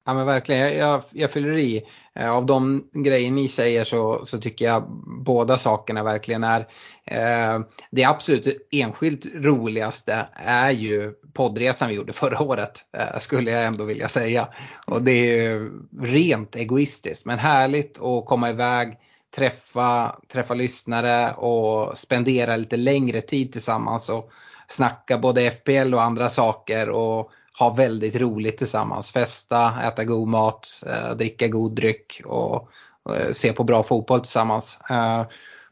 Ja 0.07 0.13
men 0.13 0.25
verkligen, 0.25 0.61
jag, 0.61 0.75
jag, 0.75 1.03
jag 1.11 1.31
fyller 1.31 1.57
i. 1.57 1.83
Eh, 2.15 2.31
av 2.31 2.45
de 2.45 2.89
grejer 2.93 3.31
ni 3.31 3.47
säger 3.47 3.83
så, 3.83 4.25
så 4.25 4.37
tycker 4.37 4.65
jag 4.65 4.83
båda 5.25 5.57
sakerna 5.57 6.03
verkligen 6.03 6.43
är 6.43 6.59
eh, 7.05 7.59
Det 7.91 8.03
absolut 8.03 8.67
enskilt 8.71 9.25
roligaste 9.35 10.25
är 10.33 10.71
ju 10.71 11.13
poddresan 11.33 11.89
vi 11.89 11.95
gjorde 11.95 12.13
förra 12.13 12.41
året 12.41 12.81
eh, 12.97 13.19
skulle 13.19 13.51
jag 13.51 13.65
ändå 13.65 13.85
vilja 13.85 14.07
säga. 14.07 14.47
Och 14.85 15.01
det 15.01 15.11
är 15.11 15.43
ju 15.43 15.71
rent 16.01 16.55
egoistiskt 16.55 17.25
men 17.25 17.39
härligt 17.39 18.01
att 18.01 18.25
komma 18.25 18.49
iväg 18.49 18.97
träffa, 19.35 20.15
träffa 20.33 20.53
lyssnare 20.53 21.33
och 21.33 21.97
spendera 21.97 22.55
lite 22.55 22.77
längre 22.77 23.21
tid 23.21 23.51
tillsammans 23.51 24.09
och 24.09 24.31
snacka 24.67 25.17
både 25.17 25.51
FPL 25.51 25.93
och 25.93 26.03
andra 26.03 26.29
saker 26.29 26.89
och 26.89 27.31
ha 27.59 27.73
väldigt 27.73 28.15
roligt 28.15 28.57
tillsammans. 28.57 29.11
Festa, 29.11 29.73
äta 29.83 30.03
god 30.03 30.27
mat, 30.27 30.83
eh, 30.87 31.15
dricka 31.15 31.47
god 31.47 31.75
dryck 31.75 32.21
och 32.25 32.69
eh, 33.15 33.31
se 33.31 33.53
på 33.53 33.63
bra 33.63 33.83
fotboll 33.83 34.19
tillsammans. 34.19 34.79
Eh, 34.89 35.25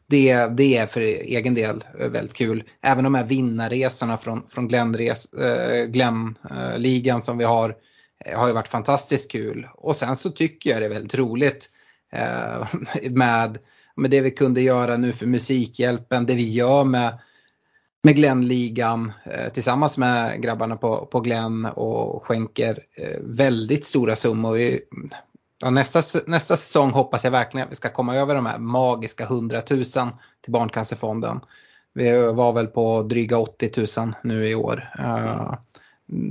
det, 0.08 0.46
det 0.46 0.76
är 0.76 0.86
för 0.86 1.00
egen 1.00 1.54
del 1.54 1.84
eh, 2.00 2.08
väldigt 2.08 2.36
kul. 2.36 2.64
Även 2.82 3.04
de 3.04 3.14
här 3.14 3.24
vinnarresorna 3.24 4.18
från, 4.18 4.46
från 4.48 4.68
Glenn-ligan 4.68 5.36
eh, 7.06 7.16
eh, 7.16 7.20
som 7.20 7.38
vi 7.38 7.44
har 7.44 7.74
har 8.36 8.48
ju 8.48 8.54
varit 8.54 8.68
fantastiskt 8.68 9.30
kul. 9.30 9.68
Och 9.74 9.96
sen 9.96 10.16
så 10.16 10.30
tycker 10.30 10.70
jag 10.70 10.80
det 10.80 10.86
är 10.86 10.90
väldigt 10.90 11.14
roligt 11.14 11.70
med, 13.10 13.58
med 13.96 14.10
det 14.10 14.20
vi 14.20 14.30
kunde 14.30 14.60
göra 14.60 14.96
nu 14.96 15.12
för 15.12 15.26
Musikhjälpen, 15.26 16.26
det 16.26 16.34
vi 16.34 16.52
gör 16.52 16.84
med 16.84 17.18
med 18.06 18.16
Glenn-ligan 18.16 19.12
eh, 19.24 19.52
tillsammans 19.52 19.98
med 19.98 20.42
grabbarna 20.42 20.76
på, 20.76 21.06
på 21.06 21.20
Glenn 21.20 21.64
och 21.64 22.26
skänker 22.26 22.82
eh, 22.96 23.20
väldigt 23.22 23.84
stora 23.84 24.16
summor. 24.16 24.58
Ja, 25.62 25.70
nästa, 25.70 26.02
nästa 26.26 26.56
säsong 26.56 26.90
hoppas 26.90 27.24
jag 27.24 27.30
verkligen 27.30 27.64
att 27.66 27.72
vi 27.72 27.76
ska 27.76 27.90
komma 27.90 28.16
över 28.16 28.34
de 28.34 28.46
här 28.46 28.58
magiska 28.58 29.24
100 29.24 29.62
000 29.70 29.84
till 29.84 30.52
Barncancerfonden. 30.52 31.40
Vi 31.94 32.32
var 32.32 32.52
väl 32.52 32.66
på 32.66 33.02
dryga 33.02 33.38
80 33.38 34.00
000 34.00 34.14
nu 34.22 34.48
i 34.48 34.54
år. 34.54 34.90
Eh, 34.98 35.54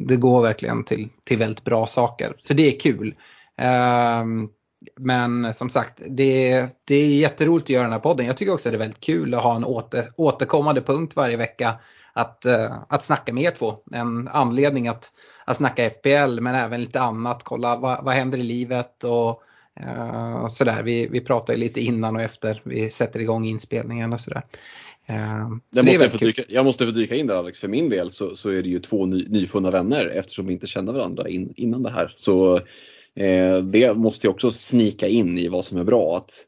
det 0.08 0.16
går 0.16 0.42
verkligen 0.42 0.84
till, 0.84 1.10
till 1.24 1.38
väldigt 1.38 1.64
bra 1.64 1.88
saker, 1.88 2.36
så 2.40 2.54
det 2.54 2.76
är 2.76 2.80
kul. 2.80 3.16
Eh, 3.58 4.24
men 5.00 5.54
som 5.54 5.70
sagt, 5.70 6.02
det, 6.08 6.68
det 6.86 6.96
är 6.96 7.08
jätteroligt 7.08 7.66
att 7.66 7.70
göra 7.70 7.84
den 7.84 7.92
här 7.92 8.00
podden. 8.00 8.26
Jag 8.26 8.38
tycker 8.38 8.54
också 8.54 8.70
att 8.70 8.74
det 8.74 8.78
är 8.78 8.80
väldigt 8.80 9.02
kul 9.02 9.34
att 9.34 9.44
ha 9.44 9.56
en 9.56 9.64
åter, 9.64 10.06
återkommande 10.16 10.82
punkt 10.82 11.16
varje 11.16 11.38
vecka 11.38 11.74
att, 12.14 12.46
uh, 12.48 12.84
att 12.90 13.04
snacka 13.04 13.34
med 13.34 13.44
er 13.44 13.52
två. 13.52 13.76
En 13.92 14.28
anledning 14.28 14.88
att, 14.88 15.12
att 15.46 15.58
snacka 15.58 15.90
FPL 15.90 16.40
men 16.40 16.56
även 16.56 16.82
lite 16.82 17.00
annat. 17.00 17.44
Kolla 17.44 17.76
vad, 17.76 18.04
vad 18.04 18.14
händer 18.14 18.38
i 18.38 18.44
livet 18.44 19.04
och 19.04 19.42
uh, 19.86 20.48
sådär. 20.48 20.84
Vi, 20.84 21.08
vi 21.08 21.22
pratar 21.22 21.54
ju 21.54 21.60
lite 21.60 21.82
innan 21.82 22.16
och 22.16 22.22
efter 22.22 22.62
vi 22.66 22.90
sätter 22.90 23.20
igång 23.20 23.46
inspelningen 23.46 24.14
och 24.14 24.20
sådär. 24.20 24.44
Uh, 25.10 25.58
så 25.72 25.86
måste 25.86 26.04
jag, 26.04 26.20
dyka, 26.20 26.44
jag 26.48 26.66
måste 26.66 26.86
få 26.86 26.92
dyka 26.92 27.16
in 27.16 27.28
där 27.28 27.36
Alex, 27.36 27.60
för 27.60 27.68
min 27.68 27.90
del 27.90 28.12
så, 28.12 28.36
så 28.36 28.50
är 28.50 28.64
det 28.64 28.70
ju 28.70 28.80
två 28.80 29.06
ny, 29.06 29.26
nyfunna 29.30 29.72
vänner 29.72 30.06
eftersom 30.06 30.48
vi 30.48 30.54
inte 30.54 30.68
kände 30.68 30.92
varandra 30.92 31.30
in, 31.30 31.54
innan 31.56 31.84
det 31.84 31.92
här. 31.92 32.12
Så 32.16 32.60
Eh, 33.16 33.58
det 33.58 33.98
måste 33.98 34.28
ju 34.28 34.32
också 34.32 34.52
snika 34.52 35.08
in 35.08 35.38
i 35.38 35.48
vad 35.48 35.66
som 35.66 35.78
är 35.78 35.84
bra. 35.84 36.18
Att, 36.18 36.46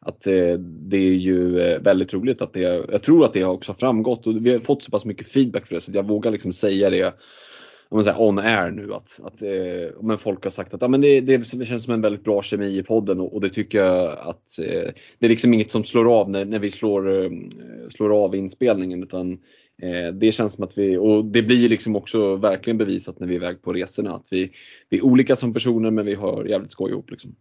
att 0.00 0.26
eh, 0.26 0.54
det 0.58 0.96
är 0.96 1.14
ju 1.14 1.60
eh, 1.60 1.80
väldigt 1.80 2.14
roligt 2.14 2.42
att 2.42 2.52
det, 2.52 2.60
jag 2.92 3.02
tror 3.02 3.24
att 3.24 3.32
det 3.32 3.42
har 3.42 3.52
också 3.52 3.74
framgått 3.74 4.26
och 4.26 4.46
vi 4.46 4.52
har 4.52 4.58
fått 4.58 4.82
så 4.82 4.90
pass 4.90 5.04
mycket 5.04 5.28
feedback 5.28 5.66
för 5.66 5.74
det 5.74 5.80
så 5.80 5.92
jag 5.94 6.08
vågar 6.08 6.30
liksom 6.30 6.52
säga 6.52 6.90
det 6.90 7.14
om 7.90 7.96
man 7.96 8.04
säger 8.04 8.20
on 8.20 8.38
air 8.38 8.70
nu 8.70 8.94
att, 8.94 9.20
att 9.24 9.42
eh, 9.42 10.02
men 10.02 10.18
folk 10.18 10.44
har 10.44 10.50
sagt 10.50 10.74
att 10.74 10.82
ah, 10.82 10.88
men 10.88 11.00
det, 11.00 11.20
det, 11.20 11.44
känns 11.66 11.84
som 11.84 11.94
en 11.94 12.00
väldigt 12.00 12.24
bra 12.24 12.42
kemi 12.42 12.78
i 12.78 12.82
podden 12.82 13.20
och, 13.20 13.34
och 13.34 13.40
det 13.40 13.48
tycker 13.48 13.78
jag 13.78 14.18
att 14.18 14.58
eh, 14.58 14.90
det 15.18 15.26
är 15.26 15.28
liksom 15.28 15.54
inget 15.54 15.70
som 15.70 15.84
slår 15.84 16.20
av 16.20 16.30
när, 16.30 16.44
när 16.44 16.58
vi 16.58 16.70
slår, 16.70 17.24
eh, 17.24 17.30
slår 17.88 18.24
av 18.24 18.34
inspelningen 18.34 19.02
utan 19.02 19.38
Eh, 19.82 20.12
det 20.12 20.32
känns 20.32 20.52
som 20.52 20.64
att 20.64 20.78
vi, 20.78 20.96
och 20.96 21.24
det 21.24 21.42
blir 21.42 21.68
liksom 21.68 21.96
också 21.96 22.36
verkligen 22.36 22.78
bevisat 22.78 23.20
när 23.20 23.26
vi 23.26 23.34
är 23.34 23.38
iväg 23.38 23.62
på 23.62 23.72
resorna, 23.72 24.14
att 24.14 24.26
vi, 24.30 24.52
vi 24.88 24.98
är 24.98 25.04
olika 25.04 25.36
som 25.36 25.54
personer 25.54 25.90
men 25.90 26.06
vi 26.06 26.14
har 26.14 26.44
jävligt 26.44 26.72
skoj 26.72 26.90
ihop. 26.90 27.10
Liksom. 27.10 27.34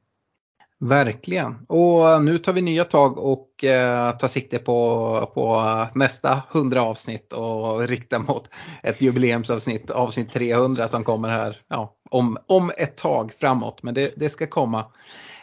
Verkligen. 0.81 1.55
Och 1.67 2.09
eh, 2.09 2.21
nu 2.21 2.37
tar 2.37 2.53
vi 2.53 2.61
nya 2.61 2.83
tag 2.83 3.17
och 3.17 3.63
eh, 3.63 4.17
tar 4.17 4.27
sikte 4.27 4.59
på, 4.59 5.31
på 5.33 5.55
eh, 5.55 5.87
nästa 5.95 6.41
100 6.51 6.81
avsnitt 6.81 7.33
och 7.33 7.87
riktar 7.87 8.19
mot 8.19 8.49
ett 8.83 9.01
jubileumsavsnitt, 9.01 9.91
avsnitt 9.91 10.29
300 10.29 10.87
som 10.87 11.03
kommer 11.03 11.29
här 11.29 11.61
ja, 11.67 11.95
om, 12.09 12.37
om 12.47 12.71
ett 12.77 12.97
tag 12.97 13.33
framåt. 13.39 13.83
Men 13.83 13.93
det, 13.93 14.13
det 14.15 14.29
ska 14.29 14.47
komma. 14.47 14.85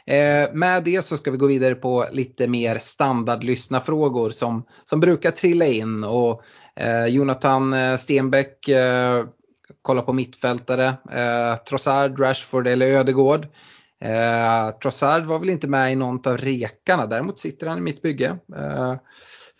Eh, 0.06 0.52
med 0.52 0.84
det 0.84 1.04
så 1.04 1.16
ska 1.16 1.30
vi 1.30 1.36
gå 1.36 1.46
vidare 1.46 1.74
på 1.74 2.06
lite 2.12 2.48
mer 2.48 2.78
standardlyssnarfrågor 2.78 4.30
som, 4.30 4.64
som 4.84 5.00
brukar 5.00 5.30
trilla 5.30 5.66
in. 5.66 6.04
Och 6.04 6.42
Eh, 6.80 7.06
Jonathan 7.06 7.72
eh, 7.72 7.96
Stenbeck 7.96 8.68
eh, 8.68 9.24
kollar 9.82 10.02
på 10.02 10.12
mittfältare. 10.12 10.86
Eh, 11.12 11.56
Trossard, 11.56 12.20
Rashford 12.20 12.66
eller 12.66 12.86
Ödegård. 12.86 13.46
Eh, 14.00 14.70
Trossard 14.82 15.24
var 15.24 15.38
väl 15.38 15.50
inte 15.50 15.68
med 15.68 15.92
i 15.92 15.96
någon 15.96 16.28
av 16.28 16.38
rekarna, 16.38 17.06
däremot 17.06 17.38
sitter 17.38 17.66
han 17.66 17.78
i 17.78 17.80
mitt 17.80 18.02
bygge. 18.02 18.38
Eh, 18.56 18.94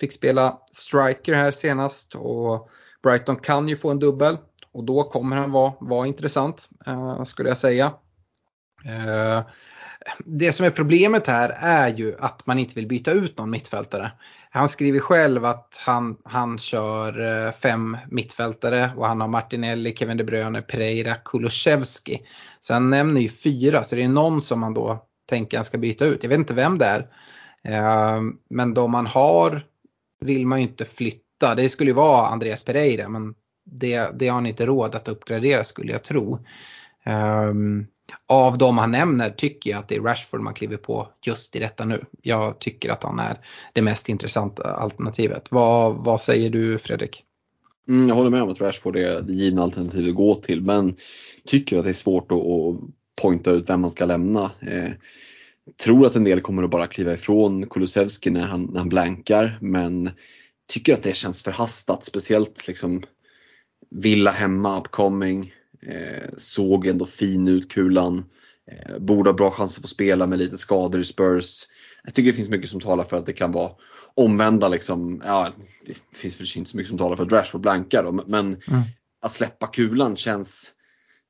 fick 0.01 0.13
spela 0.13 0.59
striker 0.73 1.35
här 1.35 1.51
senast 1.51 2.15
och 2.15 2.71
Brighton 3.03 3.37
kan 3.37 3.69
ju 3.69 3.77
få 3.77 3.91
en 3.91 3.99
dubbel 3.99 4.39
och 4.73 4.85
då 4.85 5.03
kommer 5.03 5.37
han 5.37 5.53
vara, 5.53 5.73
vara 5.81 6.07
intressant 6.07 6.69
eh, 6.87 7.23
skulle 7.23 7.49
jag 7.49 7.59
säga. 7.59 7.93
Eh, 8.85 9.43
det 10.25 10.53
som 10.53 10.67
är 10.67 10.71
problemet 10.71 11.27
här 11.27 11.57
är 11.61 11.89
ju 11.89 12.15
att 12.19 12.47
man 12.47 12.59
inte 12.59 12.75
vill 12.75 12.87
byta 12.87 13.13
ut 13.13 13.39
någon 13.39 13.51
mittfältare. 13.51 14.13
Han 14.51 14.69
skriver 14.69 15.01
själv 15.01 15.45
att 15.45 15.81
han, 15.85 16.17
han 16.25 16.59
kör 16.59 17.47
eh, 17.47 17.53
fem 17.53 17.97
mittfältare 18.11 18.91
och 18.97 19.07
han 19.07 19.21
har 19.21 19.29
Martinelli, 19.29 19.97
Kevin 19.97 20.17
De 20.17 20.25
Bruyne, 20.25 20.63
Pereira, 20.63 21.15
Kulusevski. 21.15 22.23
Så 22.61 22.75
han 22.75 22.91
nämner 22.91 23.21
ju 23.21 23.29
fyra 23.29 23.85
så 23.85 23.97
det 23.97 24.05
är 24.05 24.09
någon 24.09 24.43
som 24.43 24.61
man 24.61 24.75
då 24.75 25.07
tänker 25.29 25.57
han 25.57 25.65
ska 25.65 25.79
byta 25.79 26.05
ut. 26.05 26.23
Jag 26.23 26.31
vet 26.31 26.39
inte 26.39 26.55
vem 26.55 26.79
det 26.79 26.87
är. 26.87 27.01
Eh, 27.65 28.21
men 28.51 28.75
de 28.75 28.91
man 28.91 29.07
har 29.07 29.65
vill 30.21 30.47
man 30.47 30.61
ju 30.61 30.69
inte 30.69 30.85
flytta. 30.85 31.55
Det 31.55 31.69
skulle 31.69 31.91
ju 31.91 31.95
vara 31.95 32.27
Andreas 32.27 32.65
Pereira 32.65 33.09
men 33.09 33.35
det, 33.71 34.11
det 34.15 34.29
har 34.29 34.35
han 34.35 34.47
inte 34.47 34.67
råd 34.67 34.95
att 34.95 35.09
uppgradera 35.09 35.65
skulle 35.65 35.93
jag 35.93 36.03
tro. 36.03 36.39
Um, 37.07 37.87
av 38.29 38.59
de 38.59 38.79
han 38.79 38.91
nämner 38.91 39.31
tycker 39.31 39.71
jag 39.71 39.79
att 39.79 39.89
det 39.89 39.95
är 39.97 40.01
Rashford 40.01 40.41
man 40.41 40.55
kliver 40.55 40.77
på 40.77 41.09
just 41.27 41.57
i 41.57 41.59
detta 41.59 41.85
nu. 41.85 42.01
Jag 42.23 42.59
tycker 42.59 42.91
att 42.91 43.03
han 43.03 43.19
är 43.19 43.39
det 43.73 43.83
mest 43.83 44.09
intressanta 44.09 44.63
alternativet. 44.63 45.49
Vad, 45.51 46.05
vad 46.05 46.21
säger 46.21 46.51
du 46.51 46.79
Fredrik? 46.79 47.23
Mm, 47.89 48.09
jag 48.09 48.15
håller 48.15 48.31
med 48.31 48.43
om 48.43 48.49
att 48.49 48.61
Rashford 48.61 48.97
är 48.97 49.23
det 49.23 49.33
givna 49.33 49.63
alternativet 49.63 50.09
att 50.09 50.15
gå 50.15 50.35
till 50.35 50.63
men 50.63 50.97
tycker 51.47 51.79
att 51.79 51.85
det 51.85 51.91
är 51.91 51.95
svårt 51.95 52.33
att, 52.33 52.39
att 52.39 52.77
pointa 53.23 53.51
ut 53.51 53.71
vem 53.71 53.81
man 53.81 53.91
ska 53.91 54.05
lämna. 54.05 54.51
Eh, 54.61 54.91
tror 55.85 56.07
att 56.07 56.17
en 56.17 56.25
del 56.25 56.41
kommer 56.41 56.63
att 56.63 56.71
bara 56.71 56.87
kliva 56.87 57.13
ifrån 57.13 57.67
Kulusevski 57.67 58.31
när 58.31 58.47
han, 58.47 58.63
när 58.65 58.79
han 58.79 58.89
blankar 58.89 59.59
men 59.61 60.11
tycker 60.69 60.95
att 60.95 61.03
det 61.03 61.17
känns 61.17 61.43
förhastat 61.43 62.05
speciellt 62.05 62.67
liksom 62.67 63.03
Villa 63.91 64.31
hemma, 64.31 64.79
upcoming. 64.79 65.53
Eh, 65.83 66.29
såg 66.37 66.87
ändå 66.87 67.07
fin 67.07 67.49
ut 67.49 67.73
kulan. 67.73 68.25
Eh, 68.71 68.99
borde 68.99 69.31
ha 69.31 69.35
bra 69.35 69.51
chans 69.51 69.77
att 69.77 69.83
få 69.83 69.89
spela 69.89 70.27
med 70.27 70.39
lite 70.39 70.57
skador 70.57 71.01
i 71.01 71.05
Spurs. 71.05 71.67
Jag 72.05 72.15
tycker 72.15 72.31
det 72.31 72.37
finns 72.37 72.49
mycket 72.49 72.71
som 72.71 72.81
talar 72.81 73.05
för 73.05 73.17
att 73.17 73.27
det 73.27 73.33
kan 73.33 73.53
vara 73.53 73.71
omvända 74.15 74.69
liksom, 74.69 75.23
ja 75.25 75.53
det 75.87 75.95
finns 76.17 76.41
väl 76.41 76.47
inte 76.57 76.71
så 76.71 76.77
mycket 76.77 76.89
som 76.89 76.99
talar 76.99 77.17
för 77.17 77.23
att 77.23 77.33
Rashford 77.33 77.61
blankar 77.61 78.03
då, 78.03 78.13
men 78.13 78.47
mm. 78.47 78.83
att 79.23 79.33
släppa 79.33 79.67
kulan 79.67 80.17
känns 80.17 80.73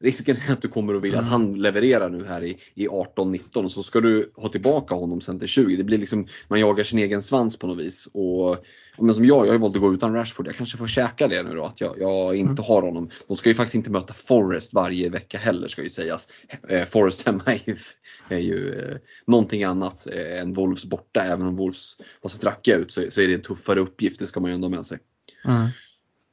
Risken 0.01 0.37
är 0.49 0.53
att 0.53 0.63
du 0.63 0.69
kommer 0.69 0.95
att 0.95 1.03
vilja 1.03 1.19
att 1.19 1.25
han 1.25 1.55
levererar 1.55 2.11
nu 2.11 2.25
här 2.27 2.45
i, 2.45 2.59
i 2.75 2.89
18-19 2.89 3.65
och 3.65 3.73
så 3.73 3.83
ska 3.83 4.01
du 4.01 4.33
ha 4.37 4.49
tillbaka 4.49 4.95
honom 4.95 5.21
sen 5.21 5.39
till 5.39 5.49
20. 5.49 5.77
Det 5.77 5.85
blir 5.85 5.99
liksom, 5.99 6.27
man 6.49 6.61
jagar 6.61 6.85
sin 6.85 6.99
egen 6.99 7.23
svans 7.23 7.59
på 7.59 7.67
något 7.67 7.79
vis. 7.79 8.09
Och, 8.13 8.65
men 8.99 9.15
som 9.15 9.25
jag, 9.25 9.37
jag 9.37 9.47
har 9.47 9.53
ju 9.53 9.59
valt 9.59 9.77
att 9.77 9.83
gå 9.83 9.95
utan 9.95 10.15
Rashford. 10.15 10.47
Jag 10.47 10.57
kanske 10.57 10.79
får 10.79 10.87
käka 10.87 11.29
det 11.29 11.43
nu 11.43 11.55
då, 11.55 11.65
att 11.65 11.81
jag, 11.81 11.95
jag 11.99 12.37
inte 12.37 12.63
mm. 12.63 12.65
har 12.65 12.83
honom. 12.83 13.11
De 13.29 13.37
ska 13.37 13.49
ju 13.49 13.55
faktiskt 13.55 13.75
inte 13.75 13.91
möta 13.91 14.15
Forest 14.15 14.75
varje 14.75 15.11
vecka 15.11 15.39
heller 15.39 15.69
ska 15.69 15.83
ju 15.83 15.91
sägas. 15.91 16.29
Eh, 16.69 16.85
Forest 16.85 17.27
hemma 17.27 17.43
är 17.47 17.61
ju, 17.65 17.77
är 18.29 18.39
ju 18.39 18.75
eh, 18.75 18.97
någonting 19.27 19.65
annat 19.65 20.07
eh, 20.13 20.41
än 20.41 20.53
Wolves 20.53 20.85
borta. 20.85 21.21
Även 21.21 21.47
om 21.47 21.57
Wolves 21.57 21.97
har 22.23 22.31
sett 22.31 22.45
rackiga 22.45 22.77
ut 22.77 22.93
så, 22.93 23.03
så 23.11 23.21
är 23.21 23.29
det 23.29 23.35
en 23.35 23.43
tuffare 23.43 23.81
uppgift, 23.81 24.19
det 24.19 24.27
ska 24.27 24.41
man 24.41 24.51
ju 24.51 24.55
ändå 24.55 24.69
ha 24.69 24.77
med 24.77 24.87
sig. 24.87 24.99
Mm. 25.45 25.69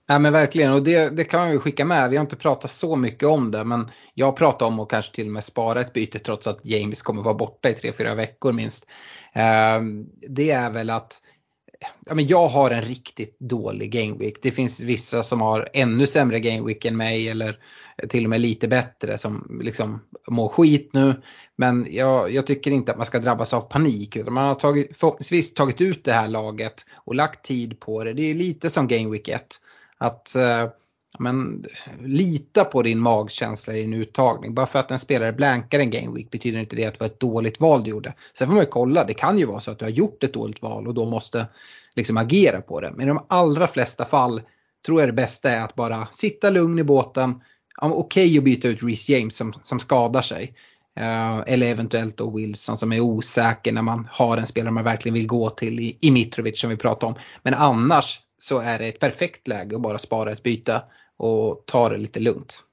Ja 0.07 0.19
men 0.19 0.34
verkligen 0.34 0.73
och 0.73 0.84
det, 0.84 1.09
det 1.09 1.23
kan 1.23 1.39
man 1.39 1.51
ju 1.51 1.59
skicka 1.59 1.85
med. 1.85 2.09
Vi 2.09 2.15
har 2.15 2.21
inte 2.23 2.35
pratat 2.35 2.71
så 2.71 2.95
mycket 2.95 3.30
om 3.30 3.51
det 3.51 3.63
men 3.63 3.91
jag 4.13 4.35
pratar 4.35 4.65
om 4.65 4.80
att 4.80 4.89
kanske 4.89 5.15
till 5.15 5.25
och 5.25 5.31
med 5.31 5.43
spara 5.43 5.81
ett 5.81 5.93
byte 5.93 6.19
trots 6.19 6.47
att 6.47 6.65
James 6.65 7.01
kommer 7.01 7.23
vara 7.23 7.34
borta 7.34 7.69
i 7.69 7.73
3-4 7.73 8.15
veckor 8.15 8.51
minst. 8.53 8.88
Ehm, 9.34 10.05
det 10.30 10.51
är 10.51 10.69
väl 10.69 10.89
att 10.89 11.21
ja, 12.05 12.15
men 12.15 12.27
jag 12.27 12.47
har 12.47 12.71
en 12.71 12.81
riktigt 12.81 13.39
dålig 13.39 13.91
gameweek. 13.91 14.34
Det 14.41 14.51
finns 14.51 14.80
vissa 14.80 15.23
som 15.23 15.41
har 15.41 15.69
ännu 15.73 16.07
sämre 16.07 16.39
gameweek 16.39 16.85
än 16.85 16.97
mig 16.97 17.30
eller 17.30 17.57
till 18.09 18.23
och 18.23 18.30
med 18.30 18.41
lite 18.41 18.67
bättre 18.67 19.17
som 19.17 19.59
liksom 19.61 19.99
mår 20.30 20.49
skit 20.49 20.89
nu. 20.93 21.21
Men 21.57 21.88
jag, 21.89 22.31
jag 22.31 22.47
tycker 22.47 22.71
inte 22.71 22.91
att 22.91 22.97
man 22.97 23.05
ska 23.05 23.19
drabbas 23.19 23.53
av 23.53 23.61
panik. 23.61 24.17
Man 24.25 24.45
har 24.45 24.55
tagit, 24.55 24.99
förhoppningsvis 24.99 25.53
tagit 25.53 25.81
ut 25.81 26.03
det 26.03 26.13
här 26.13 26.27
laget 26.27 26.85
och 26.95 27.15
lagt 27.15 27.45
tid 27.45 27.80
på 27.80 28.03
det. 28.03 28.13
Det 28.13 28.31
är 28.31 28.34
lite 28.34 28.69
som 28.69 28.88
gameweek 28.88 29.27
1 29.27 29.45
att 30.03 30.35
eh, 30.35 30.67
men, 31.19 31.65
lita 31.99 32.65
på 32.65 32.81
din 32.81 32.99
magkänsla 32.99 33.73
i 33.73 33.81
din 33.81 33.93
uttagning. 33.93 34.53
Bara 34.53 34.65
för 34.65 34.80
att 34.80 34.91
en 34.91 34.99
spelare 34.99 35.34
blankar 35.34 35.80
en 35.80 35.91
game 35.91 36.15
week 36.15 36.31
betyder 36.31 36.59
inte 36.59 36.75
det 36.75 36.85
att 36.85 36.93
det 36.93 36.99
var 36.99 37.07
ett 37.07 37.19
dåligt 37.19 37.59
val 37.59 37.84
du 37.84 37.89
gjorde. 37.89 38.13
Sen 38.38 38.47
får 38.47 38.55
man 38.55 38.63
ju 38.63 38.69
kolla, 38.69 39.03
det 39.03 39.13
kan 39.13 39.39
ju 39.39 39.45
vara 39.45 39.59
så 39.59 39.71
att 39.71 39.80
du 39.80 39.85
har 39.85 39.89
gjort 39.89 40.23
ett 40.23 40.34
dåligt 40.34 40.61
val 40.61 40.88
och 40.88 40.93
då 40.93 41.05
måste 41.05 41.47
liksom 41.95 42.17
agera 42.17 42.61
på 42.61 42.81
det. 42.81 42.91
Men 42.95 43.05
i 43.05 43.07
de 43.07 43.25
allra 43.30 43.67
flesta 43.67 44.05
fall 44.05 44.41
tror 44.85 44.99
jag 45.01 45.09
det 45.09 45.13
bästa 45.13 45.49
är 45.49 45.61
att 45.61 45.75
bara 45.75 46.07
sitta 46.11 46.49
lugn 46.49 46.80
i 46.80 46.84
båten. 46.84 47.41
Ja, 47.81 47.88
Okej 47.88 48.25
okay 48.25 48.38
att 48.38 48.43
byta 48.43 48.67
ut 48.67 48.84
Reece 48.84 49.09
James 49.09 49.35
som, 49.35 49.53
som 49.61 49.80
skadar 49.80 50.21
sig. 50.21 50.53
Uh, 50.99 51.43
eller 51.47 51.67
eventuellt 51.67 52.17
då 52.17 52.31
Wilson 52.38 52.77
som 52.77 52.93
är 52.93 52.99
osäker 52.99 53.71
när 53.71 53.81
man 53.81 54.07
har 54.11 54.38
en 54.38 54.47
spelare 54.47 54.71
man 54.71 54.84
verkligen 54.84 55.13
vill 55.13 55.27
gå 55.27 55.49
till 55.49 55.80
i, 55.80 55.97
i 56.01 56.11
Mitrovic 56.11 56.59
som 56.59 56.69
vi 56.69 56.77
pratade 56.77 57.13
om. 57.13 57.19
Men 57.43 57.53
annars 57.53 58.19
så 58.44 58.60
är 58.60 58.80
det 58.80 58.88
ett 58.88 58.99
perfekt 58.99 59.48
läge 59.48 59.76
att 59.76 59.82
bara 59.82 59.98
spara 59.98 60.32
ett 60.32 60.44
byte 60.44 60.82
och 61.18 61.64
ta 61.68 61.90
det 61.90 61.98
lite 61.98 62.20
lugnt. 62.20 62.64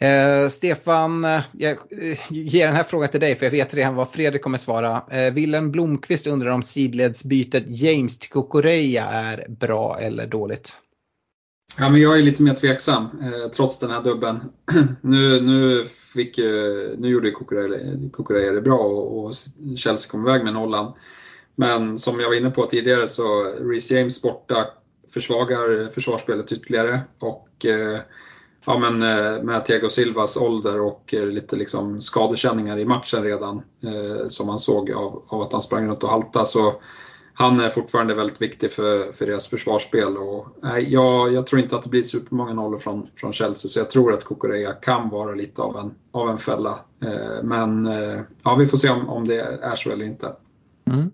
Eh, 0.00 0.48
Stefan, 0.48 1.24
eh, 1.24 1.42
jag 1.52 1.72
eh, 1.90 2.18
ger 2.30 2.66
den 2.66 2.76
här 2.76 2.84
frågan 2.84 3.08
till 3.08 3.20
dig 3.20 3.34
för 3.34 3.46
jag 3.46 3.50
vet 3.50 3.74
redan 3.74 3.94
vad 3.94 4.10
Fredrik 4.10 4.42
kommer 4.42 4.58
svara. 4.58 5.02
Eh, 5.10 5.32
Wilhelm 5.32 5.70
Blomqvist 5.72 6.26
undrar 6.26 6.50
om 6.50 6.62
sidledsbytet 6.62 7.64
James 7.66 8.18
till 8.18 8.30
Kokoreya 8.30 9.04
är 9.04 9.46
bra 9.48 9.98
eller 10.00 10.26
dåligt? 10.26 10.72
Ja, 11.78 11.90
men 11.90 12.00
jag 12.00 12.18
är 12.18 12.22
lite 12.22 12.42
mer 12.42 12.54
tveksam 12.54 13.04
eh, 13.04 13.50
trots 13.50 13.78
den 13.78 13.90
här 13.90 14.02
dubben. 14.02 14.40
nu, 15.00 15.40
nu, 15.40 15.84
fick, 16.14 16.38
nu 16.98 17.08
gjorde 17.08 17.30
Kokoreya 18.10 18.52
det 18.52 18.60
bra 18.60 18.78
och, 18.78 19.24
och 19.24 19.34
Chelsea 19.76 20.10
kom 20.10 20.28
iväg 20.28 20.44
med 20.44 20.54
nollan. 20.54 20.92
Men 21.56 21.98
som 21.98 22.20
jag 22.20 22.28
var 22.28 22.36
inne 22.36 22.50
på 22.50 22.66
tidigare 22.66 23.08
så 23.08 23.44
Reece 23.44 23.90
James 23.90 24.22
borta 24.22 24.66
försvagar 25.14 25.88
försvarsspelet 25.90 26.52
ytterligare 26.52 27.00
och 27.18 27.66
eh, 27.66 28.00
ja, 28.66 28.78
men, 28.78 29.02
eh, 29.02 29.42
med 29.42 29.64
Thiago 29.64 29.88
Silvas 29.88 30.36
ålder 30.36 30.80
och 30.80 31.14
eh, 31.14 31.26
lite 31.26 31.56
liksom 31.56 32.00
skadekänningar 32.00 32.78
i 32.78 32.84
matchen 32.84 33.22
redan 33.22 33.62
eh, 33.84 34.28
som 34.28 34.46
man 34.46 34.58
såg 34.58 34.92
av, 34.92 35.22
av 35.28 35.40
att 35.40 35.52
han 35.52 35.62
sprang 35.62 35.88
runt 35.88 36.02
och 36.02 36.10
halta 36.10 36.44
så 36.44 36.74
han 37.36 37.60
är 37.60 37.68
fortfarande 37.68 38.14
väldigt 38.14 38.42
viktig 38.42 38.72
för, 38.72 39.12
för 39.12 39.26
deras 39.26 39.46
försvarsspel. 39.46 40.16
Och, 40.16 40.46
nej, 40.62 40.92
jag, 40.92 41.32
jag 41.32 41.46
tror 41.46 41.60
inte 41.60 41.76
att 41.76 41.82
det 41.82 41.88
blir 41.88 42.02
supermånga 42.02 42.54
nollor 42.54 42.78
från, 42.78 43.08
från 43.16 43.32
Chelsea 43.32 43.68
så 43.68 43.78
jag 43.78 43.90
tror 43.90 44.12
att 44.12 44.24
Kukureya 44.24 44.72
kan 44.72 45.08
vara 45.08 45.34
lite 45.34 45.62
av 45.62 45.76
en, 45.76 45.94
av 46.12 46.30
en 46.30 46.38
fälla. 46.38 46.78
men 47.42 47.88
ja, 48.44 48.54
vi 48.54 48.66
får 48.66 48.76
se 48.76 48.90
om, 48.90 49.08
om 49.08 49.28
det 49.28 49.40
är 49.62 49.76
så 49.76 49.90
eller 49.90 50.04
inte. 50.04 50.32
Mm. 50.90 51.10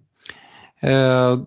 Eh, 0.81 1.39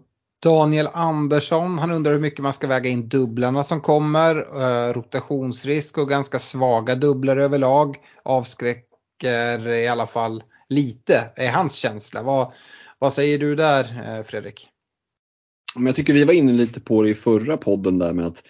Daniel 0.44 0.88
Andersson, 0.94 1.80
han 1.80 1.92
undrar 1.92 2.12
hur 2.12 2.20
mycket 2.20 2.40
man 2.40 2.54
ska 2.54 2.68
väga 2.68 2.90
in 2.90 3.08
dubblarna 3.08 3.64
som 3.64 3.82
kommer. 3.82 4.36
Eh, 4.36 4.94
rotationsrisk 4.94 5.98
och 5.98 6.10
ganska 6.10 6.40
svaga 6.40 6.96
dubblar 6.96 7.38
överlag 7.38 7.98
avskräcker 8.24 9.68
i 9.68 9.88
alla 9.88 10.08
fall 10.08 10.44
lite, 10.70 11.32
är 11.36 11.52
hans 11.52 11.76
känsla. 11.76 12.24
Vad, 12.24 12.52
vad 13.00 13.14
säger 13.14 13.38
du 13.38 13.56
där 13.56 13.84
eh, 13.84 14.24
Fredrik? 14.24 14.68
Jag 15.76 15.96
tycker 15.96 16.14
vi 16.14 16.24
var 16.24 16.34
inne 16.34 16.52
lite 16.52 16.82
på 16.82 17.02
det 17.02 17.10
i 17.10 17.16
förra 17.16 17.58
podden 17.58 18.00
där 18.00 18.14
med 18.14 18.26
att 18.26 18.44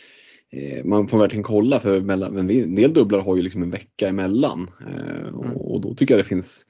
man 0.83 1.07
får 1.07 1.17
verkligen 1.17 1.43
kolla 1.43 1.79
för 1.79 2.11
en 2.11 2.75
del 2.75 2.93
dubblar 2.93 3.19
har 3.19 3.35
ju 3.35 3.41
liksom 3.41 3.63
en 3.63 3.71
vecka 3.71 4.07
emellan. 4.07 4.69
Mm. 4.87 5.35
Och 5.55 5.81
då 5.81 5.95
tycker 5.95 6.13
jag 6.13 6.19
det 6.23 6.27
finns 6.27 6.65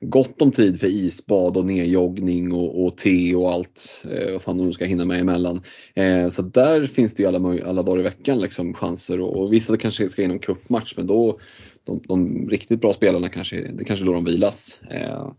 gott 0.00 0.42
om 0.42 0.52
tid 0.52 0.80
för 0.80 0.86
isbad 0.86 1.56
och 1.56 1.64
nedjoggning 1.64 2.52
och, 2.52 2.84
och 2.84 2.96
te 2.96 3.34
och 3.34 3.52
allt. 3.52 4.04
Eh, 4.10 4.32
vad 4.32 4.42
fan 4.42 4.58
de 4.58 4.72
ska 4.72 4.84
hinna 4.84 5.04
med 5.04 5.20
emellan. 5.20 5.60
Eh, 5.94 6.28
så 6.28 6.42
där 6.42 6.86
finns 6.86 7.14
det 7.14 7.22
ju 7.22 7.28
alla, 7.28 7.64
alla 7.64 7.82
dagar 7.82 8.00
i 8.00 8.02
veckan 8.02 8.40
liksom, 8.40 8.74
chanser 8.74 9.20
och, 9.20 9.36
och 9.36 9.52
vissa 9.52 9.76
kanske 9.76 10.08
ska 10.08 10.22
in 10.22 10.30
en 10.30 10.38
cupmatch 10.38 10.94
men 10.96 11.06
då 11.06 11.38
de, 11.84 12.02
de, 12.08 12.48
riktigt 12.48 12.80
bra 12.80 12.92
spelarna 12.92 13.28
kanske, 13.28 13.60
det 13.60 13.84
kanske 13.84 14.04
då 14.04 14.12
de 14.12 14.24
vilas. 14.24 14.80
Eh, 14.90 15.32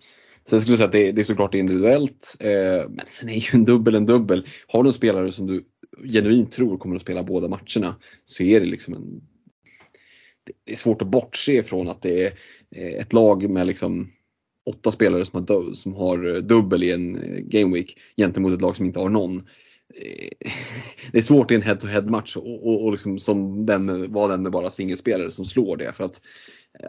så 0.49 0.55
jag 0.55 0.61
skulle 0.61 0.77
säga 0.77 0.87
att 0.87 0.91
det, 0.91 1.11
det 1.11 1.21
är 1.21 1.25
såklart 1.25 1.55
individuellt 1.55 2.37
eh, 2.39 2.89
men 2.89 3.05
sen 3.07 3.29
är 3.29 3.33
ju 3.33 3.49
en 3.53 3.65
dubbel 3.65 3.95
en 3.95 4.05
dubbel. 4.05 4.47
Har 4.67 4.83
du 4.83 4.89
en 4.89 4.93
spelare 4.93 5.31
som 5.31 5.47
du 5.47 5.63
genuint 6.03 6.51
tror 6.51 6.77
kommer 6.77 6.95
att 6.95 7.01
spela 7.01 7.23
båda 7.23 7.47
matcherna 7.47 7.95
så 8.25 8.43
är 8.43 8.59
det 8.59 8.65
liksom 8.65 8.93
en 8.93 9.21
det 10.65 10.71
är 10.71 10.75
svårt 10.75 11.01
att 11.01 11.07
bortse 11.07 11.53
ifrån 11.53 11.89
att 11.89 12.01
det 12.01 12.23
är 12.23 12.31
eh, 12.75 13.01
ett 13.01 13.13
lag 13.13 13.49
med 13.49 13.67
liksom 13.67 14.11
åtta 14.69 14.91
spelare 14.91 15.25
som 15.25 15.45
har, 15.47 15.73
som 15.73 15.93
har 15.93 16.35
eh, 16.35 16.41
dubbel 16.41 16.83
i 16.83 16.91
en 16.91 17.15
eh, 17.15 17.39
game 17.39 17.75
week 17.75 17.97
gentemot 18.17 18.53
ett 18.53 18.61
lag 18.61 18.75
som 18.75 18.85
inte 18.85 18.99
har 18.99 19.09
någon. 19.09 19.37
Eh, 19.95 20.51
det 21.11 21.17
är 21.17 21.21
svårt 21.21 21.51
i 21.51 21.55
en 21.55 21.61
head-to-head 21.61 22.01
match 22.01 22.35
och, 22.35 22.67
och, 22.67 22.83
och 22.83 22.91
liksom 22.91 23.19
som 23.19 23.65
den, 23.65 24.11
vara 24.11 24.31
den 24.31 24.43
med 24.43 24.51
bara 24.51 24.69
singelspelare 24.69 25.31
som 25.31 25.45
slår 25.45 25.77
det. 25.77 25.93
För 25.93 26.03
att, 26.03 26.21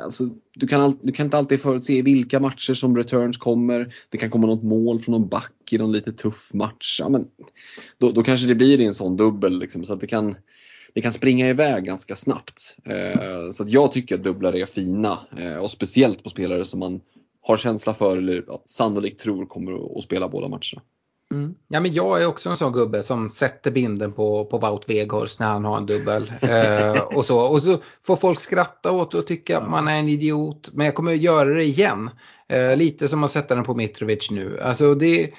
alltså, 0.05 0.28
du, 0.55 0.66
kan 0.66 0.81
all, 0.81 0.94
du 1.02 1.12
kan 1.12 1.27
inte 1.27 1.39
alltid 1.39 1.61
förutse 1.61 2.02
vilka 2.02 2.40
matcher 2.40 2.74
som 2.74 2.97
returns 2.97 3.39
kommer. 3.39 3.94
Det 4.09 4.19
kan 4.19 4.31
komma 4.31 4.47
något 4.47 4.62
mål 4.62 5.01
från 5.01 5.12
någon 5.12 5.28
back 5.28 5.52
i 5.70 5.78
någon 5.78 5.93
lite 5.93 6.12
tuff 6.12 6.55
match. 6.55 7.01
Ja, 7.01 7.09
men, 7.09 7.27
då, 7.98 8.11
då 8.11 8.23
kanske 8.23 8.47
det 8.47 8.55
blir 8.55 8.81
i 8.81 8.85
en 8.85 8.94
sån 8.94 9.16
dubbel 9.16 9.59
liksom, 9.59 9.85
så 9.85 9.93
att 9.93 10.01
det 10.01 10.07
kan 10.07 10.35
det 10.94 11.01
kan 11.01 11.12
springa 11.12 11.48
iväg 11.48 11.85
ganska 11.85 12.16
snabbt. 12.16 12.77
Så 13.52 13.62
att 13.62 13.69
jag 13.69 13.93
tycker 13.93 14.15
att 14.15 14.23
dubblar 14.23 14.57
är 14.57 14.66
fina 14.66 15.19
och 15.62 15.70
speciellt 15.70 16.24
på 16.24 16.31
spelare 16.31 16.65
som 16.65 16.81
man 16.81 17.01
har 17.43 17.57
känsla 17.57 17.95
för 17.95 18.19
eller 18.19 18.45
ja, 18.47 18.62
sannolikt 18.67 19.21
tror 19.21 19.47
kommer 19.47 19.99
att 19.99 20.05
spela 20.05 20.29
båda 20.29 20.49
matcherna. 20.49 20.83
Mm. 21.35 21.55
Ja, 21.69 21.81
men 21.81 21.93
jag 21.93 22.23
är 22.23 22.27
också 22.27 22.49
en 22.49 22.57
sån 22.57 22.73
gubbe 22.73 23.03
som 23.03 23.31
sätter 23.31 23.71
binden 23.71 24.12
på, 24.12 24.45
på 24.45 24.59
Wout 24.59 24.89
Weghorst 24.89 25.41
när 25.41 25.47
han 25.47 25.65
har 25.65 25.77
en 25.77 25.87
dubbel. 25.87 26.33
eh, 26.43 27.03
och, 27.03 27.25
så. 27.25 27.41
och 27.41 27.62
så 27.62 27.79
får 28.07 28.17
folk 28.17 28.41
skratta 28.41 28.93
åt 28.93 29.15
och 29.15 29.27
tycka 29.27 29.59
att 29.59 29.71
man 29.71 29.89
är 29.89 29.99
en 29.99 30.09
idiot. 30.09 30.71
Men 30.73 30.87
jag 30.87 30.95
kommer 30.95 31.12
att 31.12 31.23
göra 31.23 31.55
det 31.55 31.65
igen. 31.65 32.11
Eh, 32.49 32.77
lite 32.77 33.09
som 33.09 33.25
att 33.25 33.31
sätta 33.31 33.55
den 33.55 33.65
på 33.65 33.75
Mitrovic 33.75 34.31
nu. 34.31 34.61
Alltså 34.61 34.95
det 34.95 35.31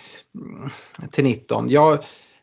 till 1.11 1.23
19. 1.23 1.69
Jag, 1.69 1.93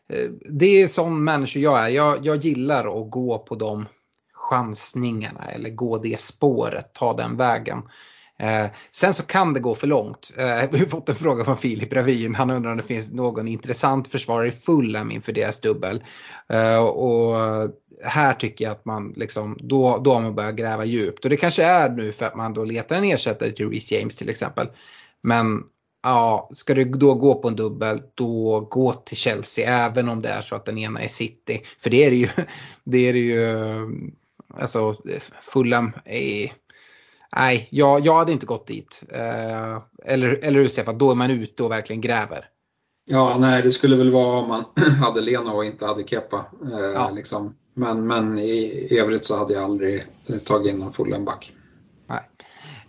eh, 0.09 0.29
det 0.49 0.81
är 0.81 0.87
sån 0.87 1.23
människa 1.23 1.59
jag 1.59 1.85
är. 1.85 1.89
Jag, 1.89 2.25
jag 2.25 2.45
gillar 2.45 3.01
att 3.01 3.11
gå 3.11 3.37
på 3.37 3.55
de 3.55 3.85
chansningarna 4.33 5.43
eller 5.45 5.69
gå 5.69 5.97
det 5.97 6.19
spåret, 6.19 6.93
ta 6.93 7.13
den 7.13 7.37
vägen. 7.37 7.81
Eh, 8.39 8.65
sen 8.91 9.13
så 9.13 9.23
kan 9.23 9.53
det 9.53 9.59
gå 9.59 9.75
för 9.75 9.87
långt. 9.87 10.31
Eh, 10.37 10.45
vi 10.71 10.79
har 10.79 10.85
fått 10.85 11.09
en 11.09 11.15
fråga 11.15 11.45
från 11.45 11.57
Filip 11.57 11.93
Ravin. 11.93 12.35
Han 12.35 12.51
undrar 12.51 12.71
om 12.71 12.77
det 12.77 12.83
finns 12.83 13.11
någon 13.11 13.47
intressant 13.47 14.07
försvarare 14.07 14.47
i 14.47 14.51
Fulham 14.51 15.11
inför 15.11 15.31
deras 15.31 15.59
dubbel. 15.59 16.03
Eh, 16.49 16.83
och 16.83 17.35
här 18.03 18.33
tycker 18.33 18.65
jag 18.65 18.71
att 18.71 18.85
man 18.85 19.13
liksom, 19.15 19.57
då, 19.59 20.01
då 20.03 20.13
har 20.13 20.21
man 20.21 20.35
börjat 20.35 20.55
gräva 20.55 20.85
djupt. 20.85 21.23
Och 21.23 21.29
det 21.29 21.37
kanske 21.37 21.63
är 21.63 21.89
nu 21.89 22.11
för 22.11 22.25
att 22.25 22.35
man 22.35 22.53
då 22.53 22.63
letar 22.63 22.95
en 22.95 23.03
ersättare 23.03 23.51
till 23.51 23.69
Reece 23.69 23.91
James 23.91 24.15
till 24.15 24.29
exempel. 24.29 24.67
Men 25.21 25.63
ja, 26.03 26.49
ska 26.53 26.73
du 26.73 26.85
då 26.85 27.13
gå 27.13 27.35
på 27.35 27.47
en 27.47 27.55
dubbel, 27.55 28.01
då 28.15 28.59
gå 28.69 28.93
till 28.93 29.17
Chelsea 29.17 29.85
även 29.85 30.09
om 30.09 30.21
det 30.21 30.29
är 30.29 30.41
så 30.41 30.55
att 30.55 30.65
den 30.65 30.77
ena 30.77 31.01
är 31.01 31.07
City. 31.07 31.61
För 31.81 31.89
det 31.89 32.05
är 32.05 32.09
det 32.09 32.17
ju, 32.17 32.27
det 32.83 32.97
är 32.97 33.13
det 33.13 33.19
ju, 33.19 33.55
alltså 34.53 34.95
Fulham 35.41 35.91
är 36.05 36.51
nej, 37.35 37.67
jag, 37.71 38.05
jag 38.05 38.15
hade 38.15 38.31
inte 38.31 38.45
gått 38.45 38.67
dit. 38.67 39.03
Eh, 39.13 39.77
eller, 40.05 40.39
eller 40.43 40.59
hur 40.59 40.67
Stefan, 40.67 40.97
då 40.97 41.11
är 41.11 41.15
man 41.15 41.31
ute 41.31 41.63
och 41.63 41.71
verkligen 41.71 42.01
gräver. 42.01 42.45
Ja, 43.05 43.37
nej 43.39 43.61
det 43.61 43.71
skulle 43.71 43.95
väl 43.95 44.11
vara 44.11 44.39
om 44.39 44.47
man 44.47 44.63
hade 45.01 45.21
Lena 45.21 45.53
och 45.53 45.65
inte 45.65 45.85
hade 45.85 46.03
Kepa. 46.03 46.45
Eh, 46.63 46.79
ja. 46.93 47.11
liksom. 47.15 47.55
Men, 47.73 48.07
men 48.07 48.39
i, 48.39 48.87
övrigt 48.91 49.25
så 49.25 49.37
hade 49.37 49.53
jag 49.53 49.63
aldrig 49.63 50.05
tagit 50.45 50.73
in 50.73 50.79
någon 50.79 50.93
full 50.93 51.25
back. 51.25 51.53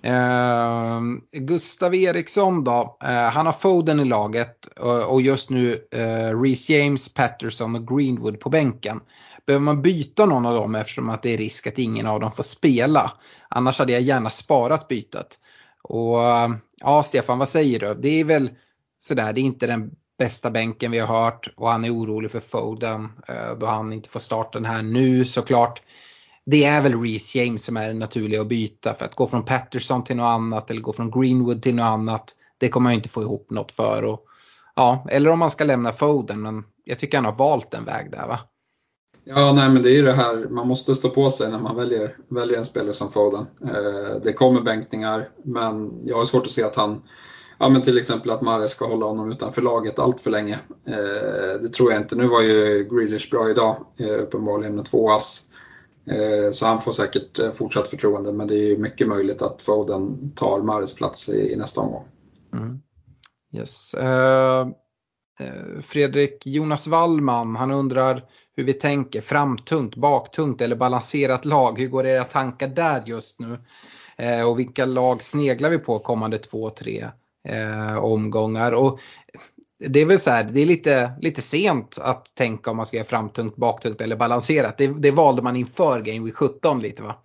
Eh, 0.03 1.01
Gustav 1.33 1.95
Eriksson 1.95 2.65
då, 2.65 2.99
eh, 3.03 3.09
han 3.09 3.47
har 3.47 3.53
Foden 3.53 4.01
i 4.01 4.05
laget 4.05 4.67
och, 4.67 5.13
och 5.13 5.23
just 5.23 5.51
nu 5.51 5.87
eh, 5.93 6.41
Reece 6.41 6.71
James, 6.71 7.15
Patterson 7.15 7.75
och 7.75 7.89
Greenwood 7.89 8.41
på 8.41 8.49
bänken. 8.49 9.01
Behöver 9.51 9.65
man 9.65 9.83
byta 9.83 10.27
någon 10.27 10.47
av 10.47 10.55
dem 10.55 10.75
eftersom 10.75 11.09
att 11.09 11.23
det 11.23 11.35
är 11.35 11.39
risk 11.39 11.67
att 11.67 11.79
ingen 11.79 12.07
av 12.07 12.21
dem 12.21 12.33
får 12.33 12.43
spela? 12.43 13.13
Annars 13.49 13.79
hade 13.79 13.93
jag 13.93 14.03
gärna 14.03 14.31
sparat 14.31 14.89
bytet. 14.89 15.39
Och 15.83 16.19
ja, 16.81 17.03
Stefan, 17.07 17.39
vad 17.39 17.49
säger 17.49 17.81
du? 17.81 17.95
Det 17.95 18.21
är 18.21 18.25
väl 18.25 18.51
sådär, 19.01 19.33
det 19.33 19.41
är 19.41 19.43
inte 19.43 19.67
den 19.67 19.91
bästa 20.19 20.51
bänken 20.51 20.91
vi 20.91 20.99
har 20.99 21.23
hört 21.25 21.49
och 21.57 21.69
han 21.69 21.85
är 21.85 21.95
orolig 21.95 22.31
för 22.31 22.41
Foden 22.41 23.09
eh, 23.29 23.59
då 23.61 23.67
han 23.67 23.93
inte 23.93 24.09
får 24.09 24.21
starta 24.21 24.59
den 24.59 24.65
här 24.65 24.83
nu 24.83 25.25
såklart. 25.25 25.83
Det 26.47 26.65
är 26.65 26.83
väl 26.83 27.03
Reece 27.03 27.35
James 27.35 27.65
som 27.65 27.77
är 27.77 27.89
det 27.89 27.95
naturliga 27.95 28.41
att 28.41 28.49
byta 28.49 28.95
för 28.95 29.05
att 29.05 29.15
gå 29.15 29.27
från 29.27 29.45
Patterson 29.45 30.05
till 30.05 30.17
något 30.17 30.35
annat 30.35 30.71
eller 30.71 30.81
gå 30.81 30.93
från 30.93 31.11
Greenwood 31.11 31.63
till 31.63 31.75
något 31.75 31.85
annat. 31.85 32.33
Det 32.59 32.69
kommer 32.69 32.85
man 32.85 32.93
inte 32.93 33.09
få 33.09 33.23
ihop 33.23 33.51
något 33.51 33.73
för. 33.73 34.05
Och, 34.05 34.21
ja, 34.77 35.07
eller 35.11 35.31
om 35.31 35.39
man 35.39 35.51
ska 35.51 35.65
lämna 35.65 35.93
Foden 35.93 36.43
men 36.43 36.65
jag 36.85 36.99
tycker 36.99 37.19
han 37.19 37.25
har 37.25 37.33
valt 37.33 37.75
en 37.75 37.85
väg 37.85 38.11
där 38.11 38.27
va. 38.27 38.39
Ja, 39.35 39.53
nej 39.53 39.71
men 39.71 39.83
det 39.83 39.91
är 39.91 39.95
ju 39.95 40.03
det 40.03 40.13
här, 40.13 40.49
man 40.51 40.69
måste 40.69 40.95
stå 40.95 41.09
på 41.09 41.31
sig 41.31 41.51
när 41.51 41.59
man 41.59 41.77
väljer, 41.77 42.17
väljer 42.29 42.59
en 42.59 42.65
spelare 42.65 42.93
som 42.93 43.11
Foden. 43.11 43.47
Eh, 43.65 44.21
det 44.23 44.33
kommer 44.33 44.61
bänkningar, 44.61 45.29
men 45.45 46.01
jag 46.05 46.17
har 46.17 46.25
svårt 46.25 46.47
att 46.47 46.53
se 46.53 46.63
att 46.63 46.77
han, 46.77 47.03
ja 47.59 47.69
men 47.69 47.83
till 47.83 47.99
exempel 47.99 48.31
att 48.31 48.43
Mares 48.43 48.71
ska 48.71 48.87
hålla 48.87 49.07
honom 49.07 49.31
utanför 49.31 49.63
laget 49.63 49.99
allt 49.99 50.21
för 50.21 50.31
länge. 50.31 50.59
Eh, 50.87 51.61
det 51.63 51.69
tror 51.69 51.93
jag 51.93 52.01
inte. 52.01 52.17
Nu 52.17 52.27
var 52.27 52.43
ju 52.43 52.89
Grealish 52.91 53.31
bra 53.31 53.51
idag, 53.51 53.77
eh, 53.99 54.23
uppenbarligen 54.23 54.75
med 54.75 54.85
två 54.85 55.11
ass. 55.11 55.43
Eh, 56.11 56.51
så 56.51 56.67
han 56.67 56.81
får 56.81 56.93
säkert 56.93 57.39
eh, 57.39 57.51
fortsatt 57.51 57.89
förtroende, 57.89 58.33
men 58.33 58.47
det 58.47 58.71
är 58.71 58.77
mycket 58.77 59.09
möjligt 59.09 59.43
att 59.43 59.63
Foden 59.63 60.33
tar 60.35 60.63
Mares 60.63 60.95
plats 60.95 61.29
i, 61.29 61.53
i 61.53 61.57
nästa 61.57 61.81
omgång. 61.81 62.05
Mm. 62.53 62.81
Yes. 63.53 63.95
Uh, 63.95 64.69
Fredrik 65.83 66.47
Jonas 66.47 66.87
Wallman, 66.87 67.57
han 67.57 67.71
undrar 67.71 68.25
hur 68.61 68.67
vi 68.67 68.73
tänker. 68.73 69.21
Framtungt, 69.21 69.97
baktungt 69.97 70.61
eller 70.61 70.77
balanserat 70.77 71.45
lag? 71.45 71.79
Hur 71.79 71.89
går 71.89 72.07
era 72.07 72.25
tankar 72.25 72.69
där 72.69 73.03
just 73.07 73.41
nu? 73.41 73.59
Eh, 74.19 74.49
och 74.49 74.59
vilka 74.59 74.87
lag 74.87 75.23
sneglar 75.23 75.71
vi 75.71 75.79
på 75.79 75.99
kommande 75.99 76.39
två, 76.39 76.71
tre 76.71 77.07
eh, 77.49 77.97
omgångar? 77.97 78.73
Och 78.73 79.01
det 79.89 80.01
är 80.01 80.07
väl 80.07 80.21
så 80.21 80.31
här, 80.31 80.45
det 80.45 80.61
är 80.61 80.67
lite, 80.67 81.13
lite 81.21 81.43
sent 81.43 81.99
att 82.01 82.35
tänka 82.35 82.71
om 82.71 82.77
man 82.77 82.87
ska 82.87 82.97
göra 82.97 83.07
framtungt, 83.07 83.57
baktungt 83.57 84.01
eller 84.01 84.17
balanserat. 84.17 84.79
Det, 84.79 84.87
det 84.87 85.11
valde 85.11 85.43
man 85.43 85.57
inför 85.57 86.01
Game 86.01 86.25
Week 86.25 86.37
17 86.37 86.81
lite 86.81 87.03
va? 87.03 87.17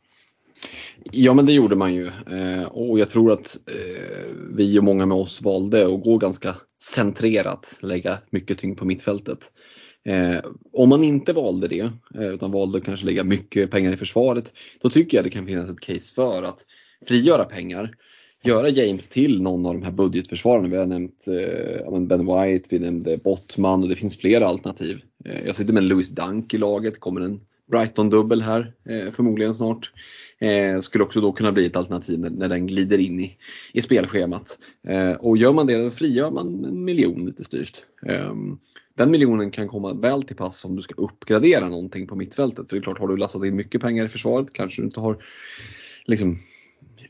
Ja 1.12 1.34
men 1.34 1.46
det 1.46 1.54
gjorde 1.54 1.76
man 1.76 1.94
ju 1.94 2.08
eh, 2.08 2.64
och 2.64 3.00
jag 3.00 3.10
tror 3.10 3.32
att 3.32 3.58
eh, 3.68 4.32
vi 4.56 4.80
och 4.80 4.84
många 4.84 5.06
med 5.06 5.18
oss 5.18 5.42
valde 5.42 5.86
att 5.86 6.04
gå 6.04 6.18
ganska 6.18 6.56
centrerat, 6.84 7.78
lägga 7.80 8.18
mycket 8.30 8.60
tyngd 8.60 8.78
på 8.78 8.86
mittfältet. 8.86 9.52
Eh, 10.06 10.40
om 10.74 10.90
man 10.90 11.04
inte 11.04 11.34
valde 11.34 11.68
det, 11.68 11.92
eh, 12.16 12.34
utan 12.34 12.52
valde 12.52 12.78
att 12.78 12.84
kanske 12.84 13.06
lägga 13.06 13.24
mycket 13.24 13.72
pengar 13.72 13.94
i 13.94 13.98
försvaret, 13.98 14.54
då 14.82 14.90
tycker 14.90 15.18
jag 15.18 15.26
det 15.26 15.30
kan 15.30 15.48
finnas 15.48 15.70
ett 15.70 15.80
case 15.80 16.14
för 16.14 16.44
att 16.44 16.66
frigöra 17.06 17.44
pengar, 17.44 17.96
göra 18.44 18.70
James 18.70 19.08
till 19.08 19.42
någon 19.42 19.66
av 19.66 19.74
de 19.74 19.84
här 19.84 19.92
budgetförsvararna. 19.92 20.68
Vi 20.68 20.78
har 20.78 20.86
nämnt 20.86 21.26
eh, 21.28 22.00
Ben 22.00 22.26
White, 22.26 22.68
vi 22.72 22.80
nämnde 22.80 23.18
Bottman 23.18 23.84
och 23.84 23.90
det 23.90 23.96
finns 23.96 24.18
flera 24.18 24.48
alternativ. 24.48 25.02
Eh, 25.26 25.46
jag 25.46 25.56
sitter 25.56 25.74
med 25.74 25.84
Louis 25.84 26.10
Dunk 26.10 26.54
i 26.54 26.58
laget, 26.58 27.00
kommer 27.00 27.22
en 27.22 27.40
Brighton-dubbel 27.72 28.42
här 28.42 28.74
eh, 28.90 29.12
förmodligen 29.12 29.56
snart. 29.56 29.92
Eh, 30.40 30.80
skulle 30.80 31.04
också 31.04 31.22
då 31.22 31.32
kunna 31.32 31.52
bli 31.52 31.66
ett 31.66 31.76
alternativ 31.76 32.20
när, 32.20 32.30
när 32.30 32.50
den 32.50 32.68
glider 32.68 32.98
in 32.98 33.20
i, 33.20 33.38
i 33.74 33.82
spelschemat. 33.82 34.60
Eh, 34.88 35.12
och 35.12 35.38
gör 35.38 35.54
man 35.54 35.68
det 35.68 35.84
då 35.84 35.92
frigör 35.92 36.32
man 36.32 36.66
en 36.66 36.84
miljon 36.84 37.26
lite 37.26 37.44
styrt. 37.44 37.86
Eh, 38.06 38.34
den 38.98 39.12
miljonen 39.12 39.52
kan 39.52 39.68
komma 39.68 39.94
väl 39.94 40.24
till 40.24 40.36
pass 40.36 40.66
om 40.66 40.76
du 40.76 40.82
ska 40.82 40.94
uppgradera 40.98 41.70
någonting 41.70 42.08
på 42.08 42.16
mittfältet. 42.16 42.70
För 42.70 42.76
det 42.76 42.80
är 42.80 42.84
klart, 42.84 43.00
har 43.00 43.08
du 43.08 43.18
lastat 43.18 43.46
in 43.46 43.56
mycket 43.56 43.82
pengar 43.82 44.06
i 44.06 44.10
försvaret 44.10 44.54
kanske 44.54 44.82
du 44.82 44.86
inte 44.86 45.00
har 45.00 45.24
liksom 46.06 46.40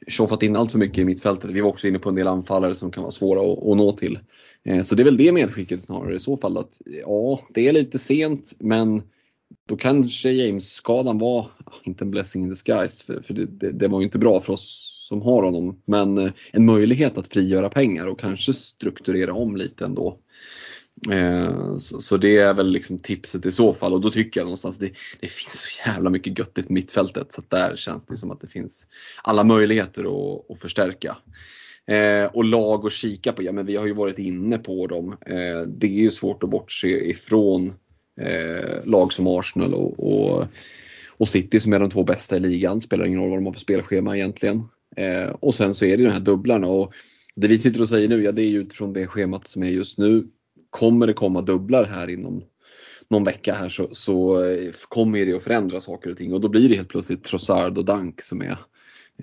tjoffat 0.07 0.43
in 0.43 0.55
allt 0.55 0.71
för 0.71 0.79
mycket 0.79 0.97
i 0.97 1.05
mittfältet. 1.05 1.51
Vi 1.51 1.61
var 1.61 1.69
också 1.69 1.87
inne 1.87 1.99
på 1.99 2.09
en 2.09 2.15
del 2.15 2.27
anfallare 2.27 2.75
som 2.75 2.91
kan 2.91 3.03
vara 3.03 3.11
svåra 3.11 3.51
att, 3.51 3.67
att 3.67 3.77
nå 3.77 3.91
till. 3.91 4.19
Eh, 4.63 4.83
så 4.83 4.95
det 4.95 5.03
är 5.03 5.05
väl 5.05 5.17
det 5.17 5.31
medskicket 5.31 5.83
snarare 5.83 6.15
i 6.15 6.19
så 6.19 6.37
fall 6.37 6.57
att 6.57 6.81
ja, 7.01 7.39
det 7.49 7.67
är 7.67 7.73
lite 7.73 7.99
sent 7.99 8.53
men 8.59 9.01
då 9.67 9.77
kanske 9.77 10.31
James-skadan 10.31 11.17
var, 11.17 11.51
inte 11.83 12.03
en 12.03 12.11
blessing 12.11 12.43
in 12.43 12.49
disguise, 12.49 13.05
för, 13.05 13.21
för 13.21 13.33
det, 13.33 13.45
det, 13.45 13.71
det, 13.71 13.87
var 13.87 13.99
ju 13.99 14.05
inte 14.05 14.17
bra 14.17 14.39
för 14.39 14.53
oss 14.53 14.91
som 15.09 15.21
har 15.21 15.43
honom, 15.43 15.81
men 15.85 16.17
eh, 16.17 16.31
en 16.51 16.65
möjlighet 16.65 17.17
att 17.17 17.27
frigöra 17.27 17.69
pengar 17.69 18.07
och 18.07 18.19
kanske 18.19 18.53
strukturera 18.53 19.33
om 19.33 19.57
lite 19.57 19.85
ändå. 19.85 20.19
Eh, 21.11 21.75
så, 21.75 21.99
så, 21.99 22.17
det 22.17 22.37
är 22.37 22.53
väl 22.53 22.71
liksom 22.71 22.99
tipset 22.99 23.45
i 23.45 23.51
så 23.51 23.73
fall 23.73 23.93
och 23.93 24.01
då 24.01 24.11
tycker 24.11 24.39
jag 24.39 24.45
någonstans 24.45 24.77
det, 24.77 24.91
det 25.19 25.27
finns 25.27 25.61
så 25.61 25.89
jävla 25.89 26.09
mycket 26.09 26.39
göttigt 26.39 26.69
mittfältet 26.69 27.33
så 27.33 27.41
där 27.47 27.75
känns 27.75 28.05
det 28.05 28.17
som 28.17 28.31
att 28.31 28.41
det 28.41 28.47
finns 28.47 28.87
alla 29.23 29.43
möjligheter 29.43 30.03
att, 30.03 30.51
att 30.51 30.59
förstärka. 30.59 31.17
Eh, 31.87 32.25
och 32.25 32.45
lag 32.45 32.85
att 32.85 32.91
kika 32.91 33.33
på, 33.33 33.43
ja 33.43 33.51
men 33.51 33.65
vi 33.65 33.75
har 33.75 33.85
ju 33.85 33.93
varit 33.93 34.19
inne 34.19 34.57
på 34.57 34.87
dem. 34.87 35.17
Eh, 35.25 35.67
det 35.67 35.87
är 35.87 36.01
ju 36.01 36.09
svårt 36.09 36.43
att 36.43 36.49
bortse 36.49 36.87
ifrån 36.87 37.73
eh, 38.21 38.85
lag 38.85 39.13
som 39.13 39.27
Arsenal 39.27 39.73
och, 39.73 39.99
och, 39.99 40.45
och, 41.07 41.29
City 41.29 41.59
som 41.59 41.73
är 41.73 41.79
de 41.79 41.89
två 41.89 42.03
bästa 42.03 42.37
i 42.37 42.39
ligan. 42.39 42.81
Spelar 42.81 43.05
ingen 43.05 43.19
roll 43.19 43.29
vad 43.29 43.37
de 43.37 43.45
har 43.45 43.53
för 43.53 43.59
spelschema 43.59 44.17
egentligen. 44.17 44.63
Eh, 44.95 45.29
och 45.29 45.55
sen 45.55 45.75
så 45.75 45.85
är 45.85 45.97
det 45.97 46.03
de 46.03 46.11
här 46.11 46.19
dubblarna 46.19 46.67
och 46.67 46.93
det 47.35 47.47
vi 47.47 47.57
sitter 47.57 47.81
och 47.81 47.89
säger 47.89 48.07
nu, 48.07 48.23
ja 48.23 48.31
det 48.31 48.41
är 48.41 48.49
ju 48.49 48.61
utifrån 48.61 48.93
det 48.93 49.07
schemat 49.07 49.47
som 49.47 49.63
är 49.63 49.67
just 49.67 49.97
nu. 49.97 50.27
Kommer 50.69 51.07
det 51.07 51.13
komma 51.13 51.41
dubblar 51.41 51.85
här 51.85 52.09
inom 52.09 52.43
någon 53.09 53.23
vecka 53.23 53.53
här 53.53 53.69
så, 53.69 53.89
så 53.91 54.43
eh, 54.43 54.71
kommer 54.89 55.25
det 55.25 55.33
att 55.33 55.43
förändra 55.43 55.79
saker 55.79 56.11
och 56.11 56.17
ting 56.17 56.33
och 56.33 56.41
då 56.41 56.49
blir 56.49 56.69
det 56.69 56.75
helt 56.75 56.89
plötsligt 56.89 57.23
Trossard 57.23 57.77
och 57.77 57.85
Dank 57.85 58.21
som 58.21 58.41
är 58.41 58.57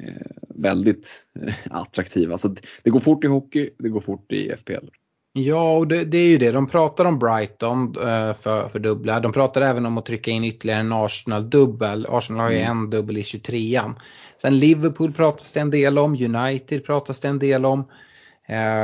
eh, 0.01 0.47
väldigt 0.49 1.25
eh, 1.41 1.55
attraktiva. 1.71 2.39
Så 2.39 2.57
det 2.83 2.91
går 2.91 3.01
fort 3.01 3.25
i 3.25 3.27
hockey, 3.27 3.71
det 3.79 3.89
går 3.89 4.01
fort 4.01 4.33
i 4.33 4.57
FPL. 4.57 4.87
Ja, 5.35 5.73
och 5.73 5.89
det, 5.89 6.05
det, 6.05 6.19
är 6.19 6.29
ju 6.29 6.39
det. 6.39 6.53
De 6.53 6.67
pratar 6.67 7.05
om 7.05 7.19
Brighton 7.19 7.97
eh, 7.97 8.35
för, 8.35 8.69
för 8.69 8.79
dubbla. 8.79 9.21
De 9.21 9.33
pratar 9.33 9.61
även 9.61 9.87
om 9.87 9.99
att 9.99 10.07
trycka 10.07 10.31
in 10.31 10.45
ytterligare 10.45 10.81
en 10.81 10.93
Arsenal-dubbel. 10.93 12.07
Arsenal 12.09 12.41
har 12.41 12.51
ju 12.51 12.59
mm. 12.59 12.71
en 12.71 12.91
dubbel 12.91 13.17
i 13.19 13.23
23an. 13.23 13.95
Sen 14.37 14.59
Liverpool 14.59 15.13
pratas 15.13 15.53
det 15.53 15.61
en 15.61 15.71
del 15.71 15.99
om, 15.99 16.13
United 16.13 16.85
pratas 16.87 17.21
det 17.21 17.29
en 17.29 17.39
del 17.39 17.65
om. 17.65 17.85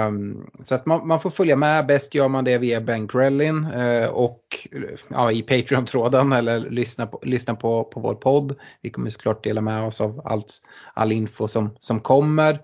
Um, 0.08 0.50
så 0.64 0.74
att 0.74 0.86
man, 0.86 1.06
man, 1.06 1.20
får 1.20 1.30
följa 1.30 1.56
med. 1.56 1.86
Bäst 1.86 2.14
gör 2.14 2.28
man 2.28 2.44
det 2.44 2.58
via 2.58 2.80
Ben 2.80 3.06
Grellin 3.06 3.64
uh, 3.64 4.08
och 4.08 4.68
ja, 5.08 5.32
i 5.32 5.42
Patreon-tråden 5.42 6.32
eller 6.32 6.60
lyssna 6.70 7.06
på, 7.06 7.20
lyssna 7.22 7.54
på, 7.54 7.84
på 7.84 8.00
vår 8.00 8.14
podd. 8.14 8.56
Vi 8.82 8.90
kommer 8.90 9.10
såklart 9.10 9.44
dela 9.44 9.60
med 9.60 9.82
oss 9.82 10.00
av 10.00 10.22
allt, 10.24 10.54
all 10.94 11.12
info 11.12 11.48
som, 11.48 11.70
som 11.78 12.00
kommer. 12.00 12.58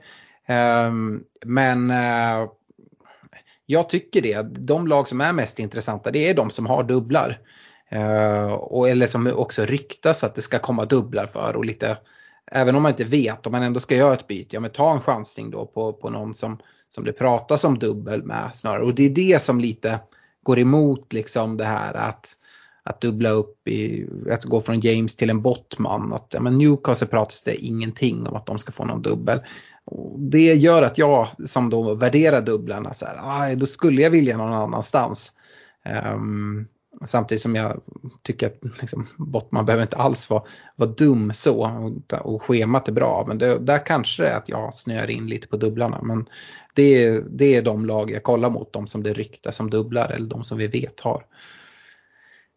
Um, 0.88 1.24
men 1.44 1.90
uh, 1.90 2.48
jag 3.66 3.88
tycker 3.88 4.22
det. 4.22 4.42
De 4.42 4.86
lag 4.86 5.08
som 5.08 5.20
är 5.20 5.32
mest 5.32 5.58
intressanta 5.58 6.10
det 6.10 6.28
är 6.28 6.34
de 6.34 6.50
som 6.50 6.66
har 6.66 6.82
dubblar. 6.82 7.38
Uh, 7.92 8.52
och, 8.52 8.88
eller 8.88 9.06
som 9.06 9.32
också 9.36 9.64
ryktas 9.64 10.24
att 10.24 10.34
det 10.34 10.42
ska 10.42 10.58
komma 10.58 10.84
dubblar 10.84 11.26
för 11.26 11.56
och 11.56 11.64
lite 11.64 11.96
Även 12.46 12.76
om 12.76 12.82
man 12.82 12.92
inte 12.92 13.04
vet, 13.04 13.46
om 13.46 13.52
man 13.52 13.62
ändå 13.62 13.80
ska 13.80 13.96
göra 13.96 14.14
ett 14.14 14.26
byte, 14.26 14.56
ja 14.56 14.60
men 14.60 14.70
ta 14.70 14.92
en 14.92 15.00
chansning 15.00 15.50
då 15.50 15.66
på, 15.66 15.92
på 15.92 16.10
någon 16.10 16.34
som, 16.34 16.58
som 16.88 17.04
det 17.04 17.12
pratas 17.12 17.64
om 17.64 17.78
dubbel 17.78 18.22
med 18.22 18.50
snarare. 18.54 18.82
Och 18.82 18.94
det 18.94 19.06
är 19.06 19.10
det 19.10 19.42
som 19.42 19.60
lite 19.60 19.98
går 20.42 20.58
emot 20.58 21.12
liksom 21.12 21.56
det 21.56 21.64
här 21.64 21.94
att, 21.94 22.32
att 22.82 23.00
dubbla 23.00 23.30
upp 23.30 23.68
i, 23.68 24.08
att 24.30 24.44
gå 24.44 24.60
från 24.60 24.80
James 24.80 25.16
till 25.16 25.30
en 25.30 25.42
Bottman. 25.42 26.12
Att, 26.12 26.34
ja, 26.34 26.40
men 26.40 26.58
Newcastle 26.58 27.06
pratas 27.06 27.42
det 27.42 27.56
ingenting 27.56 28.26
om 28.26 28.36
att 28.36 28.46
de 28.46 28.58
ska 28.58 28.72
få 28.72 28.84
någon 28.84 29.02
dubbel. 29.02 29.40
Och 29.86 30.20
det 30.20 30.54
gör 30.54 30.82
att 30.82 30.98
jag 30.98 31.28
som 31.46 31.70
då 31.70 31.94
värderar 31.94 32.40
dubblarna 32.40 32.94
så 32.94 33.06
här, 33.06 33.18
ah, 33.22 33.54
då 33.54 33.66
skulle 33.66 34.02
jag 34.02 34.10
vilja 34.10 34.36
någon 34.36 34.52
annanstans. 34.52 35.32
Um, 36.14 36.68
Samtidigt 37.06 37.42
som 37.42 37.54
jag 37.54 37.80
tycker 38.22 38.46
att 38.46 38.80
liksom, 38.80 39.06
Bottman 39.16 39.64
behöver 39.64 39.82
inte 39.82 39.96
alls 39.96 40.30
vara, 40.30 40.42
vara 40.76 40.90
dum 40.90 41.32
så 41.34 41.66
och, 42.12 42.32
och 42.34 42.42
schemat 42.42 42.88
är 42.88 42.92
bra. 42.92 43.24
Men 43.28 43.38
det, 43.38 43.58
där 43.58 43.86
kanske 43.86 44.22
det 44.22 44.28
är 44.28 44.36
att 44.36 44.48
jag 44.48 44.76
snöar 44.76 45.10
in 45.10 45.26
lite 45.26 45.48
på 45.48 45.56
dubblarna. 45.56 46.02
Men 46.02 46.28
det, 46.74 47.20
det 47.20 47.56
är 47.56 47.62
de 47.62 47.86
lag 47.86 48.10
jag 48.10 48.22
kollar 48.22 48.50
mot, 48.50 48.72
de 48.72 48.86
som 48.86 49.02
det 49.02 49.12
ryktas 49.12 49.56
som 49.56 49.70
dubblar 49.70 50.10
eller 50.10 50.26
de 50.26 50.44
som 50.44 50.58
vi 50.58 50.66
vet 50.66 51.00
har. 51.00 51.24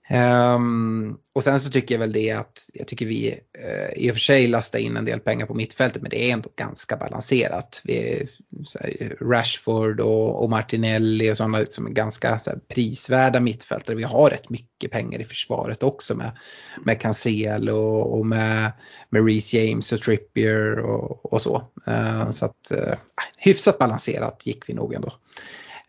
Um, 0.10 1.18
och 1.36 1.44
sen 1.44 1.60
så 1.60 1.70
tycker 1.70 1.96
jag 1.96 2.00
väl 2.00 2.12
det 2.12 2.32
att 2.32 2.70
jag 2.74 2.88
tycker 2.88 3.06
vi 3.06 3.32
uh, 3.32 4.04
i 4.04 4.12
och 4.12 4.16
för 4.16 4.22
sig 4.22 4.48
lastar 4.48 4.80
in 4.80 4.98
en 4.98 5.06
del 5.06 5.20
pengar 5.20 5.46
på 5.46 5.54
mittfältet 5.54 6.02
men 6.02 6.10
det 6.10 6.30
är 6.30 6.34
ändå 6.34 6.50
ganska 6.56 6.98
balanserat. 6.98 7.82
Vi, 7.84 8.28
här, 8.80 9.18
Rashford 9.22 10.00
och, 10.00 10.44
och, 10.44 10.50
Martinelli 10.50 11.32
och 11.32 11.38
sådana 11.38 11.60
liksom 11.60 11.94
ganska 11.94 12.40
så 12.40 12.50
här, 12.50 12.60
prisvärda 12.60 13.40
mittfältare. 13.40 13.96
Vi 13.96 14.04
har 14.04 14.30
rätt 14.30 14.50
mycket 14.50 14.92
pengar 14.92 15.22
i 15.22 15.26
försvaret 15.26 15.84
också 15.84 16.16
med, 16.16 16.32
med 16.86 17.02
Cancel 17.02 17.70
och, 17.70 18.18
och 18.18 18.26
med, 18.26 18.72
med 19.10 19.26
Reece 19.26 19.54
James 19.54 19.92
och 19.92 20.02
Trippier 20.02 20.80
och, 20.80 21.34
och 21.34 21.42
så. 21.42 21.68
Uh, 21.88 22.32
så 22.32 22.46
att 22.46 22.72
uh, 22.72 22.94
hyfsat 23.38 23.80
balanserat 23.80 24.46
gick 24.46 24.70
vi 24.70 24.74
nog 24.74 24.94
ändå. 24.94 25.12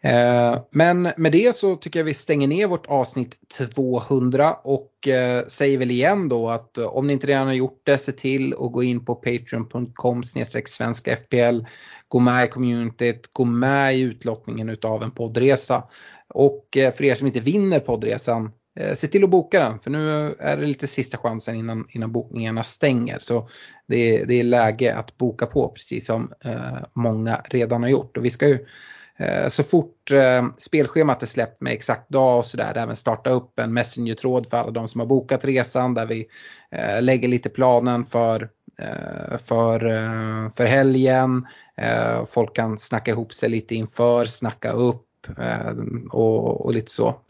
Eh, 0.03 0.59
men 0.71 1.09
med 1.17 1.33
det 1.33 1.57
så 1.57 1.77
tycker 1.77 2.01
jag 2.01 2.05
vi 2.05 2.15
stänger 2.15 2.49
ner 2.49 2.67
vårt 2.67 2.87
avsnitt 2.87 3.39
200 3.75 4.53
och 4.65 5.09
eh, 5.09 5.47
säger 5.47 5.79
väl 5.79 5.91
igen 5.91 6.29
då 6.29 6.49
att 6.49 6.79
eh, 6.79 6.87
om 6.87 7.07
ni 7.07 7.13
inte 7.13 7.27
redan 7.27 7.47
har 7.47 7.55
gjort 7.55 7.81
det, 7.83 7.99
se 7.99 8.13
till 8.13 8.53
att 8.53 8.73
gå 8.73 8.83
in 8.83 9.05
på 9.05 9.15
patreon.com 9.15 10.23
svenska 10.67 11.17
FPL. 11.17 11.61
Gå 12.09 12.19
med 12.19 12.45
i 12.45 12.49
communityt, 12.49 13.33
gå 13.33 13.45
med 13.45 13.97
i 13.97 14.01
utlottningen 14.01 14.69
utav 14.69 15.03
en 15.03 15.11
poddresa. 15.11 15.85
Och 16.29 16.67
för 16.73 17.03
er 17.05 17.15
som 17.15 17.27
inte 17.27 17.41
vinner 17.41 17.81
poddresan, 17.81 18.51
se 18.95 19.09
till 19.09 19.25
att 19.25 19.31
boka 19.31 19.61
den 19.61 19.79
för 19.79 19.91
nu 19.91 20.35
är 20.39 20.57
det 20.57 20.67
lite 20.67 20.87
sista 20.87 21.19
chansen 21.19 21.55
innan, 21.55 21.87
innan 21.91 22.13
bokningarna 22.13 22.65
stänger. 22.65 23.19
Så 23.21 23.49
det 23.89 23.97
är, 23.97 24.27
det 24.27 24.35
är 24.35 24.45
läge 24.45 24.95
att 24.95 25.17
boka 25.17 25.47
på 25.47 25.69
precis 25.69 26.07
som 26.07 26.33
många 26.93 27.41
redan 27.51 27.83
har 27.83 27.91
gjort. 27.91 28.17
Och 28.17 28.25
vi 28.25 28.31
ska 28.31 28.49
ju 28.49 28.67
Eh, 29.19 29.49
så 29.49 29.63
fort 29.63 30.11
eh, 30.11 30.47
spelschemat 30.57 31.23
är 31.23 31.27
släppt 31.27 31.61
med 31.61 31.73
exakt 31.73 32.09
dag 32.09 32.39
och 32.39 32.47
sådär, 32.47 32.73
även 32.77 32.97
starta 32.97 33.31
upp 33.31 33.59
en 33.59 33.73
Messenger-tråd 33.73 34.47
för 34.47 34.57
alla 34.57 34.71
de 34.71 34.89
som 34.89 35.01
har 35.01 35.07
bokat 35.07 35.45
resan 35.45 35.95
där 35.95 36.07
vi 36.07 36.27
eh, 36.71 37.03
lägger 37.03 37.29
lite 37.29 37.49
planen 37.49 38.05
för, 38.05 38.49
för, 39.39 39.81
för 40.51 40.67
helgen. 40.67 41.47
Folk 42.31 42.57
kan 42.57 42.79
snacka 42.79 43.11
ihop 43.11 43.33
sig 43.33 43.49
lite 43.49 43.75
inför, 43.75 44.27
snacka 44.27 44.73
upp 44.73 45.05
och, 46.11 46.67
och, 46.67 46.75
lite 46.75 46.91
så. 46.91 47.21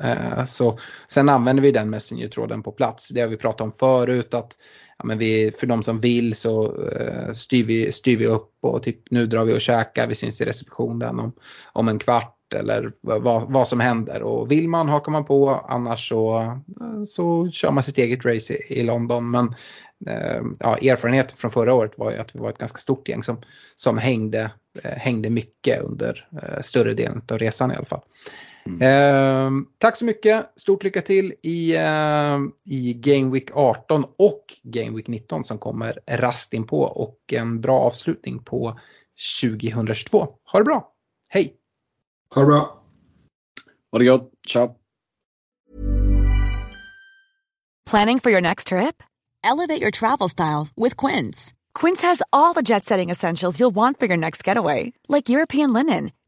så. 0.46 0.78
Sen 1.06 1.28
använder 1.28 1.62
vi 1.62 1.70
den 1.70 1.90
Messenger-tråden 1.90 2.62
på 2.62 2.72
plats. 2.72 3.08
Det 3.08 3.20
har 3.20 3.28
vi 3.28 3.36
pratat 3.36 3.60
om 3.60 3.72
förut 3.72 4.34
att 4.34 4.56
ja, 4.98 5.04
men 5.04 5.18
vi, 5.18 5.52
för 5.58 5.66
de 5.66 5.82
som 5.82 5.98
vill 5.98 6.34
så 6.34 6.72
uh, 6.72 7.32
styr, 7.32 7.64
vi, 7.64 7.92
styr 7.92 8.16
vi 8.16 8.26
upp 8.26 8.52
och 8.60 8.82
typ 8.82 9.10
nu 9.10 9.26
drar 9.26 9.44
vi 9.44 9.56
och 9.56 9.60
käkar, 9.60 10.06
vi 10.06 10.14
syns 10.14 10.40
i 10.40 10.44
receptionen 10.44 11.18
om, 11.18 11.32
om 11.72 11.88
en 11.88 11.98
kvart 11.98 12.34
eller 12.54 12.92
vad, 13.00 13.52
vad 13.52 13.68
som 13.68 13.80
händer. 13.80 14.22
Och 14.22 14.52
vill 14.52 14.68
man 14.68 14.88
hakar 14.88 15.12
man 15.12 15.24
på, 15.24 15.50
annars 15.68 16.08
så, 16.08 16.40
eh, 16.40 17.02
så 17.06 17.50
kör 17.50 17.70
man 17.70 17.82
sitt 17.82 17.98
eget 17.98 18.24
race 18.24 18.54
i, 18.54 18.80
i 18.80 18.82
London. 18.82 19.30
Men 19.30 19.54
uh, 20.08 20.52
ja, 20.58 20.76
erfarenheten 20.76 21.36
från 21.36 21.50
förra 21.50 21.74
året 21.74 21.98
var 21.98 22.10
ju 22.10 22.16
att 22.18 22.34
vi 22.34 22.38
var 22.38 22.50
ett 22.50 22.58
ganska 22.58 22.78
stort 22.78 23.08
gäng 23.08 23.22
som, 23.22 23.40
som 23.76 23.98
hängde, 23.98 24.50
uh, 24.84 24.90
hängde 24.90 25.30
mycket 25.30 25.82
under 25.82 26.28
större 26.62 26.94
delen 26.94 27.22
av 27.30 27.38
resan 27.38 27.72
i 27.72 27.74
alla 27.74 27.86
fall. 27.86 28.02
Mm. 28.68 28.82
Eh, 28.82 29.64
tack 29.78 29.96
så 29.96 30.04
mycket, 30.04 30.52
stort 30.56 30.84
lycka 30.84 31.02
till 31.02 31.34
i, 31.42 31.76
eh, 31.76 32.38
i 32.64 32.94
Game 32.94 33.32
Week 33.32 33.50
18 33.54 34.04
och 34.18 34.44
Game 34.62 34.96
Week 34.96 35.08
19 35.08 35.44
som 35.44 35.58
kommer 35.58 35.98
rast 36.06 36.54
in 36.54 36.66
på 36.66 36.80
och 36.80 37.18
en 37.32 37.60
bra 37.60 37.80
avslutning 37.80 38.38
på 38.44 38.78
2022. 39.40 40.28
Ha 40.44 40.58
det 40.58 40.64
bra, 40.64 40.92
hej! 41.30 41.54
Ha 42.34 42.40
det 42.40 42.46
bra! 42.46 42.82
Ha 43.92 43.98
det 43.98 44.04
gott, 44.04 44.30
ciao! 44.48 44.74
Planning 47.90 48.20
for 48.20 48.30
your 48.30 48.40
next 48.40 48.68
trip? 48.68 49.02
Elevate 49.44 49.80
your 49.80 49.90
travel 49.90 50.28
style 50.28 50.68
with 50.76 51.06
Quince. 51.06 51.54
Quince 51.72 52.06
has 52.06 52.22
all 52.32 52.54
the 52.54 52.62
jet 52.62 52.84
setting 52.84 53.10
essentials 53.10 53.60
you'll 53.60 53.74
want 53.74 53.98
for 53.98 54.06
your 54.06 54.18
next 54.18 54.46
getaway, 54.46 54.92
like 55.08 55.32
European 55.32 55.72
linen 55.72 56.10